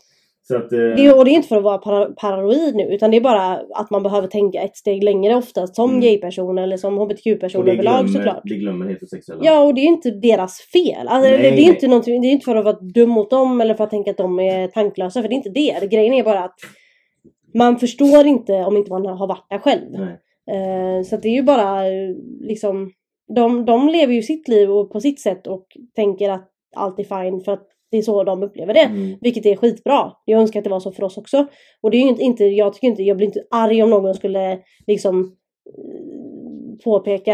Att, 0.56 0.72
eh, 0.74 0.80
Det, 0.80 1.14
och 1.14 1.26
det 1.26 1.32
är 1.32 1.36
inte 1.36 1.48
för 1.48 1.58
att 1.58 1.64
vara 1.64 1.78
para, 1.78 2.06
paranoid 2.06 2.76
nu 2.76 2.84
utan 2.84 3.12
det 3.12 3.18
är 3.18 3.22
bara 3.22 3.62
att 3.76 3.90
man 3.92 4.04
behöver 4.04 4.28
tänka 4.28 4.62
ett 4.62 4.78
steg 4.78 5.04
längre 5.04 5.36
oftast 5.36 5.76
som 5.76 5.90
Mm. 5.90 6.02
gayperson 6.02 6.58
eller 6.58 6.78
som 6.78 6.98
hbtq-person 6.98 7.68
överlag 7.70 8.10
såklart. 8.10 8.42
det 8.44 8.56
glömmer 8.56 8.86
heterosexuella. 8.90 9.42
Ja 9.46 9.62
och 9.62 9.74
det 9.74 9.82
är 9.82 9.86
inte 9.86 10.12
deras 10.12 10.62
fel. 10.62 11.08
Alltså, 11.08 11.30
Nej, 11.30 11.38
det, 11.42 11.48
är 11.48 11.52
nej. 11.52 11.62
inte 11.64 11.88
någonting- 11.88 12.22
det 12.22 12.28
är 12.28 12.32
inte 12.32 12.46
för 12.46 12.56
att 12.56 12.66
vara 12.66 12.78
dum 12.80 13.10
mot 13.10 13.30
dem 13.30 13.62
eller 13.62 13.74
för 13.74 13.84
att 13.84 13.90
tänka 13.90 14.12
att 14.12 14.18
de 14.18 14.40
är 14.40 14.68
tanklösa 14.68 15.22
för 15.22 15.30
det 15.30 15.34
är 15.34 15.38
inte 15.38 15.50
det. 15.50 15.90
Grejen 15.92 16.14
är 16.14 16.24
bara 16.24 16.40
att 16.44 16.56
man 17.56 17.78
förstår 17.80 18.26
inte 18.26 18.54
om 18.54 18.78
inte 18.78 18.92
man 18.92 19.06
har 19.06 19.28
varit 19.28 19.46
där 19.50 19.58
själv. 19.60 19.96
Eh, 20.52 21.04
så 21.06 21.18
det 21.18 21.28
är 21.28 21.34
ju 21.34 21.44
bara 21.44 21.88
eh, 21.88 22.10
liksom 22.42 22.92
de, 23.36 23.66
de 23.66 23.90
lever 23.90 24.14
ju 24.14 24.22
sitt 24.22 24.48
liv 24.48 24.72
och 24.72 24.92
på 24.92 25.00
sitt 25.00 25.20
sätt 25.22 25.48
och 25.48 25.66
tänker 25.96 26.30
att 26.30 26.50
allt 26.76 27.00
är 27.00 27.04
fine 27.04 27.42
för 27.42 27.52
att 27.52 27.68
det 27.92 27.98
är 27.98 28.02
så 28.02 28.24
de 28.24 28.44
upplever 28.44 28.74
det. 28.74 28.80
Mm. 28.80 29.18
Vilket 29.22 29.46
är 29.46 29.56
skitbra. 29.56 30.12
Jag 30.26 30.42
önskar 30.42 30.60
att 30.60 30.64
det 30.64 30.70
var 30.70 30.80
så 30.80 30.92
för 30.92 31.04
oss 31.04 31.18
också. 31.18 31.46
Och 31.82 31.92
det 31.92 31.98
är 31.98 32.02
ju 32.02 32.08
inte- 32.10 32.24
inte, 32.24 32.44
jag 32.46 32.74
tycker 32.74 32.88
inte, 32.88 33.04
jag 33.04 33.18
blir 33.18 33.28
inte 33.28 33.44
arg 33.52 33.84
om 33.84 33.90
någon 33.90 34.14
skulle 34.14 34.60
liksom 34.88 35.20
eh, 35.66 36.84
påpeka, 36.84 37.34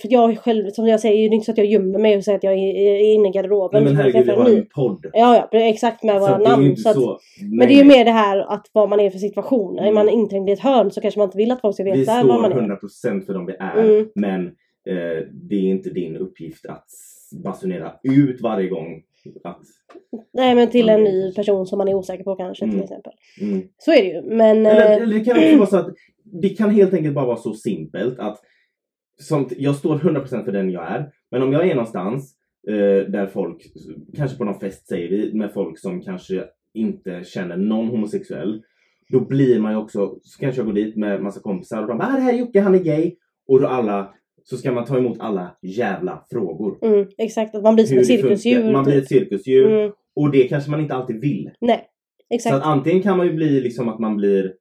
för 0.00 0.12
jag 0.12 0.38
själv, 0.38 0.70
som 0.70 0.86
jag 0.88 1.00
säger, 1.00 1.28
det 1.28 1.34
är 1.34 1.34
inte 1.34 1.44
så 1.44 1.52
att 1.52 1.58
jag 1.58 1.66
gömmer 1.66 1.98
mig 1.98 2.16
och 2.16 2.24
säger 2.24 2.38
att 2.38 2.44
jag 2.44 2.52
är, 2.52 2.74
är 2.74 3.14
inne 3.14 3.28
i 3.28 3.32
garderoben. 3.32 3.84
Nej, 3.84 3.92
men 3.92 4.02
herregud, 4.02 4.26
det 4.26 4.36
var 4.36 4.50
en 4.50 4.66
podd. 4.74 5.06
Ja, 5.12 5.48
ja, 5.52 5.58
exakt 5.60 6.02
med 6.02 6.20
våra 6.20 6.34
är 6.34 6.38
namn. 6.38 6.76
Så 6.76 6.88
att, 6.88 6.94
så. 6.96 7.18
men 7.58 7.68
det 7.68 7.74
är 7.74 7.78
ju 7.78 7.84
mer 7.84 8.04
det 8.04 8.10
här 8.10 8.38
att 8.38 8.70
vad 8.72 8.88
man 8.88 9.00
är 9.00 9.10
för 9.10 9.18
situation. 9.18 9.78
Är 9.78 9.82
Mm. 9.82 9.94
man 9.94 10.08
inträngd 10.08 10.48
i 10.48 10.52
ett 10.52 10.60
hörn 10.60 10.90
så 10.90 11.00
kanske 11.00 11.20
man 11.20 11.26
inte 11.28 11.38
vill 11.38 11.50
att 11.50 11.60
folk 11.60 11.74
ska 11.74 11.84
Vi 11.84 11.90
veta 11.90 12.22
vad 12.26 12.40
man 12.40 12.50
står 12.50 12.60
är. 12.62 12.66
100% 12.68 13.26
för 13.26 13.34
de 13.34 13.46
vi 13.46 13.52
är. 13.58 13.82
Mm. 13.84 14.08
Men 14.14 14.46
eh, 14.88 15.26
det 15.32 15.54
är 15.56 15.60
inte 15.70 15.90
din 15.90 16.16
uppgift 16.16 16.66
att 16.66 16.86
basunera 17.44 17.92
ut 18.02 18.40
varje 18.40 18.68
gång. 18.68 19.02
Att, 19.44 19.60
Nej 20.32 20.54
men 20.54 20.70
till 20.70 20.88
en 20.88 21.04
ny 21.04 21.32
person 21.34 21.66
som 21.66 21.78
man 21.78 21.88
är 21.88 21.94
osäker 21.94 22.24
på 22.24 22.36
kanske 22.36 22.64
till 22.64 22.72
Mm. 22.72 22.84
exempel. 22.84 23.12
mm. 23.40 23.62
Så 23.78 23.92
är 23.92 24.02
det 24.02 24.08
ju. 24.08 24.22
Men... 24.36 24.66
Eller, 24.66 24.90
eh, 24.90 25.02
eller 25.02 25.18
det 25.18 25.24
kan 25.24 25.36
också 25.38 25.56
vara 25.56 25.66
så 25.66 25.76
att 25.76 25.94
det 26.24 26.48
kan 26.48 26.70
helt 26.70 26.94
enkelt 26.94 27.14
bara 27.14 27.26
vara 27.26 27.36
så 27.36 27.54
simpelt 27.54 28.18
att 28.18 28.40
som, 29.20 29.48
jag 29.58 29.76
står 29.76 29.98
100% 29.98 30.44
för 30.44 30.52
den 30.52 30.70
jag 30.70 30.90
är. 30.92 31.10
Men 31.30 31.42
om 31.42 31.52
jag 31.52 31.68
är 31.68 31.74
någonstans 31.74 32.34
eh, 32.68 33.10
där 33.10 33.26
folk, 33.26 33.62
kanske 34.16 34.38
på 34.38 34.44
någon 34.44 34.60
fest 34.60 34.88
säger 34.88 35.08
vi, 35.08 35.34
med 35.34 35.52
folk 35.52 35.78
som 35.78 36.00
kanske 36.02 36.44
inte 36.74 37.24
känner 37.24 37.56
någon 37.56 37.88
homosexuell. 37.88 38.62
Då 39.08 39.20
blir 39.20 39.60
man 39.60 39.72
ju 39.72 39.78
också, 39.78 40.18
så 40.22 40.40
kanske 40.40 40.58
jag 40.60 40.66
går 40.66 40.72
dit 40.72 40.96
med 40.96 41.22
massa 41.22 41.40
kompisar 41.40 41.82
och 41.82 41.88
de 41.88 41.98
bara 41.98 42.08
ah, 42.08 42.12
det 42.16 42.20
här 42.20 42.32
är 42.32 42.38
Jocke, 42.38 42.60
han 42.60 42.74
är 42.74 42.78
gay. 42.82 43.14
Och 43.48 43.60
då 43.60 43.66
alla, 43.66 44.14
så 44.44 44.56
ska 44.56 44.72
man 44.72 44.84
ta 44.84 44.98
emot 44.98 45.20
alla 45.20 45.56
jävla 45.62 46.24
frågor. 46.30 46.78
mm, 46.82 47.06
exakt, 47.18 47.54
att 47.54 47.62
man 47.62 47.74
blir 47.74 47.84
som 47.84 47.98
ett 47.98 48.06
cirkusdjur. 48.06 48.72
Man 48.72 48.84
blir 48.84 48.98
ett 48.98 49.08
cirkusdjur. 49.08 49.72
mm, 49.72 49.92
Och 50.16 50.30
det 50.30 50.48
kanske 50.48 50.70
man 50.70 50.80
inte 50.80 50.94
alltid 50.94 51.20
vill. 51.20 51.50
nej, 51.60 51.86
Så 52.28 52.34
exakt. 52.34 52.54
att 52.56 52.62
antingen 52.62 53.02
kan 53.02 53.16
man 53.16 53.26
ju 53.26 53.32
bli 53.32 53.60
liksom 53.60 53.88
att 53.88 53.98
man 53.98 54.16
blir 54.16 54.54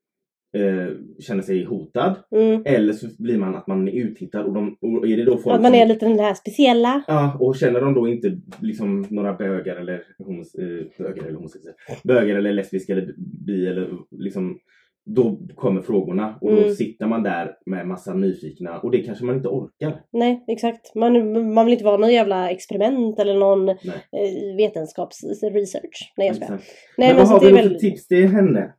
eh, 0.57 0.87
känner 1.19 1.41
sig 1.41 1.63
hotad. 1.63 2.15
Mm. 2.35 2.61
Eller 2.65 2.93
så 2.93 3.07
blir 3.19 3.37
man 3.37 3.55
att 3.55 3.67
man 3.67 3.87
är 3.87 3.91
uttittad 3.93 4.45
och, 4.45 4.53
de, 4.53 4.77
och 4.81 5.07
är 5.07 5.17
det 5.17 5.23
då 5.25 5.37
folk 5.37 5.55
Att 5.55 5.61
man 5.61 5.75
är 5.75 5.85
lite 5.85 6.05
den 6.05 6.19
här 6.19 6.33
speciella. 6.33 7.03
Ja, 7.07 7.37
och 7.39 7.55
känner 7.55 7.81
de 7.81 7.93
då 7.93 8.07
inte 8.07 8.37
liksom 8.61 9.05
några 9.09 9.33
bögar 9.33 9.75
eller 9.75 10.03
homos, 10.17 10.55
eh, 10.55 10.65
bögar 10.97 11.23
eller 11.23 11.35
homosexuella, 11.35 11.77
bögar 12.03 12.35
eller 12.35 12.53
lesbiska 12.53 12.93
eller 12.93 13.13
bi 13.45 13.67
eller 13.67 13.89
liksom 14.11 14.59
då 15.05 15.39
kommer 15.55 15.81
frågorna 15.81 16.37
och 16.41 16.51
då 16.51 16.57
Mm. 16.57 16.73
sitter 16.73 17.05
man 17.05 17.23
där 17.23 17.55
med 17.65 17.87
massa 17.87 18.13
nyfikna 18.13 18.79
och 18.79 18.91
det 18.91 18.99
kanske 18.99 19.25
man 19.25 19.35
inte 19.35 19.47
orkar. 19.47 20.01
Nej, 20.11 20.43
exakt. 20.47 20.95
Man, 20.95 21.53
man 21.53 21.65
vill 21.65 21.73
inte 21.73 21.85
vara 21.85 21.97
någon 21.97 22.13
jävla 22.13 22.49
experiment 22.49 23.19
eller 23.19 23.33
någon 23.33 23.65
Nej. 23.65 23.77
eh, 24.11 24.55
vetenskapsresearch. 24.57 26.13
Nej 26.17 26.27
jag 26.27 26.35
skojar. 26.35 26.49
Nej 26.51 26.59
men 26.97 27.07
men, 27.07 27.17
vad 27.17 27.27
så 27.27 27.33
har 27.33 27.39
vi 27.39 27.49
då 27.49 27.55
för 27.57 27.63
väldigt... 27.63 27.79
tips 27.81 28.07
till 28.07 28.27
henne? 28.27 28.73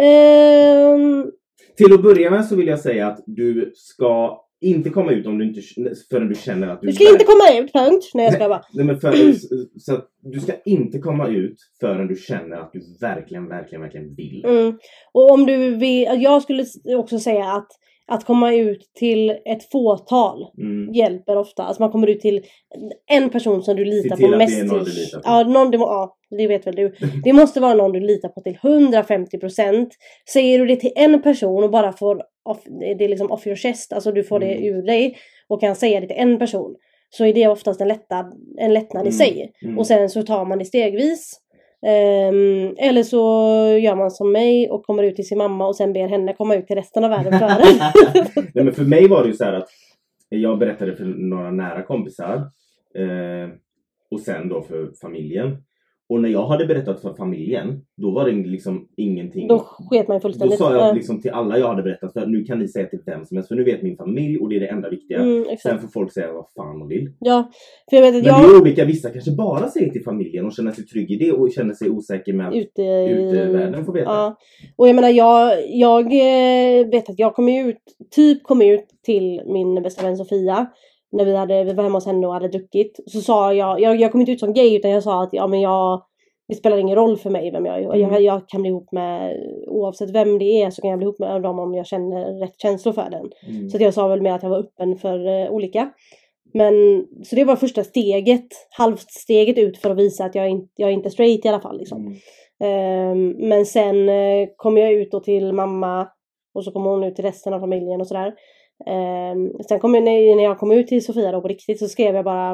Ehm, 0.00 1.30
Till 1.76 1.92
att 1.94 2.02
börja 2.02 2.30
med 2.30 2.44
så 2.46 2.56
vill 2.56 2.66
jag 2.68 2.80
säga 2.80 3.06
att 3.06 3.22
du 3.26 3.72
ska 3.74 4.40
inte 4.60 4.90
komma 4.90 5.12
ut 5.12 5.26
om 5.26 5.38
du 5.38 5.44
inte, 5.44 5.60
förrän 6.10 6.28
du 6.28 6.34
känner 6.34 6.68
att 6.68 6.80
du... 6.80 6.86
du 6.86 6.92
ska 6.92 7.12
inte 7.12 7.24
komma 7.24 7.60
ut, 7.60 7.72
punkt. 7.72 8.10
Nej 8.14 8.24
jag 8.24 8.34
ska 8.34 8.48
bara. 8.48 8.62
Nej, 8.72 8.86
men 8.86 9.00
för, 9.00 9.12
så 9.78 9.94
att 9.94 10.08
du 10.22 10.40
ska 10.40 10.52
inte 10.64 10.98
komma 10.98 11.28
ut 11.28 11.56
förrän 11.80 12.06
du 12.06 12.16
känner 12.16 12.56
att 12.56 12.72
du 12.72 12.80
verkligen, 13.00 13.48
verkligen, 13.48 13.82
verkligen 13.82 14.14
vill. 14.14 14.44
Mm. 14.44 14.78
Och 15.12 15.30
om 15.30 15.46
du 15.46 15.76
vill, 15.76 16.22
jag 16.22 16.42
skulle 16.42 16.64
också 16.96 17.18
säga 17.18 17.44
att 17.44 17.68
att 18.10 18.24
komma 18.24 18.54
ut 18.54 18.90
till 18.98 19.30
ett 19.30 19.70
fåtal 19.72 20.46
Mm. 20.58 20.94
hjälper 20.94 21.36
ofta. 21.36 21.62
Alltså 21.62 21.82
man 21.82 21.92
kommer 21.92 22.06
ut 22.06 22.20
till 22.20 22.42
en 23.10 23.30
person 23.30 23.62
som 23.62 23.76
du 23.76 23.84
litar 23.84 24.16
till 24.16 24.30
på 24.30 24.36
mest. 24.38 24.54
det 24.60 24.60
är 24.60 24.64
någon 24.64 24.84
till- 24.84 24.94
du 24.94 25.00
litar 25.00 25.18
på. 25.18 25.22
Ja, 25.28 25.42
någon, 25.42 25.70
det, 25.70 25.76
ja, 25.76 26.16
det 26.38 26.46
vet 26.46 26.66
väl 26.66 26.74
du. 26.76 26.94
Det 27.24 27.32
måste 27.32 27.60
vara 27.60 27.74
någon 27.74 27.92
du 27.92 28.00
litar 28.00 28.28
på 28.28 28.40
till 28.40 28.56
150%. 28.62 29.90
Säger 30.32 30.58
du 30.58 30.66
det 30.66 30.76
till 30.76 30.92
en 30.96 31.22
person 31.22 31.64
och 31.64 31.70
bara 31.70 31.92
får 31.92 32.22
off, 32.44 32.62
det 32.98 33.04
är 33.04 33.08
liksom 33.08 33.30
off 33.30 33.46
your 33.46 33.56
chest, 33.56 33.92
alltså 33.92 34.12
du 34.12 34.24
får 34.24 34.40
det 34.40 34.54
Mm. 34.54 34.64
ur 34.64 34.82
dig 34.82 35.16
och 35.48 35.60
kan 35.60 35.76
säga 35.76 36.00
det 36.00 36.06
till 36.06 36.16
en 36.18 36.38
person. 36.38 36.74
Så 37.10 37.24
är 37.24 37.32
det 37.34 37.46
oftast 37.48 37.80
en 37.80 37.88
lättnad, 37.88 38.34
en 38.58 38.74
lättnad 38.74 39.02
i 39.06 39.08
Mm. 39.08 39.12
sig. 39.12 39.52
Mm. 39.62 39.78
Och 39.78 39.86
sen 39.86 40.10
så 40.10 40.22
tar 40.22 40.44
man 40.44 40.58
det 40.58 40.64
stegvis. 40.64 41.40
Ehm, 41.86 42.74
eller 42.78 43.02
så 43.02 43.16
gör 43.82 43.96
man 43.96 44.10
som 44.10 44.32
mig 44.32 44.70
och 44.70 44.86
kommer 44.86 45.02
ut 45.02 45.16
till 45.16 45.28
sin 45.28 45.38
mamma 45.38 45.66
och 45.66 45.76
sen 45.76 45.92
ber 45.92 46.08
henne 46.08 46.34
komma 46.34 46.54
ut 46.54 46.66
till 46.66 46.76
resten 46.76 47.04
av 47.04 47.10
världen 47.10 47.38
före. 47.38 47.64
Nej, 48.54 48.64
men 48.64 48.72
för 48.72 48.84
mig 48.84 49.08
var 49.08 49.22
det 49.22 49.28
ju 49.28 49.34
så 49.34 49.44
här 49.44 49.52
att 49.52 49.68
jag 50.28 50.58
berättade 50.58 50.96
för 50.96 51.04
några 51.04 51.50
nära 51.50 51.82
kompisar 51.82 52.36
eh, 52.94 53.50
och 54.10 54.20
sen 54.20 54.48
då 54.48 54.62
för 54.62 54.90
familjen. 55.00 55.62
Och 56.10 56.20
när 56.20 56.28
jag 56.28 56.46
hade 56.46 56.66
berättat 56.66 57.00
för 57.02 57.14
familjen, 57.14 57.80
då 57.96 58.10
var 58.10 58.24
det 58.24 58.32
liksom 58.32 58.88
ingenting. 58.96 59.48
Då 59.48 59.58
sket 59.58 60.08
man 60.08 60.14
ju 60.16 60.18
Då 60.18 60.20
fullständigt. 60.20 60.58
sa 60.58 60.74
Ja. 60.74 60.86
jag 60.86 60.96
liksom 60.96 61.20
till 61.22 61.30
alla 61.30 61.58
jag 61.58 61.68
hade 61.68 61.82
berättat 61.82 62.12
för 62.12 62.26
nu 62.26 62.44
kan 62.44 62.58
ni 62.58 62.68
säga 62.68 62.86
till 62.86 62.98
vem 63.06 63.24
som 63.24 63.36
helst 63.36 63.48
för 63.48 63.54
nu 63.56 63.64
vet 63.64 63.82
min 63.82 63.96
familj 63.96 64.38
och 64.38 64.48
det 64.48 64.56
är 64.56 64.60
det 64.60 64.66
enda 64.66 64.88
viktiga. 64.90 65.18
Mm, 65.18 65.44
Sen 65.62 65.78
får 65.78 65.88
folk 65.88 66.12
säga 66.12 66.32
vad 66.32 66.46
fan 66.56 66.78
de 66.78 66.88
vill. 66.88 67.12
Ja, 67.18 67.50
för 67.90 67.96
jag 67.96 68.02
vet 68.02 68.12
Men 68.12 68.18
att 68.20 68.24
det 68.24 68.30
jag 68.48 68.56
är 68.56 68.60
olika, 68.60 68.84
vissa 68.84 69.10
kanske 69.10 69.30
bara 69.30 69.68
säger 69.68 69.90
till 69.90 70.04
familjen 70.04 70.46
och 70.46 70.52
känner 70.52 70.72
sig 70.72 70.86
trygg 70.86 71.10
i 71.10 71.16
det 71.16 71.32
och 71.32 71.52
känner 71.52 71.74
sig 71.74 71.90
osäker 71.90 72.32
med 72.32 72.48
att 72.48 72.54
ute 72.54 72.82
i 72.82 73.10
utevärlden 73.10 73.84
får 73.84 73.92
veta. 73.92 74.10
Ja. 74.10 74.36
Och 74.76 74.88
jag 74.88 74.94
menar 74.94 75.08
jag, 75.08 75.58
jag 75.68 76.04
eh, 76.04 76.86
vet 76.90 77.10
att 77.10 77.18
jag 77.18 77.34
kom 77.34 77.48
ut, 77.48 77.78
typ 78.10 78.42
kom 78.42 78.62
ut 78.62 78.84
till 79.04 79.42
min 79.46 79.82
bästa 79.82 80.02
vän 80.06 80.16
Sofia. 80.16 80.66
När 81.12 81.24
vi, 81.24 81.36
hade, 81.36 81.64
vi 81.64 81.72
var 81.72 81.84
hemma 81.84 81.96
hos 81.96 82.06
henne 82.06 82.26
och 82.26 82.32
hade 82.32 82.48
druckit. 82.48 83.00
Så 83.06 83.20
sa 83.20 83.54
jag, 83.54 83.80
jag, 83.80 84.00
jag 84.00 84.12
kom 84.12 84.20
inte 84.20 84.32
ut 84.32 84.40
som 84.40 84.52
gay 84.52 84.76
utan 84.76 84.90
jag 84.90 85.02
sa 85.02 85.22
att 85.22 85.32
ja 85.32 85.46
men 85.46 85.60
jag 85.60 86.02
det 86.50 86.56
spelar 86.56 86.78
ingen 86.78 86.96
roll 86.96 87.16
för 87.16 87.30
mig 87.30 87.50
vem 87.50 87.66
jag 87.66 87.78
är. 87.78 87.84
Mm. 87.84 88.00
Jag, 88.00 88.22
jag 88.22 88.48
kan 88.48 88.62
bli 88.62 88.70
ihop 88.70 88.92
med, 88.92 89.36
oavsett 89.66 90.10
vem 90.10 90.38
det 90.38 90.62
är 90.62 90.70
så 90.70 90.82
kan 90.82 90.90
jag 90.90 90.98
bli 90.98 91.04
ihop 91.04 91.18
med 91.18 91.42
dem 91.42 91.58
om 91.58 91.74
jag 91.74 91.86
känner 91.86 92.40
rätt 92.40 92.60
känslor 92.60 92.92
för 92.92 93.10
den. 93.10 93.30
Mm. 93.48 93.70
Så 93.70 93.78
jag 93.80 93.94
sa 93.94 94.08
väl 94.08 94.22
med 94.22 94.34
att 94.34 94.42
jag 94.42 94.50
var 94.50 94.58
öppen 94.58 94.96
för 94.96 95.26
eh, 95.26 95.50
olika. 95.50 95.90
Men 96.52 97.06
så 97.24 97.36
det 97.36 97.44
var 97.44 97.56
första 97.56 97.84
steget, 97.84 98.46
halvt 98.70 99.10
steget 99.10 99.58
ut 99.58 99.78
för 99.78 99.90
att 99.90 99.98
visa 99.98 100.24
att 100.24 100.34
jag, 100.34 100.44
är 100.44 100.48
in, 100.48 100.68
jag 100.76 100.88
är 100.88 100.94
inte 100.94 101.10
straight 101.10 101.44
i 101.44 101.48
alla 101.48 101.60
fall. 101.60 101.78
Liksom. 101.78 102.06
Mm. 102.06 102.18
Ehm, 102.62 103.48
men 103.48 103.66
sen 103.66 104.08
eh, 104.08 104.48
kom 104.56 104.76
jag 104.76 104.92
ut 104.92 105.10
då 105.10 105.20
till 105.20 105.52
mamma 105.52 106.08
och 106.54 106.64
så 106.64 106.72
kom 106.72 106.84
hon 106.84 107.04
ut 107.04 107.16
till 107.16 107.24
resten 107.24 107.54
av 107.54 107.60
familjen 107.60 108.00
och 108.00 108.06
sådär. 108.06 108.34
Ehm, 108.86 109.52
sen 109.68 109.80
kom 109.80 109.94
jag, 109.94 110.04
när, 110.04 110.42
jag 110.42 110.58
kom 110.58 110.72
ut 110.72 110.86
till 110.86 111.04
Sofia 111.04 111.32
då 111.32 111.40
på 111.40 111.48
riktigt 111.48 111.78
så 111.78 111.88
skrev 111.88 112.14
jag 112.14 112.24
bara 112.24 112.50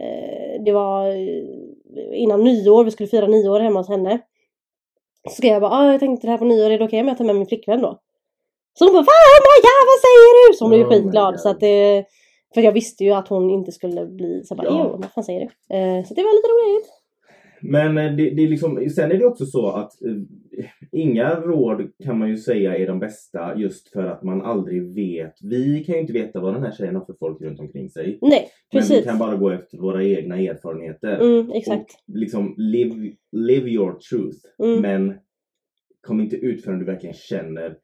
eh, 0.00 0.62
Det 0.64 0.72
var 0.72 1.06
eh, 1.08 2.22
innan 2.22 2.44
nyår, 2.44 2.84
vi 2.84 2.90
skulle 2.90 3.06
fira 3.08 3.26
nyår 3.26 3.60
hemma 3.60 3.80
hos 3.80 3.88
henne. 3.88 4.18
Så 5.28 5.34
skrev 5.34 5.52
jag 5.52 5.62
bara, 5.62 5.70
ah, 5.72 5.90
jag 5.92 6.00
tänkte 6.00 6.26
det 6.26 6.30
här 6.30 6.38
på 6.38 6.44
nyår, 6.44 6.70
är 6.70 6.78
det 6.78 6.84
okej 6.84 7.00
om 7.00 7.08
jag 7.08 7.18
tar 7.18 7.24
med 7.24 7.36
min 7.36 7.46
flickvän 7.46 7.80
då? 7.82 8.00
Så 8.78 8.84
hon 8.84 8.92
bara, 8.92 9.00
oh 9.00 9.40
my 9.48 9.58
god 9.66 9.84
vad 9.92 10.00
säger 10.06 10.48
du? 10.48 10.54
Så 10.54 10.64
hon 10.64 10.70
blev 10.70 10.80
ju 10.80 10.86
Oh 10.86 10.90
skitglad 10.90 11.40
så 11.40 11.48
att 11.48 11.60
det 11.60 12.04
För 12.54 12.60
jag 12.60 12.72
visste 12.72 13.04
ju 13.04 13.10
att 13.10 13.28
hon 13.28 13.50
inte 13.50 13.72
skulle 13.72 14.06
bli 14.06 14.42
så 14.44 14.54
bara, 14.54 14.66
Ja. 14.66 14.84
"Ew, 14.84 14.90
vad 15.02 15.12
fan 15.12 15.24
säger 15.24 15.40
du? 15.40 15.46
Eh, 15.76 16.04
så 16.04 16.14
det 16.14 16.22
var 16.22 16.34
lite 16.36 16.48
roligt. 16.48 16.88
Men 17.70 17.98
eh, 17.98 18.16
det, 18.16 18.30
det 18.30 18.42
är 18.42 18.48
liksom, 18.48 18.90
sen 18.90 19.12
är 19.12 19.18
det 19.18 19.24
också 19.26 19.46
så 19.46 19.66
att 19.68 20.02
eh, 20.02 20.16
inga 20.92 21.40
råd 21.40 21.90
kan 22.04 22.18
man 22.18 22.28
ju 22.28 22.36
säga 22.36 22.76
är 22.76 22.86
de 22.86 22.98
bästa 22.98 23.58
just 23.58 23.88
för 23.92 24.04
att 24.06 24.22
man 24.22 24.42
aldrig 24.42 24.94
vet. 24.94 25.34
Vi 25.42 25.84
kan 25.84 25.94
ju 25.94 26.00
inte 26.00 26.12
veta 26.12 26.40
vad 26.40 26.54
den 26.54 26.62
här 26.62 26.72
tjejen 26.72 26.94
har 26.96 27.04
för 27.04 27.14
folk 27.18 27.40
runt 27.42 27.60
omkring 27.60 27.90
sig. 27.90 28.18
Nej, 28.22 28.48
Men 28.72 28.82
vi 28.82 28.88
precis. 28.88 29.04
kan 29.04 29.18
bara 29.18 29.36
gå 29.36 29.50
efter 29.50 29.78
våra 29.78 30.04
egna 30.04 30.36
erfarenheter. 30.40 31.18
Mm, 31.20 31.50
exakt. 31.54 31.90
Och 32.08 32.16
liksom 32.18 32.54
live, 32.56 33.12
live 33.32 33.70
your 33.70 33.92
truth. 33.92 34.38
Mm. 34.58 34.80
Men 34.82 35.14
kom 36.00 36.20
inte 36.20 36.36
ut 36.36 36.64
förrän 36.64 36.78
du 36.78 36.84
verkligen 36.84 37.14
känner 37.14 37.76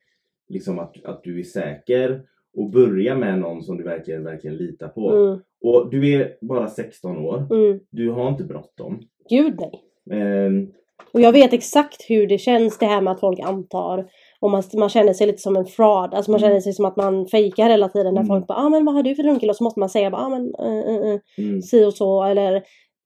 liksom 0.48 0.78
att, 0.78 1.04
att 1.04 1.24
du 1.24 1.38
är 1.38 1.44
säker. 1.44 2.22
Och 2.56 2.70
börja 2.70 3.16
med 3.18 3.38
någon 3.38 3.62
som 3.62 3.76
du 3.76 3.84
verkligen, 3.84 4.24
verkligen 4.24 4.56
litar 4.56 4.88
på. 4.88 5.10
Mm, 5.10 5.40
Och 5.60 5.90
du 5.90 6.12
är 6.14 6.36
bara 6.40 6.68
16 6.68 7.16
år. 7.18 7.46
mm. 7.54 7.80
Du 7.90 8.10
har 8.10 8.28
inte 8.28 8.44
bråttom. 8.44 9.00
Gud 9.30 9.60
nej. 9.60 9.82
Ehm, 10.20 10.68
Och 11.12 11.20
jag 11.20 11.32
vet 11.32 11.52
exakt 11.52 12.04
hur 12.08 12.26
det 12.26 12.38
känns 12.38 12.78
det 12.78 12.86
här 12.86 13.00
med 13.00 13.12
att 13.12 13.20
folk 13.20 13.40
antar. 13.40 14.06
Och 14.40 14.50
man, 14.50 14.62
man 14.74 14.88
känner 14.88 15.12
sig 15.12 15.26
lite 15.26 15.38
som 15.38 15.56
en 15.56 15.64
fraud. 15.66 16.14
Alltså 16.14 16.30
man 16.30 16.40
Mm. 16.40 16.48
känner 16.50 16.60
sig 16.60 16.72
som 16.72 16.84
att 16.84 16.96
man 16.96 17.26
fejkar 17.26 17.68
hela 17.70 17.88
tiden. 17.88 18.14
När 18.14 18.20
Mm. 18.20 18.26
folk 18.28 18.46
bara 18.46 18.58
ah, 18.58 18.68
men 18.68 18.84
vad 18.84 18.94
har 18.94 19.02
du 19.02 19.14
för 19.14 19.22
runkel? 19.22 19.50
Och 19.50 19.56
så 19.56 19.64
måste 19.64 19.80
man 19.80 19.88
säga 19.88 20.10
ah, 20.12 20.28
men 20.28 20.42
uh, 20.42 20.90
uh, 20.90 21.12
uh, 21.12 21.18
mm. 21.38 21.62
si 21.62 21.84
och 21.84 21.94
så. 21.94 22.24
Eller 22.24 22.62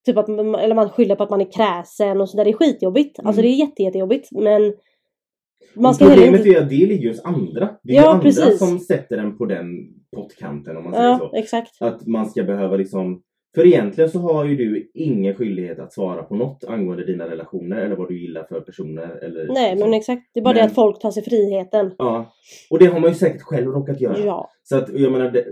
Typ 0.07 0.16
att 0.16 0.29
eller 0.29 0.75
man 0.75 0.89
skyller 0.91 1.14
på 1.16 1.22
att 1.22 1.31
man 1.31 1.41
är 1.41 1.53
kräsen 1.53 2.20
och 2.20 2.29
sådär. 2.31 2.45
Det 2.45 2.51
är 2.51 2.55
skitjobbigt. 2.55 3.18
Alltså 3.18 3.41
Mm. 3.41 3.43
det 3.43 3.49
är 3.57 3.66
jätte, 3.66 3.83
jättejobbigt. 3.83 4.29
Men 4.33 4.75
man 5.75 5.95
ska 5.95 6.05
Problemet 6.07 6.47
inte... 6.47 6.59
är 6.59 6.62
att 6.62 6.68
det 6.68 6.87
ligger 6.87 7.09
hos 7.09 7.25
andra. 7.25 7.68
Det 7.83 7.93
är 7.97 8.03
Ja, 8.03 8.09
andra 8.11 8.22
precis. 8.22 8.59
som 8.59 8.79
sätter 8.79 9.16
den 9.16 9.39
på 9.39 9.45
den 9.45 9.66
pottkanten 10.16 10.77
om 10.77 10.85
man 10.85 10.93
säger 10.93 11.09
Ja, 11.09 11.18
så. 11.18 11.37
exakt. 11.37 11.83
Att 11.83 12.07
man 12.07 12.27
ska 12.31 12.43
behöva 12.43 12.77
liksom 12.77 13.22
för 13.55 13.67
egentligen 13.67 14.11
så 14.11 14.19
har 14.19 14.45
ju 14.45 14.57
du 14.57 14.91
ingen 14.95 15.35
skyldighet 15.35 15.79
att 15.79 15.93
svara 15.93 16.23
på 16.23 16.35
något 16.35 16.65
angående 16.65 17.07
dina 17.07 17.29
relationer 17.31 17.77
eller 17.85 17.97
vad 17.97 18.09
du 18.09 18.21
gillar 18.21 18.45
för 18.45 18.61
personer. 18.61 19.25
Eller 19.25 19.53
Nej 19.53 19.77
men 19.77 19.95
exakt. 19.95 20.23
Det 20.35 20.41
är 20.41 20.45
bara 20.45 20.55
det 20.55 20.61
Men- 20.61 20.69
att 20.69 20.75
folk 20.75 21.01
tar 21.01 21.11
sig 21.11 21.23
friheten. 21.25 21.95
Ja. 21.99 22.33
Och 22.71 22.79
det 22.79 22.87
har 22.87 23.01
man 23.01 23.11
ju 23.11 23.15
säkert 23.15 23.43
själv 23.43 23.67
råkat 23.67 24.01
göra. 24.01 24.19
Ja. 24.19 24.51
Så 24.63 24.77
att 24.77 24.89
jag 24.99 25.13
menar... 25.13 25.31
Det, 25.31 25.45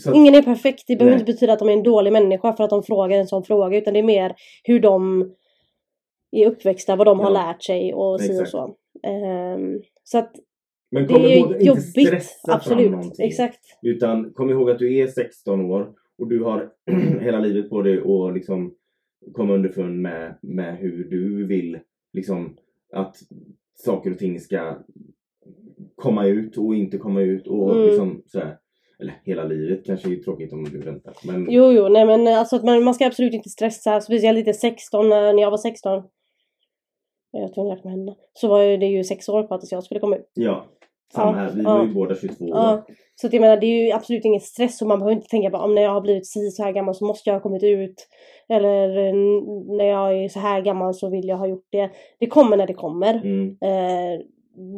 så 0.00 0.10
att, 0.10 0.16
Ingen 0.16 0.34
är 0.34 0.42
perfekt. 0.42 0.84
Det 0.86 0.96
behöver 0.96 1.16
Nej. 1.16 1.20
inte 1.20 1.32
betyda 1.32 1.52
att 1.52 1.58
de 1.58 1.68
är 1.68 1.72
en 1.72 1.82
dålig 1.82 2.12
människa 2.12 2.52
för 2.52 2.64
att 2.64 2.70
de 2.70 2.82
frågar 2.82 3.18
en 3.18 3.26
sån 3.26 3.44
fråga. 3.44 3.78
Utan 3.78 3.92
det 3.94 3.98
är 4.00 4.04
mer 4.04 4.34
hur 4.64 4.80
de 4.80 5.30
är 6.36 6.46
uppväxta, 6.46 6.96
vad 6.96 7.06
de 7.06 7.20
har 7.20 7.30
Ja. 7.30 7.46
lärt 7.46 7.62
sig 7.62 7.94
och 7.94 8.20
si 8.20 8.42
och 8.42 8.48
så. 8.48 8.74
Ehm, 9.06 9.80
så 10.04 10.18
att 10.18 10.32
men 10.90 11.06
det 11.06 11.14
kom 11.14 11.22
ihåg 11.22 11.30
är 11.32 11.44
att 11.44 11.50
inte 11.52 11.64
jobbigt. 11.64 11.84
stressa 11.90 12.46
fram 12.46 12.56
Absolut. 12.56 12.90
någonting. 12.90 13.26
Exakt. 13.26 13.60
Utan 13.82 14.32
kom 14.34 14.50
ihåg 14.50 14.70
att 14.70 14.78
du 14.78 14.96
är 14.98 15.06
16 15.06 15.60
år 15.70 15.88
och 16.18 16.28
du 16.28 16.42
har 16.42 16.70
hela 17.20 17.38
livet 17.40 17.70
på 17.70 17.82
dig 17.82 17.98
att 17.98 18.34
liksom 18.34 18.74
komma 19.32 19.54
underfund 19.54 20.02
med, 20.02 20.34
med 20.42 20.76
hur 20.78 21.04
du 21.04 21.46
vill 21.46 21.78
liksom 22.12 22.56
att 22.92 23.16
saker 23.74 24.10
och 24.10 24.18
ting 24.18 24.40
ska 24.40 24.78
komma 25.94 26.26
ut 26.26 26.56
och 26.56 26.74
inte 26.74 26.98
komma 26.98 27.20
ut 27.20 27.46
och 27.46 27.70
Mm. 27.72 27.86
liksom 27.86 28.22
sådär. 28.26 28.58
Eller 29.00 29.20
hela 29.24 29.44
livet 29.44 29.86
kanske 29.86 30.12
är 30.12 30.16
tråkigt 30.16 30.52
om 30.52 30.64
du 30.64 30.78
väntar. 30.78 31.14
Men 31.24 31.46
Jo, 31.50 31.72
jo, 31.72 31.88
nej 31.88 32.06
men 32.06 32.26
alltså 32.26 32.56
att 32.56 32.64
man, 32.64 32.84
man 32.84 32.94
ska 32.94 33.06
absolut 33.06 33.34
inte 33.34 33.48
stressa. 33.48 34.00
Speciellt 34.00 34.38
inte 34.38 34.52
16, 34.52 35.08
när 35.08 35.40
jag 35.42 35.50
var 35.50 35.58
16. 35.58 36.02
Jag 37.30 37.54
tror 37.54 37.66
jag 37.68 37.74
lärt 37.76 37.84
mig 37.84 37.90
hända. 37.90 38.14
Så 38.32 38.48
var 38.48 38.78
det 38.78 38.86
ju 38.86 39.04
sex 39.04 39.28
år 39.28 39.46
kvar 39.46 39.58
tills 39.58 39.72
jag 39.72 39.84
skulle 39.84 40.00
komma 40.00 40.16
ut. 40.16 40.30
ja, 40.34 40.66
samma 41.14 41.32
här. 41.32 41.50
Vi 41.54 41.62
var 41.62 41.84
ju 41.84 41.94
båda 41.94 42.14
22 42.14 42.44
år. 42.44 42.82
Så 43.14 43.26
att 43.26 43.32
jag 43.32 43.40
menar 43.40 43.56
det 43.56 43.66
är 43.66 43.86
ju 43.86 43.92
absolut 43.92 44.24
ingen 44.24 44.40
stress 44.40 44.82
och 44.82 44.88
man 44.88 44.98
behöver 44.98 45.14
inte 45.16 45.28
tänka 45.28 45.50
på 45.50 45.56
om 45.56 45.74
när 45.74 45.82
jag 45.82 45.90
har 45.90 46.00
blivit 46.00 46.26
si 46.26 46.50
så 46.50 46.62
här 46.62 46.72
gammal 46.72 46.94
så 46.94 47.04
måste 47.06 47.30
jag 47.30 47.34
ha 47.34 47.40
kommit 47.40 47.62
ut. 47.62 48.06
Eller 48.48 48.88
när 49.76 49.84
jag 49.84 50.24
är 50.24 50.28
så 50.28 50.40
här 50.40 50.60
gammal 50.62 50.94
så 50.94 51.10
vill 51.10 51.28
jag 51.28 51.36
ha 51.36 51.46
gjort 51.46 51.66
det. 51.72 51.90
Det 52.20 52.26
kommer 52.26 52.56
när 52.56 52.66
det 52.66 52.74
kommer. 52.74 53.14
Mm. 53.14 53.48
Eh, 53.48 54.20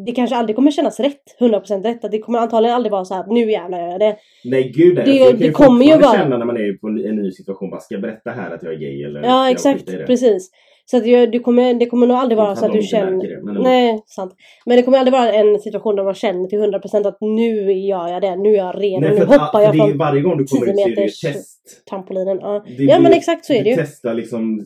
det 0.07 0.13
kanske 0.13 0.37
aldrig 0.37 0.57
kommer 0.57 0.71
kännas 0.71 1.01
rätt, 1.01 1.23
100% 1.41 1.83
rätt. 1.83 2.05
Att 2.05 2.11
det 2.11 2.19
kommer 2.19 2.39
antagligen 2.39 2.75
aldrig 2.77 2.93
vara 2.93 3.05
så 3.05 3.15
här 3.15 3.25
nu 3.29 3.51
jävlar 3.51 3.79
gör 3.81 3.89
jag 3.91 4.01
det. 4.01 4.17
Nej 4.45 4.73
gud 4.77 4.95
nej. 4.95 5.05
Det- 5.05 5.11
Alltså, 5.11 5.25
jag 5.25 5.31
kan 5.31 5.41
det 5.41 5.51
kommer 5.53 5.85
ju 5.85 5.93
vara- 5.99 6.13
känna 6.19 6.37
när 6.39 6.47
man 6.47 6.57
är 6.57 6.73
på 6.79 6.87
en, 6.87 7.17
ny 7.17 7.31
situation. 7.33 7.71
Bara, 7.71 7.81
ska 7.81 7.95
jag 7.95 8.03
berätta 8.03 8.31
här 8.31 8.51
att 8.55 8.63
jag 8.63 8.73
är 8.73 8.79
gay 8.79 9.03
eller? 9.05 9.23
Ja 9.23 9.51
exakt, 9.51 9.87
det? 9.87 10.07
precis. 10.07 10.51
Så 10.91 10.97
att 10.97 11.05
det, 11.05 11.39
kommer, 11.39 11.75
det 11.75 11.87
kommer 11.87 12.07
nog 12.07 12.17
aldrig 12.17 12.37
vara 12.39 12.57
så 12.57 12.67
att 12.67 12.73
du 12.73 12.83
känner... 12.83 13.29
det, 13.29 13.43
men. 13.45 13.63
Nej, 13.63 14.03
sant. 14.07 14.35
Men 14.67 14.77
det 14.77 14.83
kommer 14.83 14.99
aldrig 14.99 15.13
vara 15.13 15.33
en 15.33 15.59
situation 15.59 15.97
där 15.97 16.05
man 16.05 16.15
känner 16.15 16.47
till 16.49 16.59
100% 16.59 17.07
att 17.09 17.17
nu 17.21 17.73
gör 17.73 18.09
jag 18.09 18.23
det, 18.23 18.37
nu 18.37 18.49
är 18.49 18.57
jag 18.57 18.83
redo, 18.83 19.01
Nej, 19.01 19.11
nu 19.11 19.21
att, 19.23 19.29
hoppar 19.29 19.47
för 19.53 19.61
jag 19.61 19.77
från 19.89 19.99
varje 19.99 20.21
gång 20.23 20.37
du 20.39 20.45
kommer 20.45 20.67
10 20.67 20.73
ut 20.73 20.77
så 20.83 20.89
är 20.91 20.95
det 20.97 21.03
ju 21.03 21.09
test. 21.35 21.85
trampolinen. 21.91 22.39
Ja, 22.41 22.65
blir- 22.77 23.01
men 23.01 23.13
exakt 23.13 23.45
så 23.45 23.53
är 23.53 23.57
det 23.59 23.65
Du 23.65 23.71
ju. 23.71 23.77
testar 23.77 24.15
liksom 24.15 24.61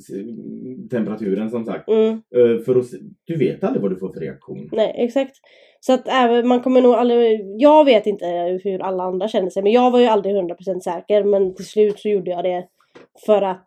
temperaturen 0.90 1.50
som 1.50 1.64
sagt. 1.64 1.88
Mm, 1.88 2.08
Eh, 2.36 2.64
För 2.64 2.78
att, 2.78 2.86
du 3.24 3.36
vet 3.38 3.64
aldrig 3.64 3.82
vad 3.82 3.90
du 3.92 3.96
får 3.96 4.12
för 4.12 4.20
reaktion. 4.20 4.68
nej, 4.72 4.94
exakt. 4.98 5.32
Så 5.80 5.92
att 5.92 6.08
även, 6.08 6.48
man 6.48 6.60
kommer 6.60 6.82
nog 6.82 6.94
aldrig... 6.94 7.40
Jag 7.58 7.84
vet 7.84 8.06
inte 8.06 8.26
hur 8.64 8.82
alla 8.82 9.02
andra 9.02 9.28
känner 9.28 9.50
sig, 9.50 9.62
men 9.62 9.72
jag 9.72 9.90
var 9.90 9.98
ju 10.00 10.06
aldrig 10.06 10.34
100% 10.36 10.80
säker. 10.80 11.24
Men 11.24 11.54
till 11.54 11.66
slut 11.66 11.98
så 11.98 12.08
gjorde 12.08 12.30
jag 12.30 12.44
det 12.44 12.64
för 13.26 13.42
att 13.42 13.66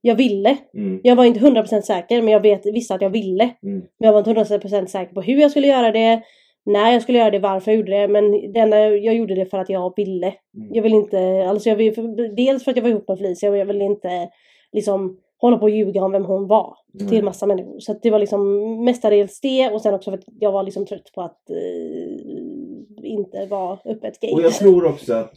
jag 0.00 0.14
ville. 0.14 0.56
Mm. 0.74 1.00
Jag 1.02 1.16
var 1.16 1.24
inte 1.24 1.40
100% 1.40 1.80
säker, 1.80 2.22
men 2.22 2.32
jag 2.32 2.40
vet, 2.40 2.66
visste 2.66 2.94
att 2.94 3.02
jag 3.02 3.10
ville. 3.10 3.44
Mm. 3.44 3.78
Men 3.98 4.06
jag 4.06 4.12
var 4.12 4.18
inte 4.18 4.56
100% 4.56 4.86
säker 4.86 5.14
på 5.14 5.22
hur 5.22 5.40
jag 5.40 5.50
skulle 5.50 5.66
göra 5.66 5.92
det, 5.92 6.22
när 6.66 6.92
jag 6.92 7.02
skulle 7.02 7.18
göra 7.18 7.30
det, 7.30 7.38
varför 7.38 7.70
jag 7.70 7.78
gjorde 7.78 8.00
det. 8.00 8.08
Men 8.08 8.52
det 8.52 8.60
enda, 8.60 8.78
jag 8.78 9.14
gjorde 9.14 9.34
det 9.34 9.46
för 9.46 9.58
att 9.58 9.68
jag 9.68 9.92
ville. 9.96 10.26
Mm. 10.26 10.74
Jag 10.74 10.82
vill 10.82 10.94
inte, 10.94 11.46
alltså 11.48 11.68
jag 11.68 11.76
vill, 11.76 11.94
för, 11.94 12.36
dels 12.36 12.64
för 12.64 12.70
att 12.70 12.76
jag 12.76 12.82
var 12.82 12.90
ihop 12.90 13.08
med 13.08 13.18
Felicia 13.18 13.50
och 13.50 13.56
jag 13.56 13.66
ville 13.66 13.84
inte 13.84 14.28
liksom 14.72 15.18
hålla 15.38 15.58
på 15.58 15.62
och 15.62 15.70
ljuga 15.70 16.04
om 16.04 16.12
vem 16.12 16.24
hon 16.24 16.46
var 16.46 16.76
till 17.08 17.24
massa 17.24 17.46
människor. 17.46 17.80
Så 17.80 17.98
det 18.02 18.10
var 18.10 18.18
liksom 18.18 18.60
mestadels 18.84 19.40
det 19.40 19.70
och 19.70 19.82
sen 19.82 19.94
också 19.94 20.10
för 20.10 20.18
att 20.18 20.24
jag 20.40 20.52
var 20.52 20.62
liksom 20.62 20.86
trött 20.86 21.12
på 21.14 21.22
att 21.22 21.50
eh, 21.50 23.10
inte 23.10 23.46
vara 23.46 23.78
öppet 23.84 24.20
gay. 24.20 24.32
Och 24.32 24.42
jag 24.42 24.52
tror 24.52 24.84
också 24.86 25.14
att 25.14 25.36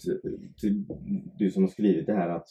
till 0.61 0.85
du 1.37 1.51
som 1.51 1.63
har 1.63 1.69
skrivit 1.69 2.05
det 2.05 2.13
här 2.13 2.29
att 2.29 2.47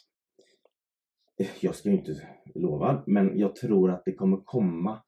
jag 1.60 1.74
ska 1.74 1.88
ju 1.88 1.94
inte 1.96 2.12
lova, 2.54 3.02
men 3.06 3.38
jag 3.38 3.56
tror 3.56 3.90
att 3.90 4.02
det 4.04 4.12
kommer 4.12 4.36
komma 4.44 4.98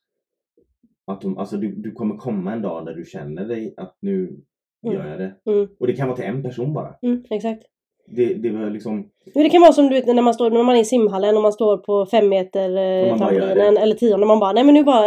att 1.07 1.21
de, 1.21 1.39
alltså 1.39 1.57
du, 1.57 1.75
du 1.75 1.93
kommer 1.93 2.17
komma 2.17 2.53
en 2.53 2.63
dag 2.63 2.87
där 2.87 2.95
du 2.95 3.05
känner 3.05 3.45
dig 3.45 3.75
att 3.77 3.97
nu 4.01 4.41
gör 4.93 5.07
jag 5.07 5.19
det. 5.19 5.35
Mm. 5.51 5.69
Och 5.81 5.87
det 5.87 5.93
kan 5.93 6.09
vara 6.09 6.17
till 6.17 6.27
en 6.27 6.43
person 6.43 6.73
bara. 6.73 6.95
Mm, 7.03 7.25
exakt. 7.31 7.63
Det, 8.07 8.35
det 8.35 8.51
var 8.51 8.71
liksom, 8.71 9.11
Men 9.35 9.45
det 9.45 9.51
kan 9.51 9.61
vara 9.61 9.73
som 9.73 9.89
du 9.89 9.95
vet 9.95 10.07
när 10.07 10.23
man 10.23 10.35
står 10.35 10.51
när 10.51 10.63
man 10.63 10.77
är 10.77 10.81
i 10.81 10.85
simhallen 10.85 11.37
och 11.37 11.43
man 11.43 11.53
står 11.53 11.77
på 11.77 12.07
fem 12.07 12.29
meter 12.29 12.77
eh, 12.77 13.11
man 13.11 13.19
trampolinen 13.19 13.77
eller 13.77 13.95
tio 13.95 14.15
och 14.15 14.27
man 14.27 14.41
bara 14.41 14.53
nej 14.53 14.65
men 14.65 14.75
nu 14.75 14.85
bara 14.85 15.01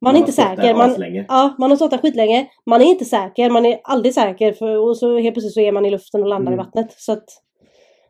man, 0.00 0.14
är 0.14 0.18
har 0.18 0.18
inte 0.18 0.32
säker. 0.32 0.74
Man, 0.74 1.24
ja, 1.28 1.54
man 1.58 1.70
har 1.70 1.76
stått 1.76 1.90
där 1.90 1.98
skitlänge. 1.98 2.46
Man 2.66 2.80
är 2.80 2.84
inte 2.84 3.04
säker. 3.04 3.50
Man 3.50 3.66
är 3.66 3.80
aldrig 3.84 4.14
säker 4.14 4.52
för, 4.52 4.78
och 4.78 4.96
så 4.96 5.18
helt 5.18 5.34
plötsligt 5.34 5.54
så 5.54 5.60
är 5.60 5.72
man 5.72 5.86
i 5.86 5.90
luften 5.90 6.22
och 6.22 6.28
landar 6.28 6.52
Mm. 6.52 6.60
i 6.60 6.64
vattnet. 6.64 6.92
Så 6.92 7.12
att 7.12 7.24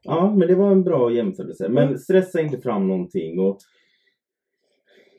Ja, 0.02 0.34
men 0.38 0.48
det 0.48 0.54
var 0.54 0.72
en 0.72 0.84
bra 0.84 1.12
jämförelse. 1.12 1.68
Men 1.68 1.98
stressa 1.98 2.40
inte 2.40 2.58
fram 2.60 2.88
någonting 2.88 3.38
och 3.40 3.58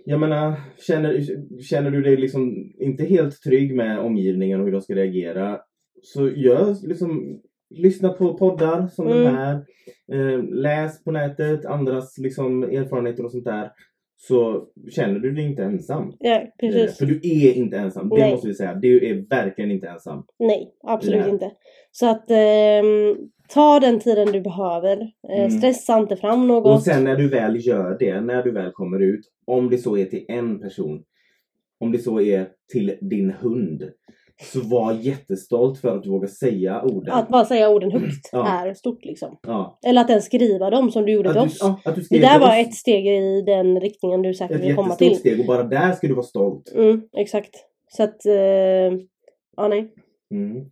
jag 0.06 0.20
menar, 0.20 0.54
känner, 0.88 1.20
känner 1.62 1.92
du 1.92 2.02
dig 2.02 2.18
liksom 2.18 2.72
inte 2.80 3.04
helt 3.06 3.42
trygg 3.42 3.76
med 3.76 4.00
omgivningen 4.00 4.60
och 4.60 4.66
hur 4.66 4.72
de 4.74 4.82
ska 4.82 4.96
reagera 4.96 5.60
så 6.04 6.30
gör 6.30 6.88
liksom 6.88 7.42
lyssna 7.70 8.10
på 8.10 8.34
poddar 8.38 8.88
som 8.88 9.08
den 9.08 9.22
Mm. 9.22 9.36
här. 9.36 9.66
Eh, 10.14 10.44
läs 10.44 11.04
på 11.04 11.12
nätet 11.12 11.66
andras 11.66 12.18
liksom 12.18 12.64
erfarenheter 12.64 13.26
och 13.26 13.32
sånt 13.32 13.46
där. 13.46 13.72
Så 14.18 14.68
känner 14.92 15.20
du 15.20 15.32
dig 15.32 15.46
inte 15.46 15.64
ensam. 15.64 16.14
ja, 16.20 16.36
Eh, 16.36 16.48
precis. 16.60 16.98
för 16.98 17.06
du 17.06 17.16
är 17.24 17.54
inte 17.58 17.78
ensam. 17.78 18.10
Det 18.10 18.16
Nej. 18.18 18.32
måste 18.32 18.48
vi 18.48 18.54
säga. 18.54 18.74
Du 18.74 19.06
är 19.08 19.26
verkligen 19.30 19.72
inte 19.72 19.88
ensam. 19.88 20.24
Nej, 20.40 20.72
absolut 20.84 21.28
inte. 21.28 21.52
Så 21.92 22.10
att 22.10 22.32
ehm, 22.32 23.18
ta 23.54 23.80
den 23.80 23.99
tiden 23.99 24.32
du 24.32 24.41
behöver. 24.41 24.97
Eh, 25.30 25.39
Mm. 25.39 25.52
Stressa 25.52 25.97
inte 25.99 26.16
fram 26.16 26.47
något. 26.47 26.74
Och 26.76 26.82
sen 26.84 27.04
när 27.04 27.16
du 27.16 27.30
väl 27.30 27.68
gör 27.68 27.97
det, 27.99 28.22
när 28.22 28.43
du 28.43 28.52
väl 28.52 28.72
kommer 28.72 28.99
ut, 28.99 29.22
om 29.45 29.70
det 29.70 29.78
så 29.78 29.97
är 29.97 30.06
till 30.06 30.26
en 30.28 30.60
person, 30.60 31.04
om 31.80 31.91
det 31.91 31.99
så 31.99 32.22
är 32.22 32.47
till 32.72 32.97
din 33.02 33.32
hund, 33.32 33.84
så 34.54 34.60
var 34.62 34.93
jättestolt 34.93 35.80
för 35.80 35.97
att 35.97 36.04
du 36.04 36.10
vågar 36.10 36.28
säga 36.28 36.82
orden. 36.82 37.14
Att 37.14 37.30
bara 37.30 37.45
säga 37.45 37.70
orden 37.70 37.91
högt 37.91 38.30
Ja. 38.32 38.47
är 38.47 38.74
stort 38.74 39.06
liksom. 39.06 39.38
ja. 39.47 39.80
Eller 39.86 40.02
att 40.02 40.10
ens 40.10 40.26
skriva 40.26 40.70
dem 40.70 40.91
som 40.91 41.06
du 41.06 41.12
gjorde 41.12 41.30
att, 41.30 41.36
till 41.49 41.58
du, 41.60 41.66
oss. 41.68 41.80
ja, 41.86 41.93
Det 42.10 42.20
där 42.20 42.39
var 42.39 42.47
oss. 42.47 42.68
ett 42.68 42.74
steg 42.74 43.08
i 43.08 43.41
den 43.41 43.80
riktningen 43.80 44.22
du 44.22 44.34
säkert 44.34 44.56
ett 44.58 44.64
vill 44.64 44.76
komma 44.76 44.95
till. 44.95 45.16
steg 45.16 45.39
och 45.39 45.45
bara 45.45 45.64
där 45.64 45.91
ska 45.93 46.08
du 46.08 46.14
vara 46.14 46.24
stolt. 46.26 46.72
Mm, 46.76 47.02
exakt. 47.18 47.56
Så 47.89 48.04
att, 48.04 48.26
eh, 48.26 48.34
ja 49.58 49.68
nej. 49.70 49.93
Mm. 50.32 50.66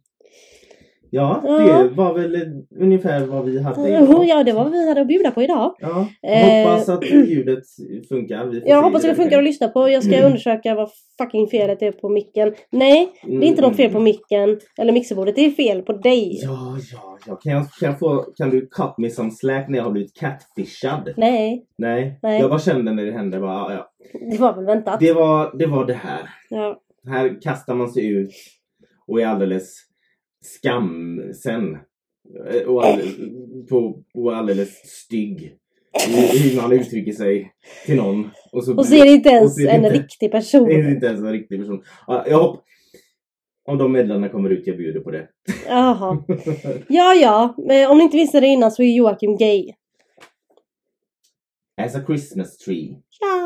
Ja, 1.11 1.41
det 1.43 1.95
var 1.95 2.13
väl 2.13 2.63
ungefär 2.79 3.25
vad 3.25 3.45
vi 3.45 3.61
hade 3.63 3.89
idag. 3.89 4.25
Ja, 4.27 4.43
det 4.43 4.51
var 4.53 4.63
vad 4.63 4.71
vi 4.71 4.87
hade 4.87 5.01
att 5.01 5.07
bjuda 5.07 5.31
på 5.31 5.43
idag. 5.43 5.75
Ja, 5.79 6.07
Eh, 6.23 6.69
hoppas 6.69 6.89
att 6.89 7.05
ljudet 7.09 7.63
funkar. 8.09 8.61
Jag 8.65 8.81
hoppas 8.83 9.03
hur 9.03 9.09
det 9.09 9.15
funkar 9.15 9.37
att 9.37 9.43
lyssna 9.43 9.67
på. 9.67 9.89
Jag 9.89 10.03
ska 10.03 10.13
Mm. 10.13 10.25
undersöka 10.25 10.75
vad 10.75 10.89
fucking 11.17 11.47
felet 11.47 11.81
är 11.81 11.91
på 11.91 12.09
micken. 12.09 12.53
Nej, 12.71 13.09
det 13.23 13.35
är 13.35 13.43
inte 13.43 13.61
något 13.61 13.75
fel 13.75 13.91
på 13.91 13.99
micken 13.99 14.59
eller 14.77 14.93
mixerbordet. 14.93 15.35
Det 15.35 15.45
är 15.45 15.51
fel 15.51 15.81
på 15.81 15.93
dig. 15.93 16.39
Ja, 16.43 16.77
ja, 16.93 17.17
ja. 17.27 17.35
Kan, 17.35 17.51
jag, 17.53 17.61
kan, 17.79 17.89
jag 17.89 17.99
få, 17.99 18.25
kan 18.35 18.49
du 18.49 18.61
cut 18.61 18.97
me 18.97 19.09
some 19.09 19.31
slack 19.31 19.69
när 19.69 19.77
jag 19.77 19.83
har 19.85 19.91
blivit 19.91 20.15
catfishad? 20.19 21.13
Nej, 21.17 21.65
Nej. 21.77 22.19
Nej. 22.21 22.39
Jag 22.41 22.49
bara 22.49 22.59
kände 22.59 22.91
när 22.93 23.05
det 23.05 23.11
hände, 23.11 23.39
bara, 23.39 23.73
ja. 23.73 23.89
det 24.31 24.37
var 24.37 24.55
väl 24.55 24.65
väntat. 24.65 24.99
Det, 24.99 25.13
var, 25.13 25.57
det 25.57 25.65
var 25.65 25.85
det 25.85 25.93
här. 25.93 26.29
Ja. 26.49 26.79
Här 27.09 27.41
kastar 27.41 27.75
man 27.75 27.89
sig 27.89 28.07
ut 28.07 28.29
och 29.07 29.21
är 29.21 29.27
alldeles 29.27 29.73
skamsen. 30.45 31.77
Eh, 32.51 32.61
Och, 32.67 32.85
all, 32.85 33.01
på, 33.69 34.03
och 34.13 34.35
alldeles 34.35 34.69
stygg. 34.85 35.55
Hur 36.33 36.61
man 36.61 36.71
uttrycker 36.71 37.11
sig 37.11 37.53
till 37.85 37.95
någon. 37.95 38.29
Och 38.51 38.63
så, 38.63 38.77
Och 38.77 38.85
så 38.85 38.95
är 38.95 39.03
det 39.05 39.11
inte 39.11 39.29
ens 39.29 39.55
det 39.55 39.69
en 39.69 39.85
inte- 39.85 39.97
riktig 39.99 40.31
person. 40.31 40.65
det 40.67 40.73
är 40.73 40.91
inte 40.91 41.05
ens 41.05 41.19
en 41.19 41.31
riktig 41.31 41.59
person. 41.59 41.83
Ja, 42.07 42.25
Jag 42.27 42.37
hoppas... 42.39 42.63
Om 43.65 43.77
de 43.77 43.91
meddelandena 43.91 44.31
kommer 44.31 44.49
ut, 44.49 44.67
jag 44.67 44.77
bjuder 44.77 44.99
på 44.99 45.11
det. 45.11 45.27
Jaha. 45.67 46.23
Ja, 46.87 47.13
ja. 47.13 47.55
Men 47.57 47.89
om 47.91 47.97
ni 47.97 48.03
inte 48.03 48.17
visste 48.17 48.39
det 48.39 48.47
innan 48.47 48.71
så 48.71 48.83
är 48.83 48.87
Joakim 48.95 49.37
gay. 49.37 49.73
As 51.81 51.95
a 51.95 52.01
Christmas 52.07 52.57
tree. 52.57 52.95
Ja. 53.19 53.38